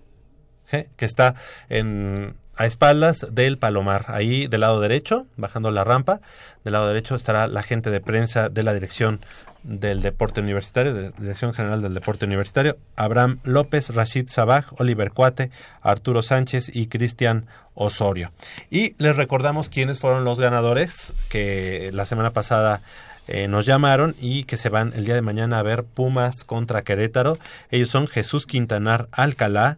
G 0.72 0.86
que 0.96 1.04
está 1.04 1.34
en 1.68 2.36
a 2.58 2.66
espaldas 2.66 3.26
del 3.30 3.56
Palomar, 3.56 4.06
ahí 4.08 4.48
del 4.48 4.60
lado 4.60 4.80
derecho, 4.80 5.26
bajando 5.36 5.70
la 5.70 5.84
rampa, 5.84 6.20
del 6.64 6.72
lado 6.72 6.88
derecho 6.88 7.14
estará 7.14 7.46
la 7.46 7.62
gente 7.62 7.90
de 7.90 8.00
prensa 8.00 8.48
de 8.48 8.62
la 8.64 8.74
Dirección 8.74 9.20
del 9.62 10.02
Deporte 10.02 10.40
Universitario, 10.40 10.92
de 10.92 11.10
Dirección 11.18 11.54
General 11.54 11.80
del 11.80 11.94
Deporte 11.94 12.26
Universitario, 12.26 12.76
Abraham 12.96 13.38
López, 13.44 13.90
Rashid 13.90 14.28
Sabaj, 14.28 14.72
Oliver 14.78 15.12
Cuate, 15.12 15.50
Arturo 15.82 16.22
Sánchez 16.22 16.74
y 16.74 16.88
Cristian 16.88 17.46
Osorio. 17.74 18.32
Y 18.70 18.94
les 18.98 19.16
recordamos 19.16 19.68
quiénes 19.68 20.00
fueron 20.00 20.24
los 20.24 20.40
ganadores 20.40 21.12
que 21.28 21.90
la 21.92 22.06
semana 22.06 22.30
pasada 22.30 22.80
eh, 23.28 23.46
nos 23.46 23.66
llamaron 23.66 24.16
y 24.20 24.44
que 24.44 24.56
se 24.56 24.70
van 24.70 24.92
el 24.96 25.04
día 25.04 25.14
de 25.14 25.22
mañana 25.22 25.58
a 25.58 25.62
ver 25.62 25.84
Pumas 25.84 26.44
contra 26.44 26.82
Querétaro. 26.82 27.36
Ellos 27.70 27.90
son 27.90 28.08
Jesús 28.08 28.46
Quintanar 28.46 29.06
Alcalá, 29.12 29.76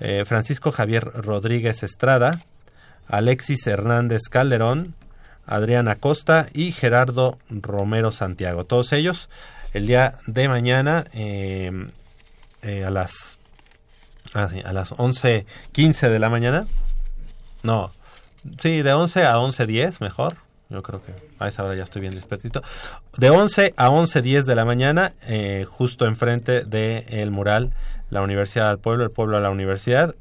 eh, 0.00 0.24
Francisco 0.24 0.72
Javier 0.72 1.04
Rodríguez 1.04 1.82
Estrada, 1.82 2.32
Alexis 3.08 3.66
Hernández 3.66 4.22
Calderón, 4.30 4.94
Adriana 5.46 5.94
Costa 5.96 6.46
y 6.52 6.72
Gerardo 6.72 7.38
Romero 7.48 8.10
Santiago. 8.10 8.64
Todos 8.64 8.92
ellos 8.92 9.28
el 9.72 9.86
día 9.86 10.18
de 10.26 10.48
mañana 10.48 11.04
eh, 11.12 11.70
eh, 12.62 12.84
a 12.84 12.90
las 12.90 13.38
ah, 14.34 14.48
a 14.64 14.72
las 14.72 14.92
11:15 14.92 16.08
de 16.08 16.18
la 16.18 16.28
mañana. 16.28 16.66
No, 17.62 17.90
sí, 18.58 18.82
de 18.82 18.92
11 18.92 19.24
a 19.24 19.36
11:10 19.36 20.00
mejor. 20.00 20.36
Yo 20.68 20.82
creo 20.82 21.00
que 21.00 21.12
a 21.38 21.46
esa 21.46 21.62
hora 21.62 21.76
ya 21.76 21.84
estoy 21.84 22.02
bien 22.02 22.16
despertito. 22.16 22.62
De 23.16 23.30
11 23.30 23.74
a 23.76 23.88
11.10 23.88 24.44
de 24.44 24.54
la 24.56 24.64
mañana, 24.64 25.12
eh, 25.22 25.64
justo 25.68 26.06
enfrente 26.06 26.64
del 26.64 27.04
el 27.08 27.30
mural 27.30 27.72
La 28.10 28.22
Universidad 28.22 28.70
al 28.70 28.78
Pueblo, 28.78 29.04
el 29.04 29.10
Pueblo 29.10 29.36
a 29.36 29.40
la 29.40 29.50
Universidad, 29.50 30.14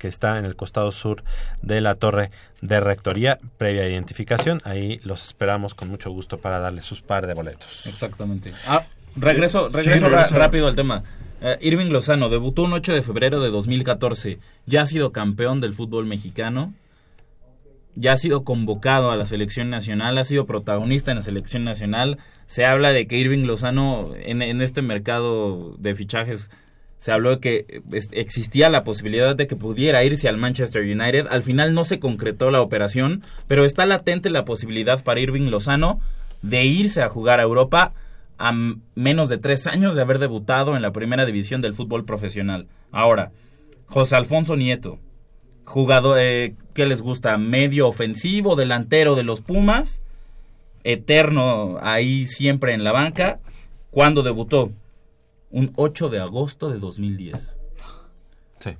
que 0.00 0.08
está 0.08 0.38
en 0.38 0.44
el 0.46 0.56
costado 0.56 0.90
sur 0.90 1.22
de 1.62 1.80
la 1.80 1.94
torre 1.94 2.30
de 2.62 2.80
rectoría, 2.80 3.38
previa 3.58 3.88
identificación. 3.88 4.60
Ahí 4.64 5.00
los 5.04 5.24
esperamos 5.24 5.74
con 5.74 5.88
mucho 5.88 6.10
gusto 6.10 6.38
para 6.38 6.58
darles 6.58 6.84
sus 6.84 7.02
par 7.02 7.26
de 7.26 7.34
boletos. 7.34 7.86
Exactamente. 7.86 8.52
Ah, 8.66 8.82
regreso, 9.16 9.70
Sí, 9.70 9.90
regreso 9.90 10.08
rápido 10.08 10.66
al 10.66 10.74
tema. 10.74 11.04
Eh, 11.42 11.58
Irving 11.62 11.90
Lozano 11.90 12.28
debutó 12.28 12.64
un 12.64 12.72
8 12.72 12.92
de 12.92 13.02
febrero 13.02 13.40
de 13.40 13.50
2014. 13.50 14.38
Ya 14.66 14.82
ha 14.82 14.86
sido 14.86 15.12
campeón 15.12 15.60
del 15.60 15.72
fútbol 15.72 16.06
mexicano. 16.06 16.74
Ya 17.94 18.12
ha 18.12 18.16
sido 18.16 18.44
convocado 18.44 19.10
a 19.10 19.16
la 19.16 19.24
selección 19.26 19.68
nacional, 19.68 20.16
ha 20.16 20.24
sido 20.24 20.46
protagonista 20.46 21.10
en 21.10 21.16
la 21.16 21.22
selección 21.22 21.64
nacional. 21.64 22.18
Se 22.46 22.64
habla 22.64 22.92
de 22.92 23.06
que 23.06 23.16
Irving 23.16 23.46
Lozano 23.46 24.12
en, 24.14 24.42
en 24.42 24.62
este 24.62 24.80
mercado 24.80 25.74
de 25.76 25.94
fichajes 25.94 26.50
se 27.00 27.12
habló 27.12 27.30
de 27.30 27.40
que 27.40 27.82
existía 28.12 28.68
la 28.68 28.84
posibilidad 28.84 29.34
de 29.34 29.46
que 29.46 29.56
pudiera 29.56 30.04
irse 30.04 30.28
al 30.28 30.36
Manchester 30.36 30.82
United. 30.82 31.28
Al 31.30 31.42
final 31.42 31.72
no 31.72 31.84
se 31.84 31.98
concretó 31.98 32.50
la 32.50 32.60
operación, 32.60 33.24
pero 33.48 33.64
está 33.64 33.86
latente 33.86 34.28
la 34.28 34.44
posibilidad 34.44 35.02
para 35.02 35.18
Irving 35.18 35.48
Lozano 35.48 35.98
de 36.42 36.66
irse 36.66 37.00
a 37.00 37.08
jugar 37.08 37.40
a 37.40 37.44
Europa 37.44 37.94
a 38.36 38.52
menos 38.94 39.30
de 39.30 39.38
tres 39.38 39.66
años 39.66 39.94
de 39.94 40.02
haber 40.02 40.18
debutado 40.18 40.76
en 40.76 40.82
la 40.82 40.92
primera 40.92 41.24
división 41.24 41.62
del 41.62 41.72
fútbol 41.72 42.04
profesional. 42.04 42.66
Ahora, 42.92 43.32
José 43.86 44.16
Alfonso 44.16 44.54
Nieto, 44.54 44.98
jugador 45.64 46.18
eh, 46.20 46.54
que 46.74 46.84
les 46.84 47.00
gusta, 47.00 47.38
medio 47.38 47.88
ofensivo, 47.88 48.56
delantero 48.56 49.14
de 49.14 49.22
los 49.22 49.40
Pumas, 49.40 50.02
eterno 50.84 51.78
ahí 51.80 52.26
siempre 52.26 52.74
en 52.74 52.84
la 52.84 52.92
banca. 52.92 53.40
¿Cuándo 53.90 54.22
debutó? 54.22 54.70
Un 55.50 55.72
8 55.76 56.08
de 56.08 56.20
agosto 56.20 56.70
de 56.70 56.78
2010. 56.78 57.56
Sí. 58.60 58.76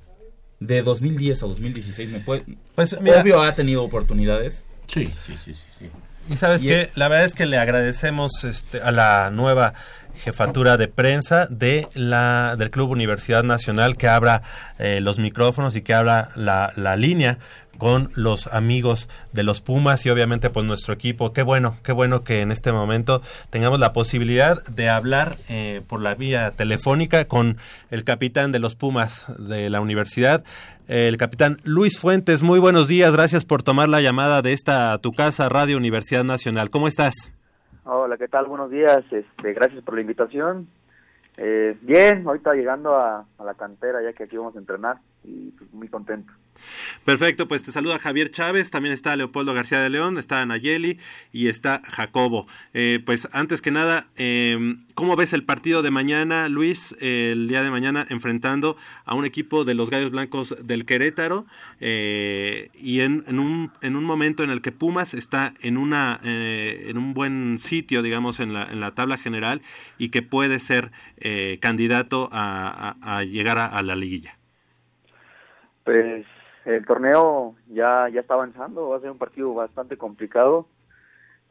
De 0.61 0.83
2010 0.83 1.43
a 1.43 1.47
2016 1.47 2.09
me 2.11 2.21
puede... 2.21 2.45
Pues, 2.75 3.01
mira- 3.01 3.21
Obvio 3.21 3.43
ha 3.43 3.55
tenido 3.55 3.83
oportunidades. 3.83 4.65
Sí, 4.87 5.11
sí, 5.19 5.37
sí, 5.39 5.55
sí. 5.55 5.67
sí. 5.71 5.91
Y 6.29 6.37
sabes 6.37 6.63
Y- 6.63 6.67
qué, 6.69 6.91
la 6.95 7.09
verdad 7.09 7.25
es 7.27 7.35
que 7.35 7.47
le 7.47 7.59
agradecemos 7.59 8.45
este, 8.45 8.81
a 8.81 8.93
la 8.93 9.31
nueva 9.31 9.75
jefatura 10.23 10.77
de 10.77 10.89
prensa 10.89 11.47
de 11.47 11.89
la 11.95 12.57
del 12.57 12.71
Club 12.71 12.91
Universidad 12.91 13.43
Nacional 13.43 13.97
que 13.97 14.09
abra 14.09 14.43
eh, 14.79 15.01
los 15.01 15.19
micrófonos 15.19 15.75
y 15.77 15.83
que 15.83 15.95
abra 15.95 16.31
la, 16.35 16.73
la 16.77 16.97
línea 16.97 17.39
con 17.81 18.13
los 18.15 18.47
amigos 18.49 19.09
de 19.33 19.43
los 19.43 19.63
Pumas 19.63 20.05
y 20.05 20.11
obviamente 20.11 20.51
pues 20.51 20.67
nuestro 20.67 20.93
equipo. 20.93 21.33
Qué 21.33 21.43
bueno, 21.43 21.79
qué 21.83 21.93
bueno 21.93 22.23
que 22.23 22.43
en 22.43 22.53
este 22.53 22.73
momento 22.73 23.23
tengamos 23.49 23.81
la 23.81 23.95
posibilidad 23.95 24.63
de 24.67 24.91
hablar 24.91 25.39
eh, 25.49 25.81
por 25.87 26.03
la 26.03 26.15
vía 26.15 26.51
telefónica 26.51 27.25
con 27.25 27.57
el 27.91 28.05
capitán 28.05 28.53
de 28.53 28.59
los 28.59 28.75
Pumas 28.75 29.25
de 29.39 29.71
la 29.71 29.81
universidad, 29.81 30.45
el 30.89 31.17
capitán 31.17 31.61
Luis 31.65 31.99
Fuentes. 31.99 32.43
Muy 32.43 32.59
buenos 32.59 32.87
días, 32.87 33.15
gracias 33.15 33.47
por 33.47 33.63
tomar 33.63 33.89
la 33.89 34.03
llamada 34.03 34.43
de 34.43 34.53
esta 34.53 34.99
tu 34.99 35.13
casa 35.13 35.49
Radio 35.49 35.79
Universidad 35.79 36.25
Nacional. 36.25 36.69
¿Cómo 36.69 36.87
estás? 36.87 37.33
Hola, 37.93 38.17
¿qué 38.17 38.29
tal? 38.29 38.47
Buenos 38.47 38.71
días. 38.71 39.03
Este, 39.11 39.53
gracias 39.53 39.83
por 39.83 39.97
la 39.97 40.01
invitación. 40.01 40.69
Eh, 41.37 41.77
bien, 41.81 42.25
ahorita 42.25 42.55
llegando 42.55 42.95
a, 42.95 43.27
la 43.45 43.55
cantera 43.55 44.01
ya 44.01 44.13
que 44.13 44.23
aquí 44.23 44.37
vamos 44.37 44.55
a 44.55 44.61
entrenar 44.61 44.99
y 45.25 45.51
pues, 45.51 45.75
muy 45.75 45.89
contento. 45.89 46.33
Perfecto, 47.05 47.49
pues 47.49 47.63
te 47.63 47.73
saluda 47.73 47.99
Javier 47.99 48.31
Chávez, 48.31 48.71
también 48.71 48.93
está 48.93 49.17
Leopoldo 49.17 49.55
García 49.55 49.81
de 49.81 49.91
León, 49.91 50.19
está 50.19 50.45
Nayeli 50.47 50.99
y 51.33 51.49
está 51.49 51.83
Jacobo. 51.85 52.47
Eh, 52.75 53.01
pues 53.05 53.29
antes 53.33 53.63
que 53.63 53.71
nada, 53.71 54.09
eh, 54.17 54.77
¿cómo 54.95 55.17
ves 55.17 55.33
el 55.33 55.45
partido 55.45 55.83
de 55.83 55.91
mañana, 55.91 56.49
Luis, 56.49 56.95
el 57.01 57.49
día 57.49 57.63
de 57.63 57.71
mañana 57.71 58.07
enfrentando 58.11 58.77
a 59.05 59.15
un 59.15 59.25
equipo 59.25 59.65
de 59.65 59.75
los 59.75 59.91
Gallos 59.91 60.11
Blancos 60.11 60.55
del 60.63 60.85
Querétaro 60.85 61.47
eh, 61.81 62.69
y 62.75 63.01
en, 63.01 63.25
un, 63.39 63.73
en 63.83 63.97
un 63.97 64.05
momento 64.05 64.45
en 64.45 64.51
el 64.51 64.61
que 64.61 64.73
Pumas 64.73 65.15
está 65.15 65.55
en, 65.63 65.77
una, 65.77 66.21
eh, 66.23 66.87
en 66.89 66.99
un 66.99 67.15
buen 67.15 67.59
sitio, 67.59 68.03
digamos, 68.03 68.41
en 68.41 68.53
la, 68.53 68.65
en 68.65 68.81
la 68.81 68.95
tabla 68.95 69.17
general 69.17 69.63
y 69.99 70.11
que 70.11 70.23
puede 70.23 70.61
ser 70.61 70.91
eh, 71.19 71.59
candidato 71.61 72.29
a 72.33 73.25
llegar 73.25 73.59
a- 73.59 73.67
a 73.67 73.83
la 73.83 73.97
liguilla? 73.97 74.37
Pues 75.85 76.27
el 76.77 76.87
torneo 76.87 77.55
ya, 77.69 78.09
ya 78.09 78.21
está 78.21 78.35
avanzando, 78.35 78.89
va 78.89 78.97
a 78.97 79.01
ser 79.01 79.11
un 79.11 79.19
partido 79.19 79.53
bastante 79.55 79.97
complicado. 79.97 80.67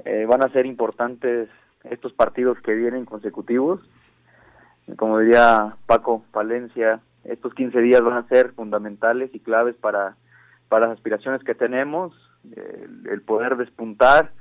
Eh, 0.06 0.26
van 0.28 0.44
a 0.44 0.50
ser 0.50 0.66
importantes 0.66 1.50
estos 1.84 2.14
partidos 2.14 2.60
que 2.62 2.74
vienen 2.74 3.06
consecutivos. 3.06 3.82
Como 4.98 5.20
diría 5.20 5.76
Paco 5.86 6.24
Palencia, 6.32 7.02
estos 7.24 7.54
15 7.54 7.80
días 7.82 8.02
van 8.02 8.18
a 8.18 8.28
ser 8.28 8.54
fundamentales 8.54 9.30
y 9.34 9.40
claves 9.40 9.76
para, 9.76 10.16
para 10.68 10.88
las 10.88 10.98
aspiraciones 10.98 11.44
que 11.44 11.54
tenemos, 11.54 12.14
el, 13.06 13.22
poder 13.22 13.58
despuntar 13.58 14.32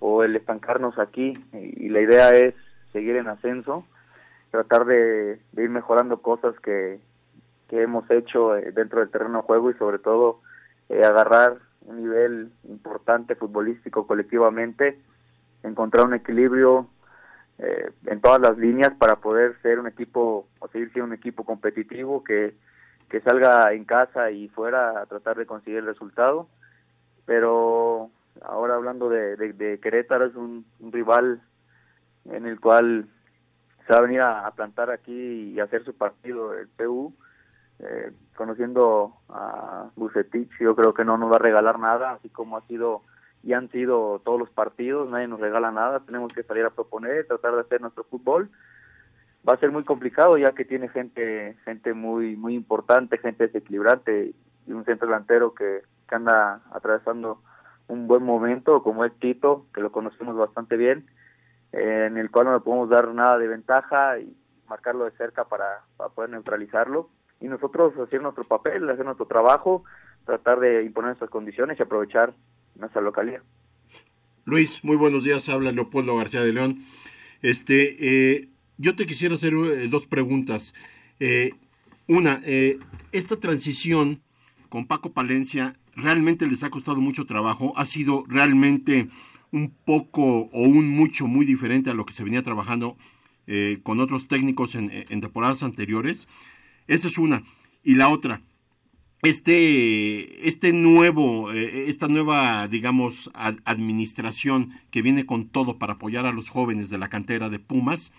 o 0.00 0.24
el 0.24 0.34
estancarnos 0.34 0.98
aquí. 0.98 1.34
Y 1.52 1.88
la 1.90 2.00
idea 2.00 2.30
es 2.30 2.54
seguir 2.92 3.16
en 3.16 3.28
ascenso, 3.28 3.84
tratar 4.50 4.86
de 4.86 5.40
ir 5.56 5.70
mejorando 5.70 6.20
cosas 6.20 6.58
que, 6.60 7.00
que 7.72 7.80
hemos 7.80 8.08
hecho 8.10 8.54
eh, 8.54 8.70
dentro 8.72 9.00
del 9.00 9.08
terreno 9.08 9.38
de 9.38 9.44
juego 9.44 9.70
y 9.70 9.74
sobre 9.78 9.98
todo 9.98 10.42
eh, 10.90 11.02
agarrar 11.02 11.56
un 11.86 12.02
nivel 12.02 12.52
importante 12.64 13.34
futbolístico 13.34 14.06
colectivamente, 14.06 14.98
encontrar 15.62 16.04
un 16.04 16.12
equilibrio 16.12 16.86
eh, 17.56 17.90
en 18.08 18.20
todas 18.20 18.42
las 18.42 18.58
líneas 18.58 18.92
para 18.98 19.16
poder 19.16 19.56
ser 19.62 19.78
un 19.78 19.86
equipo 19.86 20.46
o 20.58 20.68
seguir 20.68 20.92
siendo 20.92 21.06
un 21.06 21.14
equipo 21.14 21.44
competitivo 21.44 22.22
que, 22.22 22.54
que 23.08 23.22
salga 23.22 23.72
en 23.72 23.86
casa 23.86 24.30
y 24.30 24.48
fuera 24.48 25.00
a 25.00 25.06
tratar 25.06 25.38
de 25.38 25.46
conseguir 25.46 25.78
el 25.78 25.86
resultado. 25.86 26.48
Pero 27.24 28.10
ahora 28.42 28.74
hablando 28.74 29.08
de, 29.08 29.80
Querétaro 29.82 30.26
es 30.26 30.34
un, 30.34 30.66
un 30.78 30.92
rival 30.92 31.40
en 32.26 32.44
el 32.44 32.60
cual 32.60 33.06
se 33.86 33.94
va 33.94 34.00
a 34.00 34.02
venir 34.02 34.20
a, 34.20 34.46
a 34.46 34.50
plantar 34.50 34.90
aquí 34.90 35.54
y 35.54 35.58
hacer 35.58 35.86
su 35.86 35.94
partido 35.94 36.52
el 36.52 36.68
PU 36.68 37.14
eh, 37.82 38.12
conociendo 38.36 39.14
a 39.28 39.90
Bucetich, 39.96 40.50
yo 40.60 40.76
creo 40.76 40.94
que 40.94 41.04
no 41.04 41.18
nos 41.18 41.32
va 41.32 41.36
a 41.36 41.40
regalar 41.40 41.78
nada, 41.78 42.12
así 42.12 42.28
como 42.28 42.56
ha 42.56 42.66
sido 42.66 43.02
y 43.42 43.54
han 43.54 43.68
sido 43.70 44.20
todos 44.24 44.38
los 44.38 44.50
partidos, 44.50 45.08
nadie 45.08 45.26
nos 45.26 45.40
regala 45.40 45.72
nada, 45.72 46.00
tenemos 46.00 46.32
que 46.32 46.44
salir 46.44 46.64
a 46.64 46.70
proponer, 46.70 47.26
tratar 47.26 47.54
de 47.54 47.62
hacer 47.62 47.80
nuestro 47.80 48.04
fútbol. 48.04 48.50
Va 49.48 49.54
a 49.54 49.58
ser 49.58 49.72
muy 49.72 49.82
complicado 49.82 50.38
ya 50.38 50.52
que 50.52 50.64
tiene 50.64 50.88
gente 50.88 51.56
gente 51.64 51.92
muy 51.92 52.36
muy 52.36 52.54
importante, 52.54 53.18
gente 53.18 53.48
desequilibrante 53.48 54.32
y 54.66 54.72
un 54.72 54.84
centro 54.84 55.08
delantero 55.08 55.52
que, 55.54 55.82
que 56.08 56.14
anda 56.14 56.62
atravesando 56.70 57.42
un 57.88 58.06
buen 58.06 58.22
momento, 58.22 58.84
como 58.84 59.04
es 59.04 59.12
Tito, 59.18 59.66
que 59.74 59.80
lo 59.80 59.90
conocemos 59.90 60.36
bastante 60.36 60.76
bien, 60.76 61.06
eh, 61.72 62.06
en 62.06 62.16
el 62.16 62.30
cual 62.30 62.46
no 62.46 62.54
le 62.54 62.60
podemos 62.60 62.88
dar 62.88 63.08
nada 63.08 63.38
de 63.38 63.48
ventaja 63.48 64.20
y 64.20 64.36
marcarlo 64.68 65.04
de 65.04 65.10
cerca 65.12 65.44
para, 65.44 65.80
para 65.96 66.10
poder 66.10 66.30
neutralizarlo 66.30 67.10
y 67.42 67.48
nosotros 67.48 67.92
hacer 67.98 68.22
nuestro 68.22 68.44
papel, 68.44 68.88
hacer 68.88 69.04
nuestro 69.04 69.26
trabajo, 69.26 69.84
tratar 70.24 70.60
de 70.60 70.84
imponer 70.84 71.08
nuestras 71.08 71.30
condiciones 71.30 71.78
y 71.78 71.82
aprovechar 71.82 72.32
nuestra 72.76 73.02
localidad. 73.02 73.42
Luis, 74.44 74.82
muy 74.84 74.96
buenos 74.96 75.24
días, 75.24 75.48
habla 75.48 75.72
Leopoldo 75.72 76.16
García 76.16 76.42
de 76.42 76.52
León. 76.52 76.84
Este, 77.42 77.96
eh, 78.38 78.48
yo 78.78 78.94
te 78.94 79.06
quisiera 79.06 79.34
hacer 79.34 79.54
eh, 79.54 79.88
dos 79.88 80.06
preguntas. 80.06 80.72
Eh, 81.18 81.52
una, 82.08 82.40
eh, 82.44 82.78
esta 83.10 83.36
transición 83.36 84.22
con 84.68 84.86
Paco 84.86 85.12
Palencia 85.12 85.74
realmente 85.96 86.46
les 86.46 86.62
ha 86.62 86.70
costado 86.70 87.00
mucho 87.00 87.26
trabajo, 87.26 87.72
ha 87.76 87.86
sido 87.86 88.24
realmente 88.28 89.08
un 89.50 89.70
poco 89.84 90.22
o 90.22 90.62
un 90.62 90.88
mucho 90.88 91.26
muy 91.26 91.44
diferente 91.44 91.90
a 91.90 91.94
lo 91.94 92.06
que 92.06 92.12
se 92.12 92.24
venía 92.24 92.42
trabajando 92.42 92.96
con 93.82 94.00
otros 94.00 94.28
técnicos 94.28 94.76
en, 94.76 94.90
en 94.90 95.20
temporadas 95.20 95.62
anteriores. 95.62 96.26
Esa 96.92 97.08
es 97.08 97.16
una. 97.16 97.42
Y 97.82 97.94
la 97.94 98.10
otra, 98.10 98.42
este, 99.22 100.46
este 100.46 100.74
nuevo, 100.74 101.52
eh, 101.52 101.86
esta 101.88 102.06
nueva, 102.06 102.68
digamos, 102.68 103.30
ad- 103.34 103.60
administración 103.64 104.72
que 104.90 105.00
viene 105.00 105.24
con 105.24 105.48
todo 105.48 105.78
para 105.78 105.94
apoyar 105.94 106.26
a 106.26 106.32
los 106.32 106.50
jóvenes 106.50 106.90
de 106.90 106.98
la 106.98 107.08
cantera 107.08 107.48
de 107.48 107.58
Pumas, 107.58 108.12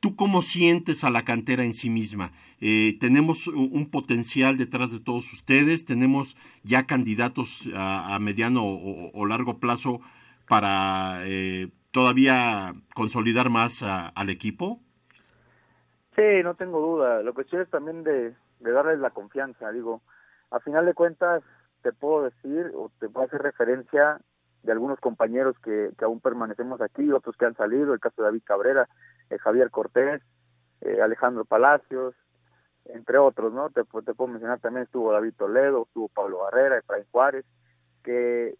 ¿tú 0.00 0.16
cómo 0.16 0.40
sientes 0.40 1.04
a 1.04 1.10
la 1.10 1.24
cantera 1.24 1.64
en 1.64 1.74
sí 1.74 1.90
misma? 1.90 2.32
Eh, 2.60 2.96
tenemos 3.00 3.48
un 3.48 3.86
potencial 3.90 4.56
detrás 4.56 4.92
de 4.92 5.00
todos 5.00 5.30
ustedes, 5.34 5.84
tenemos 5.84 6.38
ya 6.62 6.86
candidatos 6.86 7.68
a, 7.74 8.16
mediano 8.18 8.62
o, 8.64 9.26
largo 9.26 9.58
plazo 9.60 10.00
para 10.48 11.20
eh, 11.24 11.68
todavía 11.90 12.74
consolidar 12.94 13.50
más 13.50 13.82
al 13.82 14.30
equipo. 14.30 14.80
Sí, 16.16 16.42
no 16.42 16.54
tengo 16.54 16.80
duda. 16.80 17.22
Lo 17.22 17.34
que 17.34 17.44
quiero 17.44 17.62
es 17.62 17.70
también 17.70 18.02
de, 18.02 18.34
darles 18.60 18.98
la 18.98 19.10
confianza. 19.10 19.70
Digo, 19.70 20.00
a 20.50 20.60
final 20.60 20.86
de 20.86 20.94
cuentas, 20.94 21.42
te 21.82 21.92
puedo 21.92 22.24
decir 22.24 22.72
o 22.74 22.90
te 22.98 23.10
puedo 23.10 23.26
hacer 23.26 23.42
referencia 23.42 24.18
de 24.62 24.72
algunos 24.72 24.98
compañeros 24.98 25.54
que, 25.62 25.90
que 25.96 26.04
aún 26.06 26.20
permanecemos 26.20 26.80
aquí, 26.80 27.12
otros 27.12 27.36
que 27.36 27.44
han 27.44 27.54
salido, 27.54 27.92
el 27.92 28.00
caso 28.00 28.22
de 28.22 28.28
David 28.28 28.42
Cabrera, 28.44 28.88
eh, 29.28 29.38
Javier 29.38 29.70
Cortés, 29.70 30.22
eh, 30.80 31.00
Alejandro 31.02 31.44
Palacios, 31.44 32.14
entre 32.86 33.18
otros, 33.18 33.52
¿no? 33.52 33.68
Te, 33.70 33.82
te 33.84 34.14
puedo 34.14 34.28
mencionar 34.28 34.58
también 34.60 34.84
estuvo 34.84 35.12
David 35.12 35.34
Toledo, 35.36 35.84
estuvo 35.84 36.08
Pablo 36.08 36.38
Barrera, 36.38 36.78
Efraín 36.78 37.04
Juárez, 37.12 37.44
que 38.02 38.56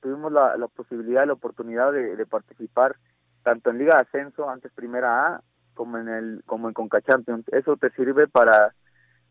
tuvimos 0.00 0.30
la, 0.32 0.56
la 0.56 0.66
posibilidad, 0.68 1.26
la 1.26 1.32
oportunidad 1.32 1.92
de, 1.92 2.16
de 2.16 2.26
participar 2.26 2.96
tanto 3.44 3.70
en 3.70 3.78
Liga 3.78 3.94
de 3.94 4.02
Ascenso, 4.02 4.50
antes 4.50 4.72
Primera 4.72 5.34
A, 5.34 5.42
como 5.78 5.96
en 5.96 6.08
el 6.08 6.42
como 6.44 6.66
en 6.66 6.74
Conca 6.74 7.00
Champions. 7.00 7.46
Eso 7.52 7.76
te 7.76 7.90
sirve 7.90 8.26
para 8.26 8.74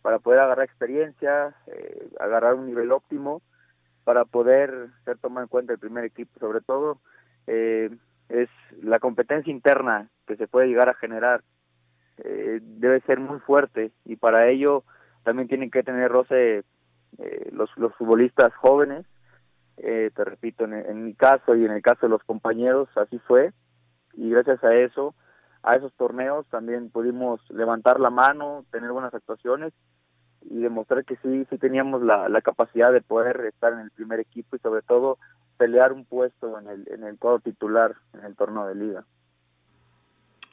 para 0.01 0.19
poder 0.19 0.39
agarrar 0.39 0.63
experiencia, 0.63 1.53
eh, 1.67 2.09
agarrar 2.21 2.53
un 2.53 2.67
nivel 2.67 2.93
óptimo, 2.93 3.41
para 4.05 4.23
poder 4.23 4.87
ser 5.03 5.17
tomado 5.17 5.43
en 5.43 5.49
cuenta 5.49 5.73
el 5.73 5.79
primer 5.79 6.05
equipo. 6.05 6.39
Sobre 6.39 6.61
todo 6.61 7.01
eh, 7.47 7.89
es 8.29 8.49
la 8.81 8.99
competencia 8.99 9.51
interna 9.51 10.09
que 10.25 10.37
se 10.37 10.47
puede 10.47 10.67
llegar 10.67 10.87
a 10.87 10.93
generar 10.93 11.43
eh, 12.23 12.59
debe 12.61 13.01
ser 13.01 13.19
muy 13.19 13.39
fuerte 13.39 13.91
y 14.05 14.15
para 14.15 14.47
ello 14.47 14.83
también 15.23 15.49
tienen 15.49 15.69
que 15.69 15.83
tener 15.83 16.09
roce 16.09 16.63
eh, 17.17 17.49
los, 17.51 17.69
los 17.75 17.93
futbolistas 17.95 18.53
jóvenes. 18.55 19.05
Eh, 19.75 20.09
te 20.15 20.23
repito, 20.23 20.63
en, 20.63 20.73
en 20.73 21.03
mi 21.03 21.13
caso 21.13 21.53
y 21.55 21.65
en 21.65 21.71
el 21.71 21.81
caso 21.81 22.05
de 22.07 22.09
los 22.09 22.23
compañeros, 22.23 22.87
así 22.95 23.19
fue. 23.19 23.51
Y 24.13 24.29
gracias 24.29 24.63
a 24.63 24.73
eso, 24.73 25.13
a 25.63 25.75
esos 25.75 25.93
torneos 25.93 26.45
también 26.47 26.89
pudimos 26.89 27.41
levantar 27.49 27.99
la 27.99 28.09
mano, 28.09 28.65
tener 28.71 28.91
buenas 28.91 29.13
actuaciones 29.13 29.73
y 30.49 30.59
demostrar 30.59 31.03
que 31.03 31.17
sí, 31.17 31.45
sí 31.49 31.57
teníamos 31.57 32.01
la, 32.03 32.29
la 32.29 32.41
capacidad 32.41 32.91
de 32.91 33.01
poder 33.01 33.41
estar 33.45 33.73
en 33.73 33.79
el 33.79 33.91
primer 33.91 34.19
equipo 34.19 34.55
y 34.55 34.59
sobre 34.59 34.81
todo 34.81 35.17
pelear 35.57 35.91
un 35.91 36.05
puesto 36.05 36.59
en 36.59 36.67
el, 36.67 36.87
en 36.89 37.03
el 37.03 37.17
cuadro 37.17 37.39
titular 37.39 37.95
en 38.13 38.23
el 38.23 38.35
torneo 38.35 38.67
de 38.67 38.75
liga. 38.75 39.05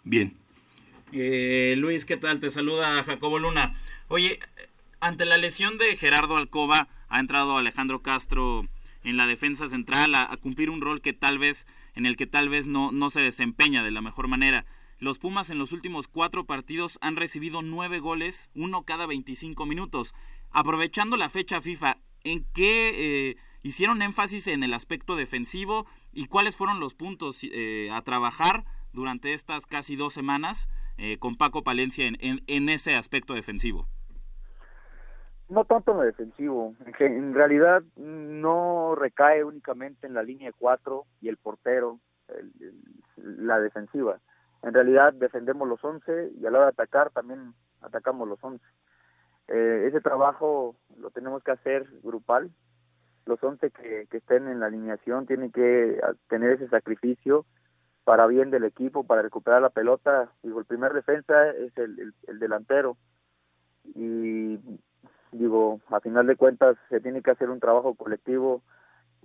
Bien. 0.03 0.37
Eh, 1.13 1.75
Luis, 1.77 2.05
¿qué 2.05 2.17
tal? 2.17 2.41
Te 2.41 2.51
saluda 2.51 3.03
Jacobo 3.05 3.39
Luna. 3.39 3.73
Oye, 4.09 4.41
ante 5.01 5.25
la 5.25 5.37
lesión 5.37 5.79
de 5.79 5.97
Gerardo 5.97 6.37
Alcoba, 6.37 6.89
ha 7.09 7.21
entrado 7.21 7.57
Alejandro 7.57 8.03
Castro 8.03 8.63
en 9.05 9.17
la 9.17 9.27
defensa 9.27 9.69
central 9.69 10.15
a, 10.17 10.33
a 10.33 10.37
cumplir 10.39 10.71
un 10.71 10.81
rol 10.81 11.03
que 11.03 11.13
tal 11.13 11.39
vez, 11.39 11.67
en 11.95 12.07
el 12.07 12.17
que 12.17 12.27
tal 12.27 12.49
vez 12.49 12.67
no, 12.67 12.91
no 12.91 13.11
se 13.11 13.21
desempeña 13.21 13.85
de 13.85 13.91
la 13.91 14.01
mejor 14.01 14.29
manera. 14.29 14.65
Los 15.01 15.19
Pumas 15.19 15.51
en 15.51 15.59
los 15.59 15.73
últimos 15.73 16.07
cuatro 16.09 16.45
partidos 16.45 16.99
han 17.01 17.17
recibido 17.17 17.63
nueve 17.63 17.99
goles, 17.99 18.51
uno 18.55 18.85
cada 18.85 19.07
25 19.07 19.67
minutos. 19.67 20.15
Aprovechando 20.51 21.17
la 21.17 21.29
fecha 21.29 21.61
FIFA, 21.61 21.97
¿en 22.23 22.45
qué 22.55 23.31
eh, 23.31 23.37
hicieron 23.63 24.03
énfasis 24.03 24.47
en 24.47 24.63
el 24.63 24.73
aspecto 24.73 25.17
defensivo 25.17 25.87
y 26.13 26.27
cuáles 26.27 26.57
fueron 26.57 26.79
los 26.79 26.95
puntos 26.95 27.41
eh, 27.43 27.91
a 27.93 28.03
trabajar 28.03 28.65
durante 28.93 29.35
estas 29.35 29.67
casi 29.67 29.97
dos 29.97 30.15
semanas 30.15 30.69
eh, 30.97 31.19
con 31.19 31.37
Paco 31.37 31.65
Palencia 31.65 32.07
en, 32.07 32.69
ese 32.69 32.95
aspecto 32.95 33.35
defensivo? 33.35 33.89
No 35.49 35.65
tanto 35.65 35.91
en 35.91 35.99
lo 35.99 36.03
defensivo, 36.05 36.75
en, 37.01 37.35
realidad 37.35 37.83
no 37.97 38.95
recae 38.95 39.43
únicamente 39.45 40.07
en 40.07 40.15
la 40.15 40.23
línea 40.23 40.49
de 40.49 40.55
cuatro 40.57 41.05
y 41.21 41.29
el 41.29 41.37
portero, 41.37 41.99
el, 42.29 42.53
la 43.17 43.59
defensiva. 43.59 44.21
En 44.65 44.73
realidad 44.73 45.13
defendemos 45.13 45.69
los 45.69 45.85
11 45.85 46.33
y 46.41 46.47
a 46.47 46.51
la 46.51 46.59
hora 46.59 46.67
de 46.67 46.73
atacar 46.73 47.11
también 47.11 47.55
atacamos 47.83 48.27
los 48.27 48.43
11. 48.43 48.65
Eh, 49.49 49.85
ese 49.89 50.01
trabajo 50.01 50.75
lo 50.99 51.11
tenemos 51.11 51.43
que 51.43 51.51
hacer 51.51 51.87
grupal. 52.03 52.51
Los 53.27 53.43
11 53.43 53.71
que, 53.71 54.07
que 54.11 54.17
estén 54.17 54.49
en 54.49 54.61
la 54.61 54.67
alineación 54.67 55.27
tienen 55.27 55.53
que 55.53 56.01
tener 56.29 56.53
ese 56.53 56.69
sacrificio 56.69 57.45
para 58.05 58.27
bien 58.27 58.51
del 58.51 58.65
equipo, 58.65 59.05
para 59.05 59.23
recuperar 59.23 59.61
la 59.61 59.71
pelota. 59.71 60.31
Digo, 60.43 60.61
el 60.61 60.67
primer 60.67 60.93
defensa 60.93 61.51
es 61.51 61.77
el, 61.77 62.15
el 62.27 62.39
delantero. 62.39 62.97
Y 63.95 64.59
digo, 65.33 65.81
a 65.89 66.01
final 66.01 66.27
de 66.27 66.37
cuentas 66.37 66.77
se 66.89 67.01
tiene 67.01 67.23
que 67.23 67.31
hacer 67.31 67.51
un 67.51 67.61
trabajo 67.61 67.95
colectivo 67.95 68.63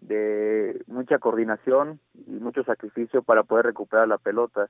de 0.01 0.81
mucha 0.87 1.19
coordinación 1.19 1.99
y 2.27 2.31
mucho 2.31 2.63
sacrificio 2.63 3.21
para 3.21 3.43
poder 3.43 3.65
recuperar 3.67 4.07
la 4.07 4.17
pelota. 4.17 4.69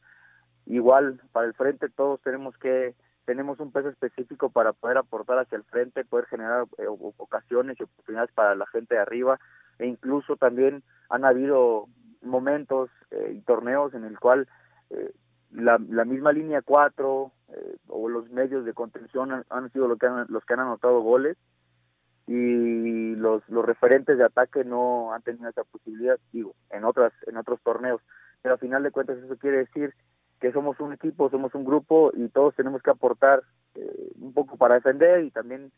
Igual, 0.69 1.19
para 1.31 1.47
el 1.47 1.55
frente 1.55 1.89
todos 1.89 2.21
tenemos 2.21 2.55
que 2.57 2.93
tenemos 3.25 3.59
un 3.59 3.71
peso 3.71 3.89
específico 3.89 4.49
para 4.49 4.73
poder 4.73 4.97
aportar 4.97 5.39
hacia 5.39 5.55
el 5.55 5.63
frente, 5.63 6.05
poder 6.05 6.25
generar 6.27 6.65
eh, 6.77 6.85
ocasiones 6.87 7.77
y 7.79 7.83
oportunidades 7.83 8.31
para 8.31 8.55
la 8.55 8.65
gente 8.67 8.95
de 8.95 9.01
arriba 9.01 9.39
e 9.77 9.87
incluso 9.87 10.35
también 10.35 10.83
han 11.09 11.25
habido 11.25 11.87
momentos 12.21 12.89
eh, 13.11 13.33
y 13.35 13.41
torneos 13.41 13.93
en 13.93 14.03
el 14.03 14.19
cual 14.19 14.47
eh, 14.91 15.11
la, 15.51 15.79
la, 15.89 16.05
misma 16.05 16.31
línea 16.31 16.61
4 16.61 17.31
eh, 17.49 17.77
o 17.87 18.09
los 18.09 18.29
medios 18.29 18.65
de 18.65 18.73
contención 18.73 19.43
han, 19.49 19.71
sido 19.71 19.87
lo 19.87 19.97
que 19.97 20.05
han, 20.05 20.27
los 20.29 20.45
que 20.45 20.53
han 20.53 20.59
anotado 20.59 21.01
goles 21.01 21.37
y 22.27 23.15
los, 23.15 23.47
los 23.49 23.65
referentes 23.65 24.17
de 24.17 24.25
ataque 24.25 24.63
no 24.63 25.13
han 25.13 25.23
tenido 25.23 25.49
esa 25.49 25.63
posibilidad, 25.63 26.19
digo, 26.31 26.53
en 26.69 26.83
otras 26.83 27.11
en 27.25 27.37
otros 27.37 27.59
torneos. 27.63 28.01
Pero 28.43 28.55
a 28.55 28.59
final 28.59 28.83
de 28.83 28.91
cuentas 28.91 29.17
eso 29.17 29.35
quiere 29.37 29.57
decir 29.57 29.95
que 30.39 30.51
somos 30.51 30.79
un 30.79 30.93
equipo, 30.93 31.29
somos 31.29 31.53
un 31.53 31.65
grupo 31.65 32.11
y 32.13 32.29
todos 32.29 32.55
tenemos 32.55 32.81
que 32.81 32.91
aportar 32.91 33.43
eh, 33.75 34.11
un 34.19 34.33
poco 34.33 34.57
para 34.57 34.75
defender 34.75 35.23
y 35.23 35.31
también 35.31 35.71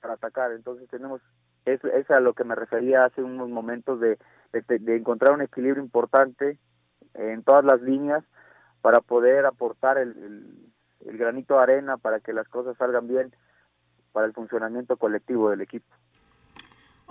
para 0.00 0.14
atacar. 0.14 0.52
Entonces 0.52 0.88
tenemos, 0.88 1.20
es, 1.64 1.82
es 1.84 2.10
a 2.10 2.20
lo 2.20 2.34
que 2.34 2.44
me 2.44 2.54
refería 2.54 3.04
hace 3.04 3.22
unos 3.22 3.48
momentos 3.48 4.00
de, 4.00 4.18
de, 4.52 4.96
encontrar 4.96 5.32
un 5.32 5.42
equilibrio 5.42 5.82
importante 5.82 6.58
en 7.14 7.42
todas 7.42 7.64
las 7.64 7.80
líneas 7.80 8.24
para 8.82 9.00
poder 9.00 9.46
aportar 9.46 9.98
el, 9.98 10.10
el, 10.10 10.72
el 11.10 11.18
granito 11.18 11.54
de 11.54 11.62
arena 11.62 11.96
para 11.96 12.20
que 12.20 12.32
las 12.32 12.48
cosas 12.48 12.76
salgan 12.76 13.08
bien 13.08 13.34
para 14.12 14.26
el 14.26 14.32
funcionamiento 14.32 14.96
colectivo 14.96 15.50
del 15.50 15.62
equipo. 15.62 15.86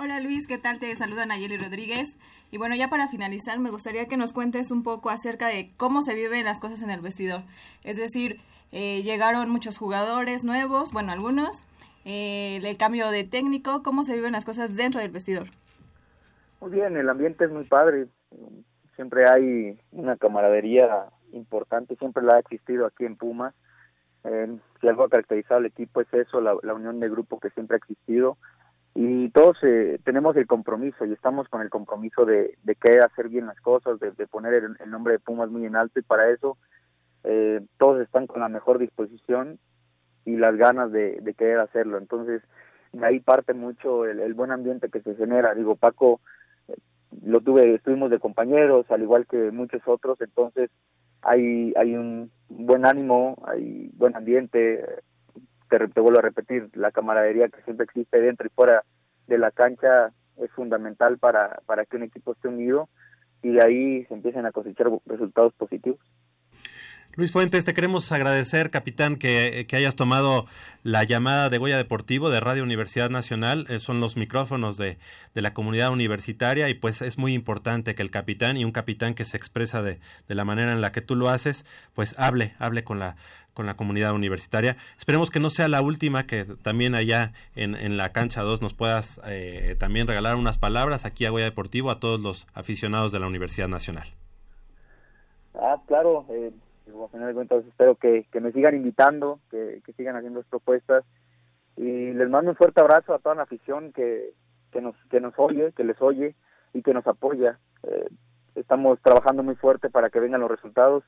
Hola 0.03 0.19
Luis, 0.19 0.47
¿qué 0.47 0.57
tal? 0.57 0.79
Te 0.79 0.95
saluda 0.95 1.27
Nayeli 1.27 1.59
Rodríguez. 1.59 2.17
Y 2.49 2.57
bueno, 2.57 2.73
ya 2.73 2.87
para 2.87 3.07
finalizar, 3.07 3.59
me 3.59 3.69
gustaría 3.69 4.07
que 4.07 4.17
nos 4.17 4.33
cuentes 4.33 4.71
un 4.71 4.81
poco 4.81 5.11
acerca 5.11 5.45
de 5.45 5.69
cómo 5.77 6.01
se 6.01 6.15
viven 6.15 6.43
las 6.43 6.59
cosas 6.59 6.81
en 6.81 6.89
el 6.89 7.01
vestidor. 7.01 7.41
Es 7.83 7.97
decir, 7.97 8.41
eh, 8.71 9.03
llegaron 9.03 9.51
muchos 9.51 9.77
jugadores 9.77 10.43
nuevos, 10.43 10.91
bueno, 10.91 11.11
algunos, 11.11 11.67
eh, 12.03 12.59
el 12.63 12.77
cambio 12.77 13.11
de 13.11 13.25
técnico, 13.25 13.83
cómo 13.83 14.03
se 14.03 14.15
viven 14.15 14.31
las 14.31 14.43
cosas 14.43 14.75
dentro 14.75 14.99
del 14.99 15.11
vestidor. 15.11 15.49
Muy 16.61 16.71
bien, 16.71 16.97
el 16.97 17.07
ambiente 17.07 17.45
es 17.45 17.51
muy 17.51 17.65
padre. 17.65 18.07
Siempre 18.95 19.29
hay 19.29 19.79
una 19.91 20.17
camaradería 20.17 21.09
importante, 21.31 21.95
siempre 21.97 22.23
la 22.23 22.37
ha 22.37 22.39
existido 22.39 22.87
aquí 22.87 23.05
en 23.05 23.17
Pumas. 23.17 23.53
Eh, 24.23 24.57
si 24.79 24.87
algo 24.87 25.03
ha 25.03 25.09
caracterizado 25.09 25.59
al 25.59 25.67
equipo 25.67 26.01
es 26.01 26.11
eso, 26.11 26.41
la, 26.41 26.55
la 26.63 26.73
unión 26.73 26.99
de 26.99 27.07
grupo 27.07 27.39
que 27.39 27.51
siempre 27.51 27.75
ha 27.75 27.77
existido 27.77 28.39
y 28.93 29.29
todos 29.29 29.57
eh, 29.63 29.99
tenemos 30.03 30.35
el 30.35 30.47
compromiso 30.47 31.05
y 31.05 31.13
estamos 31.13 31.47
con 31.47 31.61
el 31.61 31.69
compromiso 31.69 32.25
de, 32.25 32.57
de 32.63 32.75
querer 32.75 33.05
hacer 33.05 33.29
bien 33.29 33.45
las 33.45 33.59
cosas, 33.61 33.99
de, 33.99 34.11
de 34.11 34.27
poner 34.27 34.53
el, 34.53 34.75
el, 34.79 34.89
nombre 34.91 35.13
de 35.13 35.19
Pumas 35.19 35.49
muy 35.49 35.65
en 35.65 35.75
alto 35.75 35.99
y 35.99 36.03
para 36.03 36.29
eso 36.29 36.57
eh, 37.23 37.61
todos 37.77 38.01
están 38.01 38.27
con 38.27 38.41
la 38.41 38.49
mejor 38.49 38.79
disposición 38.79 39.59
y 40.25 40.35
las 40.37 40.55
ganas 40.57 40.91
de, 40.91 41.19
de 41.21 41.33
querer 41.33 41.59
hacerlo. 41.59 41.97
Entonces, 41.97 42.41
de 42.93 43.05
ahí 43.05 43.19
parte 43.19 43.53
mucho 43.53 44.05
el, 44.05 44.33
buen 44.33 44.51
ambiente 44.51 44.89
que 44.89 45.01
se 45.01 45.15
genera. 45.15 45.53
Digo, 45.53 45.75
Paco, 45.75 46.19
lo 47.23 47.39
tuve, 47.41 47.75
estuvimos 47.75 48.09
de 48.09 48.19
compañeros, 48.19 48.85
al 48.89 49.01
igual 49.01 49.25
que 49.27 49.51
muchos 49.51 49.81
otros, 49.85 50.19
entonces 50.21 50.69
hay, 51.21 51.73
hay 51.75 51.95
un 51.95 52.31
buen 52.49 52.85
ánimo, 52.85 53.41
hay 53.45 53.91
buen 53.93 54.15
ambiente, 54.15 54.83
te, 55.71 55.87
te, 55.87 56.01
vuelvo 56.01 56.19
a 56.19 56.23
repetir, 56.23 56.69
la 56.73 56.91
camaradería 56.91 57.47
que 57.47 57.61
siempre 57.63 57.85
existe 57.85 58.19
dentro 58.19 58.45
y 58.45 58.49
fuera 58.49 58.83
de 59.27 59.37
la 59.37 59.51
cancha 59.51 60.11
es 60.37 60.51
fundamental 60.51 61.17
para, 61.17 61.61
para 61.65 61.85
que 61.85 61.95
un 61.95 62.03
equipo 62.03 62.33
esté 62.33 62.49
unido 62.49 62.89
y 63.41 63.53
de 63.53 63.63
ahí 63.63 64.05
se 64.05 64.13
empiecen 64.13 64.45
a 64.45 64.51
cosechar 64.51 64.91
resultados 65.05 65.53
positivos. 65.53 65.99
Luis 67.15 67.33
Fuentes, 67.33 67.65
te 67.65 67.73
queremos 67.73 68.09
agradecer, 68.13 68.69
capitán, 68.69 69.17
que, 69.17 69.65
que, 69.67 69.75
hayas 69.75 69.97
tomado 69.97 70.45
la 70.83 71.03
llamada 71.03 71.49
de 71.49 71.57
Goya 71.57 71.75
Deportivo 71.75 72.29
de 72.29 72.39
Radio 72.39 72.63
Universidad 72.63 73.09
Nacional. 73.09 73.65
Eh, 73.69 73.79
son 73.79 73.99
los 73.99 74.15
micrófonos 74.15 74.77
de, 74.77 74.97
de, 75.35 75.41
la 75.41 75.53
comunidad 75.53 75.91
universitaria 75.91 76.69
y 76.69 76.73
pues 76.73 77.01
es 77.01 77.17
muy 77.17 77.33
importante 77.33 77.95
que 77.95 78.01
el 78.01 78.11
capitán 78.11 78.55
y 78.55 78.63
un 78.63 78.71
capitán 78.71 79.13
que 79.13 79.25
se 79.25 79.35
expresa 79.35 79.83
de, 79.83 79.99
de 80.29 80.35
la 80.35 80.45
manera 80.45 80.71
en 80.71 80.79
la 80.79 80.93
que 80.93 81.01
tú 81.01 81.17
lo 81.17 81.27
haces, 81.27 81.65
pues 81.93 82.17
hable, 82.17 82.55
hable 82.59 82.85
con 82.85 82.99
la, 82.99 83.17
con 83.53 83.65
la 83.65 83.75
comunidad 83.75 84.13
universitaria. 84.13 84.77
Esperemos 84.97 85.29
que 85.31 85.41
no 85.41 85.49
sea 85.49 85.67
la 85.67 85.81
última, 85.81 86.25
que 86.25 86.45
también 86.45 86.95
allá 86.95 87.33
en, 87.55 87.75
en 87.75 87.97
la 87.97 88.13
cancha 88.13 88.41
2 88.41 88.61
nos 88.61 88.73
puedas 88.73 89.19
eh, 89.25 89.75
también 89.77 90.07
regalar 90.07 90.37
unas 90.37 90.57
palabras 90.57 91.03
aquí 91.03 91.25
a 91.25 91.29
Goya 91.29 91.45
Deportivo 91.45 91.91
a 91.91 91.99
todos 91.99 92.21
los 92.21 92.47
aficionados 92.53 93.11
de 93.11 93.19
la 93.19 93.27
Universidad 93.27 93.67
Nacional. 93.67 94.07
Ah, 95.55 95.75
claro, 95.85 96.25
eh, 96.29 96.51
a 96.93 97.07
final 97.09 97.27
de 97.27 97.33
cuentas 97.33 97.65
espero 97.65 97.95
que, 97.95 98.25
que 98.31 98.39
me 98.39 98.51
sigan 98.51 98.75
invitando, 98.75 99.39
que, 99.49 99.81
que, 99.85 99.93
sigan 99.93 100.15
haciendo 100.15 100.43
propuestas 100.43 101.03
y 101.77 102.11
les 102.11 102.29
mando 102.29 102.51
un 102.51 102.57
fuerte 102.57 102.81
abrazo 102.81 103.13
a 103.13 103.19
toda 103.19 103.35
la 103.35 103.43
afición 103.43 103.91
que, 103.91 104.33
que 104.71 104.81
nos 104.81 104.95
que 105.09 105.19
nos 105.19 105.33
oye, 105.37 105.71
que 105.73 105.83
les 105.83 106.01
oye 106.01 106.35
y 106.73 106.81
que 106.81 106.93
nos 106.93 107.05
apoya. 107.07 107.59
Eh, 107.83 108.09
estamos 108.55 108.99
trabajando 109.01 109.43
muy 109.43 109.55
fuerte 109.55 109.89
para 109.89 110.09
que 110.09 110.19
vengan 110.19 110.41
los 110.41 110.51
resultados 110.51 111.03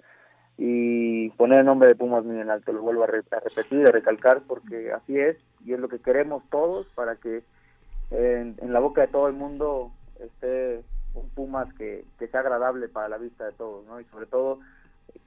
y 0.57 1.29
poner 1.31 1.59
el 1.59 1.65
nombre 1.65 1.87
de 1.87 1.95
Pumas 1.95 2.23
muy 2.23 2.39
en 2.39 2.49
alto, 2.49 2.71
lo 2.71 2.81
vuelvo 2.81 3.03
a, 3.03 3.07
re 3.07 3.23
a 3.31 3.39
repetir, 3.39 3.87
a 3.87 3.91
recalcar, 3.91 4.41
porque 4.47 4.91
así 4.91 5.17
es 5.17 5.37
y 5.65 5.73
es 5.73 5.79
lo 5.79 5.89
que 5.89 5.99
queremos 5.99 6.43
todos 6.49 6.87
para 6.95 7.15
que 7.15 7.43
en, 8.11 8.55
en 8.61 8.73
la 8.73 8.79
boca 8.79 9.01
de 9.01 9.07
todo 9.07 9.27
el 9.27 9.33
mundo 9.33 9.91
esté 10.19 10.83
un 11.13 11.29
Pumas 11.29 11.71
que, 11.75 12.05
que 12.17 12.27
sea 12.27 12.39
agradable 12.39 12.87
para 12.87 13.07
la 13.07 13.17
vista 13.17 13.45
de 13.45 13.51
todos, 13.53 13.85
¿no? 13.85 13.99
Y 13.99 14.05
sobre 14.05 14.25
todo 14.25 14.59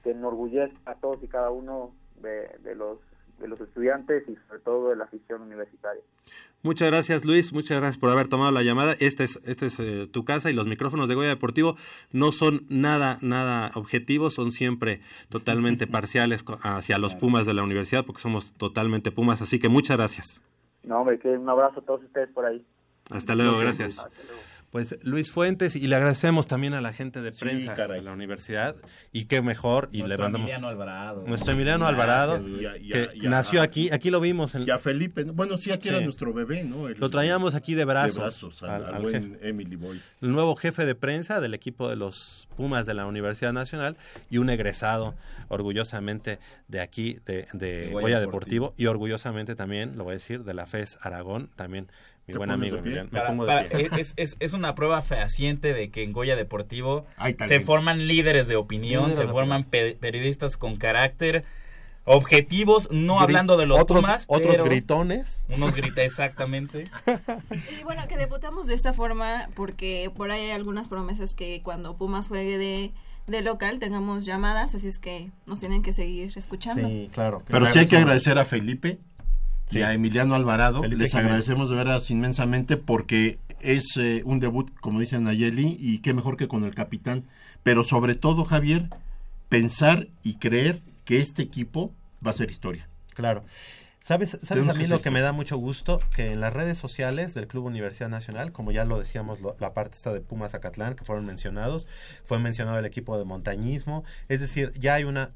que 0.03 0.11
enorgullezca 0.11 0.91
a 0.91 0.95
todos 0.95 1.21
y 1.23 1.27
cada 1.27 1.51
uno 1.51 1.91
de, 2.21 2.49
de, 2.63 2.75
los 2.75 2.99
de 3.39 3.47
los 3.47 3.59
estudiantes 3.61 4.23
y 4.27 4.35
sobre 4.47 4.59
todo 4.59 4.89
de 4.89 4.95
la 4.95 5.05
afición 5.05 5.41
universitaria. 5.41 6.01
Muchas 6.63 6.89
gracias 6.89 7.23
Luis, 7.23 7.53
muchas 7.53 7.77
gracias 7.77 7.97
por 7.97 8.09
haber 8.09 8.27
tomado 8.27 8.51
la 8.51 8.63
llamada. 8.63 8.95
Esta 8.99 9.23
es, 9.23 9.37
este 9.47 9.67
es 9.67 9.79
eh, 9.79 10.07
tu 10.11 10.25
casa 10.25 10.49
y 10.49 10.53
los 10.53 10.67
micrófonos 10.67 11.07
de 11.07 11.15
Goya 11.15 11.29
Deportivo 11.29 11.75
no 12.11 12.31
son 12.31 12.65
nada, 12.67 13.19
nada 13.21 13.71
objetivos, 13.75 14.33
son 14.33 14.51
siempre 14.51 15.01
totalmente 15.29 15.87
parciales 15.87 16.43
hacia 16.63 16.97
los 16.97 17.15
Pumas 17.15 17.45
de 17.45 17.53
la 17.53 17.63
universidad 17.63 18.05
porque 18.05 18.21
somos 18.21 18.53
totalmente 18.53 19.11
Pumas, 19.11 19.41
así 19.41 19.59
que 19.59 19.69
muchas 19.69 19.97
gracias. 19.97 20.41
No, 20.83 21.01
hombre, 21.01 21.19
que 21.19 21.29
un 21.29 21.47
abrazo 21.47 21.81
a 21.81 21.83
todos 21.83 22.03
ustedes 22.03 22.29
por 22.29 22.45
ahí. 22.45 22.65
Hasta 23.11 23.35
luego, 23.35 23.57
gracias. 23.59 23.99
Hasta 23.99 24.23
luego 24.23 24.56
pues 24.71 24.97
Luis 25.03 25.31
Fuentes 25.31 25.75
y 25.75 25.87
le 25.87 25.95
agradecemos 25.95 26.47
también 26.47 26.73
a 26.73 26.81
la 26.81 26.91
gente 26.91 27.21
de 27.21 27.31
prensa 27.31 27.75
sí, 27.75 27.81
de 27.93 28.01
la 28.01 28.11
universidad 28.11 28.75
y 29.13 29.25
qué 29.25 29.41
mejor 29.41 29.87
y 29.91 29.99
nuestro 29.99 30.17
le 30.17 30.23
mandamos 30.23 30.45
Emiliano 30.47 30.67
Alvarado. 30.67 31.23
Nuestro 31.25 31.53
Emiliano 31.53 31.85
Gracias, 31.85 32.03
Alvarado 32.03 32.47
ya, 32.59 33.11
que 33.11 33.29
nació 33.29 33.61
aquí 33.61 33.89
aquí 33.91 34.09
lo 34.09 34.19
vimos 34.19 34.55
en... 34.55 34.65
ya 34.65 34.77
Felipe 34.77 35.23
bueno 35.23 35.57
sí 35.57 35.71
aquí 35.71 35.87
sí. 35.87 35.95
era 35.95 36.01
nuestro 36.01 36.33
bebé 36.33 36.63
no 36.65 36.89
el, 36.89 36.97
lo 36.99 37.09
traíamos 37.09 37.55
aquí 37.55 37.75
de 37.75 37.85
brazos, 37.85 38.15
de 38.15 38.21
brazos 38.21 38.63
al, 38.63 38.85
al, 38.85 38.95
al 38.95 39.01
buen 39.01 39.39
Emily 39.41 39.77
Boy 39.77 40.01
el 40.21 40.31
nuevo 40.31 40.55
jefe 40.55 40.85
de 40.85 40.95
prensa 40.95 41.39
del 41.39 41.53
equipo 41.53 41.89
de 41.89 41.95
los 41.95 42.47
Pumas 42.57 42.85
de 42.85 42.93
la 42.93 43.05
Universidad 43.05 43.53
Nacional 43.53 43.95
y 44.29 44.39
un 44.39 44.49
egresado 44.49 45.15
orgullosamente 45.47 46.39
de 46.67 46.81
aquí 46.81 47.19
de, 47.25 47.47
de 47.53 47.89
Goya 47.91 48.19
Deportivo. 48.19 48.27
Deportivo 48.27 48.73
y 48.77 48.87
orgullosamente 48.87 49.55
también 49.55 49.97
lo 49.97 50.03
voy 50.03 50.11
a 50.11 50.17
decir 50.17 50.43
de 50.43 50.53
la 50.53 50.65
FES 50.65 50.97
Aragón 51.01 51.49
también 51.55 51.87
mi 52.27 52.33
buen 52.35 52.51
amigo 52.51 52.81
Miguel. 52.81 53.07
Me 53.11 53.21
pongo 53.21 53.45
de 53.45 53.63
pie. 53.63 53.89
Es, 53.97 54.13
es, 54.17 54.35
es, 54.39 54.53
una 54.53 54.75
prueba 54.75 55.01
fehaciente 55.01 55.73
de 55.73 55.89
que 55.89 56.03
en 56.03 56.11
Goya 56.11 56.35
Deportivo 56.35 57.05
se 57.47 57.59
forman 57.61 58.07
líderes 58.07 58.47
de 58.47 58.57
opinión, 58.57 59.11
Líder 59.11 59.27
se 59.27 59.31
forman 59.31 59.63
pe 59.63 59.95
periodistas 59.99 60.57
con 60.57 60.75
carácter, 60.75 61.45
objetivos, 62.03 62.89
no 62.91 63.15
Gri 63.15 63.23
hablando 63.23 63.55
de 63.55 63.65
los 63.65 63.79
otros, 63.79 64.01
Pumas, 64.01 64.25
otros 64.27 64.51
pero 64.51 64.65
gritones. 64.65 65.41
Unos 65.47 65.73
grita 65.75 66.03
exactamente. 66.03 66.83
y 67.79 67.83
bueno, 67.83 68.05
que 68.09 68.17
debutamos 68.17 68.67
de 68.67 68.73
esta 68.73 68.91
forma 68.91 69.49
porque 69.55 70.11
por 70.13 70.29
ahí 70.31 70.41
hay 70.41 70.51
algunas 70.51 70.89
promesas 70.89 71.33
que 71.33 71.61
cuando 71.63 71.95
Pumas 71.95 72.27
juegue 72.27 72.57
de 72.57 72.91
de 73.27 73.41
local 73.41 73.79
tengamos 73.79 74.25
llamadas, 74.25 74.73
así 74.73 74.87
es 74.87 74.99
que 74.99 75.31
nos 75.45 75.59
tienen 75.59 75.83
que 75.83 75.91
seguir 75.91 76.31
escuchando. 76.37 76.87
Sí, 76.87 77.09
claro. 77.13 77.43
Pero 77.45 77.65
sí 77.67 77.79
hay 77.79 77.87
que 77.87 77.97
agradecer 77.97 78.37
a 78.37 78.45
Felipe 78.45 78.99
Sí. 79.67 79.79
y 79.79 79.81
a 79.81 79.93
Emiliano 79.93 80.35
Alvarado. 80.35 80.81
Felipe 80.81 81.03
Les 81.03 81.15
agradecemos 81.15 81.69
de 81.69 81.75
veras 81.75 82.09
inmensamente 82.09 82.77
porque 82.77 83.37
es 83.59 83.97
eh, 83.97 84.21
un 84.25 84.39
debut, 84.39 84.71
como 84.79 84.99
dicen 84.99 85.23
Nayeli, 85.23 85.77
y 85.79 85.99
qué 85.99 86.13
mejor 86.13 86.37
que 86.37 86.47
con 86.47 86.63
el 86.63 86.73
capitán. 86.73 87.25
Pero 87.63 87.83
sobre 87.83 88.15
todo, 88.15 88.45
Javier, 88.45 88.89
pensar 89.49 90.07
y 90.23 90.35
creer 90.35 90.81
que 91.05 91.19
este 91.19 91.41
equipo 91.41 91.93
va 92.25 92.31
a 92.31 92.33
ser 92.33 92.49
historia. 92.49 92.87
Claro. 93.13 93.43
¿Sabes, 93.99 94.37
sabes 94.41 94.69
a 94.69 94.73
mí 94.73 94.87
lo 94.87 95.01
que 95.01 95.11
me 95.11 95.19
da 95.19 95.33
mucho 95.33 95.57
gusto? 95.57 95.99
Que 96.15 96.31
en 96.31 96.39
las 96.39 96.53
redes 96.53 96.77
sociales 96.77 97.33
del 97.33 97.47
Club 97.47 97.65
Universidad 97.65 98.07
Nacional, 98.07 98.53
como 98.53 98.71
ya 98.71 98.85
lo 98.85 98.97
decíamos, 98.99 99.41
lo, 99.41 99.57
la 99.59 99.73
parte 99.73 99.95
está 99.95 100.13
de 100.13 100.21
Pumas 100.21 100.51
Zacatlán, 100.51 100.95
que 100.95 101.03
fueron 101.03 101.25
mencionados, 101.25 101.87
fue 102.23 102.39
mencionado 102.39 102.79
el 102.79 102.85
equipo 102.85 103.17
de 103.17 103.25
montañismo, 103.25 104.05
es 104.29 104.39
decir, 104.39 104.71
ya 104.79 104.93
hay 104.93 105.03
una 105.03 105.31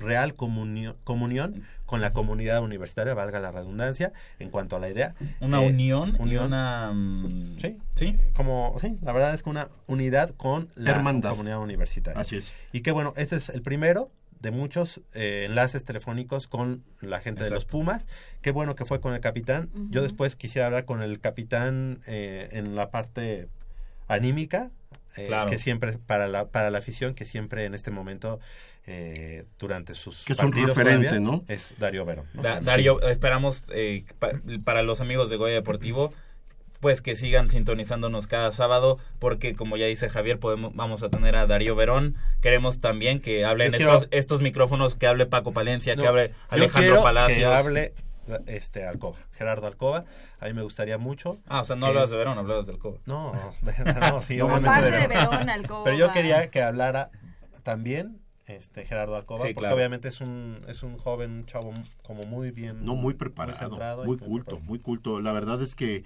real 0.00 0.34
comunión, 0.34 0.96
comunión 1.04 1.62
con 1.86 2.00
la 2.00 2.12
comunidad 2.12 2.62
universitaria, 2.62 3.14
valga 3.14 3.40
la 3.40 3.52
redundancia, 3.52 4.12
en 4.38 4.50
cuanto 4.50 4.76
a 4.76 4.80
la 4.80 4.90
idea. 4.90 5.14
Una 5.40 5.62
eh, 5.62 5.68
unión, 5.68 6.16
unión, 6.18 6.46
una... 6.46 6.92
Sí, 7.58 7.78
sí, 7.94 8.16
como, 8.34 8.76
sí, 8.78 8.98
la 9.02 9.12
verdad 9.12 9.34
es 9.34 9.42
que 9.42 9.50
una 9.50 9.68
unidad 9.86 10.30
con 10.30 10.68
la 10.74 10.90
Hermandad. 10.90 11.30
comunidad 11.30 11.60
universitaria. 11.60 12.20
Así 12.20 12.36
es. 12.36 12.52
Y 12.72 12.80
que 12.80 12.92
bueno, 12.92 13.12
este 13.16 13.36
es 13.36 13.48
el 13.48 13.62
primero 13.62 14.10
de 14.40 14.50
muchos 14.50 15.00
eh, 15.14 15.44
enlaces 15.46 15.84
telefónicos 15.84 16.46
con 16.46 16.84
la 17.00 17.20
gente 17.20 17.40
Exacto. 17.40 17.44
de 17.44 17.54
los 17.54 17.64
Pumas. 17.64 18.08
Qué 18.42 18.50
bueno 18.50 18.74
que 18.74 18.84
fue 18.84 19.00
con 19.00 19.14
el 19.14 19.20
capitán. 19.20 19.70
Uh 19.74 19.78
-huh. 19.78 19.90
Yo 19.90 20.02
después 20.02 20.36
quisiera 20.36 20.66
hablar 20.66 20.84
con 20.84 21.02
el 21.02 21.20
capitán 21.20 22.00
eh, 22.06 22.48
en 22.52 22.76
la 22.76 22.90
parte 22.90 23.48
anímica, 24.08 24.70
eh, 25.16 25.26
claro. 25.26 25.50
que 25.50 25.58
siempre 25.58 25.98
para 25.98 26.28
la 26.28 26.48
para 26.48 26.70
la 26.70 26.78
afición 26.78 27.14
que 27.14 27.24
siempre 27.24 27.64
en 27.64 27.74
este 27.74 27.90
momento 27.90 28.38
eh, 28.86 29.44
durante 29.58 29.94
sus 29.94 30.24
que 30.24 30.32
es 30.32 30.38
un 30.40 30.52
referente 30.52 31.18
no 31.20 31.44
es 31.48 31.74
Darío 31.78 32.04
Vero 32.04 32.24
¿no? 32.34 32.42
Da, 32.42 32.60
Darío 32.60 33.00
esperamos 33.02 33.64
eh, 33.74 34.04
pa, 34.18 34.30
para 34.64 34.82
los 34.82 35.00
amigos 35.00 35.28
de 35.30 35.36
Goya 35.36 35.54
Deportivo 35.54 36.10
pues 36.80 37.00
que 37.02 37.16
sigan 37.16 37.48
sintonizándonos 37.48 38.26
cada 38.26 38.52
sábado 38.52 38.98
porque 39.18 39.54
como 39.54 39.76
ya 39.76 39.86
dice 39.86 40.08
Javier 40.08 40.38
podemos 40.38 40.74
vamos 40.74 41.02
a 41.02 41.08
tener 41.08 41.34
a 41.34 41.46
Darío 41.46 41.74
Verón 41.74 42.14
queremos 42.42 42.80
también 42.80 43.20
que 43.20 43.44
hablen 43.44 43.72
quiero- 43.72 43.92
estos 43.94 44.08
estos 44.12 44.40
micrófonos 44.42 44.94
que 44.94 45.06
hable 45.06 45.26
Paco 45.26 45.52
Palencia 45.52 45.96
que 45.96 46.02
No, 46.02 46.08
hable 46.10 46.32
Alejandro 46.48 47.02
Palacios 47.02 47.38
Que 47.38 47.44
hable 47.46 47.94
este 48.46 48.84
Alcoba, 48.84 49.16
Gerardo 49.30 49.68
Alcoba. 49.68 50.04
A 50.40 50.46
mí 50.46 50.52
me 50.52 50.62
gustaría 50.62 50.98
mucho. 50.98 51.38
ah 51.46 51.60
o 51.60 51.64
sea 51.64 51.76
no 51.76 51.82
que 51.82 51.88
hablabas 51.90 52.10
de 52.10 52.16
Verón 52.16 52.38
hablabas 52.38 52.66
del 52.66 52.76
Coba 52.78 52.98
No, 53.06 53.32
no, 54.12 54.20
sí, 54.20 54.36
No, 54.36 54.46
obviamente 54.46 54.90
de 54.90 54.90
de. 55.00 55.06
Verón, 55.06 55.48
Alcoba. 55.48 55.84
Pero 55.84 55.96
yo 55.96 56.12
quería 56.12 56.50
que 56.50 56.60
hablara 56.62 57.10
también 57.62 58.18
este 58.46 58.84
Gerardo 58.86 59.16
Alcoba, 59.16 59.40
Sí, 59.46 59.54
porque 59.54 59.60
claro. 59.66 59.76
obviamente 59.76 60.08
es 60.08 60.20
un 60.20 60.60
es 60.68 60.82
un 60.82 60.96
joven 60.98 61.30
un 61.32 61.46
chavo 61.46 61.72
como 62.02 62.22
muy 62.24 62.50
bien 62.50 62.84
No, 62.84 62.94
muy 62.94 63.14
preparado, 63.14 63.76
muy 64.04 64.06
muy 64.06 64.18
culto, 64.18 64.44
preparado. 64.46 64.68
muy 64.68 64.78
culto. 64.78 65.20
La 65.20 65.32
verdad 65.32 65.60
es 65.62 65.74
que, 65.74 66.04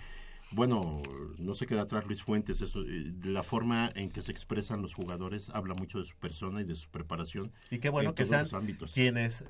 bueno, 0.53 1.01
no 1.39 1.55
se 1.55 1.67
queda 1.67 1.83
atrás 1.83 2.07
Luis 2.07 2.23
Fuentes. 2.23 2.61
Eso, 2.61 2.81
eh, 2.83 3.13
la 3.25 3.43
forma 3.43 3.91
en 3.95 4.11
que 4.11 4.23
se 4.23 4.33
expresan 4.33 4.83
los 4.83 4.95
jugadores 4.95 5.51
habla 5.51 5.75
mucho 5.75 5.99
de 5.99 6.05
su 6.05 6.17
persona 6.17 6.61
y 6.61 6.65
de 6.65 6.75
su 6.77 6.89
preparación. 6.89 7.53
Y 7.71 7.79
qué 7.79 7.89
bueno 7.91 8.11
en 8.11 8.15
que 8.15 8.25
todos 8.25 8.29
sean 8.31 8.43
los 8.43 8.55
ámbitos. 8.55 8.93
quienes 8.93 9.45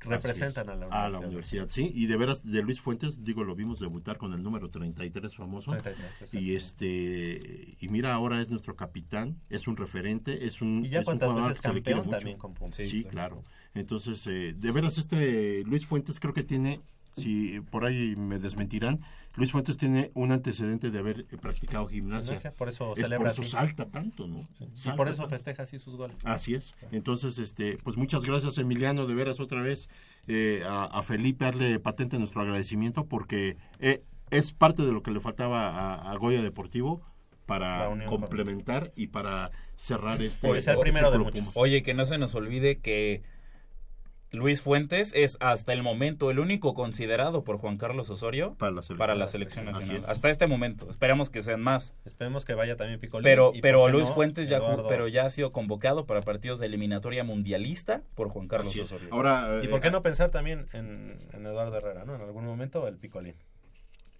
representan 0.00 0.68
es, 0.68 0.72
a 0.72 0.76
la 0.76 0.86
universidad. 0.86 1.04
A 1.04 1.08
la 1.08 1.18
universidad, 1.18 1.68
sí. 1.68 1.90
Y 1.94 2.06
de 2.06 2.16
veras, 2.16 2.44
de 2.44 2.62
Luis 2.62 2.80
Fuentes, 2.80 3.22
digo, 3.24 3.44
lo 3.44 3.54
vimos 3.54 3.80
debutar 3.80 4.16
con 4.16 4.32
el 4.32 4.42
número 4.42 4.70
33 4.70 5.34
famoso. 5.34 5.70
33, 5.70 5.98
exacto. 5.98 6.38
y 6.38 6.54
este 6.54 7.76
y 7.80 7.88
mira, 7.88 8.14
ahora 8.14 8.40
es 8.40 8.50
nuestro 8.50 8.76
capitán, 8.76 9.40
es 9.50 9.66
un 9.66 9.76
referente, 9.76 10.46
es 10.46 10.60
un, 10.60 10.84
Y 10.84 10.90
ya 10.90 11.00
es 11.00 11.06
un 11.08 11.18
jugador 11.18 11.48
veces 11.48 11.62
que 11.62 11.68
se 11.68 11.74
le 11.74 11.82
quiere 11.82 12.00
mucho. 12.02 12.16
también 12.16 12.38
con. 12.38 12.54
Sí, 12.72 12.84
Sí, 12.84 13.04
claro. 13.04 13.42
Entonces, 13.74 14.26
eh, 14.26 14.54
de 14.56 14.72
veras, 14.72 14.98
este 14.98 15.62
Luis 15.64 15.86
Fuentes 15.86 16.18
creo 16.20 16.34
que 16.34 16.42
tiene, 16.42 16.80
si 17.12 17.60
por 17.60 17.84
ahí 17.84 18.16
me 18.16 18.38
desmentirán, 18.38 19.00
Luis 19.38 19.52
Fuentes 19.52 19.76
tiene 19.76 20.10
un 20.14 20.32
antecedente 20.32 20.90
de 20.90 20.98
haber 20.98 21.20
eh, 21.20 21.36
practicado 21.40 21.86
gimnasia. 21.86 22.34
Gimnasia, 22.34 22.52
por 22.52 22.68
eso 22.68 22.94
Es 22.96 23.02
celebra 23.04 23.30
por 23.30 23.32
eso 23.32 23.42
así. 23.42 23.50
salta 23.52 23.86
tanto, 23.86 24.26
¿no? 24.26 24.46
Y 24.60 24.76
Salta 24.76 24.96
por 24.96 25.06
eso 25.08 25.16
tanto. 25.18 25.30
festeja 25.30 25.62
así 25.62 25.78
sus 25.78 25.96
goles. 25.96 26.16
Así 26.24 26.54
es. 26.54 26.74
Entonces, 26.92 27.38
este, 27.38 27.78
pues 27.84 27.96
muchas 27.96 28.24
gracias 28.24 28.58
Emiliano, 28.58 29.06
de 29.06 29.14
veras 29.14 29.40
otra 29.40 29.62
vez 29.62 29.88
eh, 30.26 30.62
a, 30.66 30.84
a 30.84 31.02
Felipe 31.02 31.44
darle 31.44 31.78
patente 31.80 32.18
nuestro 32.18 32.42
agradecimiento 32.42 33.06
porque 33.06 33.56
eh, 33.78 34.02
es 34.30 34.52
parte 34.52 34.82
de 34.82 34.92
lo 34.92 35.02
que 35.02 35.10
le 35.12 35.20
faltaba 35.20 35.68
a, 35.68 36.10
a 36.12 36.16
Goya 36.16 36.42
Deportivo 36.42 37.00
para 37.46 37.88
complementar 38.08 38.92
y 38.94 39.06
para 39.06 39.50
cerrar 39.74 40.20
este. 40.20 40.48
Puede 40.48 40.60
ser 40.62 40.76
primero 40.78 41.10
de 41.10 41.18
muchos. 41.18 41.44
Oye, 41.54 41.82
que 41.82 41.94
no 41.94 42.04
se 42.04 42.18
nos 42.18 42.34
olvide 42.34 42.76
que 42.78 43.22
Luis 44.30 44.60
Fuentes 44.60 45.12
es 45.14 45.38
hasta 45.40 45.72
el 45.72 45.82
momento 45.82 46.30
el 46.30 46.38
único 46.38 46.74
considerado 46.74 47.44
por 47.44 47.56
Juan 47.58 47.78
Carlos 47.78 48.10
Osorio 48.10 48.54
Para 48.58 48.72
la 48.72 48.82
selección. 48.82 48.98
para 48.98 49.14
la 49.14 49.26
selección 49.26 49.68
Así 49.68 49.78
nacional. 49.80 50.02
es. 50.02 50.08
Hasta 50.08 50.28
este 50.30 50.46
momento. 50.46 50.90
Esperamos 50.90 51.30
que 51.30 51.42
sean 51.42 51.62
más. 51.62 51.94
Esperemos 52.04 52.44
que 52.44 52.52
vaya 52.54 52.76
también 52.76 53.00
Picolín. 53.00 53.22
Pero, 53.24 53.52
y 53.54 53.62
pero 53.62 53.88
Luis 53.88 54.08
no, 54.08 54.14
Fuentes 54.14 54.48
ya, 54.50 54.58
Eduardo. 54.58 54.86
pero 54.88 55.08
ya 55.08 55.24
ha 55.24 55.30
sido 55.30 55.50
convocado 55.52 56.04
para 56.04 56.20
partidos 56.20 56.58
de 56.60 56.66
eliminatoria 56.66 57.24
mundialista 57.24 58.02
por 58.14 58.28
Juan 58.28 58.48
Carlos. 58.48 58.76
Osorio. 58.76 59.08
Ahora, 59.12 59.60
¿Y 59.62 59.66
eh, 59.66 59.68
por 59.70 59.80
qué 59.80 59.90
no 59.90 60.02
pensar 60.02 60.30
también 60.30 60.66
en, 60.74 61.16
en 61.32 61.46
Eduardo 61.46 61.76
Herrera, 61.76 62.04
no? 62.04 62.14
En 62.14 62.20
algún 62.20 62.44
momento 62.44 62.86
el 62.86 62.98
Picolín. 62.98 63.34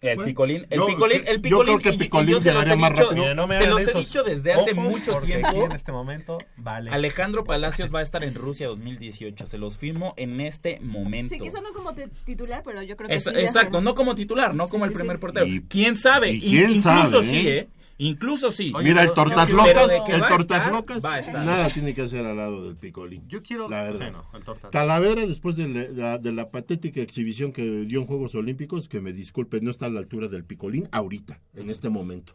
El 0.01 0.15
Bueno, 0.15 0.29
picolín, 0.29 0.67
el 0.71 0.79
yo- 0.79 0.87
picolín, 0.87 1.23
el 1.27 1.37
yo 1.37 1.43
picolín, 1.43 1.65
creo 1.65 1.79
que 1.81 1.89
y- 1.91 1.95
y 1.95 1.99
Picolín 1.99 2.31
yo 2.31 2.41
se 2.41 2.53
los 2.53 2.63
llegaría 2.65 2.73
he 2.73 2.77
más 2.77 2.91
dicho, 2.91 3.03
rápido. 3.11 3.35
No 3.35 3.49
se 3.53 3.67
los 3.67 3.89
he 3.89 3.99
dicho 3.99 4.23
desde 4.23 4.53
hace 4.53 4.75
mucho 4.75 5.21
tiempo. 5.23 5.49
aquí 5.49 5.59
en 5.59 5.73
este 5.73 5.91
momento 5.91 6.39
vale. 6.57 6.91
Alejandro 6.93 7.45
Palacios 7.45 7.93
va 7.93 7.99
a 7.99 8.03
estar 8.03 8.23
en 8.23 8.35
Rusia 8.37 8.69
2018. 8.69 9.47
Se 9.49 9.59
los 9.59 9.77
firmo 9.77 10.15
en 10.17 10.41
este 10.41 10.79
momento. 10.81 11.35
Sí, 11.35 11.41
quizá 11.41 11.61
no 11.61 11.73
como 11.73 11.95
titular, 12.25 12.63
pero 12.65 12.81
yo 12.85 12.97
creo 12.97 13.09
que 13.09 13.17
Es- 13.17 13.25
sí 13.25 13.31
exacto, 13.35 13.81
no 13.81 13.97
como 13.97 14.15
titular, 14.15 14.55
no 14.55 14.67
Sí, 14.67 14.71
como 14.71 14.85
el 14.85 14.93
primer 14.93 15.17
sí. 15.17 15.21
portero. 15.21 15.47
Y- 15.47 15.63
¿Quién 15.63 15.97
sabe? 15.97 16.31
y 16.31 16.41
quién 16.43 16.71
incluso 16.71 16.83
sabe, 16.83 17.29
sí, 17.29 17.49
¿eh? 17.49 17.69
¿Eh? 17.99 18.05
Incluso 18.05 18.51
sí. 18.51 18.73
Mira, 18.83 19.03
el 19.03 19.13
Tortas 19.13 19.51
Locas, 19.51 19.91
el 20.09 20.23
va 20.23 20.27
a 20.27 20.29
Tortas 20.29 20.59
estar, 20.59 20.73
Locas, 20.73 21.03
nada 21.03 21.71
tiene 21.71 21.95
que 21.95 22.03
hacer 22.03 22.25
al 22.25 22.37
lado 22.37 22.65
del 22.65 22.77
Picolín. 22.77 23.27
Yo 23.29 23.43
quiero... 23.43 23.69
La 23.69 23.83
verdad. 23.83 24.07
Sí, 24.07 24.13
no, 24.13 24.39
el 24.39 24.45
Tortas. 24.45 24.71
Talavera, 24.71 25.27
después 25.27 25.57
de 25.57 25.69
la, 25.69 26.19
de 26.19 26.33
la 26.33 26.51
patética 26.51 27.01
exhibición 27.01 27.53
que 27.53 27.63
dio 27.63 28.01
en 28.01 28.07
Juegos 28.07 28.35
Olímpicos, 28.35 28.89
que 28.89 29.01
me 29.01 29.13
disculpe, 29.13 29.61
no 29.61 29.71
está 29.71 29.87
a 29.87 29.91
la 29.91 30.01
altura 30.01 30.29
del 30.29 30.45
Picolín 30.45 30.89
ahorita, 30.93 31.41
en 31.55 31.71
este 31.71 31.89
momento. 31.89 32.35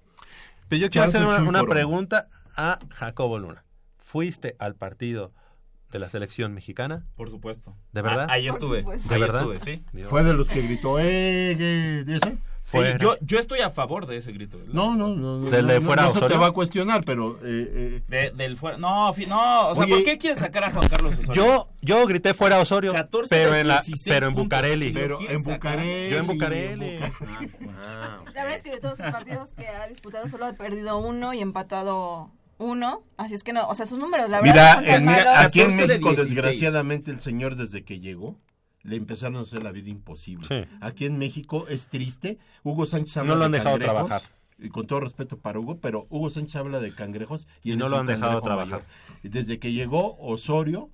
Pero 0.67 0.81
yo 0.81 0.89
quiero 0.89 1.07
hacer 1.07 1.25
una, 1.25 1.41
una 1.43 1.63
pregunta 1.63 2.27
a 2.55 2.79
Jacobo 2.89 3.39
Luna. 3.39 3.65
¿Fuiste 3.97 4.55
al 4.59 4.75
partido 4.75 5.33
de 5.91 5.99
la 5.99 6.09
selección 6.09 6.53
mexicana? 6.53 7.05
Por 7.15 7.29
supuesto. 7.29 7.75
¿De 7.91 8.01
verdad? 8.01 8.27
Ah, 8.29 8.33
ahí 8.33 8.47
estuve. 8.47 8.83
¿De 8.83 9.13
ahí 9.13 9.19
verdad? 9.19 9.41
estuve, 9.41 9.59
sí. 9.59 9.85
Dios. 9.93 10.09
Fue 10.09 10.23
de 10.23 10.33
los 10.33 10.49
que 10.49 10.61
gritó, 10.61 10.99
¡eh! 10.99 11.55
¿qué? 11.57 12.03
Sí, 12.73 12.79
yo, 12.99 13.15
yo 13.21 13.39
estoy 13.39 13.59
a 13.61 13.69
favor 13.69 14.05
de 14.07 14.17
ese 14.17 14.31
grito. 14.31 14.59
No, 14.67 14.95
no, 14.95 15.09
no. 15.09 15.37
no, 15.37 15.49
¿Del 15.49 15.67
de 15.67 15.79
fuera 15.81 16.03
no 16.03 16.11
se 16.11 16.19
te 16.19 16.25
Osorio? 16.25 16.41
va 16.41 16.47
a 16.47 16.51
cuestionar, 16.51 17.03
pero... 17.05 17.39
eh, 17.43 18.01
eh, 18.01 18.03
De- 18.07 18.31
del 18.31 18.57
fuera. 18.57 18.77
No, 18.77 19.13
fi- 19.13 19.25
no, 19.27 19.69
o 19.69 19.75
sea, 19.75 19.83
Oye, 19.85 19.93
¿por 19.95 20.03
qué 20.03 20.17
quieres 20.17 20.39
sacar 20.39 20.63
a 20.65 20.71
Juan 20.71 20.87
Carlos 20.89 21.13
Osorio? 21.13 21.33
Yo, 21.33 21.69
yo 21.81 22.05
grité 22.07 22.33
fuera 22.33 22.59
Osorio, 22.59 22.93
14 22.93 23.29
pero 23.29 23.55
en, 23.55 23.67
la, 23.67 23.75
16 23.81 24.03
pero 24.13 24.27
en. 24.27 24.33
Bucareli. 24.35 24.91
pero 24.91 25.19
en? 25.29 25.43
Bucareli... 25.43 26.09
Yo 26.09 26.17
en 26.17 26.27
Bucareli. 26.27 26.99
La 28.33 28.43
verdad 28.43 28.55
es 28.57 28.63
que 28.63 28.71
de 28.71 28.79
todos 28.79 28.97
sus 28.97 29.07
partidos 29.07 29.53
que 29.53 29.67
ha 29.67 29.87
disputado 29.87 30.27
solo 30.27 30.45
ha 30.45 30.53
perdido 30.53 30.97
uno 30.97 31.33
y 31.33 31.41
empatado 31.41 32.31
uno. 32.57 33.03
Así 33.17 33.35
es 33.35 33.43
que 33.43 33.53
no, 33.53 33.67
o 33.67 33.73
sea, 33.75 33.85
sus 33.85 33.99
números, 33.99 34.29
la 34.29 34.41
verdad, 34.41 34.79
Mira, 34.81 34.95
en- 34.95 35.05
mira, 35.05 35.41
aquí 35.41 35.61
en 35.61 35.71
14 35.71 35.81
de 35.81 35.87
México, 35.99 36.09
16. 36.11 36.29
desgraciadamente, 36.35 37.11
el 37.11 37.19
señor 37.19 37.55
desde 37.55 37.83
que 37.83 37.99
llegó, 37.99 38.37
le 38.83 38.97
empezaron 38.97 39.37
a 39.37 39.41
hacer 39.41 39.63
la 39.63 39.71
vida 39.71 39.89
imposible. 39.89 40.47
Sí. 40.47 40.69
Aquí 40.81 41.05
en 41.05 41.17
México 41.17 41.65
es 41.69 41.87
triste. 41.87 42.37
Hugo 42.63 42.85
Sánchez 42.85 43.17
habla 43.17 43.33
No 43.33 43.39
lo 43.39 43.45
han 43.45 43.51
de 43.51 43.57
dejado 43.59 43.77
cangrejos, 43.79 44.07
trabajar. 44.07 44.29
Y 44.59 44.69
con 44.69 44.85
todo 44.87 44.99
respeto 44.99 45.37
para 45.37 45.59
Hugo, 45.59 45.79
pero 45.79 46.05
Hugo 46.09 46.29
Sánchez 46.29 46.57
habla 46.57 46.79
de 46.79 46.93
cangrejos 46.93 47.47
y, 47.63 47.71
él 47.71 47.79
no 47.79 47.85
es 47.85 47.91
lo 47.91 47.97
han 47.97 48.07
dejado 48.07 48.41
trabajar. 48.41 48.81
mayor. 48.81 48.85
Y 49.23 49.29
desde 49.29 49.59
que 49.59 49.71
llegó 49.71 50.17
Osorio, 50.19 50.89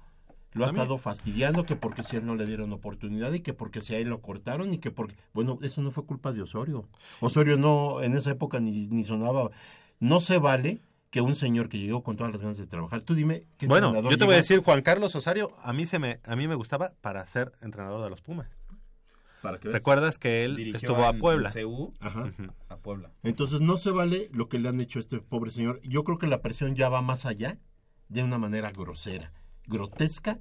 lo 0.53 0.63
ha 0.63 0.67
También. 0.67 0.83
estado 0.83 0.97
fastidiando, 0.97 1.65
que 1.65 1.75
porque 1.75 2.03
si 2.03 2.15
a 2.15 2.19
él 2.19 2.25
no 2.25 2.35
le 2.35 2.45
dieron 2.45 2.71
oportunidad 2.73 3.33
y 3.33 3.41
que 3.41 3.53
porque 3.53 3.81
si 3.81 3.95
a 3.95 3.97
él 3.97 4.09
lo 4.09 4.21
cortaron 4.21 4.73
y 4.73 4.77
que 4.77 4.91
porque... 4.91 5.15
Bueno, 5.33 5.59
eso 5.61 5.81
no 5.81 5.91
fue 5.91 6.05
culpa 6.05 6.31
de 6.31 6.41
Osorio. 6.41 6.87
Osorio 7.19 7.57
no, 7.57 8.01
en 8.01 8.15
esa 8.15 8.31
época 8.31 8.59
ni, 8.59 8.87
ni 8.87 9.03
sonaba... 9.03 9.51
No 9.99 10.21
se 10.21 10.37
vale 10.37 10.81
que 11.09 11.21
un 11.21 11.35
señor 11.35 11.69
que 11.69 11.79
llegó 11.79 12.03
con 12.03 12.17
todas 12.17 12.31
las 12.31 12.41
ganas 12.41 12.57
de 12.57 12.67
trabajar. 12.67 13.01
Tú 13.01 13.15
dime... 13.15 13.45
¿qué 13.57 13.67
Bueno, 13.67 13.87
entrenador 13.87 14.11
yo 14.11 14.17
te 14.17 14.25
voy 14.25 14.35
a 14.35 14.37
decir, 14.37 14.59
Juan 14.59 14.81
Carlos 14.81 15.15
Osorio, 15.15 15.55
a 15.63 15.73
mí, 15.73 15.85
se 15.85 15.99
me, 15.99 16.19
a 16.25 16.35
mí 16.35 16.47
me 16.47 16.55
gustaba 16.55 16.93
para 17.01 17.25
ser 17.25 17.51
entrenador 17.61 18.03
de 18.03 18.09
los 18.09 18.21
Pumas. 18.21 18.47
para 19.41 19.59
que 19.59 19.69
veas? 19.69 19.79
¿Recuerdas 19.79 20.19
que 20.19 20.45
él 20.45 20.55
Dirigió 20.55 20.77
estuvo 20.77 21.05
a 21.05 21.13
Puebla? 21.13 21.51
CU 21.51 21.93
Ajá. 21.99 22.31
a 22.69 22.77
Puebla. 22.77 23.11
Entonces 23.23 23.61
no 23.61 23.77
se 23.77 23.91
vale 23.91 24.29
lo 24.33 24.49
que 24.49 24.59
le 24.59 24.69
han 24.69 24.79
hecho 24.81 24.99
a 24.99 25.01
este 25.01 25.19
pobre 25.19 25.49
señor. 25.49 25.81
Yo 25.81 26.03
creo 26.03 26.17
que 26.19 26.27
la 26.27 26.41
presión 26.41 26.75
ya 26.75 26.89
va 26.89 27.01
más 27.01 27.25
allá 27.25 27.57
de 28.07 28.23
una 28.23 28.37
manera 28.37 28.71
grosera, 28.71 29.31
grotesca 29.65 30.39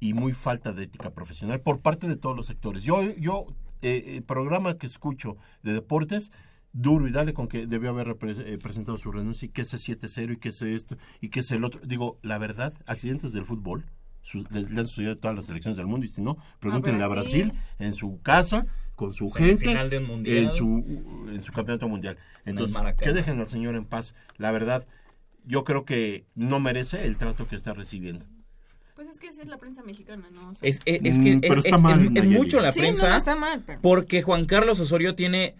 y 0.00 0.14
muy 0.14 0.32
falta 0.32 0.72
de 0.72 0.84
ética 0.84 1.10
profesional 1.10 1.60
por 1.60 1.80
parte 1.80 2.08
de 2.08 2.16
todos 2.16 2.36
los 2.36 2.46
sectores. 2.46 2.82
Yo, 2.82 3.02
yo 3.16 3.46
eh, 3.82 4.16
el 4.16 4.22
programa 4.22 4.76
que 4.76 4.86
escucho 4.86 5.36
de 5.62 5.72
deportes, 5.72 6.32
duro 6.72 7.08
y 7.08 7.12
dale 7.12 7.32
con 7.34 7.48
que 7.48 7.66
debió 7.66 7.90
haber 7.90 8.16
eh, 8.22 8.58
presentado 8.62 8.96
su 8.98 9.10
renuncia 9.10 9.46
y 9.46 9.48
que 9.48 9.62
ese 9.62 9.76
7-0 9.76 10.34
y 10.34 10.36
que 10.36 10.50
ese 10.50 10.74
esto 10.74 10.96
y 11.20 11.28
que 11.28 11.40
ese 11.40 11.56
el 11.56 11.64
otro. 11.64 11.80
Digo, 11.84 12.18
la 12.22 12.38
verdad, 12.38 12.72
accidentes 12.86 13.32
del 13.32 13.44
fútbol. 13.44 13.84
su- 14.22 14.44
le, 14.50 14.62
le 14.62 14.80
han 14.80 14.86
sucedido 14.86 15.12
a 15.12 15.16
todas 15.16 15.34
las 15.36 15.46
selecciones 15.46 15.76
del 15.78 15.86
mundo 15.86 16.04
y 16.04 16.08
si 16.08 16.20
no, 16.22 16.36
pregúntenle 16.60 17.02
a 17.02 17.08
Brasil. 17.08 17.48
Brasil 17.52 17.62
en 17.78 17.94
su 17.94 18.20
casa 18.22 18.66
con 18.94 19.14
su 19.14 19.30
gente 19.30 19.56
Semifinal 19.56 19.88
de 19.90 19.98
un 19.98 20.04
mundial. 20.04 20.36
en 20.38 20.50
su 20.52 21.26
en 21.32 21.40
su 21.42 21.52
campeonato 21.52 21.88
mundial. 21.88 22.18
En 22.44 22.50
Entonces, 22.50 22.74
Maracaná. 22.76 23.06
que 23.12 23.16
dejen 23.16 23.40
al 23.40 23.46
señor 23.46 23.74
en 23.74 23.84
paz. 23.86 24.14
La 24.36 24.50
verdad, 24.52 24.86
yo 25.46 25.64
creo 25.64 25.84
que 25.86 26.26
no 26.34 26.60
merece 26.60 27.06
el 27.06 27.16
trato 27.16 27.48
que 27.48 27.56
está 27.56 27.72
recibiendo. 27.72 28.26
Pues 28.94 29.08
es 29.08 29.18
que 29.18 29.28
esa 29.28 29.40
es 29.42 29.48
la 29.48 29.56
prensa 29.56 29.82
mexicana, 29.82 30.28
¿no? 30.30 30.50
O 30.50 30.54
sea, 30.54 30.68
Es, 30.68 30.80
es, 30.84 31.00
es 31.02 31.18
que 31.18 31.36
Mm, 31.36 31.40
pero 31.40 31.60
es, 31.60 31.64
está 31.64 31.78
mal, 31.78 32.10
mucho 32.10 32.60
la 32.60 32.70
sí, 32.72 32.80
prensa. 32.80 33.06
no, 33.06 33.12
no 33.12 33.16
está 33.16 33.34
mal, 33.36 33.62
pero... 33.66 33.80
Porque 33.80 34.20
Juan 34.20 34.44
Carlos 34.44 34.78
Osorio 34.80 35.14
tiene 35.14 35.54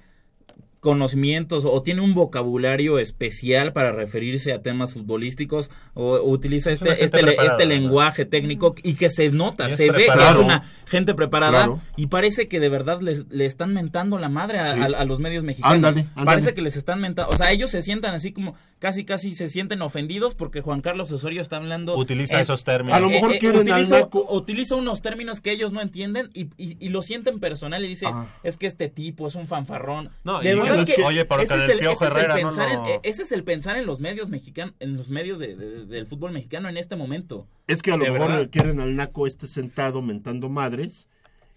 conocimientos 0.80 1.64
o 1.66 1.82
tiene 1.82 2.00
un 2.00 2.14
vocabulario 2.14 2.98
especial 2.98 3.72
para 3.72 3.92
referirse 3.92 4.52
a 4.52 4.62
temas 4.62 4.94
futbolísticos 4.94 5.70
o, 5.94 6.14
o 6.16 6.30
utiliza 6.30 6.72
este 6.72 6.94
gente 6.96 7.04
este, 7.04 7.46
este 7.46 7.62
¿no? 7.64 7.68
lenguaje 7.68 8.24
técnico 8.24 8.74
y 8.82 8.94
que 8.94 9.10
se 9.10 9.30
nota, 9.30 9.66
es 9.68 9.76
se 9.76 9.90
ve 9.92 10.06
que 10.06 10.28
es 10.30 10.36
una 10.36 10.62
gente 10.86 11.14
preparada 11.14 11.50
Claro. 11.58 11.80
y 11.96 12.06
parece 12.08 12.48
que 12.48 12.60
de 12.60 12.68
verdad 12.70 13.00
les, 13.02 13.28
le 13.30 13.44
están 13.46 13.74
mentando 13.74 14.18
la 14.18 14.28
madre 14.28 14.58
a, 14.58 14.74
Sí. 14.74 14.80
a- 14.80 14.98
a 15.00 15.04
los 15.04 15.20
medios 15.20 15.44
mexicanos. 15.44 15.74
Ándale, 15.76 16.00
ándale. 16.14 16.24
Parece 16.26 16.54
que 16.54 16.62
les 16.62 16.76
están 16.76 17.00
mentando, 17.00 17.30
o 17.32 17.36
sea, 17.36 17.50
ellos 17.52 17.70
se 17.70 17.82
sientan 17.82 18.14
así 18.14 18.32
como 18.32 18.54
casi 18.80 19.04
casi 19.04 19.34
se 19.34 19.48
sienten 19.48 19.82
ofendidos 19.82 20.34
porque 20.34 20.62
Juan 20.62 20.80
Carlos 20.80 21.12
Osorio 21.12 21.40
está 21.42 21.56
hablando 21.58 21.96
Utiliza 21.96 22.38
eh, 22.38 22.42
esos 22.42 22.64
términos. 22.64 22.96
A 22.96 23.00
lo 23.00 23.08
mejor 23.10 23.38
quieren 23.38 23.60
al 23.60 23.74
utiliza, 23.74 24.00
naco. 24.00 24.26
utiliza 24.30 24.74
unos 24.74 25.02
términos 25.02 25.40
que 25.40 25.52
ellos 25.52 25.72
no 25.72 25.80
entienden 25.80 26.30
y, 26.34 26.46
y- 26.56 26.76
y 26.80 26.88
lo 26.88 27.02
sienten 27.02 27.38
personal 27.38 27.84
y 27.84 27.88
dice, 27.88 28.06
Ah. 28.08 28.26
es 28.42 28.56
que 28.56 28.66
este 28.66 28.88
tipo 28.88 29.28
es 29.28 29.36
un 29.36 29.46
fanfarrón. 29.46 30.10
No, 30.24 30.40
de 30.40 30.52
y 30.52 30.58
verdad 30.58 30.84
que 30.86 30.92
es 30.92 30.96
que- 30.98 31.04
oye, 31.04 31.24
pero 31.26 31.42
ese 31.42 31.54
es 31.54 31.68
el 31.68 31.78
ese 31.80 31.92
es 32.06 32.16
el 32.16 32.28
no 32.28 32.34
pensar 32.34 32.68
lo- 32.72 32.86
en, 32.86 32.90
e- 32.90 33.00
ese 33.04 33.22
es 33.22 33.32
el 33.32 33.44
pensar 33.44 33.76
en 33.76 33.86
los 33.86 34.00
medios 34.00 34.28
mexicanos, 34.30 34.74
en 34.80 34.96
los 34.96 35.10
medios 35.10 35.38
de- 35.38 35.54
de- 35.54 35.84
del 35.86 36.06
fútbol 36.06 36.32
mexicano 36.32 36.68
en 36.68 36.76
este 36.76 36.96
momento. 36.96 37.46
Es 37.68 37.82
que 37.82 37.92
a 37.92 37.96
lo 37.96 38.04
De 38.04 38.10
mejor 38.10 38.28
verdad. 38.30 38.48
quieren 38.50 38.80
al 38.80 38.96
naco 38.96 39.26
este 39.26 39.46
sentado 39.46 40.02
mentando 40.02 40.48
madres 40.48 41.06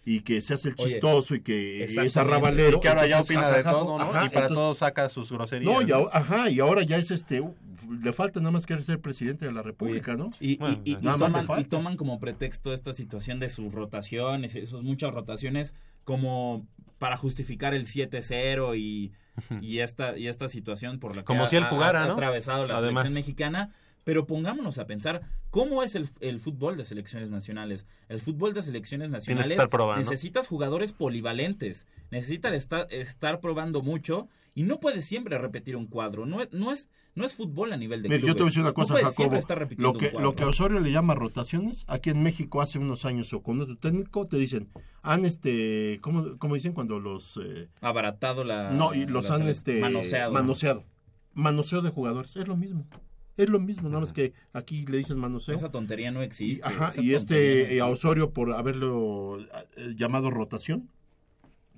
y 0.05 0.19
que 0.21 0.41
se 0.41 0.53
hace 0.55 0.69
el 0.69 0.75
Oye, 0.77 0.91
chistoso 0.91 1.35
y 1.35 1.41
que 1.41 1.84
es 1.84 2.17
arrabalero. 2.17 2.77
Y 2.77 2.80
que 2.81 2.89
ahora 2.89 3.07
ya 3.07 3.21
opina 3.21 3.49
de 3.49 3.63
todo, 3.63 3.97
¿no? 3.97 4.03
ajá, 4.03 4.25
y 4.25 4.30
para 4.30 4.47
entonces- 4.47 4.55
todo 4.55 4.75
saca 4.75 5.09
sus 5.09 5.31
groserías. 5.31 5.71
No, 5.73 5.81
y 5.81 5.91
ahora, 5.91 6.09
ajá, 6.13 6.49
y 6.49 6.59
ahora 6.59 6.84
ya 6.84 6.97
es 6.97 7.09
este, 7.11 7.41
le 8.01 8.11
falta 8.13 8.39
nada 8.39 8.51
más 8.51 8.65
querer 8.65 8.84
ser 8.84 8.99
presidente 8.99 9.45
de 9.45 9.51
la 9.51 9.61
República, 9.61 10.15
¿no? 10.15 10.30
Y, 10.39 10.53
y- 10.53 10.55
Bueno, 10.57 10.81
y- 10.84 10.95
toman, 10.95 11.45
y 11.59 11.63
toman 11.65 11.95
como 11.97 12.19
pretexto 12.19 12.73
esta 12.73 12.91
situación 12.93 13.39
de 13.39 13.49
sus 13.49 13.71
rotaciones, 13.73 14.51
sus 14.69 14.84
muchas 14.84 15.13
rotaciones, 15.13 15.73
como 16.03 16.65
para 16.99 17.15
justificar 17.17 17.73
el 17.73 17.85
7-0 17.85 18.75
y, 18.77 19.11
y, 19.61 19.80
esta, 19.80 20.17
y 20.17 20.27
esta 20.27 20.47
situación 20.49 20.99
por 20.99 21.15
la 21.15 21.21
que 21.21 21.25
Como 21.25 21.43
ha, 21.45 21.49
si 21.49 21.55
él 21.57 21.63
ha- 21.63 21.69
jugara, 21.69 22.03
ha 22.03 22.07
¿no? 22.07 22.13
atravesado 22.13 22.65
la 22.67 22.77
Además. 22.77 23.03
selección 23.03 23.13
mexicana. 23.13 23.71
Pero 24.03 24.27
pongámonos 24.27 24.77
a 24.80 24.85
pensar, 24.85 25.21
¿cómo 25.49 25.81
es 25.81 25.95
el, 25.95 26.09
el 26.19 26.39
fútbol 26.39 26.75
de 26.75 26.84
selecciones 26.84 27.31
nacionales? 27.31 27.88
El 28.09 28.19
fútbol 28.19 28.53
de 28.53 28.61
selecciones 28.61 29.09
nacionales 29.09 29.51
estar 29.51 29.69
probando. 29.69 29.99
necesitas 30.03 30.47
jugadores 30.49 30.91
polivalentes, 30.91 31.88
necesitas 32.11 32.53
estar, 32.53 32.88
estar 32.91 33.39
probando 33.39 33.81
mucho 33.81 34.27
y 34.55 34.63
no 34.63 34.80
puedes 34.80 35.05
siempre 35.05 35.38
repetir 35.38 35.75
un 35.77 35.88
cuadro. 35.88 36.25
No, 36.25 36.41
es- 36.41 36.51
no, 36.51 36.73
es, 36.73 36.89
no 37.15 37.25
es 37.25 37.34
fútbol 37.35 37.71
a 37.71 37.77
nivel 37.77 38.03
de 38.03 38.09
Mira, 38.09 38.19
yo 38.21 38.25
te 38.27 38.27
voy 38.27 38.34
a 38.34 38.35
clubes. 38.35 38.51
decir 38.51 38.61
una 38.61 38.69
No 38.69 38.73
cosa, 38.73 38.93
puedes 38.93 39.05
Jacobo. 39.07 39.15
siempre 39.23 39.39
estar 39.39 39.57
repitiendo 39.59 39.93
Lo 39.93 39.97
que, 39.97 40.05
un 40.07 40.11
cuadro. 40.11 40.30
lo 40.30 40.35
que 40.35 40.43
a 40.43 40.47
Osorio 40.47 40.80
le 40.81 40.91
llama 40.91 41.15
rotaciones, 41.15 41.85
aquí 41.88 42.09
en 42.09 42.21
México 42.23 42.61
hace 42.61 42.80
unos 42.80 43.05
años 43.05 43.31
o 43.34 43.41
con 43.41 43.61
otro 43.61 43.77
técnico 43.77 44.25
te 44.27 44.35
dicen, 44.38 44.69
han 45.01 45.23
este, 45.25 45.99
¿cómo, 46.01 46.38
cómo 46.39 46.55
dicen 46.55 46.73
cuando 46.73 46.99
los... 46.99 47.39
eh, 47.41 47.69
abaratado 47.80 48.43
la 48.43 48.71
no, 48.71 48.93
y 48.93 49.05
los 49.05 49.30
la 49.30 49.35
han 49.35 49.47
este, 49.47 49.80
manoseado. 49.80 50.34
manoseado. 50.34 50.84
Manoseo 51.35 51.81
de 51.81 51.89
jugadores, 51.89 52.35
es 52.35 52.47
lo 52.47 52.57
mismo. 52.57 52.85
Es 53.38 53.49
lo 53.49 53.60
mismo, 53.60 53.89
nada 53.89 54.01
más 54.01 54.14
que 54.14 54.34
aquí 54.53 54.85
le 54.85 54.97
dicen 54.97 55.18
manoseo. 55.18 55.55
Esa 55.55 55.72
tontería 55.72 56.11
no 56.11 56.22
Y, 56.22 56.26
existe. 56.26 56.65
ajá, 56.65 56.89
esa 56.89 57.01
y 57.01 57.11
tontería 57.11 57.11
no 57.14 57.18
este 57.18 57.61
existe. 57.61 57.81
a 57.81 57.85
Osorio 57.88 58.31
por 58.31 58.53
haberlo 58.53 59.39
eh, 59.39 59.93
llamado 59.95 60.30
rotación, 60.30 60.89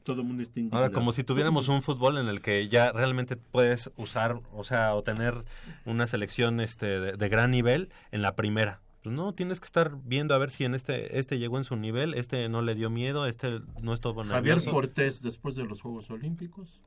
todo 0.03 0.21
el 0.21 0.27
mundo 0.27 0.43
está 0.43 0.61
Ahora, 0.71 0.91
como 0.91 1.13
si 1.13 1.23
tuviéramos 1.23 1.67
un 1.67 1.81
fútbol 1.81 2.17
en 2.17 2.27
el 2.27 2.41
que 2.41 2.67
ya 2.69 2.91
realmente 2.91 3.37
puedes 3.37 3.91
usar, 3.95 4.39
o 4.53 4.63
sea, 4.63 4.93
o 4.95 5.03
tener 5.03 5.45
una 5.85 6.05
selección 6.07 6.59
este, 6.59 6.99
de, 6.99 7.11
de 7.13 7.29
gran 7.29 7.51
nivel 7.51 7.89
en 8.11 8.21
la 8.21 8.35
primera. 8.35 8.81
Pues 9.01 9.15
no, 9.15 9.33
tienes 9.33 9.59
que 9.59 9.65
estar 9.65 9.97
viendo 10.03 10.33
a 10.35 10.39
ver 10.39 10.49
si 10.51 10.65
en 10.65 10.73
este 10.75 11.19
este 11.19 11.37
llegó 11.37 11.57
en 11.57 11.63
su 11.63 11.75
nivel, 11.75 12.13
este 12.15 12.49
no 12.49 12.61
le 12.63 12.73
dio 12.75 12.89
miedo, 12.89 13.27
este 13.27 13.61
no 13.81 13.93
estuvo 13.93 14.23
Javier 14.23 14.55
nervioso. 14.57 14.71
Cortés, 14.71 15.21
después 15.21 15.55
de 15.55 15.63
los 15.63 15.81
Juegos 15.81 16.09
Olímpicos, 16.09 16.81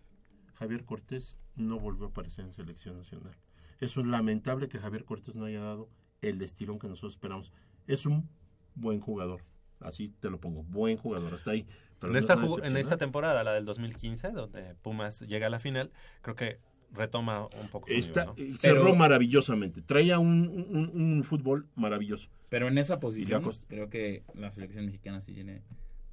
Javier 0.54 0.84
Cortés 0.84 1.36
no 1.54 1.78
volvió 1.78 2.06
a 2.06 2.08
aparecer 2.10 2.44
en 2.44 2.52
selección 2.52 2.96
nacional. 2.96 3.34
Es 3.80 3.96
un 3.96 4.10
lamentable 4.10 4.68
que 4.68 4.78
Javier 4.78 5.04
Cortés 5.04 5.36
no 5.36 5.44
haya 5.44 5.60
dado 5.60 5.88
el 6.22 6.40
estirón 6.42 6.78
que 6.78 6.88
nosotros 6.88 7.14
esperamos. 7.14 7.52
Es 7.86 8.06
un 8.06 8.28
buen 8.74 9.00
jugador, 9.00 9.42
así 9.80 10.08
te 10.20 10.30
lo 10.30 10.40
pongo, 10.40 10.62
buen 10.64 10.96
jugador, 10.96 11.32
hasta 11.34 11.52
ahí. 11.52 11.66
Pero 12.00 12.08
En 12.08 12.12
no 12.14 12.18
esta, 12.20 12.34
es 12.34 12.70
en 12.70 12.76
esta 12.76 12.96
temporada, 12.96 13.42
la 13.44 13.52
del 13.52 13.64
2015, 13.64 14.30
donde 14.30 14.74
Pumas 14.82 15.20
llega 15.20 15.46
a 15.48 15.50
la 15.50 15.58
final, 15.60 15.90
creo 16.22 16.36
que 16.36 16.60
retoma 16.92 17.46
un 17.60 17.68
poco 17.70 17.86
Está- 17.88 18.26
nivel, 18.34 18.50
¿no? 18.52 18.56
cerró 18.56 18.82
Pero- 18.84 18.94
maravillosamente, 18.94 19.82
traía 19.82 20.18
un, 20.18 20.48
un- 20.70 20.90
un 20.94 21.24
fútbol 21.24 21.68
maravilloso. 21.74 22.30
Pero 22.48 22.68
en 22.68 22.78
esa 22.78 22.98
posición, 23.00 23.44
creo 23.68 23.90
que 23.90 24.22
la 24.34 24.50
selección 24.50 24.86
mexicana 24.86 25.20
sí 25.20 25.34
tiene 25.34 25.62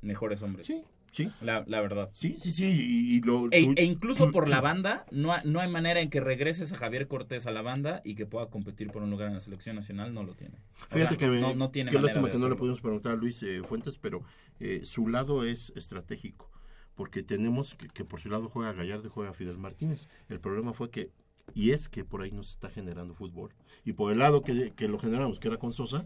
mejores 0.02 0.42
hombres. 0.42 0.66
Sí, 0.66 0.84
sí. 1.16 1.32
La, 1.42 1.64
la 1.68 1.82
verdad. 1.82 2.10
Sí, 2.12 2.36
sí, 2.38 2.52
sí. 2.52 2.66
Y, 2.66 3.16
y 3.18 3.22
lo, 3.22 3.48
E, 3.52 3.64
tú- 3.64 3.74
e 3.78 3.84
incluso 3.86 4.32
por 4.32 4.48
la 4.50 4.60
banda, 4.62 5.06
no, 5.12 5.32
ha- 5.34 5.42
no 5.46 5.60
hay 5.62 5.70
manera 5.70 6.02
en 6.02 6.10
que 6.10 6.20
regreses 6.20 6.72
a 6.74 6.76
Javier 6.78 7.08
Cortés 7.08 7.48
a 7.48 7.52
la 7.52 7.62
banda 7.62 8.02
y 8.04 8.16
que 8.16 8.26
pueda 8.26 8.48
competir 8.50 8.92
por 8.92 9.02
un 9.04 9.10
lugar 9.10 9.30
en 9.30 9.36
la 9.36 9.40
selección 9.40 9.76
nacional, 9.78 10.14
no 10.14 10.24
lo 10.24 10.36
tiene. 10.36 10.58
O 10.58 10.94
Fíjate 10.94 11.10
sea, 11.10 11.18
que, 11.18 11.28
me, 11.30 11.40
no, 11.40 11.56
no 11.56 11.70
tiene 11.72 11.92
qué 11.92 12.00
lástima 12.00 12.30
que 12.30 12.38
no 12.38 12.50
le 12.50 12.56
pudimos 12.56 12.82
preguntar 12.82 13.14
a 13.14 13.16
Luis 13.16 13.42
eh, 13.44 13.62
Fuentes, 13.64 13.98
pero 13.98 14.24
eh, 14.60 14.82
su 14.84 15.08
lado 15.08 15.44
es 15.46 15.72
estratégico, 15.76 16.52
porque 16.96 17.24
tenemos 17.24 17.76
que, 17.76 17.88
que 17.88 18.04
por 18.06 18.20
su 18.20 18.30
lado 18.30 18.50
juega 18.50 18.74
Gallardo 18.74 19.08
y 19.08 19.12
juega 19.12 19.34
Fidel 19.34 19.58
Martínez. 19.58 20.10
El 20.30 20.40
problema 20.42 20.74
fue 20.74 20.90
que, 20.92 21.12
y 21.54 21.72
es 21.72 21.90
que 21.90 22.04
por 22.04 22.22
ahí 22.22 22.32
no 22.32 22.44
se 22.44 22.52
está 22.52 22.70
generando 22.70 23.14
fútbol, 23.14 23.54
y 23.86 23.94
por 23.94 24.12
el 24.12 24.20
lado 24.20 24.42
que, 24.44 24.74
que 24.76 24.88
lo 24.88 25.00
generamos, 25.00 25.40
que 25.40 25.48
era 25.48 25.58
con 25.58 25.74
Sosa, 25.74 26.06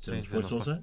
se 0.00 0.10
Sí, 0.10 0.16
nos 0.16 0.24
se 0.24 0.30
fue 0.30 0.40
nos 0.40 0.50
fue. 0.50 0.58
Sosa, 0.58 0.80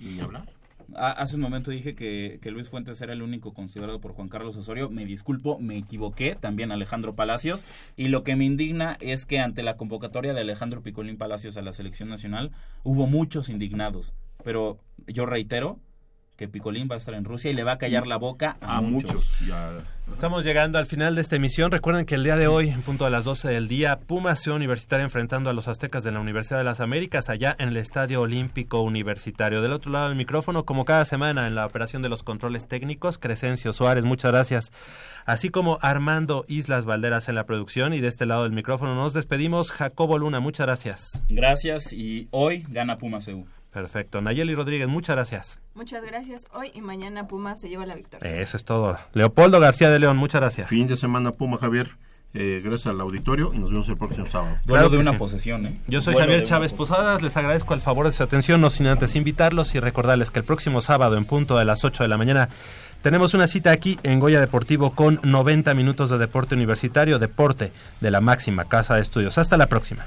y 0.00 0.06
ni 0.08 0.20
hablar. 0.20 0.57
Ah, 0.94 1.10
Hace 1.10 1.36
un 1.36 1.42
momento 1.42 1.70
dije 1.70 1.94
que, 1.94 2.38
que 2.40 2.50
Luis 2.50 2.68
Fuentes 2.68 3.00
era 3.00 3.12
el 3.12 3.22
único 3.22 3.52
considerado 3.52 4.00
por 4.00 4.12
Juan 4.12 4.28
Carlos 4.28 4.56
Osorio. 4.56 4.88
Me 4.90 5.04
disculpo, 5.04 5.58
me 5.58 5.76
equivoqué. 5.76 6.34
También 6.34 6.72
Alejandro 6.72 7.14
Palacios. 7.14 7.64
Y 7.96 8.08
lo 8.08 8.24
que 8.24 8.36
me 8.36 8.44
indigna 8.44 8.96
es 9.00 9.26
que 9.26 9.40
ante 9.40 9.62
la 9.62 9.76
convocatoria 9.76 10.34
de 10.34 10.40
Alejandro 10.40 10.82
Picolín 10.82 11.18
Palacios 11.18 11.56
a 11.56 11.62
la 11.62 11.72
selección 11.72 12.08
nacional 12.08 12.52
hubo 12.84 13.06
muchos 13.06 13.48
indignados. 13.48 14.14
Pero 14.44 14.78
yo 15.06 15.26
reitero 15.26 15.78
que 16.38 16.46
Picolín 16.46 16.88
va 16.88 16.94
a 16.94 16.98
estar 16.98 17.14
en 17.14 17.24
Rusia 17.24 17.50
y 17.50 17.54
le 17.54 17.64
va 17.64 17.72
a 17.72 17.78
callar 17.78 18.06
la 18.06 18.16
boca 18.16 18.56
a, 18.60 18.76
A 18.76 18.80
muchos. 18.80 19.12
muchos, 19.12 19.40
ya. 19.40 19.72
Estamos 20.12 20.44
llegando 20.44 20.78
al 20.78 20.86
final 20.86 21.16
de 21.16 21.20
esta 21.20 21.34
emisión. 21.34 21.72
Recuerden 21.72 22.06
que 22.06 22.14
el 22.14 22.22
día 22.22 22.36
de 22.36 22.46
hoy, 22.46 22.68
en 22.68 22.80
punto 22.80 23.04
de 23.04 23.10
las 23.10 23.24
12 23.24 23.48
del 23.48 23.66
día, 23.66 23.98
Pumas 23.98 24.40
Ciudad 24.40 24.56
Universitaria 24.56 25.02
enfrentando 25.02 25.50
a 25.50 25.52
los 25.52 25.66
Aztecas 25.66 26.04
de 26.04 26.12
la 26.12 26.20
Universidad 26.20 26.58
de 26.58 26.64
las 26.64 26.78
Américas 26.78 27.28
allá 27.28 27.56
en 27.58 27.68
el 27.70 27.76
Estadio 27.76 28.20
Olímpico 28.20 28.82
Universitario. 28.82 29.62
Del 29.62 29.72
otro 29.72 29.90
lado 29.90 30.08
del 30.08 30.16
micrófono, 30.16 30.64
como 30.64 30.84
cada 30.84 31.04
semana 31.04 31.48
en 31.48 31.56
la 31.56 31.66
operación 31.66 32.02
de 32.02 32.08
los 32.08 32.22
controles 32.22 32.68
técnicos, 32.68 33.18
Crescencio 33.18 33.72
Suárez, 33.72 34.04
muchas 34.04 34.30
gracias. 34.30 34.72
Así 35.26 35.48
como 35.50 35.78
Armando 35.82 36.44
Islas 36.46 36.86
Valderas 36.86 37.28
en 37.28 37.34
la 37.34 37.46
producción 37.46 37.92
y 37.94 38.00
de 38.00 38.08
este 38.08 38.26
lado 38.26 38.44
del 38.44 38.52
micrófono 38.52 38.94
nos 38.94 39.12
despedimos. 39.12 39.72
Jacobo 39.72 40.18
Luna, 40.18 40.38
muchas 40.38 40.66
gracias. 40.66 41.20
Gracias 41.28 41.92
y 41.92 42.28
hoy 42.30 42.64
gana 42.68 42.96
Pumas 42.96 43.26
EU. 43.26 43.44
Perfecto. 43.72 44.20
Nayeli 44.20 44.54
Rodríguez, 44.54 44.88
muchas 44.88 45.16
gracias. 45.16 45.58
Muchas 45.74 46.02
gracias. 46.02 46.46
Hoy 46.52 46.70
y 46.74 46.80
mañana 46.80 47.28
Puma 47.28 47.56
se 47.56 47.68
lleva 47.68 47.86
la 47.86 47.94
victoria. 47.94 48.40
Eso 48.40 48.56
es 48.56 48.64
todo. 48.64 48.98
Leopoldo 49.12 49.60
García 49.60 49.90
de 49.90 49.98
León, 49.98 50.16
muchas 50.16 50.40
gracias. 50.40 50.68
Fin 50.68 50.86
de 50.88 50.96
semana 50.96 51.32
Puma 51.32 51.58
Javier, 51.58 51.90
eh, 52.34 52.60
gracias 52.64 52.86
al 52.88 53.00
auditorio, 53.00 53.52
y 53.54 53.58
nos 53.58 53.70
vemos 53.70 53.88
el 53.88 53.98
próximo 53.98 54.26
sábado. 54.26 54.56
Claro 54.66 54.88
de 54.88 54.98
una 54.98 55.12
sí. 55.12 55.18
posesión, 55.18 55.66
¿eh? 55.66 55.80
Yo 55.86 56.00
soy 56.00 56.16
Javier 56.16 56.42
Chávez. 56.42 56.72
Posadas, 56.72 57.22
les 57.22 57.36
agradezco 57.36 57.74
el 57.74 57.80
favor 57.80 58.06
de 58.06 58.12
su 58.12 58.22
atención, 58.22 58.60
no 58.60 58.70
sin 58.70 58.86
antes 58.86 59.14
invitarlos 59.14 59.74
y 59.74 59.80
recordarles 59.80 60.30
que 60.30 60.38
el 60.40 60.44
próximo 60.44 60.80
sábado 60.80 61.16
en 61.16 61.26
punto 61.26 61.58
de 61.58 61.64
las 61.64 61.84
8 61.84 62.02
de 62.02 62.08
la 62.08 62.16
mañana 62.16 62.48
tenemos 63.02 63.32
una 63.34 63.46
cita 63.46 63.70
aquí 63.70 63.98
en 64.02 64.18
Goya 64.18 64.40
Deportivo 64.40 64.94
con 64.94 65.20
90 65.22 65.72
minutos 65.74 66.10
de 66.10 66.18
deporte 66.18 66.56
universitario, 66.56 67.18
deporte 67.18 67.72
de 68.00 68.10
la 68.10 68.20
máxima 68.20 68.64
casa 68.64 68.96
de 68.96 69.02
estudios. 69.02 69.38
Hasta 69.38 69.56
la 69.56 69.68
próxima. 69.68 70.06